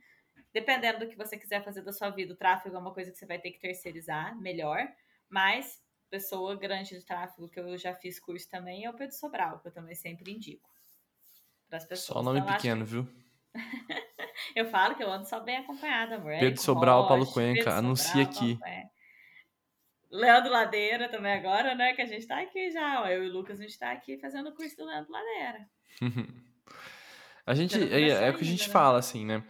Dependendo 0.53 0.99
do 0.99 1.07
que 1.07 1.17
você 1.17 1.37
quiser 1.37 1.63
fazer 1.63 1.81
da 1.81 1.91
sua 1.91 2.11
vida, 2.11 2.33
o 2.33 2.37
tráfego 2.37 2.75
é 2.75 2.79
uma 2.79 2.93
coisa 2.93 3.11
que 3.11 3.17
você 3.17 3.25
vai 3.25 3.39
ter 3.39 3.51
que 3.51 3.59
terceirizar 3.59 4.39
melhor, 4.39 4.87
mas 5.27 5.80
pessoa 6.11 6.55
grande 6.57 6.99
de 6.99 7.05
tráfego 7.05 7.47
que 7.47 7.59
eu 7.59 7.77
já 7.77 7.95
fiz 7.95 8.19
curso 8.19 8.47
também 8.49 8.83
é 8.83 8.89
o 8.89 8.93
Pedro 8.93 9.15
Sobral, 9.15 9.59
que 9.59 9.69
eu 9.69 9.71
também 9.71 9.95
sempre 9.95 10.31
indico. 10.31 10.69
Só 11.95 12.21
nome 12.21 12.41
então, 12.41 12.53
pequeno, 12.53 12.83
acho... 12.83 12.91
viu? 12.91 13.07
eu 14.55 14.65
falo 14.69 14.93
que 14.95 15.03
eu 15.03 15.09
ando 15.09 15.25
só 15.25 15.39
bem 15.39 15.55
acompanhada, 15.55 16.15
amor. 16.17 16.37
Pedro 16.37 16.61
Sobral, 16.61 17.07
Paulo 17.07 17.25
Cuenca, 17.25 17.73
anuncia 17.73 18.23
aqui. 18.23 18.59
Leandro 20.11 20.51
Ladeira 20.51 21.07
também 21.07 21.31
agora, 21.31 21.73
né? 21.73 21.93
Que 21.93 22.01
a 22.01 22.05
gente 22.05 22.27
tá 22.27 22.41
aqui 22.41 22.69
já. 22.69 23.01
Ó, 23.01 23.07
eu 23.07 23.23
e 23.23 23.29
o 23.29 23.31
Lucas, 23.31 23.59
a 23.59 23.63
gente 23.63 23.79
tá 23.79 23.91
aqui 23.91 24.17
fazendo 24.17 24.49
o 24.49 24.53
curso 24.53 24.75
do 24.75 24.85
Leandro 24.85 25.09
Ladeira. 25.09 25.69
a 27.45 27.55
gente, 27.55 27.81
é, 27.81 28.09
é, 28.09 28.29
o 28.29 28.37
que 28.37 28.43
a 28.43 28.47
gente 28.47 28.67
né? 28.67 28.73
fala, 28.73 28.99
assim, 28.99 29.25
né? 29.25 29.41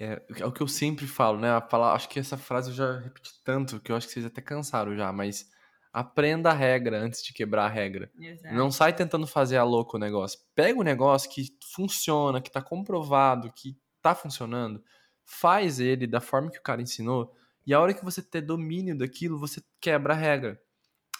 É, 0.00 0.22
é, 0.38 0.46
o 0.46 0.52
que 0.52 0.62
eu 0.62 0.68
sempre 0.68 1.06
falo, 1.06 1.38
né? 1.38 1.52
A 1.52 1.60
palavra, 1.60 1.94
acho 1.94 2.08
que 2.08 2.18
essa 2.18 2.38
frase 2.38 2.70
eu 2.70 2.74
já 2.74 2.98
repeti 2.98 3.32
tanto 3.44 3.78
que 3.78 3.92
eu 3.92 3.96
acho 3.96 4.06
que 4.06 4.14
vocês 4.14 4.24
até 4.24 4.40
cansaram 4.40 4.96
já, 4.96 5.12
mas 5.12 5.50
aprenda 5.92 6.50
a 6.50 6.54
regra 6.54 6.98
antes 6.98 7.22
de 7.22 7.34
quebrar 7.34 7.66
a 7.66 7.68
regra. 7.68 8.10
Exato. 8.18 8.54
Não 8.54 8.70
sai 8.70 8.94
tentando 8.94 9.26
fazer 9.26 9.58
a 9.58 9.62
louco 9.62 9.96
o 9.96 10.00
negócio. 10.00 10.40
Pega 10.54 10.78
o 10.78 10.84
negócio 10.84 11.30
que 11.30 11.48
funciona, 11.74 12.40
que 12.40 12.50
tá 12.50 12.62
comprovado, 12.62 13.52
que 13.52 13.76
tá 14.00 14.14
funcionando, 14.14 14.82
faz 15.24 15.78
ele 15.78 16.06
da 16.06 16.20
forma 16.20 16.50
que 16.50 16.58
o 16.58 16.62
cara 16.62 16.80
ensinou 16.80 17.34
e 17.66 17.74
a 17.74 17.80
hora 17.80 17.94
que 17.94 18.04
você 18.04 18.22
ter 18.22 18.40
domínio 18.40 18.96
daquilo, 18.96 19.38
você 19.38 19.62
quebra 19.80 20.14
a 20.14 20.16
regra. 20.16 20.60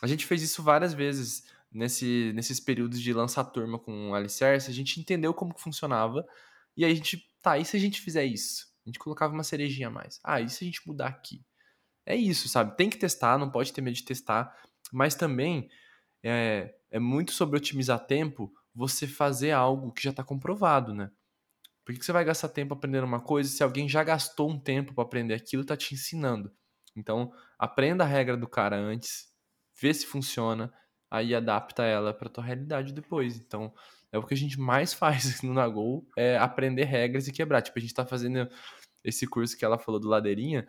A 0.02 0.06
gente 0.06 0.26
fez 0.26 0.42
isso 0.42 0.62
várias 0.62 0.94
vezes 0.94 1.44
nesse, 1.70 2.32
nesses 2.34 2.58
períodos 2.58 3.00
de 3.00 3.12
lançar 3.12 3.44
turma 3.44 3.78
com 3.78 4.10
o 4.10 4.14
Alicerce. 4.14 4.70
A 4.70 4.74
gente 4.74 4.98
entendeu 4.98 5.34
como 5.34 5.54
que 5.54 5.60
funcionava. 5.60 6.26
E 6.76 6.84
aí 6.84 6.92
a 6.92 6.94
gente, 6.94 7.30
tá, 7.42 7.58
e 7.58 7.64
se 7.64 7.76
a 7.76 7.80
gente 7.80 8.00
fizer 8.00 8.24
isso? 8.24 8.69
Gente 8.90 8.98
colocava 8.98 9.32
uma 9.32 9.44
cerejinha 9.44 9.86
a 9.86 9.90
mais. 9.90 10.18
Ah, 10.24 10.40
e 10.40 10.48
se 10.48 10.64
a 10.64 10.66
gente 10.66 10.84
mudar 10.84 11.06
aqui? 11.06 11.44
É 12.04 12.16
isso, 12.16 12.48
sabe? 12.48 12.76
Tem 12.76 12.90
que 12.90 12.98
testar, 12.98 13.38
não 13.38 13.48
pode 13.48 13.72
ter 13.72 13.80
medo 13.80 13.94
de 13.94 14.04
testar. 14.04 14.52
Mas 14.92 15.14
também 15.14 15.70
é, 16.24 16.74
é 16.90 16.98
muito 16.98 17.30
sobre 17.30 17.56
otimizar 17.56 18.04
tempo 18.04 18.52
você 18.74 19.06
fazer 19.06 19.52
algo 19.52 19.92
que 19.92 20.02
já 20.02 20.10
está 20.10 20.24
comprovado, 20.24 20.92
né? 20.92 21.08
Por 21.84 21.94
que 21.94 22.04
você 22.04 22.10
vai 22.10 22.24
gastar 22.24 22.48
tempo 22.48 22.74
aprendendo 22.74 23.04
uma 23.04 23.20
coisa 23.20 23.48
se 23.48 23.62
alguém 23.62 23.88
já 23.88 24.02
gastou 24.02 24.50
um 24.50 24.58
tempo 24.58 24.92
para 24.92 25.04
aprender 25.04 25.34
aquilo 25.34 25.62
e 25.62 25.64
está 25.64 25.76
te 25.76 25.94
ensinando? 25.94 26.52
Então, 26.96 27.32
aprenda 27.56 28.02
a 28.02 28.06
regra 28.06 28.36
do 28.36 28.48
cara 28.48 28.76
antes, 28.76 29.28
vê 29.80 29.94
se 29.94 30.04
funciona, 30.04 30.72
aí 31.08 31.32
adapta 31.32 31.84
ela 31.84 32.12
para 32.12 32.28
tua 32.28 32.42
realidade 32.42 32.92
depois. 32.92 33.36
Então, 33.36 33.72
é 34.12 34.18
o 34.18 34.22
que 34.22 34.34
a 34.34 34.36
gente 34.36 34.58
mais 34.58 34.92
faz 34.94 35.42
no 35.42 35.54
Nagol, 35.54 36.06
é 36.16 36.36
aprender 36.36 36.84
regras 36.84 37.28
e 37.28 37.32
quebrar. 37.32 37.62
Tipo, 37.62 37.78
a 37.78 37.80
gente 37.80 37.90
está 37.90 38.06
fazendo 38.06 38.48
esse 39.04 39.26
curso 39.26 39.56
que 39.56 39.64
ela 39.64 39.78
falou 39.78 40.00
do 40.00 40.08
Ladeirinha, 40.08 40.66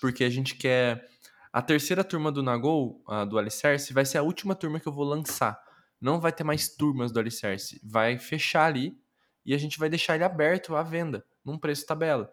porque 0.00 0.24
a 0.24 0.30
gente 0.30 0.54
quer... 0.54 1.08
A 1.52 1.60
terceira 1.60 2.04
turma 2.04 2.30
do 2.30 2.44
Nagol, 2.44 3.02
do 3.28 3.36
Alicerce, 3.36 3.92
vai 3.92 4.04
ser 4.04 4.18
a 4.18 4.22
última 4.22 4.54
turma 4.54 4.78
que 4.78 4.86
eu 4.86 4.92
vou 4.92 5.04
lançar. 5.04 5.60
Não 6.00 6.20
vai 6.20 6.32
ter 6.32 6.44
mais 6.44 6.68
turmas 6.68 7.10
do 7.10 7.18
Alicerce. 7.18 7.80
Vai 7.82 8.18
fechar 8.18 8.66
ali 8.66 8.96
e 9.44 9.52
a 9.52 9.58
gente 9.58 9.76
vai 9.76 9.88
deixar 9.88 10.14
ele 10.14 10.22
aberto 10.22 10.76
à 10.76 10.82
venda, 10.84 11.24
num 11.44 11.58
preço 11.58 11.84
tabela. 11.84 12.32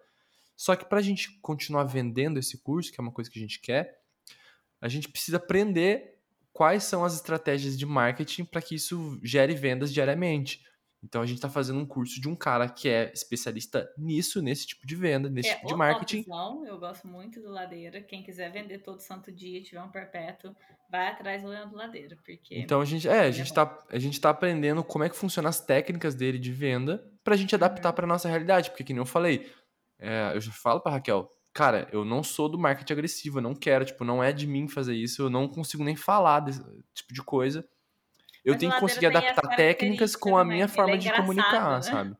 Só 0.55 0.75
que 0.75 0.85
para 0.85 0.99
a 0.99 1.01
gente 1.01 1.39
continuar 1.41 1.83
vendendo 1.83 2.37
esse 2.37 2.59
curso, 2.59 2.91
que 2.91 2.99
é 2.99 3.03
uma 3.03 3.11
coisa 3.11 3.29
que 3.29 3.39
a 3.39 3.41
gente 3.41 3.59
quer, 3.59 3.99
a 4.81 4.87
gente 4.87 5.09
precisa 5.09 5.37
aprender 5.37 6.16
quais 6.57 6.85
são 6.85 7.05
as 7.05 7.13
estratégias 7.13 7.77
de 7.77 7.85
marketing 7.85 8.43
para 8.43 8.63
que 8.63 8.73
isso 8.73 9.19
gere 9.21 9.53
vendas 9.53 9.93
diariamente. 9.93 10.65
Então 11.03 11.21
a 11.21 11.25
gente 11.27 11.35
está 11.35 11.47
fazendo 11.47 11.77
um 11.77 11.85
curso 11.85 12.19
de 12.19 12.27
um 12.27 12.35
cara 12.35 12.67
que 12.67 12.89
é 12.89 13.11
especialista 13.13 13.87
nisso, 13.95 14.41
nesse 14.41 14.65
tipo 14.65 14.87
de 14.87 14.95
venda, 14.95 15.29
nesse 15.29 15.49
é, 15.49 15.53
tipo 15.53 15.67
de 15.67 15.75
marketing. 15.75 16.21
Opção, 16.21 16.65
eu 16.65 16.79
gosto 16.79 17.07
muito 17.07 17.39
do 17.39 17.51
Ladeira. 17.51 18.01
Quem 18.01 18.23
quiser 18.23 18.51
vender 18.51 18.79
todo 18.79 18.99
santo 19.01 19.31
dia, 19.31 19.61
tiver 19.61 19.83
um 19.83 19.91
perpétuo, 19.91 20.55
vai 20.89 21.09
atrás 21.09 21.43
do 21.43 21.49
Leandro 21.49 21.77
Ladeira, 21.77 22.15
porque 22.25 22.57
Então 22.57 22.81
a 22.81 22.85
gente, 22.85 23.07
é, 23.07 23.19
a 23.19 23.31
gente 23.31 23.51
é 23.51 23.53
tá, 23.53 23.85
a 23.91 23.99
gente 23.99 24.19
tá 24.19 24.31
aprendendo 24.31 24.83
como 24.83 25.03
é 25.03 25.09
que 25.09 25.15
funcionam 25.15 25.49
as 25.49 25.59
técnicas 25.59 26.15
dele 26.15 26.39
de 26.39 26.51
venda 26.51 27.07
para 27.23 27.35
a 27.35 27.37
gente 27.37 27.53
adaptar 27.53 27.89
uhum. 27.89 27.95
para 27.95 28.07
nossa 28.07 28.27
realidade, 28.27 28.71
porque 28.71 28.83
que 28.83 28.93
nem 28.93 29.01
eu 29.01 29.05
falei, 29.05 29.47
é, 29.99 30.31
eu 30.33 30.41
já 30.41 30.51
falo 30.51 30.79
para 30.79 30.93
Raquel, 30.93 31.29
cara, 31.57 31.87
eu 31.91 32.05
não 32.05 32.23
sou 32.23 32.47
do 32.47 32.57
marketing 32.57 32.93
agressivo, 32.93 33.39
eu 33.39 33.41
não 33.41 33.55
quero, 33.55 33.83
tipo, 33.83 34.03
não 34.03 34.23
é 34.23 34.31
de 34.31 34.45
mim 34.45 34.67
fazer 34.67 34.95
isso, 34.95 35.23
eu 35.23 35.29
não 35.29 35.47
consigo 35.47 35.83
nem 35.83 35.95
falar 35.95 36.41
desse 36.41 36.61
tipo 36.93 37.13
de 37.13 37.23
coisa 37.23 37.67
eu 38.47 38.53
Mas 38.53 38.61
tenho 38.61 38.71
que 38.71 38.79
conseguir 38.79 39.07
adaptar 39.07 39.55
técnicas 39.57 40.15
com 40.15 40.37
a 40.37 40.45
minha 40.45 40.63
é 40.63 40.67
forma 40.69 40.93
é 40.93 40.97
de 40.97 41.11
comunicar, 41.11 41.69
né? 41.75 41.81
sabe? 41.81 42.15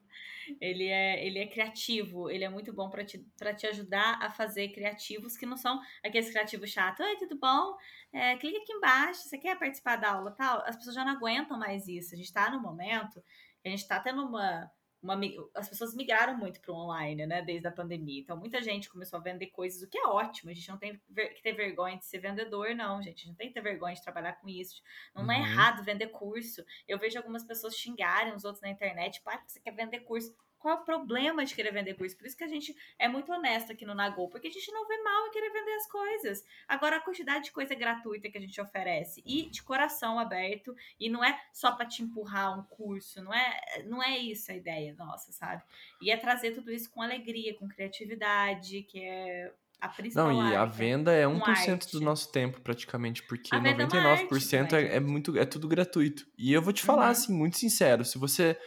Ele 0.60 0.86
é, 0.86 1.26
ele 1.26 1.40
é 1.40 1.48
criativo, 1.48 2.30
ele 2.30 2.44
é 2.44 2.50
muito 2.50 2.74
bom 2.74 2.90
para 2.90 3.06
te, 3.06 3.26
te 3.58 3.68
ajudar 3.68 4.20
a 4.22 4.30
fazer 4.30 4.70
criativos 4.74 5.38
que 5.38 5.46
não 5.46 5.56
são 5.56 5.80
aqueles 6.04 6.30
criativos 6.30 6.70
chatos. 6.70 7.06
Oi, 7.06 7.16
tudo 7.16 7.40
bom? 7.40 7.78
É, 8.12 8.36
clica 8.36 8.58
aqui 8.58 8.74
embaixo, 8.74 9.22
você 9.22 9.38
quer 9.38 9.58
participar 9.58 9.96
da 9.96 10.12
aula 10.12 10.32
tal? 10.32 10.64
As 10.66 10.76
pessoas 10.76 10.96
já 10.96 11.06
não 11.06 11.14
aguentam 11.14 11.58
mais 11.58 11.88
isso. 11.88 12.14
A 12.14 12.18
gente 12.18 12.26
está 12.26 12.50
no 12.52 12.62
momento, 12.62 13.24
a 13.66 13.70
gente 13.70 13.80
está 13.82 13.98
tendo 13.98 14.26
uma 14.26 14.70
uma, 15.02 15.20
as 15.56 15.70
pessoas 15.70 15.96
migraram 15.96 16.38
muito 16.38 16.60
para 16.60 16.72
o 16.72 16.76
online, 16.76 17.26
né, 17.26 17.42
desde 17.42 17.68
a 17.68 17.72
pandemia. 17.72 18.22
Então, 18.22 18.38
muita 18.38 18.62
gente 18.62 18.90
começou 18.90 19.20
a 19.20 19.22
vender 19.22 19.48
coisas, 19.48 19.82
o 19.82 19.88
que 19.88 19.98
é 19.98 20.08
ótimo. 20.08 20.50
A 20.50 20.54
gente 20.54 20.70
não 20.70 20.78
tem 20.78 20.94
que 20.94 21.42
ter 21.42 21.54
vergonha 21.54 21.98
de 21.98 22.06
ser 22.06 22.20
vendedor, 22.20 22.76
não, 22.76 23.02
gente. 23.02 23.16
A 23.16 23.18
gente 23.18 23.28
não 23.30 23.36
tem 23.36 23.48
que 23.48 23.54
ter 23.54 23.62
vergonha 23.62 23.94
de 23.94 24.02
trabalhar 24.02 24.34
com 24.34 24.50
isso. 24.50 24.82
Não 25.16 25.24
é 25.24 25.26
uhum. 25.26 25.32
é 25.32 25.40
errado 25.40 25.84
vender 25.84 26.08
curso. 26.08 26.64
Eu 26.88 26.98
vejo 26.98 27.18
algumas 27.18 27.44
pessoas 27.44 27.76
xingarem 27.76 28.34
os 28.34 28.44
outros 28.44 28.62
na 28.62 28.70
internet, 28.70 29.22
pai, 29.22 29.40
você 29.46 29.60
quer 29.60 29.72
vender 29.72 30.02
curso 30.02 30.36
qual 30.68 30.80
é 30.80 30.82
o 30.82 30.84
problema 30.84 31.46
de 31.46 31.56
querer 31.56 31.72
vender 31.72 31.94
curso? 31.94 32.18
Por 32.18 32.28
isso 32.28 32.36
que 32.36 32.44
a 32.44 32.48
gente 32.48 32.76
é 33.00 33.08
muito 33.08 33.32
honesto 33.32 33.72
aqui 33.72 33.86
no 33.86 33.96
Nagol, 33.96 34.28
porque 34.28 34.50
a 34.50 34.52
gente 34.52 34.70
não 34.74 34.86
vê 34.86 35.02
mal 35.02 35.28
em 35.28 35.32
querer 35.32 35.50
vender 35.50 35.74
as 35.76 35.88
coisas. 35.88 36.44
Agora, 36.68 36.98
a 36.98 37.00
quantidade 37.00 37.46
de 37.46 37.52
coisa 37.54 37.74
gratuita 37.74 38.30
que 38.30 38.38
a 38.38 38.42
gente 38.42 38.60
oferece 38.60 39.24
e 39.26 39.50
de 39.50 39.64
coração 39.64 40.20
aberto, 40.20 40.76
e 41.00 41.10
não 41.10 41.24
é 41.24 41.40
só 41.54 41.72
para 41.72 41.86
te 41.86 42.04
empurrar 42.04 42.60
um 42.60 42.64
curso, 42.64 43.24
não 43.24 43.34
é, 43.34 43.84
não 43.86 44.04
é 44.04 44.18
isso 44.18 44.52
a 44.52 44.56
ideia 44.56 44.94
nossa, 44.96 45.32
sabe? 45.32 45.64
E 46.02 46.12
é 46.12 46.18
trazer 46.18 46.52
tudo 46.52 46.70
isso 46.70 46.92
com 46.92 47.02
alegria, 47.02 47.54
com 47.54 47.70
criatividade, 47.70 48.84
que 48.84 49.02
é 49.02 49.54
a 49.80 49.88
principal 49.88 50.34
Não, 50.34 50.52
e 50.52 50.56
a 50.56 50.66
venda 50.66 51.14
é 51.14 51.26
1% 51.26 51.92
do 51.92 52.02
nosso 52.02 52.30
tempo, 52.30 52.60
praticamente, 52.60 53.24
porque 53.24 53.52
99% 53.52 54.54
é, 54.54 54.60
arte, 54.60 54.76
é, 54.76 54.96
é, 54.96 55.00
muito, 55.00 55.38
é 55.38 55.46
tudo 55.46 55.68
gratuito. 55.68 56.28
E 56.38 56.52
eu 56.52 56.62
vou 56.62 56.74
te 56.74 56.84
falar, 56.84 57.06
uhum. 57.06 57.12
assim, 57.12 57.34
muito 57.34 57.58
sincero, 57.58 58.04
se 58.04 58.18
você 58.18 58.58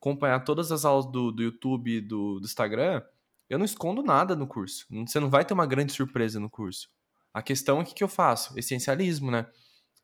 acompanhar 0.00 0.40
todas 0.40 0.70
as 0.72 0.84
aulas 0.84 1.06
do, 1.06 1.32
do 1.32 1.42
YouTube 1.42 1.90
e 1.90 2.00
do, 2.00 2.40
do 2.40 2.44
Instagram, 2.44 3.02
eu 3.48 3.58
não 3.58 3.64
escondo 3.64 4.02
nada 4.02 4.34
no 4.34 4.46
curso. 4.46 4.86
Você 5.06 5.20
não 5.20 5.30
vai 5.30 5.44
ter 5.44 5.54
uma 5.54 5.66
grande 5.66 5.92
surpresa 5.92 6.40
no 6.40 6.50
curso. 6.50 6.88
A 7.32 7.42
questão 7.42 7.78
é 7.78 7.82
o 7.82 7.84
que, 7.84 7.94
que 7.94 8.04
eu 8.04 8.08
faço? 8.08 8.58
Essencialismo, 8.58 9.30
né? 9.30 9.46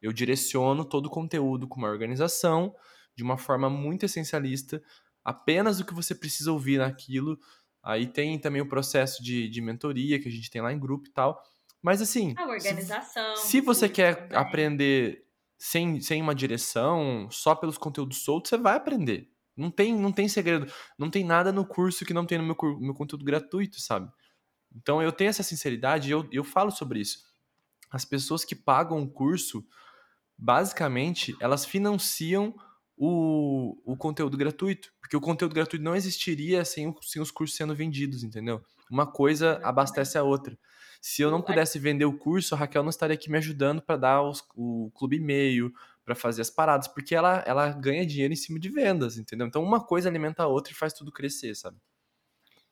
Eu 0.01 0.12
direciono 0.12 0.84
todo 0.84 1.07
o 1.07 1.11
conteúdo 1.11 1.66
com 1.66 1.78
uma 1.78 1.88
organização, 1.88 2.74
de 3.16 3.22
uma 3.22 3.38
forma 3.38 3.70
muito 3.70 4.05
essencialista, 4.05 4.82
apenas 5.24 5.80
o 5.80 5.84
que 5.84 5.95
você 5.95 6.14
precisa 6.14 6.53
ouvir 6.53 6.78
naquilo. 6.78 7.38
Aí 7.82 8.07
tem 8.07 8.38
também 8.38 8.61
o 8.61 8.68
processo 8.68 9.22
de, 9.22 9.49
de 9.49 9.61
mentoria 9.61 10.20
que 10.20 10.28
a 10.28 10.30
gente 10.30 10.51
tem 10.51 10.61
lá 10.61 10.72
em 10.72 10.78
grupo 10.78 11.09
e 11.09 11.12
tal. 11.12 11.43
Mas 11.80 12.01
assim. 12.01 12.34
A 12.36 12.47
organização. 12.47 13.36
Se, 13.36 13.49
se 13.49 13.61
você 13.61 13.88
quer 13.88 14.28
também. 14.28 14.38
aprender 14.38 15.24
sem, 15.59 16.01
sem 16.01 16.20
uma 16.20 16.34
direção, 16.34 17.28
só 17.30 17.55
pelos 17.55 17.78
conteúdos 17.78 18.22
soltos, 18.24 18.51
você 18.51 18.59
vai 18.59 18.76
aprender. 18.76 19.32
Não 19.57 19.70
tem, 19.70 19.94
não 19.94 20.12
tem 20.12 20.28
segredo. 20.28 20.70
Não 20.98 21.11
tem 21.11 21.24
nada 21.24 21.53
no 21.53 21.66
curso 21.66 22.05
que 22.05 22.14
não 22.14 22.26
tem 22.26 22.38
no 22.38 22.44
meu, 22.44 22.57
meu 22.80 22.94
conteúdo 22.94 23.24
gratuito, 23.24 23.80
sabe? 23.80 24.11
Então 24.74 25.03
eu 25.03 25.12
tenho 25.12 25.30
essa 25.30 25.42
sinceridade 25.42 26.09
e 26.09 26.12
eu, 26.12 26.26
eu 26.32 26.44
falo 26.44 26.70
sobre 26.70 27.00
isso. 27.00 27.18
As 27.90 28.05
pessoas 28.05 28.44
que 28.44 28.55
pagam 28.55 29.03
o 29.03 29.11
curso, 29.11 29.64
basicamente, 30.38 31.36
elas 31.40 31.64
financiam 31.64 32.55
o, 32.96 33.76
o 33.84 33.96
conteúdo 33.96 34.36
gratuito. 34.36 34.90
Porque 35.00 35.16
o 35.16 35.20
conteúdo 35.20 35.55
gratuito 35.55 35.84
não 35.84 35.94
existiria 35.94 36.64
sem, 36.64 36.94
sem 37.03 37.20
os 37.20 37.30
cursos 37.30 37.57
sendo 37.57 37.74
vendidos, 37.74 38.24
entendeu? 38.24 38.62
Uma 38.90 39.07
coisa 39.07 39.61
abastece 39.62 40.16
a 40.16 40.22
outra. 40.22 40.59
Se 41.00 41.20
eu 41.20 41.30
não 41.30 41.42
pudesse 41.42 41.78
vender 41.78 42.05
o 42.05 42.16
curso, 42.16 42.55
a 42.55 42.59
Raquel 42.59 42.82
não 42.82 42.90
estaria 42.90 43.14
aqui 43.14 43.28
me 43.28 43.38
ajudando 43.38 43.82
para 43.82 43.96
dar 43.96 44.22
os, 44.22 44.42
o 44.55 44.90
clube 44.94 45.16
e-mail, 45.16 45.72
para 46.05 46.14
fazer 46.14 46.42
as 46.42 46.50
paradas, 46.50 46.88
porque 46.88 47.14
ela, 47.14 47.42
ela 47.46 47.70
ganha 47.70 48.07
dinheiro 48.07 48.32
em 48.32 48.36
cima 48.36 48.59
de 48.59 48.68
vendas, 48.68 49.16
entendeu? 49.18 49.46
Então 49.46 49.62
uma 49.62 49.84
coisa 49.84 50.09
alimenta 50.09 50.42
a 50.42 50.48
outra 50.48 50.72
e 50.72 50.76
faz 50.76 50.92
tudo 50.92 51.12
crescer, 51.12 51.55
sabe? 51.55 51.78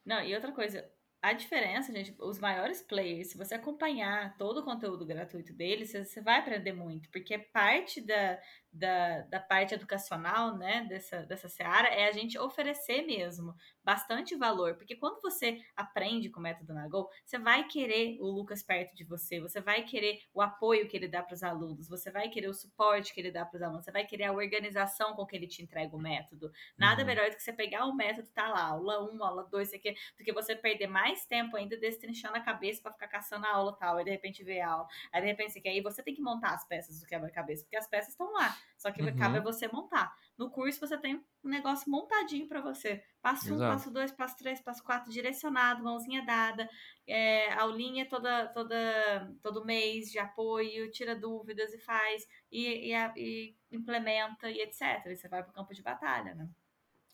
Não, 0.05 0.23
e 0.23 0.35
outra 0.35 0.53
coisa, 0.53 0.91
a 1.23 1.33
diferença, 1.33 1.93
gente, 1.93 2.15
os 2.19 2.39
maiores 2.39 2.83
players, 2.83 3.29
se 3.29 3.37
você 3.37 3.55
acompanhar 3.55 4.37
todo 4.39 4.59
o 4.59 4.65
conteúdo 4.65 5.05
gratuito 5.05 5.53
deles, 5.53 5.93
você 5.93 6.21
vai 6.21 6.39
aprender 6.39 6.73
muito, 6.73 7.11
porque 7.11 7.39
parte 7.39 8.01
da, 8.01 8.41
da, 8.73 9.23
da 9.23 9.41
parte 9.41 9.75
educacional, 9.75 10.57
né, 10.57 10.87
dessa, 10.89 11.23
dessa 11.23 11.49
seara, 11.49 11.89
é 11.89 12.07
a 12.07 12.13
gente 12.13 12.39
oferecer 12.39 13.03
mesmo 13.03 13.55
bastante 13.83 14.37
valor, 14.37 14.77
porque 14.77 14.95
quando 14.95 15.21
você 15.21 15.61
aprende 15.75 16.31
com 16.31 16.39
o 16.39 16.43
método 16.43 16.73
Nagol, 16.73 17.11
você 17.25 17.39
vai 17.39 17.67
querer 17.67 18.19
o 18.21 18.27
Lucas 18.27 18.63
perto 18.63 18.95
de 18.95 19.05
você, 19.05 19.41
você 19.41 19.61
vai 19.61 19.83
querer 19.83 20.21
o 20.33 20.41
apoio 20.41 20.89
que 20.89 20.97
ele 20.97 21.09
dá 21.09 21.23
para 21.23 21.35
os 21.35 21.43
alunos, 21.43 21.89
você 21.89 22.11
vai 22.11 22.29
querer 22.29 22.49
o 22.49 22.55
suporte 22.55 23.13
que 23.13 23.21
ele 23.21 23.31
dá 23.31 23.45
para 23.45 23.57
os 23.57 23.63
alunos, 23.63 23.85
você 23.85 23.91
vai 23.91 24.05
querer 24.05 24.25
a 24.25 24.33
organização 24.33 25.15
com 25.15 25.27
que 25.27 25.35
ele 25.35 25.47
te 25.47 25.63
entrega 25.63 25.97
o 25.97 26.01
método. 26.01 26.53
Nada 26.79 27.01
uhum. 27.01 27.07
melhor 27.07 27.31
do 27.31 27.37
que 27.37 27.43
você 27.43 27.53
pegar 27.53 27.87
o 27.87 27.95
método, 27.95 28.29
tá 28.29 28.49
lá, 28.49 28.63
aula 28.63 29.11
1, 29.11 29.25
aula 29.25 29.49
2, 29.51 29.75
aqui, 29.75 29.95
do 30.17 30.25
que 30.25 30.33
você 30.33 30.55
perder 30.55 30.87
mais 30.87 31.27
tempo 31.27 31.57
ainda 31.57 31.77
destrinchando 31.77 32.37
a 32.37 32.41
cabeça 32.41 32.83
para 32.83 32.93
ficar 32.93 33.09
caçando 33.09 33.47
a 33.47 33.53
aula 33.53 33.77
tal, 33.77 34.01
e 34.01 34.05
de 34.05 34.11
repente 34.11 34.45
ver 34.45 34.61
a 34.61 34.71
aula. 34.71 34.89
Aí 35.13 35.21
de 35.21 35.27
repente 35.27 35.53
você 35.53 35.61
quer, 35.61 35.71
aí 35.71 35.81
você 35.81 36.03
tem 36.03 36.15
que 36.15 36.23
montar 36.23 36.55
as 36.55 36.65
peças 36.67 37.01
do 37.01 37.07
quebra-cabeça, 37.07 37.65
porque 37.65 37.77
as 37.77 37.89
peças 37.89 38.11
estão 38.11 38.33
lá, 38.33 38.57
só 38.77 38.91
que 38.91 39.03
uhum. 39.03 39.17
cabe 39.17 39.41
você 39.41 39.69
montar. 39.69 40.15
No 40.39 40.51
curso 40.51 40.81
você 40.81 40.97
tem 40.97 41.17
um 41.45 41.49
negócio 41.49 41.91
montadinho 41.91 42.49
para 42.49 42.61
você. 42.61 43.03
Passo 43.21 43.47
Exato. 43.47 43.63
um, 43.63 43.67
passo 43.67 43.91
dois, 43.91 44.13
passo 44.13 44.37
três, 44.39 44.61
passo 44.61 44.83
quatro, 44.83 45.11
direcionado, 45.11 45.85
mãozinha 45.85 46.25
dada, 46.25 46.69
é, 47.07 47.53
aulinha 47.55 48.09
toda, 48.09 48.49
toda, 48.49 49.35
todo 49.43 49.65
mês 49.65 50.11
de 50.11 50.19
apoio, 50.19 50.91
tira 50.91 51.15
dúvidas 51.15 51.75
e 51.75 51.79
faz, 51.79 52.27
e, 52.51 52.91
e, 52.91 52.95
e 53.17 53.57
implementa 53.71 54.51
e 54.51 54.61
etc. 54.63 55.07
E 55.07 55.17
você 55.17 55.29
vai 55.29 55.43
para 55.43 55.51
o 55.51 55.55
campo 55.55 55.75
de 55.75 55.83
batalha, 55.83 56.35
né? 56.35 56.49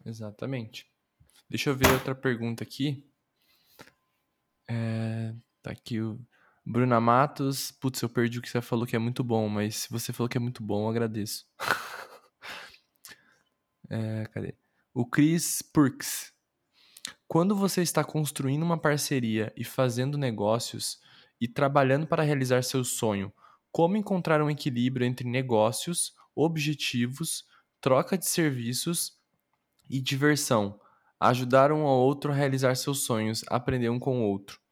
Exatamente. 0.05 0.89
Deixa 1.49 1.71
eu 1.71 1.77
ver 1.77 1.91
outra 1.93 2.15
pergunta 2.15 2.63
aqui. 2.63 3.05
É, 4.69 5.35
tá 5.63 5.71
aqui 5.71 6.01
o 6.01 6.21
Bruna 6.67 7.01
Matos. 7.01 7.71
Putz, 7.71 8.03
eu 8.03 8.09
perdi 8.09 8.41
o 8.41 8.43
que 8.43 8.51
você 8.51 8.61
falou 8.61 8.85
que 8.85 8.97
é 8.97 8.99
muito 8.99 9.23
bom, 9.23 9.49
mas 9.49 9.77
se 9.77 9.91
você 9.91 10.13
falou 10.13 10.29
que 10.29 10.37
é 10.37 10.41
muito 10.41 10.65
bom, 10.65 10.85
eu 10.85 10.89
agradeço. 10.89 11.47
é, 13.89 14.27
cadê? 14.33 14.57
O 14.93 15.07
Chris 15.07 15.63
Perks. 15.63 16.33
Quando 17.29 17.55
você 17.55 17.83
está 17.83 18.03
construindo 18.03 18.65
uma 18.65 18.77
parceria 18.77 19.53
e 19.57 19.63
fazendo 19.63 20.19
negócios 20.19 20.99
e 21.41 21.47
trabalhando 21.47 22.07
para 22.07 22.25
realizar 22.25 22.65
seu 22.65 22.83
sonho, 22.83 23.33
como 23.71 23.97
encontrar 23.97 24.43
um 24.43 24.51
equilíbrio 24.51 25.07
entre 25.07 25.29
negócios, 25.29 26.15
objetivos, 26.35 27.45
troca 27.81 28.19
de 28.19 28.27
serviços 28.27 29.17
e 29.89 30.01
diversão? 30.01 30.81
Ajudar 31.21 31.71
um 31.71 31.83
ao 31.83 31.99
outro 31.99 32.33
a 32.33 32.35
realizar 32.35 32.75
seus 32.75 33.05
sonhos, 33.05 33.45
aprender 33.49 33.89
um 33.89 34.01
com 34.01 34.21
o 34.21 34.29
outro. 34.29 34.66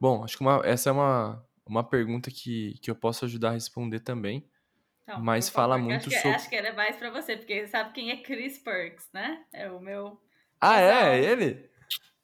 Bom, 0.00 0.24
acho 0.24 0.36
que 0.36 0.42
uma, 0.42 0.62
essa 0.64 0.90
é 0.90 0.92
uma, 0.92 1.44
uma 1.66 1.82
pergunta 1.82 2.30
que, 2.30 2.78
que 2.80 2.90
eu 2.90 2.94
posso 2.94 3.24
ajudar 3.24 3.50
a 3.50 3.52
responder 3.52 4.00
também. 4.00 4.48
Não, 5.06 5.20
mas 5.20 5.48
fala 5.48 5.76
favor, 5.76 5.88
muito 5.88 6.08
acho 6.08 6.10
sobre. 6.10 6.30
Que, 6.30 6.36
acho 6.36 6.48
que 6.50 6.56
era 6.56 6.72
mais 6.74 6.96
para 6.96 7.10
você, 7.10 7.36
porque 7.36 7.66
sabe 7.66 7.92
quem 7.92 8.10
é 8.10 8.16
Chris 8.18 8.58
Perks, 8.58 9.08
né? 9.12 9.42
É 9.52 9.70
o 9.70 9.80
meu. 9.80 10.20
Ah, 10.60 10.80
é? 10.80 11.18
é? 11.18 11.24
Ele? 11.24 11.70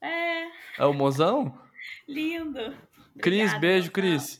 É. 0.02 0.44
É 0.78 0.84
o 0.84 0.92
mozão? 0.92 1.58
Lindo. 2.06 2.76
Cris, 3.20 3.52
Obrigada, 3.52 3.58
beijo, 3.58 3.90
Cris. 3.90 4.38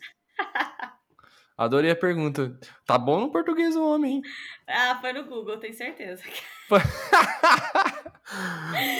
Adorei 1.56 1.92
a 1.92 1.96
pergunta. 1.96 2.58
Tá 2.84 2.98
bom 2.98 3.20
no 3.20 3.30
português 3.30 3.76
o 3.76 3.84
homem, 3.84 4.16
hein? 4.16 4.22
Ah, 4.66 4.98
foi 5.00 5.12
no 5.12 5.24
Google, 5.24 5.58
tenho 5.58 5.74
certeza. 5.74 6.22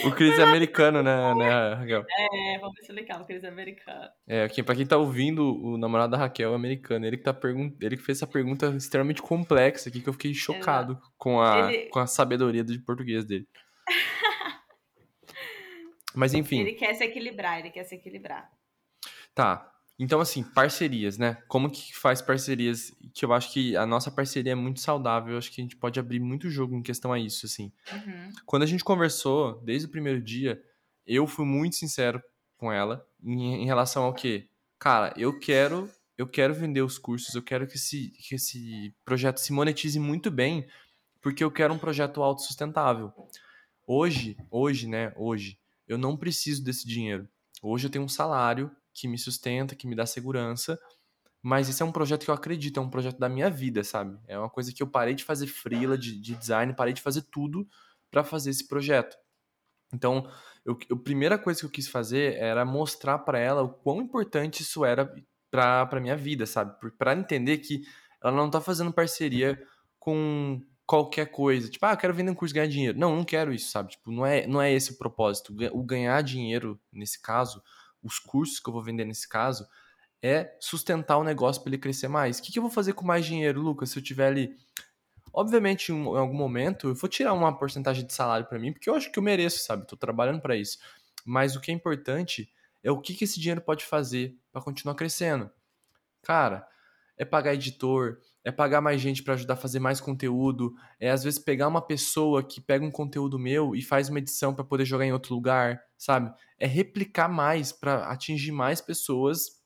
o 0.05 0.11
Cris 0.11 0.37
é 0.37 0.43
americano, 0.43 1.01
né, 1.01 1.33
né, 1.33 1.73
Raquel? 1.73 2.05
É, 2.07 2.59
vamos 2.59 2.79
explicar, 2.79 3.21
o 3.21 3.25
Cris 3.25 3.43
é 3.43 3.47
americano. 3.47 4.09
É, 4.27 4.47
pra 4.63 4.75
quem 4.75 4.85
tá 4.85 4.97
ouvindo, 4.97 5.43
o 5.63 5.77
namorado 5.77 6.11
da 6.11 6.17
Raquel 6.17 6.51
é 6.51 6.55
americano. 6.55 7.05
Ele 7.05 7.17
que, 7.17 7.23
tá 7.23 7.33
pergun 7.33 7.75
ele 7.81 7.97
que 7.97 8.03
fez 8.03 8.19
essa 8.19 8.27
pergunta 8.27 8.67
extremamente 8.75 9.21
complexa 9.21 9.89
aqui, 9.89 10.01
que 10.01 10.09
eu 10.09 10.13
fiquei 10.13 10.33
chocado 10.33 10.99
com 11.17 11.41
a, 11.41 11.73
ele... 11.73 11.89
com 11.89 11.99
a 11.99 12.07
sabedoria 12.07 12.63
de 12.63 12.77
português 12.79 13.25
dele. 13.25 13.47
Mas 16.15 16.33
enfim. 16.33 16.61
Ele 16.61 16.73
quer 16.73 16.93
se 16.93 17.03
equilibrar, 17.03 17.59
ele 17.59 17.71
quer 17.71 17.83
se 17.83 17.95
equilibrar. 17.95 18.49
Tá, 19.33 19.74
então, 19.97 20.19
assim, 20.19 20.43
parcerias, 20.43 21.17
né? 21.17 21.37
Como 21.47 21.69
que 21.69 21.95
faz 21.95 22.21
parcerias? 22.21 22.91
Que 23.13 23.23
eu 23.23 23.31
acho 23.31 23.51
que 23.53 23.77
a 23.77 23.85
nossa 23.85 24.11
parceria 24.11 24.51
é 24.51 24.55
muito 24.55 24.81
saudável. 24.81 25.33
Eu 25.33 25.37
acho 25.37 25.51
que 25.51 25.61
a 25.61 25.63
gente 25.63 25.77
pode 25.77 25.99
abrir 25.99 26.19
muito 26.19 26.49
jogo 26.49 26.75
em 26.75 26.81
questão 26.81 27.13
a 27.13 27.19
isso, 27.19 27.45
assim. 27.45 27.71
Uhum. 27.91 28.29
Quando 28.45 28.63
a 28.63 28.65
gente 28.65 28.83
conversou, 28.83 29.61
desde 29.63 29.87
o 29.87 29.91
primeiro 29.91 30.21
dia, 30.21 30.61
eu 31.07 31.25
fui 31.25 31.45
muito 31.45 31.77
sincero 31.77 32.21
com 32.57 32.71
ela 32.71 33.07
em, 33.23 33.63
em 33.63 33.65
relação 33.65 34.03
ao 34.03 34.13
que, 34.13 34.49
cara, 34.77 35.13
eu 35.15 35.39
quero, 35.39 35.89
eu 36.17 36.27
quero 36.27 36.53
vender 36.53 36.81
os 36.81 36.97
cursos, 36.97 37.33
eu 37.33 37.41
quero 37.41 37.65
que 37.65 37.75
esse, 37.75 38.09
que 38.09 38.35
esse 38.35 38.93
projeto 39.05 39.37
se 39.37 39.53
monetize 39.53 39.99
muito 39.99 40.29
bem, 40.29 40.67
porque 41.21 41.43
eu 41.43 41.51
quero 41.51 41.73
um 41.73 41.79
projeto 41.79 42.21
autossustentável. 42.21 43.13
Hoje, 43.87 44.35
hoje, 44.51 44.89
né? 44.89 45.13
Hoje, 45.15 45.57
eu 45.87 45.97
não 45.97 46.17
preciso 46.17 46.61
desse 46.61 46.85
dinheiro. 46.85 47.29
Hoje 47.61 47.87
eu 47.87 47.91
tenho 47.91 48.03
um 48.03 48.09
salário 48.09 48.69
que 48.95 49.07
me 49.07 49.17
sustenta, 49.17 49.75
que 49.75 49.85
me 49.85 49.95
dá 49.95 50.05
segurança. 50.05 50.79
Mas 51.43 51.69
esse 51.69 51.83
é 51.83 51.85
um 51.85 51.91
projeto 51.91 52.23
que 52.23 52.31
eu 52.31 52.33
acredito, 52.33 52.79
é 52.79 52.81
um 52.81 52.89
projeto 52.89 53.19
da 53.19 53.29
minha 53.29 53.51
vida, 53.51 53.83
sabe? 53.83 54.17
É 54.27 54.39
uma 54.39 54.49
coisa 54.49 54.73
que 54.73 54.81
eu 54.81 54.87
parei 54.87 55.13
de 55.13 55.23
fazer 55.23 55.45
freela 55.45 55.95
de, 55.95 56.19
de 56.19 56.35
design, 56.35 56.73
parei 56.73 56.93
de 56.93 57.01
fazer 57.01 57.21
tudo 57.23 57.67
para 58.09 58.23
fazer 58.23 58.49
esse 58.49 58.67
projeto. 58.67 59.15
Então, 59.93 60.27
eu, 60.65 60.77
a 60.91 60.95
primeira 60.95 61.37
coisa 61.37 61.59
que 61.59 61.65
eu 61.65 61.69
quis 61.69 61.87
fazer 61.87 62.35
era 62.37 62.65
mostrar 62.65 63.19
para 63.19 63.37
ela 63.37 63.61
o 63.61 63.69
quão 63.69 64.01
importante 64.01 64.61
isso 64.61 64.83
era 64.83 65.13
para 65.51 65.85
pra 65.85 66.01
minha 66.01 66.17
vida, 66.17 66.45
sabe? 66.47 66.75
Para 66.97 67.13
entender 67.13 67.59
que 67.59 67.83
ela 68.23 68.35
não 68.35 68.49
tá 68.49 68.59
fazendo 68.59 68.91
parceria 68.91 69.61
com 69.99 70.59
qualquer 70.85 71.31
coisa. 71.31 71.69
Tipo, 71.69 71.85
ah, 71.85 71.95
quero 71.95 72.13
vender 72.13 72.31
um 72.31 72.35
curso 72.35 72.53
e 72.53 72.57
ganhar 72.57 72.67
dinheiro. 72.67 72.97
Não, 72.97 73.15
não 73.15 73.23
quero 73.23 73.53
isso, 73.53 73.69
sabe? 73.69 73.91
Tipo, 73.91 74.11
não 74.11 74.25
é, 74.25 74.47
não 74.47 74.61
é 74.61 74.73
esse 74.73 74.91
o 74.91 74.97
propósito. 74.97 75.53
O 75.71 75.83
ganhar 75.83 76.21
dinheiro, 76.21 76.79
nesse 76.91 77.21
caso, 77.21 77.61
os 78.05 78.19
cursos 78.19 78.59
que 78.59 78.69
eu 78.69 78.73
vou 78.73 78.83
vender 78.83 79.03
nesse 79.03 79.27
caso, 79.27 79.67
é 80.21 80.55
sustentar 80.59 81.17
o 81.17 81.23
negócio 81.23 81.61
para 81.61 81.71
ele 81.71 81.77
crescer 81.79 82.07
mais. 82.07 82.37
O 82.37 82.43
que, 82.43 82.51
que, 82.51 82.59
eu 82.59 82.63
vou 82.63 82.71
fazer 82.71 82.93
com 82.93 83.03
mais 83.03 83.25
dinheiro, 83.25 83.61
Lucas, 83.61 83.89
se 83.89 83.97
eu 83.97 84.03
tiver 84.03 84.27
ali? 84.27 84.55
Obviamente, 85.33 85.91
em 85.91 86.05
algum 86.05 86.37
momento, 86.37 86.89
eu 86.89 86.95
vou 86.95 87.09
tirar 87.09 87.33
uma 87.33 87.57
porcentagem 87.57 88.05
de 88.05 88.13
salário 88.13 88.45
para 88.45 88.59
mim, 88.59 88.71
porque 88.71 88.89
eu 88.89 88.95
acho 88.95 89.11
que 89.11 89.19
eu 89.19 89.23
mereço, 89.23 89.59
sabe? 89.59 89.83
Estou 89.83 89.97
trabalhando 89.97 90.39
para 90.39 90.55
isso. 90.55 90.77
Mas 91.25 91.55
o 91.55 91.59
que 91.59 91.71
é 91.71 91.73
importante 91.73 92.49
é 92.83 92.91
o 92.91 93.01
que, 93.01 93.15
que 93.15 93.23
esse 93.23 93.39
dinheiro 93.39 93.61
pode 93.61 93.83
fazer 93.83 94.37
para 94.51 94.61
continuar 94.61 94.95
crescendo. 94.95 95.51
Cara, 96.21 96.65
é 97.17 97.25
pagar 97.25 97.55
editor, 97.55 98.19
é 98.45 98.51
pagar 98.51 98.79
mais 98.79 99.01
gente 99.01 99.23
para 99.23 99.33
ajudar 99.33 99.55
a 99.55 99.57
fazer 99.57 99.79
mais 99.79 99.99
conteúdo, 99.99 100.75
é 100.99 101.09
às 101.09 101.23
vezes 101.23 101.39
pegar 101.39 101.67
uma 101.67 101.81
pessoa 101.81 102.43
que 102.43 102.61
pega 102.61 102.85
um 102.85 102.91
conteúdo 102.91 103.39
meu 103.39 103.75
e 103.75 103.81
faz 103.81 104.07
uma 104.07 104.19
edição 104.19 104.53
para 104.53 104.63
poder 104.63 104.85
jogar 104.85 105.03
em 105.03 105.11
outro 105.11 105.33
lugar, 105.33 105.81
sabe? 105.97 106.31
É 106.59 106.67
replicar 106.67 107.27
mais 107.27 107.71
para 107.71 108.05
atingir 108.05 108.51
mais 108.51 108.79
pessoas 108.79 109.63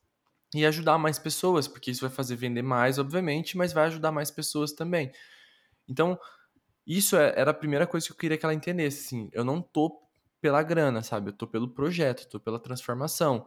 e 0.56 0.66
ajudar 0.66 0.98
mais 0.98 1.20
pessoas, 1.20 1.68
porque 1.68 1.92
isso 1.92 2.02
vai 2.02 2.10
fazer 2.10 2.38
vender 2.38 2.62
mais, 2.62 2.98
obviamente, 2.98 3.58
mas 3.58 3.74
vai 3.74 3.86
ajudar 3.88 4.14
mais 4.14 4.32
pessoas 4.32 4.72
também. 4.72 5.12
Então, 5.86 6.18
isso 6.88 7.18
é, 7.18 7.34
era 7.36 7.52
a 7.52 7.54
primeira 7.54 7.86
coisa 7.86 8.08
que 8.08 8.14
eu 8.14 8.18
queria 8.18 8.38
que 8.38 8.46
ela 8.46 8.54
entendesse, 8.54 9.08
assim, 9.08 9.30
eu 9.34 9.44
não 9.44 9.62
tô 9.62 10.02
pela 10.40 10.64
grana, 10.64 11.04
sabe? 11.04 11.32
Eu 11.32 11.34
tô 11.34 11.46
pelo 11.46 11.68
projeto, 11.68 12.30
tô 12.30 12.40
pela 12.40 12.58
transformação 12.58 13.46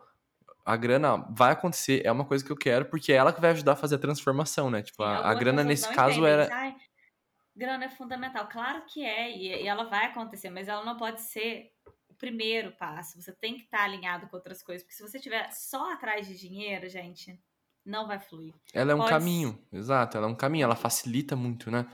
a 0.64 0.76
grana 0.76 1.16
vai 1.30 1.52
acontecer, 1.52 2.02
é 2.04 2.12
uma 2.12 2.24
coisa 2.24 2.44
que 2.44 2.50
eu 2.50 2.56
quero, 2.56 2.86
porque 2.86 3.12
é 3.12 3.16
ela 3.16 3.32
que 3.32 3.40
vai 3.40 3.50
ajudar 3.50 3.72
a 3.72 3.76
fazer 3.76 3.96
a 3.96 3.98
transformação, 3.98 4.70
né? 4.70 4.82
Tipo, 4.82 5.02
a, 5.02 5.30
a 5.30 5.34
grana 5.34 5.64
nesse 5.64 5.92
caso 5.92 6.24
era. 6.24 6.48
Ai, 6.52 6.76
grana 7.54 7.84
é 7.84 7.90
fundamental. 7.90 8.48
Claro 8.48 8.84
que 8.86 9.04
é, 9.04 9.30
e, 9.30 9.48
e, 9.62 9.66
ela 9.66 9.84
vai 9.84 10.06
acontecer, 10.06 10.50
mas 10.50 10.68
ela 10.68 10.84
não 10.84 10.96
pode 10.96 11.20
ser 11.20 11.72
o 12.08 12.14
primeiro 12.14 12.72
passo. 12.72 13.20
Você 13.20 13.32
tem 13.32 13.56
que 13.56 13.64
estar 13.64 13.84
alinhado 13.84 14.28
com 14.28 14.36
outras 14.36 14.62
coisas, 14.62 14.82
porque 14.82 14.94
se 14.94 15.02
você 15.02 15.18
estiver 15.18 15.50
só 15.50 15.92
atrás 15.92 16.26
de 16.26 16.38
dinheiro, 16.38 16.88
gente, 16.88 17.38
não 17.84 18.06
vai 18.06 18.20
fluir. 18.20 18.54
Ela 18.72 18.92
é 18.92 18.94
um 18.94 18.98
pode... 18.98 19.10
caminho, 19.10 19.58
exato, 19.72 20.16
ela 20.16 20.26
é 20.26 20.30
um 20.30 20.36
caminho, 20.36 20.64
ela 20.64 20.76
facilita 20.76 21.34
muito, 21.34 21.70
né? 21.70 21.86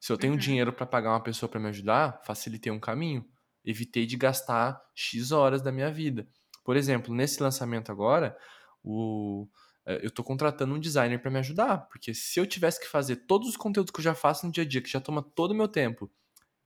Se 0.00 0.12
eu 0.12 0.18
tenho 0.18 0.32
uhum. 0.32 0.38
dinheiro 0.38 0.72
para 0.72 0.84
pagar 0.84 1.10
uma 1.10 1.22
pessoa 1.22 1.48
para 1.48 1.60
me 1.60 1.68
ajudar, 1.68 2.20
facilitei 2.24 2.72
um 2.72 2.80
caminho. 2.80 3.24
Evitei 3.64 4.06
de 4.06 4.16
gastar 4.16 4.80
X 4.94 5.32
horas 5.32 5.60
da 5.62 5.72
minha 5.72 5.90
vida. 5.90 6.28
Por 6.66 6.76
exemplo, 6.76 7.14
nesse 7.14 7.40
lançamento 7.40 7.92
agora, 7.92 8.36
o, 8.82 9.46
é, 9.86 10.02
eu 10.02 10.08
estou 10.08 10.24
contratando 10.24 10.74
um 10.74 10.80
designer 10.80 11.22
para 11.22 11.30
me 11.30 11.38
ajudar, 11.38 11.86
porque 11.86 12.12
se 12.12 12.40
eu 12.40 12.44
tivesse 12.44 12.80
que 12.80 12.88
fazer 12.88 13.24
todos 13.24 13.48
os 13.48 13.56
conteúdos 13.56 13.92
que 13.92 14.00
eu 14.00 14.04
já 14.04 14.16
faço 14.16 14.44
no 14.44 14.50
dia 14.50 14.64
a 14.64 14.66
dia, 14.66 14.82
que 14.82 14.90
já 14.90 15.00
toma 15.00 15.22
todo 15.22 15.52
o 15.52 15.54
meu 15.54 15.68
tempo, 15.68 16.10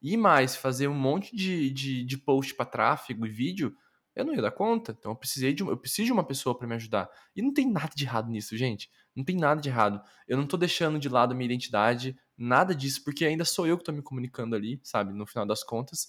e 0.00 0.16
mais 0.16 0.56
fazer 0.56 0.88
um 0.88 0.94
monte 0.94 1.36
de, 1.36 1.68
de, 1.70 2.02
de 2.02 2.16
post 2.16 2.54
para 2.54 2.64
tráfego 2.64 3.26
e 3.26 3.28
vídeo, 3.30 3.76
eu 4.16 4.24
não 4.24 4.34
ia 4.34 4.40
dar 4.40 4.50
conta. 4.50 4.96
Então 4.98 5.12
eu 5.12 5.16
precisei 5.16 5.52
de 5.52 5.62
eu 5.62 5.76
preciso 5.76 6.06
de 6.06 6.12
uma 6.12 6.24
pessoa 6.24 6.56
para 6.56 6.66
me 6.66 6.76
ajudar. 6.76 7.10
E 7.36 7.42
não 7.42 7.52
tem 7.52 7.70
nada 7.70 7.92
de 7.94 8.04
errado 8.06 8.30
nisso, 8.30 8.56
gente. 8.56 8.90
Não 9.14 9.22
tem 9.22 9.36
nada 9.36 9.60
de 9.60 9.68
errado. 9.68 10.00
Eu 10.26 10.38
não 10.38 10.46
tô 10.46 10.56
deixando 10.56 10.98
de 10.98 11.10
lado 11.10 11.32
a 11.32 11.34
minha 11.34 11.44
identidade, 11.44 12.16
nada 12.38 12.74
disso, 12.74 13.04
porque 13.04 13.26
ainda 13.26 13.44
sou 13.44 13.66
eu 13.66 13.76
que 13.76 13.84
tô 13.84 13.92
me 13.92 14.00
comunicando 14.00 14.56
ali, 14.56 14.80
sabe, 14.82 15.12
no 15.12 15.26
final 15.26 15.44
das 15.44 15.62
contas. 15.62 16.08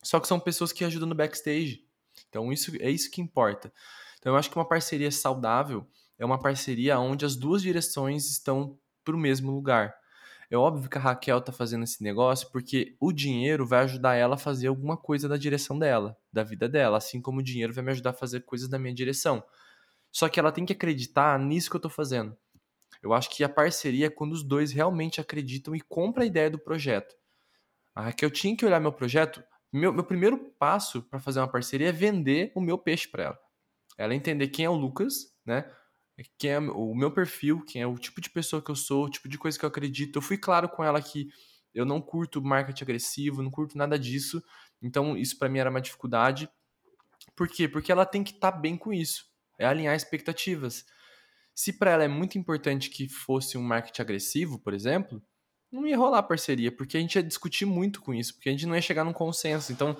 Só 0.00 0.20
que 0.20 0.28
são 0.28 0.38
pessoas 0.38 0.72
que 0.72 0.84
ajudam 0.84 1.08
no 1.08 1.14
backstage. 1.16 1.89
Então 2.28 2.52
isso 2.52 2.72
é 2.80 2.90
isso 2.90 3.10
que 3.10 3.20
importa. 3.20 3.72
Então 4.18 4.32
eu 4.32 4.36
acho 4.36 4.50
que 4.50 4.56
uma 4.56 4.68
parceria 4.68 5.10
saudável 5.10 5.86
é 6.18 6.24
uma 6.24 6.38
parceria 6.38 6.98
onde 6.98 7.24
as 7.24 7.36
duas 7.36 7.62
direções 7.62 8.28
estão 8.30 8.78
para 9.04 9.16
o 9.16 9.18
mesmo 9.18 9.50
lugar. 9.50 9.94
É 10.50 10.56
óbvio 10.56 10.90
que 10.90 10.98
a 10.98 11.00
Raquel 11.00 11.40
tá 11.40 11.52
fazendo 11.52 11.84
esse 11.84 12.02
negócio 12.02 12.50
porque 12.50 12.96
o 13.00 13.12
dinheiro 13.12 13.64
vai 13.64 13.84
ajudar 13.84 14.16
ela 14.16 14.34
a 14.34 14.38
fazer 14.38 14.66
alguma 14.66 14.96
coisa 14.96 15.28
da 15.28 15.36
direção 15.36 15.78
dela, 15.78 16.16
da 16.32 16.42
vida 16.42 16.68
dela, 16.68 16.98
assim 16.98 17.20
como 17.22 17.38
o 17.38 17.42
dinheiro 17.42 17.72
vai 17.72 17.84
me 17.84 17.92
ajudar 17.92 18.10
a 18.10 18.14
fazer 18.14 18.40
coisas 18.40 18.68
da 18.68 18.78
minha 18.78 18.92
direção. 18.92 19.42
Só 20.10 20.28
que 20.28 20.40
ela 20.40 20.50
tem 20.50 20.66
que 20.66 20.72
acreditar 20.72 21.38
nisso 21.38 21.70
que 21.70 21.76
eu 21.76 21.80
tô 21.80 21.88
fazendo. 21.88 22.36
Eu 23.00 23.12
acho 23.14 23.30
que 23.30 23.44
a 23.44 23.48
parceria 23.48 24.06
é 24.06 24.10
quando 24.10 24.32
os 24.32 24.42
dois 24.42 24.72
realmente 24.72 25.20
acreditam 25.20 25.74
e 25.74 25.80
compram 25.80 26.24
a 26.24 26.26
ideia 26.26 26.50
do 26.50 26.58
projeto. 26.58 27.14
A 27.94 28.02
Raquel 28.02 28.30
tinha 28.30 28.56
que 28.56 28.66
olhar 28.66 28.80
meu 28.80 28.92
projeto. 28.92 29.42
Meu, 29.72 29.92
meu 29.92 30.04
primeiro 30.04 30.38
passo 30.58 31.02
para 31.02 31.20
fazer 31.20 31.40
uma 31.40 31.50
parceria 31.50 31.88
é 31.88 31.92
vender 31.92 32.52
o 32.54 32.60
meu 32.60 32.76
peixe 32.76 33.08
para 33.08 33.24
ela. 33.24 33.38
Ela 33.96 34.14
entender 34.14 34.48
quem 34.48 34.64
é 34.64 34.70
o 34.70 34.74
Lucas, 34.74 35.32
né? 35.44 35.70
Quem 36.38 36.50
é 36.50 36.58
o 36.58 36.94
meu 36.94 37.10
perfil, 37.10 37.64
quem 37.64 37.80
é 37.80 37.86
o 37.86 37.96
tipo 37.96 38.20
de 38.20 38.28
pessoa 38.28 38.62
que 38.62 38.70
eu 38.70 38.76
sou, 38.76 39.04
o 39.04 39.10
tipo 39.10 39.28
de 39.28 39.38
coisa 39.38 39.58
que 39.58 39.64
eu 39.64 39.68
acredito. 39.68 40.16
Eu 40.16 40.22
fui 40.22 40.36
claro 40.36 40.68
com 40.68 40.84
ela 40.84 41.00
que 41.00 41.28
eu 41.72 41.84
não 41.84 42.00
curto 42.00 42.42
marketing 42.42 42.84
agressivo, 42.84 43.42
não 43.42 43.50
curto 43.50 43.78
nada 43.78 43.98
disso. 43.98 44.42
Então, 44.82 45.16
isso 45.16 45.38
para 45.38 45.48
mim 45.48 45.58
era 45.58 45.70
uma 45.70 45.80
dificuldade. 45.80 46.48
Por 47.36 47.48
quê? 47.48 47.68
Porque 47.68 47.92
ela 47.92 48.04
tem 48.04 48.24
que 48.24 48.32
estar 48.32 48.52
tá 48.52 48.58
bem 48.58 48.76
com 48.76 48.92
isso. 48.92 49.24
É 49.58 49.66
alinhar 49.66 49.94
expectativas. 49.94 50.84
Se 51.54 51.72
para 51.72 51.90
ela 51.92 52.04
é 52.04 52.08
muito 52.08 52.38
importante 52.38 52.90
que 52.90 53.08
fosse 53.08 53.56
um 53.56 53.62
marketing 53.62 54.02
agressivo, 54.02 54.58
por 54.58 54.72
exemplo, 54.72 55.22
não 55.70 55.86
ia 55.86 55.96
rolar 55.96 56.22
parceria, 56.22 56.72
porque 56.72 56.96
a 56.96 57.00
gente 57.00 57.14
ia 57.16 57.22
discutir 57.22 57.64
muito 57.64 58.00
com 58.00 58.12
isso, 58.12 58.34
porque 58.34 58.48
a 58.48 58.52
gente 58.52 58.66
não 58.66 58.74
ia 58.74 58.82
chegar 58.82 59.04
num 59.04 59.12
consenso. 59.12 59.72
Então, 59.72 59.96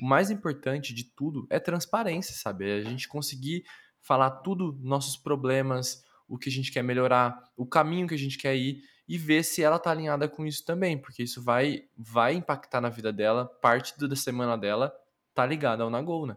o 0.00 0.06
mais 0.06 0.30
importante 0.30 0.94
de 0.94 1.04
tudo 1.04 1.46
é 1.50 1.58
transparência, 1.58 2.34
sabe? 2.34 2.70
É 2.70 2.74
a 2.74 2.82
gente 2.82 3.08
conseguir 3.08 3.64
falar 4.00 4.30
tudo, 4.30 4.78
nossos 4.80 5.16
problemas, 5.16 6.04
o 6.28 6.38
que 6.38 6.48
a 6.48 6.52
gente 6.52 6.70
quer 6.70 6.82
melhorar, 6.82 7.42
o 7.56 7.66
caminho 7.66 8.06
que 8.06 8.14
a 8.14 8.18
gente 8.18 8.38
quer 8.38 8.56
ir 8.56 8.82
e 9.08 9.16
ver 9.16 9.42
se 9.42 9.62
ela 9.62 9.78
tá 9.78 9.90
alinhada 9.90 10.28
com 10.28 10.46
isso 10.46 10.64
também, 10.64 10.96
porque 10.98 11.22
isso 11.22 11.42
vai 11.42 11.84
vai 11.96 12.34
impactar 12.34 12.80
na 12.80 12.90
vida 12.90 13.12
dela, 13.12 13.46
parte 13.46 13.98
da 13.98 14.14
semana 14.14 14.56
dela 14.56 14.92
tá 15.34 15.46
ligada 15.46 15.82
ao 15.82 15.90
Nagol, 15.90 16.26
né? 16.26 16.36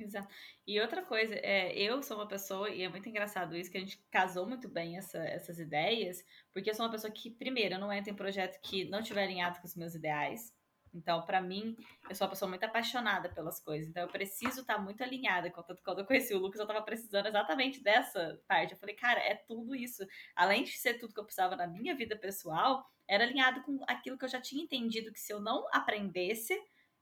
Exato. 0.00 0.28
E 0.66 0.80
outra 0.80 1.02
coisa, 1.02 1.34
é, 1.34 1.72
eu 1.76 2.02
sou 2.02 2.16
uma 2.16 2.26
pessoa, 2.26 2.70
e 2.70 2.82
é 2.82 2.88
muito 2.88 3.08
engraçado 3.08 3.56
isso, 3.56 3.70
que 3.70 3.76
a 3.76 3.80
gente 3.80 3.98
casou 4.10 4.46
muito 4.46 4.68
bem 4.68 4.96
essa, 4.96 5.18
essas 5.18 5.58
ideias, 5.58 6.24
porque 6.52 6.70
eu 6.70 6.74
sou 6.74 6.86
uma 6.86 6.92
pessoa 6.92 7.12
que, 7.12 7.30
primeiro, 7.30 7.74
eu 7.74 7.78
não 7.78 7.92
entro 7.92 8.10
em 8.10 8.16
projeto 8.16 8.60
que 8.60 8.84
não 8.86 9.02
tiver 9.02 9.24
alinhado 9.24 9.60
com 9.60 9.66
os 9.66 9.76
meus 9.76 9.94
ideais. 9.94 10.54
Então, 10.92 11.22
para 11.22 11.40
mim, 11.40 11.76
eu 12.08 12.14
sou 12.16 12.26
uma 12.26 12.30
pessoa 12.30 12.48
muito 12.48 12.64
apaixonada 12.64 13.28
pelas 13.28 13.60
coisas. 13.60 13.88
Então, 13.88 14.02
eu 14.02 14.08
preciso 14.08 14.62
estar 14.62 14.74
tá 14.74 14.80
muito 14.80 15.02
alinhada. 15.02 15.50
Quando, 15.50 15.76
quando 15.84 16.00
eu 16.00 16.04
conheci 16.04 16.34
o 16.34 16.38
Lucas, 16.38 16.60
eu 16.60 16.66
tava 16.66 16.82
precisando 16.82 17.26
exatamente 17.26 17.80
dessa 17.80 18.40
parte. 18.48 18.72
Eu 18.72 18.78
falei, 18.78 18.96
cara, 18.96 19.20
é 19.20 19.34
tudo 19.34 19.74
isso. 19.74 20.04
Além 20.34 20.64
de 20.64 20.72
ser 20.72 20.94
tudo 20.94 21.14
que 21.14 21.20
eu 21.20 21.24
precisava 21.24 21.54
na 21.54 21.66
minha 21.66 21.94
vida 21.94 22.16
pessoal, 22.16 22.84
era 23.06 23.24
alinhado 23.24 23.62
com 23.62 23.78
aquilo 23.86 24.18
que 24.18 24.24
eu 24.24 24.28
já 24.28 24.40
tinha 24.40 24.62
entendido 24.62 25.12
que 25.12 25.20
se 25.20 25.32
eu 25.32 25.40
não 25.40 25.66
aprendesse, 25.72 26.60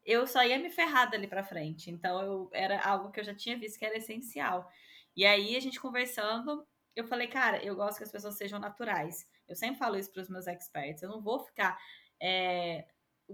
eu 0.09 0.27
só 0.27 0.43
ia 0.43 0.59
me 0.59 0.71
ferrar 0.71 1.11
dali 1.11 1.27
para 1.29 1.45
frente. 1.45 1.91
Então, 1.91 2.23
eu, 2.23 2.51
era 2.55 2.81
algo 2.81 3.13
que 3.13 3.21
eu 3.21 3.25
já 3.25 3.35
tinha 3.35 3.59
visto 3.59 3.79
que 3.79 3.85
era 3.85 3.99
essencial. 3.99 4.67
E 5.15 5.27
aí, 5.27 5.55
a 5.55 5.61
gente 5.61 5.79
conversando, 5.79 6.67
eu 6.97 7.07
falei, 7.07 7.29
cara, 7.29 7.63
eu 7.63 7.77
gosto 7.77 7.99
que 7.99 8.05
as 8.05 8.11
pessoas 8.11 8.39
sejam 8.39 8.59
naturais. 8.59 9.29
Eu 9.47 9.55
sempre 9.55 9.79
falo 9.79 9.99
isso 9.99 10.11
para 10.11 10.23
os 10.23 10.31
meus 10.31 10.47
experts. 10.47 11.03
Eu 11.03 11.11
não 11.11 11.21
vou 11.21 11.41
ficar 11.41 11.79
é, 12.19 12.87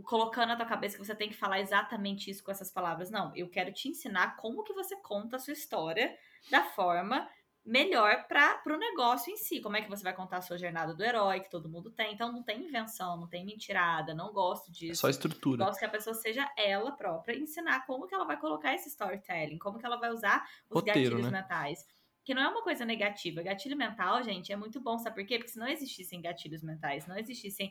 colocando 0.02 0.48
na 0.48 0.56
tua 0.56 0.66
cabeça 0.66 0.98
que 0.98 1.05
você 1.05 1.14
tem 1.14 1.28
que 1.28 1.36
falar 1.36 1.60
exatamente 1.60 2.28
isso 2.28 2.42
com 2.42 2.51
essas 2.51 2.72
palavras. 2.72 3.09
Não, 3.09 3.34
eu 3.36 3.48
quero 3.48 3.72
te 3.72 3.88
ensinar 3.88 4.36
como 4.38 4.64
que 4.64 4.74
você 4.74 4.96
conta 4.96 5.36
a 5.36 5.38
sua 5.38 5.52
história 5.52 6.18
da 6.51 6.64
forma 6.64 7.30
melhor 7.65 8.27
para 8.28 8.61
o 8.66 8.77
negócio 8.77 9.32
em 9.32 9.36
si. 9.36 9.61
Como 9.61 9.77
é 9.77 9.81
que 9.81 9.89
você 9.89 10.03
vai 10.03 10.12
contar 10.12 10.39
a 10.39 10.43
sua 10.43 10.59
jornada 10.59 10.95
do 10.95 11.03
herói, 11.03 11.41
que 11.41 11.51
todo 11.51 11.69
mundo 11.69 11.91
tem. 11.91 12.12
Então 12.12 12.31
não 12.31 12.43
tem 12.43 12.65
invenção, 12.65 13.16
não 13.16 13.27
tem 13.27 13.45
mentirada, 13.45 14.15
não 14.15 14.32
gosto 14.32 14.70
disso. 14.70 14.93
É 14.93 14.95
só 14.95 15.09
estrutura. 15.09 15.65
Gosto 15.65 15.78
que 15.78 15.85
a 15.86 15.91
pessoa 15.91 16.15
seja 16.15 16.51
ela 16.57 16.93
própria, 16.93 17.36
ensinar 17.36 17.86
como 17.86 18.07
que 18.07 18.15
ela 18.15 18.24
vai 18.24 18.39
colocar 18.39 18.74
esse 18.74 18.89
storytelling, 18.89 19.59
como 19.59 19.78
que 19.78 19.86
ela 19.86 19.97
vai 19.97 20.11
usar 20.11 20.47
os 20.69 20.81
Roteiro, 20.81 21.11
gatilhos 21.16 21.32
né? 21.32 21.41
mentais. 21.41 21.86
Que 22.23 22.35
não 22.35 22.43
é 22.43 22.49
uma 22.49 22.62
coisa 22.62 22.85
negativa. 22.85 23.43
Gatilho 23.43 23.77
mental, 23.77 24.23
gente, 24.23 24.53
é 24.53 24.57
muito 24.57 24.81
bom, 24.81 24.99
sabe 24.99 25.16
por 25.16 25.27
quê? 25.27 25.39
Porque 25.39 25.51
se 25.51 25.59
não 25.59 25.69
existissem 25.69 26.23
gatilhos 26.23 26.62
mentais, 26.62 27.07
não 27.07 27.19
existissem 27.19 27.70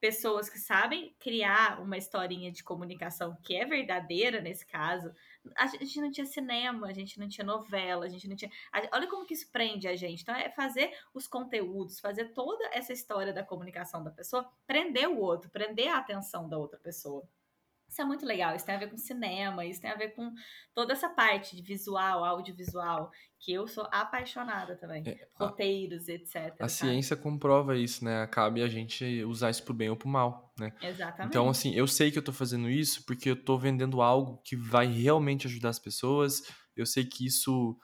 pessoas 0.00 0.50
que 0.50 0.58
sabem 0.58 1.16
criar 1.18 1.80
uma 1.80 1.96
historinha 1.96 2.52
de 2.52 2.62
comunicação 2.62 3.36
que 3.42 3.56
é 3.56 3.64
verdadeira 3.64 4.40
nesse 4.40 4.66
caso, 4.66 5.10
a 5.56 5.66
gente 5.66 6.00
não 6.00 6.10
tinha 6.10 6.26
cinema, 6.26 6.86
a 6.86 6.92
gente 6.92 7.18
não 7.18 7.28
tinha 7.28 7.44
novela, 7.44 8.06
a 8.06 8.08
gente 8.08 8.28
não 8.28 8.36
tinha. 8.36 8.50
Olha 8.92 9.08
como 9.08 9.26
que 9.26 9.34
isso 9.34 9.50
prende 9.50 9.86
a 9.86 9.94
gente. 9.96 10.22
Então, 10.22 10.34
é 10.34 10.50
fazer 10.50 10.96
os 11.12 11.26
conteúdos, 11.26 12.00
fazer 12.00 12.32
toda 12.32 12.64
essa 12.72 12.92
história 12.92 13.32
da 13.32 13.44
comunicação 13.44 14.02
da 14.02 14.10
pessoa, 14.10 14.50
prender 14.66 15.08
o 15.08 15.18
outro, 15.18 15.50
prender 15.50 15.88
a 15.88 15.98
atenção 15.98 16.48
da 16.48 16.58
outra 16.58 16.78
pessoa. 16.78 17.26
Isso 17.94 18.02
é 18.02 18.04
muito 18.04 18.26
legal, 18.26 18.56
isso 18.56 18.66
tem 18.66 18.74
a 18.74 18.78
ver 18.78 18.90
com 18.90 18.96
cinema, 18.96 19.64
isso 19.64 19.80
tem 19.80 19.88
a 19.88 19.94
ver 19.94 20.16
com 20.16 20.32
toda 20.74 20.92
essa 20.92 21.08
parte 21.08 21.54
de 21.54 21.62
visual, 21.62 22.24
audiovisual, 22.24 23.08
que 23.38 23.52
eu 23.52 23.68
sou 23.68 23.86
apaixonada 23.92 24.74
também. 24.74 25.04
É, 25.06 25.28
Roteiros, 25.32 26.08
etc. 26.08 26.56
A 26.58 26.66
ciência 26.66 27.14
comprova 27.14 27.76
isso, 27.76 28.04
né? 28.04 28.26
Cabe 28.26 28.64
a 28.64 28.66
gente 28.66 29.22
usar 29.22 29.50
isso 29.50 29.62
pro 29.62 29.72
bem 29.72 29.90
ou 29.90 29.96
pro 29.96 30.08
mal, 30.08 30.52
né? 30.58 30.72
Exatamente. 30.82 31.28
Então, 31.28 31.48
assim, 31.48 31.72
eu 31.72 31.86
sei 31.86 32.10
que 32.10 32.18
eu 32.18 32.22
tô 32.24 32.32
fazendo 32.32 32.68
isso 32.68 33.06
porque 33.06 33.30
eu 33.30 33.36
tô 33.36 33.56
vendendo 33.56 34.02
algo 34.02 34.42
que 34.44 34.56
vai 34.56 34.88
realmente 34.88 35.46
ajudar 35.46 35.68
as 35.68 35.78
pessoas. 35.78 36.42
Eu 36.76 36.86
sei 36.86 37.04
que 37.04 37.24
isso. 37.24 37.78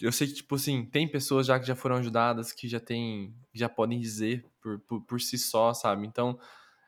Eu 0.00 0.10
sei 0.10 0.28
que, 0.28 0.32
tipo 0.36 0.54
assim, 0.54 0.86
tem 0.86 1.06
pessoas 1.06 1.46
já 1.46 1.60
que 1.60 1.66
já 1.66 1.76
foram 1.76 1.96
ajudadas, 1.96 2.50
que 2.50 2.66
já 2.66 2.80
tem. 2.80 3.36
já 3.52 3.68
podem 3.68 4.00
dizer 4.00 4.42
por, 4.62 4.80
por, 4.86 5.04
por 5.04 5.20
si 5.20 5.36
só, 5.36 5.74
sabe? 5.74 6.06
Então, 6.06 6.38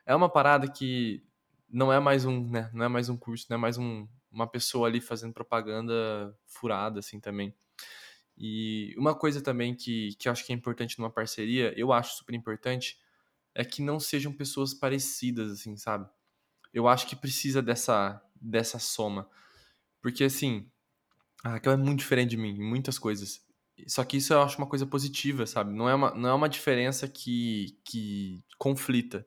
é 0.07 0.15
uma 0.15 0.27
parada 0.27 0.67
que 0.67 1.21
não 1.73 1.91
é 1.91 1.99
mais 1.99 2.23
um, 2.23 2.47
né? 2.47 2.69
Não 2.71 2.85
é 2.85 2.87
mais 2.87 3.09
um 3.09 3.17
curso, 3.17 3.47
não 3.49 3.55
é 3.55 3.59
mais 3.59 3.79
um, 3.79 4.07
uma 4.31 4.47
pessoa 4.47 4.87
ali 4.87 5.01
fazendo 5.01 5.33
propaganda 5.33 6.37
furada, 6.45 6.99
assim, 6.99 7.19
também. 7.19 7.53
E 8.37 8.93
uma 8.95 9.15
coisa 9.15 9.41
também 9.41 9.75
que, 9.75 10.15
que 10.19 10.27
eu 10.27 10.31
acho 10.31 10.45
que 10.45 10.53
é 10.53 10.55
importante 10.55 10.99
numa 10.99 11.09
parceria, 11.09 11.73
eu 11.75 11.91
acho 11.91 12.17
super 12.17 12.35
importante, 12.35 12.99
é 13.55 13.65
que 13.65 13.81
não 13.81 13.99
sejam 13.99 14.31
pessoas 14.31 14.73
parecidas, 14.73 15.51
assim, 15.51 15.75
sabe? 15.75 16.07
Eu 16.71 16.87
acho 16.87 17.07
que 17.07 17.15
precisa 17.15 17.61
dessa, 17.61 18.21
dessa 18.39 18.77
soma. 18.77 19.27
Porque, 19.99 20.23
assim, 20.23 20.69
a 21.43 21.49
Raquel 21.53 21.73
é 21.73 21.77
muito 21.77 21.99
diferente 21.99 22.31
de 22.31 22.37
mim 22.37 22.55
em 22.55 22.63
muitas 22.63 22.99
coisas. 22.99 23.43
Só 23.87 24.03
que 24.03 24.17
isso 24.17 24.31
eu 24.31 24.43
acho 24.43 24.59
uma 24.59 24.67
coisa 24.67 24.85
positiva, 24.85 25.47
sabe? 25.47 25.73
Não 25.73 25.89
é 25.89 25.95
uma, 25.95 26.13
não 26.13 26.29
é 26.29 26.33
uma 26.33 26.49
diferença 26.49 27.07
que, 27.07 27.79
que 27.83 28.43
conflita 28.59 29.25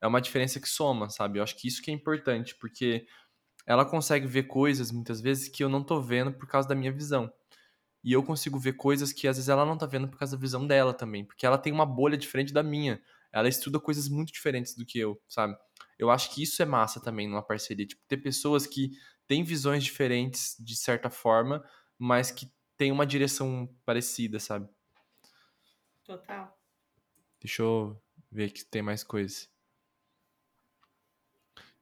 é 0.00 0.06
uma 0.06 0.20
diferença 0.20 0.60
que 0.60 0.68
soma, 0.68 1.10
sabe? 1.10 1.38
Eu 1.38 1.42
acho 1.42 1.56
que 1.56 1.68
isso 1.68 1.82
que 1.82 1.90
é 1.90 1.94
importante, 1.94 2.54
porque 2.56 3.06
ela 3.66 3.84
consegue 3.84 4.26
ver 4.26 4.44
coisas 4.44 4.90
muitas 4.90 5.20
vezes 5.20 5.48
que 5.48 5.62
eu 5.62 5.68
não 5.68 5.84
tô 5.84 6.00
vendo 6.00 6.32
por 6.32 6.48
causa 6.48 6.68
da 6.68 6.74
minha 6.74 6.92
visão. 6.92 7.32
E 8.02 8.12
eu 8.12 8.22
consigo 8.22 8.58
ver 8.58 8.74
coisas 8.74 9.12
que 9.12 9.28
às 9.28 9.36
vezes 9.36 9.48
ela 9.48 9.66
não 9.66 9.76
tá 9.76 9.86
vendo 9.86 10.08
por 10.08 10.18
causa 10.18 10.36
da 10.36 10.40
visão 10.40 10.66
dela 10.66 10.94
também, 10.94 11.24
porque 11.24 11.44
ela 11.44 11.58
tem 11.58 11.72
uma 11.72 11.84
bolha 11.84 12.16
diferente 12.16 12.52
da 12.52 12.62
minha. 12.62 13.02
Ela 13.32 13.48
estuda 13.48 13.78
coisas 13.78 14.08
muito 14.08 14.32
diferentes 14.32 14.74
do 14.74 14.86
que 14.86 14.98
eu, 14.98 15.20
sabe? 15.28 15.56
Eu 15.98 16.10
acho 16.10 16.34
que 16.34 16.42
isso 16.42 16.62
é 16.62 16.64
massa 16.64 17.00
também 17.00 17.28
numa 17.28 17.42
parceria, 17.42 17.86
tipo, 17.86 18.02
ter 18.06 18.18
pessoas 18.18 18.66
que 18.66 18.92
têm 19.26 19.42
visões 19.42 19.84
diferentes 19.84 20.56
de 20.58 20.76
certa 20.76 21.10
forma, 21.10 21.62
mas 21.98 22.30
que 22.30 22.50
têm 22.76 22.92
uma 22.92 23.04
direção 23.04 23.68
parecida, 23.84 24.38
sabe? 24.38 24.68
Total. 26.04 26.56
Deixa 27.40 27.62
eu 27.62 28.00
ver 28.30 28.50
que 28.50 28.64
tem 28.64 28.80
mais 28.80 29.04
coisas. 29.04 29.50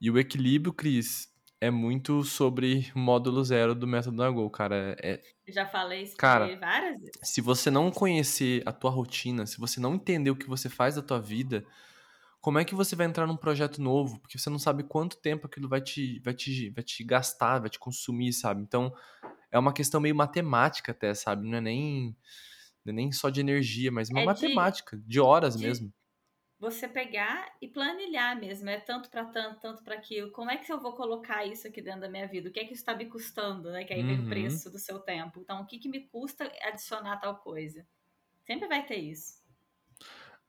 E 0.00 0.10
o 0.10 0.18
equilíbrio, 0.18 0.72
Cris, 0.72 1.28
é 1.60 1.70
muito 1.70 2.22
sobre 2.22 2.90
módulo 2.94 3.42
zero 3.42 3.74
do 3.74 3.86
método 3.86 4.16
Nagol, 4.16 4.50
cara. 4.50 4.96
É, 5.02 5.22
Já 5.48 5.66
falei 5.66 6.02
isso 6.02 6.16
cara, 6.16 6.54
várias 6.58 7.00
vezes. 7.00 7.12
Se 7.22 7.40
você 7.40 7.70
não 7.70 7.90
conhecer 7.90 8.62
a 8.66 8.72
tua 8.72 8.90
rotina, 8.90 9.46
se 9.46 9.58
você 9.58 9.80
não 9.80 9.94
entender 9.94 10.30
o 10.30 10.36
que 10.36 10.48
você 10.48 10.68
faz 10.68 10.96
da 10.96 11.02
tua 11.02 11.20
vida, 11.20 11.64
como 12.40 12.58
é 12.58 12.64
que 12.64 12.74
você 12.74 12.94
vai 12.94 13.06
entrar 13.06 13.26
num 13.26 13.36
projeto 13.36 13.80
novo? 13.80 14.20
Porque 14.20 14.38
você 14.38 14.50
não 14.50 14.58
sabe 14.58 14.84
quanto 14.84 15.16
tempo 15.16 15.46
aquilo 15.46 15.68
vai 15.68 15.80
te, 15.80 16.20
vai 16.20 16.34
te, 16.34 16.70
vai 16.70 16.84
te 16.84 17.02
gastar, 17.02 17.58
vai 17.58 17.70
te 17.70 17.78
consumir, 17.78 18.32
sabe? 18.34 18.62
Então, 18.62 18.94
é 19.50 19.58
uma 19.58 19.72
questão 19.72 20.00
meio 20.00 20.14
matemática 20.14 20.92
até, 20.92 21.14
sabe? 21.14 21.48
Não 21.48 21.56
é 21.56 21.60
nem, 21.60 22.14
não 22.84 22.92
é 22.92 22.96
nem 22.96 23.10
só 23.12 23.30
de 23.30 23.40
energia, 23.40 23.90
mas 23.90 24.10
uma 24.10 24.20
é 24.20 24.24
matemática, 24.26 24.96
de, 24.98 25.06
de 25.06 25.20
horas 25.20 25.56
de, 25.56 25.66
mesmo 25.66 25.92
você 26.58 26.88
pegar 26.88 27.54
e 27.60 27.68
planilhar 27.68 28.38
mesmo, 28.38 28.68
é 28.68 28.80
tanto 28.80 29.10
para 29.10 29.24
tanto, 29.26 29.60
tanto 29.60 29.82
para 29.82 29.94
aquilo. 29.94 30.30
Como 30.30 30.50
é 30.50 30.56
que 30.56 30.72
eu 30.72 30.80
vou 30.80 30.94
colocar 30.94 31.44
isso 31.44 31.66
aqui 31.66 31.82
dentro 31.82 32.00
da 32.00 32.08
minha 32.08 32.26
vida? 32.26 32.48
O 32.48 32.52
que 32.52 32.60
é 32.60 32.64
que 32.64 32.72
isso 32.72 32.82
está 32.82 32.94
me 32.94 33.06
custando, 33.06 33.70
né? 33.70 33.84
Que 33.84 33.92
aí 33.92 34.02
vem 34.02 34.18
o 34.18 34.22
uhum. 34.22 34.28
preço 34.28 34.70
do 34.70 34.78
seu 34.78 34.98
tempo. 34.98 35.40
Então, 35.40 35.60
o 35.60 35.66
que, 35.66 35.78
que 35.78 35.88
me 35.88 36.00
custa 36.08 36.50
adicionar 36.62 37.18
tal 37.18 37.36
coisa? 37.36 37.86
Sempre 38.46 38.68
vai 38.68 38.86
ter 38.86 38.96
isso. 38.96 39.44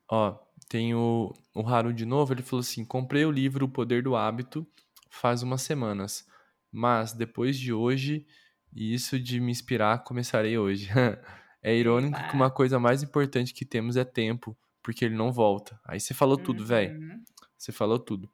Ó, 0.09 0.39
tem 0.69 0.95
o, 0.95 1.34
o 1.53 1.67
Haru 1.67 1.93
de 1.93 2.05
novo, 2.05 2.34
ele 2.34 2.41
falou 2.41 2.61
assim: 2.61 2.85
comprei 2.85 3.25
o 3.25 3.31
livro 3.31 3.65
O 3.65 3.69
Poder 3.69 4.01
do 4.01 4.15
Hábito 4.15 4.65
faz 5.09 5.43
umas 5.43 5.61
semanas, 5.61 6.25
mas 6.71 7.11
depois 7.11 7.57
de 7.57 7.73
hoje, 7.73 8.25
e 8.73 8.93
isso 8.93 9.19
de 9.19 9.41
me 9.41 9.51
inspirar, 9.51 10.03
começarei 10.05 10.57
hoje. 10.57 10.89
é 11.61 11.75
irônico 11.75 12.17
que 12.29 12.35
uma 12.35 12.49
coisa 12.49 12.79
mais 12.79 13.03
importante 13.03 13.53
que 13.53 13.65
temos 13.65 13.97
é 13.97 14.05
tempo 14.05 14.57
porque 14.88 15.03
ele 15.03 15.18
não 15.18 15.34
volta. 15.34 15.77
Aí 15.84 15.99
você 15.99 16.14
falou 16.14 16.38
tudo, 16.38 16.65
velho. 16.65 16.97
Uhum. 16.97 17.22
Você 17.57 17.73
falou 17.73 17.99
tudo. 17.99 18.31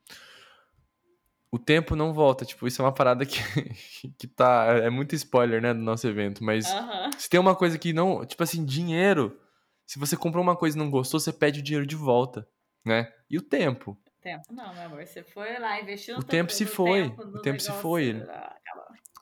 O 1.51 1.57
tempo 1.57 1.95
não 1.95 2.13
volta, 2.13 2.45
tipo, 2.45 2.67
isso 2.67 2.79
é 2.79 2.85
uma 2.85 2.93
parada 2.93 3.25
que, 3.25 3.39
que 4.19 4.27
tá. 4.27 4.65
É 4.83 4.87
muito 4.91 5.15
spoiler, 5.15 5.59
né, 5.59 5.73
do 5.73 5.79
nosso 5.79 6.07
evento, 6.07 6.43
mas 6.43 6.71
Aham. 6.71 7.09
se 7.17 7.27
tem 7.27 7.39
uma 7.39 7.55
coisa 7.55 7.79
que 7.79 7.91
não. 7.91 8.23
Tipo 8.23 8.43
assim, 8.43 8.63
dinheiro. 8.63 9.41
Se 9.83 9.97
você 9.97 10.15
comprou 10.15 10.43
uma 10.43 10.55
coisa 10.55 10.77
e 10.77 10.79
não 10.79 10.91
gostou, 10.91 11.19
você 11.19 11.33
pede 11.33 11.59
o 11.59 11.63
dinheiro 11.63 11.87
de 11.87 11.95
volta, 11.95 12.47
né? 12.85 13.11
E 13.27 13.35
o 13.35 13.41
tempo? 13.41 13.99
Tempo 14.21 14.53
não, 14.53 14.71
meu 14.75 14.83
amor. 14.83 15.07
Você 15.07 15.23
foi 15.23 15.57
lá, 15.57 15.81
investiu 15.81 16.17
no 16.17 16.21
O 16.21 16.23
tempo 16.23 16.53
se 16.53 16.67
foi. 16.67 17.09
tempo, 17.09 17.21
O 17.23 17.39
tempo 17.39 17.59
se 17.63 17.71
foi. 17.71 18.11
ah. 18.29 18.55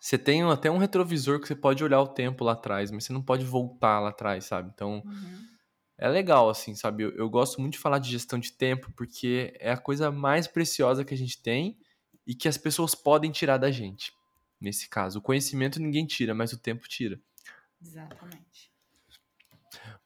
Você 0.02 0.18
tem 0.18 0.44
até 0.44 0.70
um 0.70 0.78
retrovisor 0.80 1.40
que 1.40 1.48
você 1.48 1.56
pode 1.56 1.82
olhar 1.82 2.02
o 2.02 2.10
tempo 2.10 2.44
lá 2.44 2.52
atrás, 2.52 2.91
mas 2.91 3.06
você 3.06 3.14
não 3.14 3.22
pode 3.24 3.45
voltar 3.45 4.02
lá 4.02 4.10
atrás, 4.10 4.44
sabe? 4.44 4.70
Então, 4.74 5.02
Uhum. 5.06 5.51
É 6.02 6.10
legal, 6.10 6.49
assim, 6.49 6.73
sabe? 6.73 7.03
Eu, 7.03 7.11
eu 7.11 7.30
gosto 7.30 7.61
muito 7.61 7.73
de 7.73 7.80
falar 7.80 7.99
de 7.99 8.10
gestão 8.10 8.40
de 8.40 8.52
tempo, 8.52 8.91
porque 8.98 9.53
é 9.60 9.72
a 9.72 9.78
coisa 9.78 10.11
mais 10.11 10.48
preciosa 10.48 11.06
que 11.06 11.14
a 11.14 11.18
gente 11.18 11.40
tem 11.41 11.78
e 12.26 12.34
que 12.34 12.48
as 12.48 12.57
pessoas 12.57 12.95
podem 12.95 13.32
tirar 13.32 13.57
da 13.57 13.69
gente. 13.69 14.11
Nesse 14.60 14.90
caso, 14.90 15.19
o 15.19 15.22
conhecimento 15.22 15.80
ninguém 15.80 16.06
tira, 16.07 16.34
mas 16.34 16.52
o 16.53 16.57
tempo 16.57 16.88
tira. 16.88 17.19
Exatamente. 17.80 18.72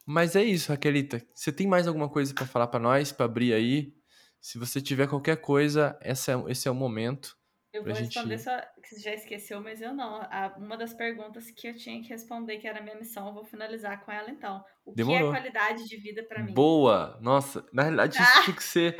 Mas 0.04 0.36
é 0.36 0.44
isso, 0.44 0.70
Raquelita. 0.70 1.26
Você 1.34 1.50
tem 1.50 1.66
mais 1.66 1.86
alguma 1.86 2.10
coisa 2.10 2.32
pra 2.34 2.46
falar 2.46 2.66
pra 2.66 2.78
nós, 2.78 3.10
pra 3.10 3.24
abrir 3.24 3.54
aí? 3.54 3.94
Se 4.38 4.58
você 4.58 4.80
tiver 4.82 5.08
qualquer 5.08 5.38
coisa, 5.40 5.98
essa 6.00 6.32
é- 6.32 6.50
esse 6.52 6.68
é 6.68 6.70
o 6.70 6.74
momento. 6.74 7.36
Eu 7.76 7.84
vou 7.84 7.92
responder 7.92 8.38
só 8.38 8.58
que 8.82 8.94
você 8.94 9.00
já 9.00 9.12
esqueceu, 9.14 9.60
mas 9.60 9.80
eu 9.82 9.92
não. 9.94 10.16
A- 10.22 10.54
uma 10.58 10.76
das 10.76 10.94
perguntas 10.94 11.50
que 11.50 11.68
eu 11.68 11.76
tinha 11.76 12.00
que 12.02 12.08
responder, 12.08 12.58
que 12.58 12.66
era 12.68 12.78
a 12.80 12.82
minha 12.82 12.96
missão, 12.96 13.28
eu 13.28 13.34
vou 13.34 13.44
finalizar 13.44 14.04
com 14.04 14.10
ela 14.12 14.30
então. 14.30 14.64
O 14.84 14.94
Demorou. 14.94 15.32
que 15.32 15.36
é 15.38 15.40
qualidade 15.40 15.88
de 15.88 15.96
vida 15.96 16.22
pra 16.24 16.42
mim? 16.42 16.52
Boa! 16.54 17.18
Nossa, 17.20 17.66
na 17.72 17.82
realidade 17.82 18.20
isso 18.20 18.42
tinha 18.44 18.56
que 18.56 18.62
ser. 18.64 18.96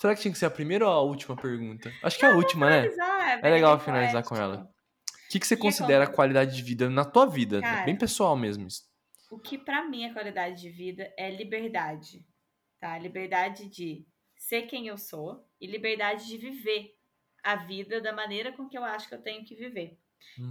Será 0.00 0.14
que 0.14 0.20
tinha 0.22 0.32
que 0.32 0.38
ser 0.38 0.46
a 0.46 0.50
primeira 0.50 0.86
ou 0.86 0.92
a 0.92 1.00
última 1.02 1.36
pergunta? 1.36 1.92
Acho 2.02 2.18
que 2.18 2.24
é 2.24 2.28
a 2.28 2.34
última, 2.36 2.68
né? 2.68 2.82
Finalizar, 2.90 3.40
É 3.44 3.50
legal 3.50 3.76
bem 3.76 3.84
finalizar 3.84 4.24
com 4.24 4.36
ela. 4.36 4.68
O 4.68 5.28
que, 5.32 5.40
que 5.40 5.46
você 5.46 5.54
E 5.54 5.58
é 5.58 5.60
considera 5.60 6.04
como- 6.06 6.16
qualidade 6.16 6.54
de 6.54 6.62
vida 6.62 6.90
na 6.90 7.04
tua 7.04 7.26
vida? 7.26 7.60
né? 7.60 7.66
Cara, 7.66 7.84
Bem 7.86 7.96
pessoal 7.96 8.36
mesmo 8.36 8.66
isso. 8.66 8.82
O 9.30 9.38
que 9.38 9.56
pra 9.56 9.82
mim 9.88 10.04
é 10.04 10.12
qualidade 10.12 10.60
de 10.60 10.68
vida 10.68 11.10
é 11.16 11.30
liberdade, 11.30 12.24
tá? 12.78 12.98
Liberdade 12.98 13.66
de 13.68 14.06
ser 14.36 14.62
quem 14.62 14.86
eu 14.88 14.98
sou 14.98 15.42
e 15.60 15.66
liberdade 15.66 16.26
de 16.26 16.36
viver 16.36 16.90
a 17.42 17.56
vida 17.56 18.00
da 18.00 18.12
maneira 18.12 18.52
com 18.52 18.68
que 18.68 18.76
eu 18.78 18.84
acho 18.84 19.08
que 19.08 19.14
eu 19.14 19.22
tenho 19.22 19.44
que 19.44 19.54
viver. 19.54 19.98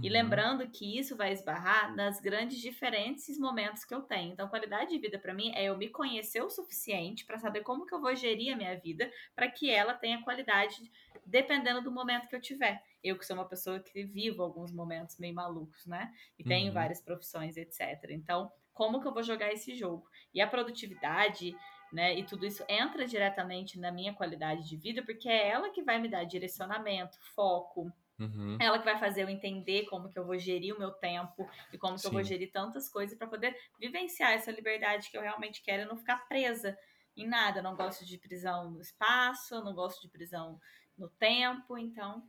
E 0.02 0.06
Uhum. 0.06 0.12
lembrando 0.12 0.68
que 0.70 0.98
isso 0.98 1.16
vai 1.16 1.32
esbarrar 1.32 1.94
nas 1.96 2.20
grandes 2.20 2.58
diferentes 2.60 3.38
momentos 3.38 3.84
que 3.84 3.94
eu 3.94 4.02
tenho. 4.02 4.32
Então, 4.32 4.48
qualidade 4.48 4.90
de 4.90 4.98
vida 4.98 5.18
pra 5.18 5.32
mim 5.32 5.50
é 5.54 5.64
eu 5.64 5.76
me 5.78 5.88
conhecer 5.88 6.42
o 6.42 6.50
suficiente 6.50 7.24
pra 7.24 7.38
saber 7.38 7.62
como 7.62 7.86
que 7.86 7.94
eu 7.94 8.00
vou 8.00 8.14
gerir 8.14 8.52
a 8.52 8.56
minha 8.56 8.78
vida 8.78 9.10
para 9.34 9.50
que 9.50 9.70
ela 9.70 9.94
tenha 9.94 10.22
qualidade 10.22 10.76
dependendo 11.24 11.80
do 11.82 11.90
momento 11.90 12.28
que 12.28 12.36
eu 12.36 12.40
tiver. 12.40 12.82
Eu 13.02 13.18
que 13.18 13.24
sou 13.24 13.34
uma 13.36 13.48
pessoa 13.48 13.80
que 13.80 14.04
vivo 14.04 14.42
alguns 14.42 14.70
momentos 14.72 15.18
meio 15.18 15.34
malucos, 15.34 15.86
né? 15.86 16.12
E 16.38 16.44
tenho 16.44 16.68
Uhum. 16.68 16.74
várias 16.74 17.00
profissões, 17.00 17.56
etc. 17.56 18.10
Então, 18.10 18.52
como 18.72 19.00
que 19.00 19.06
eu 19.08 19.12
vou 19.14 19.22
jogar 19.22 19.52
esse 19.52 19.74
jogo? 19.74 20.06
E 20.34 20.40
a 20.40 20.46
produtividade, 20.46 21.56
né, 21.92 22.18
e 22.18 22.24
tudo 22.24 22.46
isso 22.46 22.64
entra 22.68 23.06
diretamente 23.06 23.78
na 23.78 23.92
minha 23.92 24.14
qualidade 24.14 24.68
de 24.68 24.76
vida, 24.76 25.02
porque 25.04 25.28
é 25.28 25.48
ela 25.48 25.70
que 25.70 25.82
vai 25.82 25.98
me 26.00 26.08
dar 26.08 26.24
direcionamento, 26.24 27.18
foco, 27.34 27.92
Uhum. 28.18 28.56
ela 28.60 28.78
que 28.78 28.84
vai 28.84 28.98
fazer 28.98 29.22
eu 29.22 29.28
entender 29.28 29.86
como 29.86 30.08
que 30.08 30.18
eu 30.18 30.24
vou 30.24 30.38
gerir 30.38 30.74
o 30.74 30.78
meu 30.78 30.92
tempo 30.92 31.48
e 31.72 31.78
como 31.78 31.98
que 31.98 32.06
eu 32.06 32.10
vou 32.10 32.22
Sim. 32.22 32.28
gerir 32.28 32.52
tantas 32.52 32.88
coisas 32.88 33.18
para 33.18 33.26
poder 33.26 33.56
vivenciar 33.80 34.32
essa 34.32 34.50
liberdade 34.52 35.10
que 35.10 35.16
eu 35.16 35.22
realmente 35.22 35.62
quero 35.62 35.82
e 35.82 35.86
não 35.86 35.96
ficar 35.96 36.28
presa 36.28 36.78
em 37.16 37.26
nada. 37.26 37.58
Eu 37.58 37.64
não 37.64 37.74
gosto 37.74 38.04
de 38.04 38.16
prisão 38.18 38.70
no 38.70 38.80
espaço, 38.80 39.62
não 39.64 39.74
gosto 39.74 40.00
de 40.00 40.08
prisão 40.08 40.60
no 40.96 41.08
tempo, 41.08 41.76
então 41.76 42.22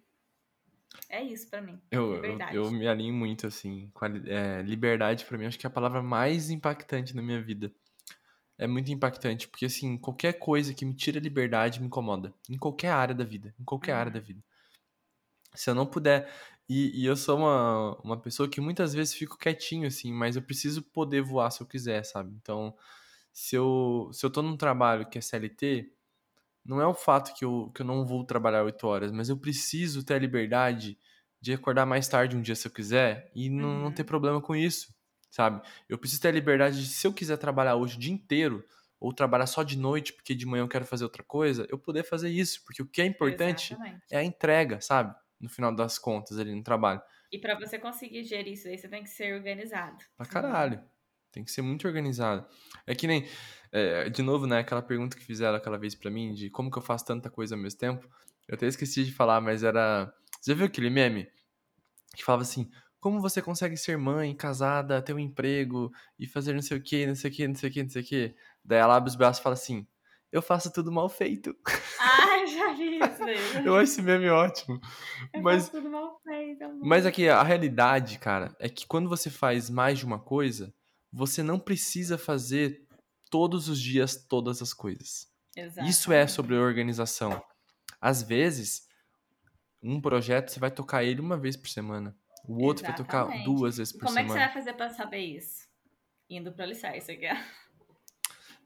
é 1.10 1.22
isso 1.22 1.50
para 1.50 1.62
mim. 1.62 1.80
Eu, 1.92 2.16
eu, 2.24 2.40
eu 2.52 2.72
me 2.72 2.88
alinho 2.88 3.14
muito, 3.14 3.46
assim. 3.46 3.92
é, 4.28 4.62
liberdade, 4.64 5.26
pra 5.26 5.38
mim, 5.38 5.46
acho 5.46 5.60
que 5.60 5.66
é 5.66 5.70
a 5.70 5.74
palavra 5.74 6.02
mais 6.02 6.50
impactante 6.50 7.16
na 7.16 7.22
minha 7.22 7.42
vida. 7.42 7.72
É 8.58 8.66
muito 8.68 8.92
impactante, 8.92 9.48
porque, 9.48 9.66
assim, 9.66 9.98
qualquer 9.98 10.34
coisa 10.40 10.74
que 10.74 10.86
me 10.86 10.96
tira 10.96 11.20
a 11.20 11.22
liberdade 11.22 11.80
me 11.80 11.88
incomoda. 11.88 12.34
Em 12.50 12.58
qualquer 12.58 12.90
área 12.92 13.14
da 13.16 13.24
vida. 13.24 13.54
Em 13.60 13.64
qualquer 13.64 13.94
área 13.94 14.12
Uhum. 14.12 14.14
da 14.14 14.20
vida. 14.20 14.44
Se 15.56 15.70
eu 15.70 15.76
não 15.76 15.86
puder. 15.86 16.32
E, 16.70 17.02
e 17.02 17.06
eu 17.06 17.16
sou 17.18 17.38
uma, 17.38 17.98
uma 18.04 18.22
pessoa 18.22 18.50
que 18.50 18.62
muitas 18.62 18.94
vezes 18.94 19.14
fico 19.14 19.38
quietinho, 19.38 19.88
assim, 19.88 20.12
mas 20.14 20.36
eu 20.36 20.42
preciso 20.42 20.82
poder 20.82 21.22
voar 21.22 21.52
se 21.52 21.62
eu 21.62 21.68
quiser, 21.68 22.04
sabe? 22.06 22.34
Então, 22.42 22.76
se 23.34 23.56
eu, 23.56 24.10
se 24.14 24.26
eu 24.26 24.30
tô 24.32 24.42
num 24.42 24.58
trabalho 24.58 25.10
que 25.10 25.18
é 25.18 25.22
CLT, 25.22 25.94
não 26.66 26.82
é 26.82 26.88
o 26.88 26.94
fato 26.94 27.36
que 27.38 27.46
eu, 27.46 27.72
que 27.76 27.82
eu 27.82 27.86
não 27.86 28.06
vou 28.06 28.26
trabalhar 28.26 28.64
oito 28.64 28.88
horas, 28.88 29.12
mas 29.12 29.30
eu 29.30 29.38
preciso 29.38 30.06
ter 30.06 30.16
a 30.16 30.20
liberdade 30.20 30.98
de 31.42 31.54
acordar 31.54 31.86
mais 31.86 32.08
tarde 32.08 32.38
um 32.38 32.42
dia 32.42 32.56
se 32.56 32.68
eu 32.68 32.72
quiser 32.74 33.32
e 33.36 33.50
não, 33.50 33.76
não 33.76 33.92
Uhum. 33.92 33.94
ter 33.94 34.06
problema 34.06 34.42
com 34.42 34.56
isso, 34.56 34.94
sabe? 35.34 35.68
Eu 35.90 35.98
preciso 35.98 36.22
ter 36.22 36.28
a 36.28 36.32
liberdade 36.32 36.80
de, 36.80 36.88
se 36.88 37.08
eu 37.08 37.12
quiser 37.12 37.38
trabalhar 37.38 37.76
hoje 37.76 37.98
o 37.98 38.00
dia 38.00 38.14
inteiro, 38.14 38.64
ou 39.00 39.12
trabalhar 39.12 39.48
só 39.48 39.64
de 39.64 39.78
noite 39.78 40.14
porque 40.14 40.36
de 40.36 40.46
manhã 40.46 40.62
eu 40.62 40.68
quero 40.68 40.86
fazer 40.86 41.04
outra 41.04 41.24
coisa, 41.24 41.66
eu 41.70 41.78
poder 41.78 42.04
fazer 42.04 42.30
isso, 42.30 42.64
porque 42.64 42.84
o 42.84 42.86
que 42.86 43.02
é 43.02 43.06
importante 43.06 43.74
Exatamente. 43.74 44.04
é 44.12 44.18
a 44.18 44.24
entrega, 44.24 44.80
sabe? 44.80 45.14
No 45.42 45.50
final 45.50 45.76
das 45.76 45.98
contas 45.98 46.38
ali 46.38 46.54
no 46.54 46.64
trabalho. 46.64 47.02
E 47.32 47.40
para 47.40 47.60
você 47.60 47.80
conseguir 47.80 48.24
gerir 48.24 48.54
isso 48.54 48.68
aí, 48.68 48.78
você 48.78 48.88
tem 48.88 49.04
que 49.04 49.10
ser 49.10 49.34
organizado. 49.34 49.98
Pra 50.16 50.26
caralho. 50.26 50.82
Tem 51.32 51.44
que 51.44 51.52
ser 51.52 51.64
muito 51.64 51.88
organizado. 51.88 52.46
É 52.86 52.94
que 52.94 53.08
nem. 53.08 53.28
é, 53.72 54.08
de 54.08 54.22
novo, 54.22 54.46
né? 54.46 54.60
Aquela 54.60 54.84
pergunta 54.84 55.18
que 55.18 55.26
fizeram 55.26 55.58
aquela 55.58 55.80
vez 55.80 55.96
pra 55.96 56.12
mim 56.12 56.32
de 56.32 56.52
como 56.52 56.70
que 56.70 56.78
eu 56.78 56.82
faço 56.82 57.06
tanta 57.06 57.28
coisa 57.28 57.56
ao 57.56 57.62
mesmo 57.62 57.80
tempo. 57.80 58.08
Eu 58.48 58.54
até 58.54 58.68
esqueci 58.68 59.04
de 59.04 59.12
falar, 59.12 59.42
mas 59.42 59.64
era. 59.64 60.14
Você 60.40 60.52
já 60.52 60.56
viu 60.56 60.68
aquele 60.68 60.92
meme? 60.92 61.28
Que 62.16 62.24
falava 62.24 62.44
assim: 62.44 62.70
como 63.04 63.20
você 63.20 63.42
consegue 63.42 63.76
ser 63.76 63.98
mãe, 63.98 64.34
casada, 64.34 65.02
ter 65.02 65.14
um 65.14 65.20
emprego 65.20 65.92
e 66.18 66.26
fazer 66.26 66.54
não 66.54 66.62
sei 66.62 66.78
o 66.78 66.82
que, 66.82 67.06
não 67.06 67.16
sei 67.16 67.30
o 67.30 67.34
que, 67.34 67.48
não 67.50 67.54
sei 67.54 67.70
o 67.70 67.74
que, 67.74 67.84
não 67.84 67.90
sei 67.90 68.02
o 68.02 68.06
que. 68.06 68.36
Daí 68.64 68.80
ela 68.80 68.96
abre 68.96 69.10
os 69.10 69.16
braços 69.18 69.42
e 69.42 69.44
fala 69.44 69.56
assim: 69.56 69.86
eu 70.32 70.42
faço 70.42 70.72
tudo 70.72 70.90
mal 70.90 71.10
feito. 71.10 71.54
Ah, 72.00 72.46
já 72.46 72.72
vi 72.72 73.00
isso 73.00 73.20
daí. 73.20 73.36
Eu 73.68 73.76
acho 73.76 73.92
esse 73.92 74.02
meme 74.02 74.30
ótimo. 74.30 74.80
Eu 75.34 75.42
Mas 75.42 75.66
faço 75.66 75.78
tudo 75.78 75.90
mal 75.90 76.18
feito, 76.24 76.64
amor. 76.64 76.80
Mas 76.82 77.06
aqui, 77.06 77.28
a 77.28 77.44
realidade, 77.44 78.18
cara, 78.18 78.56
é 78.58 78.70
que 78.70 78.88
quando 78.88 79.10
você 79.10 79.30
faz 79.30 79.70
mais 79.70 80.00
de 80.00 80.06
uma 80.06 80.20
coisa, 80.20 80.74
você 81.12 81.44
não 81.44 81.60
precisa 81.60 82.18
fazer 82.18 82.88
todos 83.30 83.68
os 83.68 83.80
dias 83.80 84.16
todas 84.16 84.62
as 84.62 84.74
coisas. 84.74 85.28
Isso 85.86 86.12
é 86.14 86.26
sobre 86.26 86.56
organização. 86.56 87.44
Às 88.00 88.24
vezes, 88.24 88.88
um 89.82 90.00
projeto 90.00 90.50
você 90.52 90.60
vai 90.60 90.72
tocar 90.72 91.04
ele 91.04 91.20
uma 91.20 91.38
vez 91.38 91.58
por 91.58 91.68
semana. 91.68 92.18
O 92.48 92.64
outro 92.64 92.86
vai 92.86 92.96
tocar 92.96 93.24
Exatamente. 93.24 93.46
duas 93.46 93.78
vezes 93.78 93.94
por 93.94 94.06
como 94.06 94.20
é 94.20 94.24
que 94.24 94.28
você 94.28 94.34
semana. 94.34 94.46
vai 94.46 94.54
fazer 94.54 94.74
pra 94.74 94.90
saber 94.90 95.20
isso? 95.20 95.68
Indo 96.30 96.52
pro 96.52 96.64
alicerce 96.64 97.12
aqui. 97.12 97.26
É, 97.26 97.38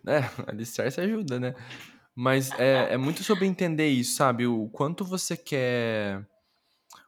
alicerce 0.47 0.99
ajuda, 0.99 1.39
né? 1.39 1.55
Mas 2.15 2.51
é, 2.53 2.93
é 2.93 2.97
muito 2.97 3.23
sobre 3.23 3.45
entender 3.45 3.87
isso, 3.87 4.15
sabe? 4.15 4.47
O 4.47 4.67
quanto 4.69 5.05
você 5.05 5.37
quer. 5.37 6.27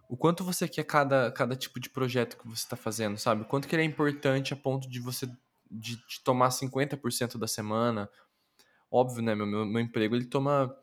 O 0.07 0.15
quanto 0.15 0.43
você 0.43 0.67
quer 0.67 0.83
cada, 0.83 1.31
cada 1.31 1.55
tipo 1.55 1.79
de 1.79 1.89
projeto 1.89 2.37
que 2.37 2.47
você 2.47 2.63
está 2.63 2.75
fazendo, 2.75 3.17
sabe? 3.17 3.41
O 3.41 3.45
quanto 3.45 3.67
que 3.67 3.75
ele 3.75 3.83
é 3.83 3.85
importante 3.85 4.53
a 4.53 4.57
ponto 4.57 4.87
de 4.87 4.99
você 4.99 5.27
de, 5.69 5.95
de 5.95 6.23
tomar 6.23 6.49
50% 6.49 7.37
da 7.37 7.47
semana. 7.47 8.09
Óbvio, 8.91 9.23
né? 9.23 9.35
Meu, 9.35 9.45
meu, 9.45 9.65
meu 9.65 9.81
emprego 9.81 10.15
ele 10.15 10.25
toma 10.25 10.75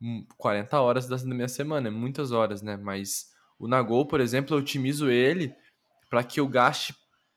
hum, 0.00 0.24
40 0.36 0.80
horas 0.80 1.08
da 1.08 1.16
da 1.16 1.24
minha 1.24 1.48
semana, 1.48 1.88
é 1.88 1.90
muitas 1.90 2.30
horas, 2.32 2.62
né? 2.62 2.76
Mas 2.76 3.32
o 3.60 3.68
Nagol, 3.68 4.06
por 4.06 4.20
exemplo, 4.20 4.56
eu 4.56 4.60
otimizo 4.60 5.10
ele 5.10 5.54
para 6.08 6.24
que 6.24 6.40
eu 6.40 6.48
gaste 6.48 6.94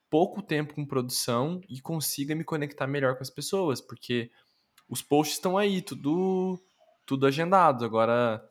pouco 0.09 0.41
tempo 0.41 0.73
com 0.73 0.85
produção 0.85 1.61
e 1.69 1.81
consiga 1.81 2.33
me 2.35 2.43
conectar 2.43 2.87
melhor 2.87 3.15
com 3.15 3.23
as 3.23 3.29
pessoas, 3.29 3.81
porque 3.81 4.31
os 4.89 5.01
posts 5.01 5.37
estão 5.37 5.57
aí, 5.57 5.81
tudo 5.81 6.59
tudo 7.05 7.27
agendado. 7.27 7.83
Agora 7.85 8.43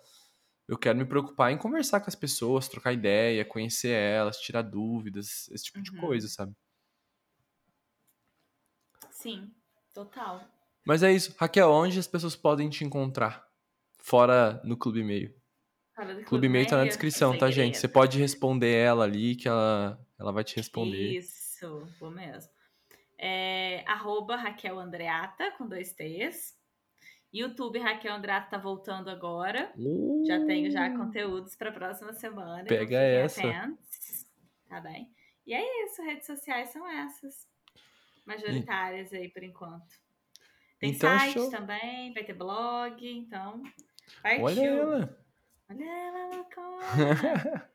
eu 0.69 0.79
quero 0.79 0.99
me 0.99 1.05
preocupar 1.07 1.53
em 1.53 1.59
conversar 1.59 2.01
com 2.01 2.09
as 2.09 2.15
pessoas, 2.15 2.69
trocar 2.69 2.93
ideia, 2.93 3.45
conhecer 3.45 3.91
elas, 3.91 4.39
tirar 4.39 4.63
dúvidas, 4.63 5.49
esse 5.51 5.65
tipo 5.65 5.81
de 5.83 5.91
Uhum. 5.93 5.99
coisa, 6.01 6.29
sabe? 6.29 6.55
Sim, 9.11 9.55
total. 9.95 10.41
Mas 10.87 11.03
é 11.03 11.13
isso. 11.13 11.35
Raquel, 11.39 11.71
onde 11.71 11.99
as 11.99 12.07
pessoas 12.07 12.35
podem 12.37 12.69
te 12.69 12.85
encontrar? 12.85 13.47
Fora 13.99 14.61
no 14.65 14.77
Clube 14.77 15.01
E-mail. 15.01 15.42
Do 15.97 16.25
Clube 16.25 16.47
E-mail 16.47 16.67
tá 16.67 16.73
na 16.77 16.83
Meio, 16.83 16.89
descrição, 16.89 17.37
tá, 17.37 17.51
gente? 17.51 17.77
Você 17.77 17.87
pode 17.87 18.19
responder 18.19 18.73
ela 18.75 19.05
ali, 19.05 19.37
que 19.37 19.47
ela, 19.47 20.01
ela 20.19 20.33
vai 20.33 20.43
te 20.43 20.57
responder. 20.57 21.17
Isso, 21.19 21.87
vou 22.01 22.11
mesmo. 22.11 22.51
É, 23.19 23.85
arroba 23.87 24.37
Raquel 24.37 24.79
Andreata, 24.79 25.53
com 25.53 25.69
dois 25.69 25.93
T's. 25.93 26.59
YouTube 27.33 27.79
Raquel 27.79 28.15
Andreata 28.15 28.51
tá 28.51 28.59
voltando 28.59 29.09
agora. 29.11 29.73
Já 30.27 30.45
tenho 30.45 30.71
já 30.71 30.89
Uh, 30.89 30.97
conteúdos 30.99 31.55
para 31.57 31.71
a 31.71 31.73
próxima 31.73 32.13
semana. 32.13 32.65
Pega 32.65 32.85
então 32.85 33.29
fiquem 33.29 33.51
essa. 33.51 33.63
atentos, 33.63 34.27
Tá 34.69 34.81
bem? 34.81 35.11
E 35.47 35.55
é 35.55 35.85
isso, 35.85 36.03
redes 36.03 36.27
sociais 36.27 36.71
são 36.71 36.89
essas. 36.89 37.47
Majoritárias 38.27 39.13
aí 39.13 39.29
por 39.29 39.43
enquanto. 39.43 39.95
Tem 40.79 40.91
Então, 40.91 41.19
site 41.19 41.33
show. 41.35 41.51
também, 41.51 42.13
vai 42.13 42.25
ter 42.25 42.35
blog, 42.35 43.07
então. 43.07 43.63
Partiu. 44.23 44.45
Olha 44.45 44.61
ela. 44.67 45.22
Olha 45.75 45.85
ela, 45.85 46.37
loucona. 46.37 47.71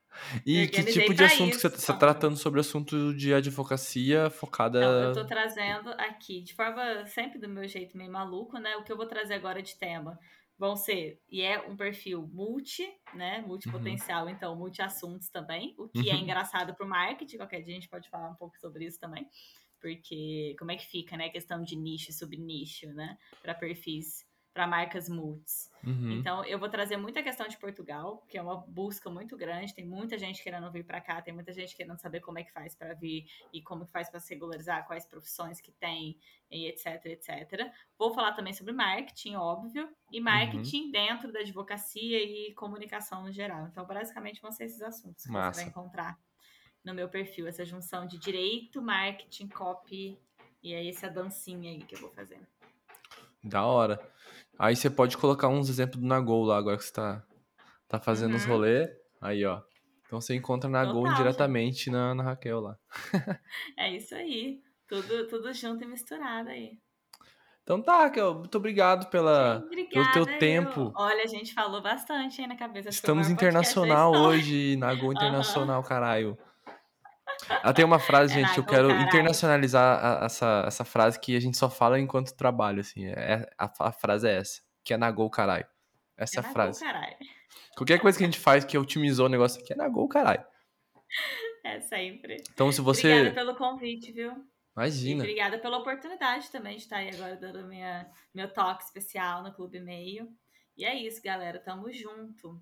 E 0.45 0.68
que 0.68 0.82
organizei 0.82 0.94
tipo 0.94 1.14
de 1.14 1.24
assunto 1.24 1.56
que 1.56 1.61
você 1.61 1.68
isso. 1.68 1.78
está 1.78 1.94
tratando 1.94 2.36
sobre 2.38 2.60
assunto 2.60 3.14
de 3.14 3.34
advocacia 3.34 4.30
focada. 4.30 4.80
Então, 4.80 5.02
eu 5.02 5.11
tô 5.11 5.26
trazendo 5.26 5.90
aqui, 5.91 6.41
de 6.41 6.53
forma 6.53 7.06
sempre 7.07 7.40
do 7.40 7.49
meu 7.49 7.68
jeito 7.68 7.98
meio 7.98 8.11
maluco, 8.11 8.57
né? 8.60 8.76
O 8.78 8.84
que 8.84 8.91
eu 8.91 8.98
vou 8.98 9.07
trazer 9.07 9.34
agora 9.34 9.61
de 9.61 9.76
tema 9.78 10.19
vão 10.57 10.76
ser, 10.76 11.22
e 11.30 11.41
é 11.41 11.60
um 11.68 11.76
perfil 11.78 12.28
multi, 12.34 12.88
né? 13.14 13.41
Multipotencial, 13.41 14.28
então, 14.28 14.56
multi-assuntos 14.56 15.30
também, 15.30 15.76
o 15.78 15.88
que 15.88 16.10
é 16.10 16.15
Uhum. 16.15 16.22
engraçado 16.22 16.74
pro 16.76 16.88
marketing, 16.88 17.38
qualquer 17.38 17.61
dia 17.61 17.74
a 17.74 17.76
gente 17.76 17.90
pode 17.90 18.10
falar 18.10 18.30
um 18.30 18.36
pouco 18.36 18.57
sobre 18.60 18.86
isso 18.86 18.99
também, 18.99 19.28
porque 19.80 20.56
como 20.57 20.72
é 20.72 20.76
que 20.76 20.86
fica, 20.86 21.15
né? 21.15 21.30
Questão 21.30 21.61
de 21.64 21.76
nicho 21.76 22.10
e 22.10 22.14
subnicho, 22.14 22.88
né? 22.94 23.18
Para 23.41 23.53
perfis, 23.53 24.27
para 24.58 24.66
marcas 24.66 25.08
multis. 25.08 25.72
Uhum. 25.84 26.14
Então, 26.14 26.44
eu 26.44 26.58
vou 26.58 26.68
trazer 26.68 26.98
muita 26.98 27.22
questão 27.22 27.48
de 27.48 27.56
Portugal, 27.58 28.26
que 28.28 28.40
é 28.40 28.42
uma 28.42 28.58
busca 28.58 29.08
muito 29.08 29.38
grande. 29.38 29.72
Tem 29.72 29.86
muita 29.86 30.18
gente 30.18 30.42
querendo 30.42 30.72
vir 30.72 30.84
para 30.84 31.00
cá, 31.00 31.22
tem 31.22 31.32
muita 31.32 31.54
gente 31.54 31.76
querendo 31.76 31.96
saber 32.00 32.22
como 32.22 32.40
é 32.40 32.44
que 32.44 32.52
faz 32.52 32.74
para 32.74 32.96
vir 32.96 33.28
e 33.54 33.62
como 33.62 33.86
que 33.86 33.92
faz 33.92 34.10
para 34.10 34.20
se 34.20 34.34
regularizar, 34.34 34.88
quais 34.88 35.06
profissões 35.06 35.62
que 35.62 35.72
tem, 35.72 36.18
e 36.50 36.66
etc, 36.70 37.06
etc. 37.06 37.72
Vou 38.00 38.12
falar 38.16 38.34
também 38.34 38.52
sobre 38.52 38.74
marketing, 38.74 39.36
óbvio, 39.36 39.88
e 40.12 40.20
marketing 40.20 40.86
Uhum. 40.86 40.92
dentro 40.92 41.32
da 41.32 41.42
advocacia 41.42 42.18
e 42.18 42.52
comunicação 42.56 43.22
no 43.22 43.32
geral. 43.32 43.68
Então, 43.68 43.86
basicamente, 43.86 44.42
vão 44.42 44.52
ser 44.52 44.64
esses 44.64 44.82
assuntos 44.82 45.24
que 45.24 45.32
Massa. 45.32 45.54
você 45.54 45.62
vai 45.62 45.70
encontrar 45.70 46.20
no 46.84 46.96
meu 46.96 47.08
perfil, 47.08 47.46
essa 47.46 47.64
junção 47.64 48.08
de 48.08 48.18
direito, 48.18 48.82
marketing, 48.82 49.50
copy, 49.50 50.18
e 50.64 50.74
é 50.74 50.90
essa 50.90 51.08
dancinha 51.08 51.70
aí 51.70 51.84
que 51.84 51.94
eu 51.94 52.00
vou 52.00 52.10
fazer. 52.10 52.40
Da 53.48 53.65
hora. 53.65 53.99
Aí 54.60 54.76
você 54.76 54.90
pode 54.90 55.18
colocar 55.18 55.48
uns 55.48 55.69
exemplos 55.69 56.02
do 56.02 56.07
Nagol 56.07 56.44
lá, 56.45 56.57
agora 56.57 56.78
que 56.78 56.84
você 56.84 56.94
tá, 56.94 57.24
tá 57.88 57.99
fazendo 57.99 58.36
os 58.36 58.44
Uhum. 58.45 58.52
rolê. 58.52 58.88
Aí, 59.22 59.45
ó. 59.45 59.61
Então 60.06 60.22
você 60.22 60.36
encontra 60.36 60.69
Nagol 60.69 61.03
Total, 61.03 61.18
diretamente 61.18 61.90
na, 61.90 62.15
na 62.15 62.24
Raquel 62.24 62.60
lá. 62.61 62.78
É 63.78 63.95
isso 63.95 64.15
aí. 64.15 64.61
Tudo, 64.88 65.28
tudo 65.28 65.53
junto 65.53 65.84
e 65.84 65.88
misturado 65.88 66.49
aí. 66.49 66.80
Então 67.64 67.82
tá, 67.82 68.03
Raquel. 68.03 68.36
Muito 68.36 68.57
obrigado 68.57 69.10
pela, 69.10 69.60
Gente, 69.60 69.90
pelo 69.91 70.11
teu 70.14 70.24
obrigada, 70.24 70.40
tempo. 70.40 70.82
eu. 70.82 70.94
Olha, 70.95 71.24
a 71.24 71.28
gente 71.28 71.53
falou 71.53 71.82
bastante 71.82 72.41
aí 72.41 72.48
na 72.48 72.56
cabeça. 72.56 72.88
Estamos 72.90 73.30
internacional 73.30 74.14
hoje, 74.14 74.78
Nagol 74.78 75.11
internacional, 75.14 75.84
caralho. 75.84 76.38
Ah, 77.50 77.72
tem 77.74 77.86
uma 77.86 78.00
frase, 78.00 78.34
É 78.34 78.36
gente, 78.36 78.50
eu 78.58 78.64
Nagol, 78.64 78.66
quero 78.66 78.88
caralho. 78.90 79.08
internacionalizar 79.08 80.06
a- 80.22 80.26
essa, 80.26 80.64
essa 80.68 80.84
frase 80.86 81.20
que 81.20 81.36
a 81.36 81.40
gente 81.40 81.58
só 81.58 81.70
fala 81.70 82.00
enquanto 82.00 82.34
trabalha, 82.36 82.82
assim. 82.82 83.06
É, 83.08 83.48
a, 83.58 83.72
a 83.88 83.92
frase 83.92 84.28
é 84.28 84.36
essa, 84.38 84.62
que 84.84 84.94
é 84.94 84.98
Nagol, 84.98 85.30
caralho. 85.30 85.66
Essa 86.18 86.40
é 86.40 86.44
É 86.44 86.48
a 86.48 86.52
frase. 86.52 86.80
caralho. 86.84 87.16
Qualquer 87.76 88.00
coisa 88.00 88.18
que 88.18 88.24
a 88.24 88.28
gente 88.28 88.40
faz 88.40 88.66
que 88.66 88.78
otimizou 88.78 89.28
o 89.28 89.30
negócio 89.30 89.62
aqui 89.62 89.72
é 89.74 89.76
Nagol, 89.76 90.08
caralho. 90.08 90.44
É 91.64 91.80
sempre. 91.82 92.38
Então 92.54 92.72
se 92.72 92.82
você... 92.82 93.12
Obrigada 93.12 93.36
pelo 93.36 93.56
convite, 93.56 94.12
viu? 94.12 94.32
E 94.32 94.36
Imagina. 94.76 95.24
obrigada 95.24 95.58
pela 95.60 95.78
oportunidade 95.78 96.50
também 96.52 96.76
de 96.78 96.84
estar 96.84 96.98
aí 96.98 97.10
agora 97.14 97.36
dando 97.36 97.66
minha, 97.68 98.08
meu 98.34 98.52
toque 98.52 98.84
especial 98.84 99.44
no 99.44 99.54
Clube 99.54 99.80
Meio. 99.80 100.28
E 100.78 100.86
é 100.86 100.94
isso, 100.96 101.22
galera. 101.24 101.58
Tamo 101.60 101.92
junto. 101.92 102.62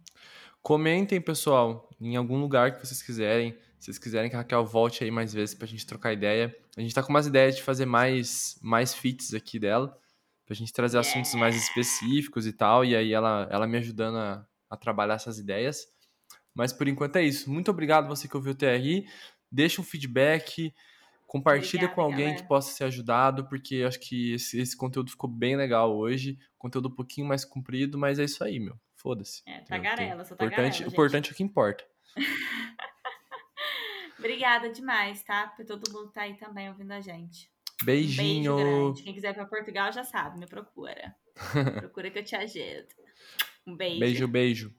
Comentem, 0.61 1.19
pessoal, 1.21 1.89
em 1.99 2.15
algum 2.15 2.37
lugar 2.39 2.73
que 2.73 2.85
vocês 2.85 3.01
quiserem. 3.03 3.57
Se 3.85 3.91
vocês 3.91 3.99
quiserem 3.99 4.31
que 4.31 4.35
a 4.35 4.39
Raquel 4.39 4.65
volte 4.65 5.03
aí 5.03 5.11
mais 5.11 5.31
vezes 5.31 5.53
pra 5.53 5.67
gente 5.67 5.85
trocar 5.85 6.11
ideia. 6.11 6.57
A 6.75 6.81
gente 6.81 6.95
tá 6.95 7.03
com 7.03 7.11
umas 7.11 7.27
ideias 7.27 7.55
de 7.55 7.61
fazer 7.61 7.85
mais, 7.85 8.57
mais 8.59 8.95
feats 8.95 9.31
aqui 9.35 9.59
dela. 9.59 9.95
Pra 10.43 10.55
gente 10.55 10.73
trazer 10.73 10.97
assuntos 10.97 11.35
mais 11.35 11.55
específicos 11.55 12.47
e 12.47 12.51
tal. 12.51 12.83
E 12.83 12.95
aí 12.95 13.13
ela, 13.13 13.47
ela 13.51 13.67
me 13.67 13.77
ajudando 13.77 14.17
a, 14.17 14.43
a 14.71 14.75
trabalhar 14.75 15.13
essas 15.13 15.37
ideias. 15.37 15.85
Mas 16.51 16.73
por 16.73 16.87
enquanto 16.87 17.17
é 17.17 17.21
isso. 17.21 17.47
Muito 17.47 17.69
obrigado 17.69 18.07
você 18.07 18.27
que 18.27 18.35
ouviu 18.35 18.53
o 18.53 18.55
TRI. 18.55 19.07
Deixa 19.51 19.79
um 19.79 19.83
feedback. 19.83 20.73
Compartilha 21.27 21.83
Obrigada, 21.83 21.95
com 21.95 22.01
alguém 22.01 22.25
galera. 22.25 22.41
que 22.41 22.47
possa 22.47 22.71
ser 22.71 22.85
ajudado, 22.85 23.47
porque 23.47 23.83
acho 23.87 23.99
que 23.99 24.33
esse, 24.33 24.59
esse 24.59 24.75
conteúdo 24.75 25.11
ficou 25.11 25.29
bem 25.29 25.55
legal 25.55 25.95
hoje. 25.95 26.39
Conteúdo 26.57 26.87
um 26.87 26.95
pouquinho 26.95 27.27
mais 27.27 27.45
comprido, 27.45 27.99
mas 27.99 28.17
é 28.17 28.23
isso 28.23 28.43
aí, 28.43 28.59
meu. 28.59 28.79
Foda-se. 28.95 29.43
É, 29.45 29.59
tagarela, 29.59 30.25
sou 30.25 30.33
importante, 30.33 30.49
tagarela, 30.49 30.69
o 30.69 30.73
gente. 30.73 30.91
importante 30.91 31.29
é 31.29 31.33
o 31.33 31.35
que 31.35 31.43
importa. 31.43 31.85
Obrigada 34.17 34.69
demais, 34.69 35.23
tá? 35.23 35.47
Por 35.47 35.65
todo 35.65 35.91
mundo 35.91 36.07
que 36.07 36.13
tá 36.13 36.21
aí 36.21 36.35
também 36.35 36.69
ouvindo 36.69 36.91
a 36.91 37.01
gente. 37.01 37.49
Um 37.81 37.85
Beijinho. 37.85 38.55
beijo 38.55 38.69
grande. 38.69 39.03
Quem 39.03 39.13
quiser 39.13 39.31
ir 39.31 39.33
pra 39.33 39.45
Portugal 39.45 39.91
já 39.91 40.03
sabe, 40.03 40.39
me 40.39 40.47
procura. 40.47 41.15
procura 41.79 42.09
que 42.09 42.19
eu 42.19 42.23
te 42.23 42.35
ajudo. 42.35 42.87
Um 43.67 43.75
beijo. 43.75 43.99
Beijo, 43.99 44.27
beijo. 44.27 44.75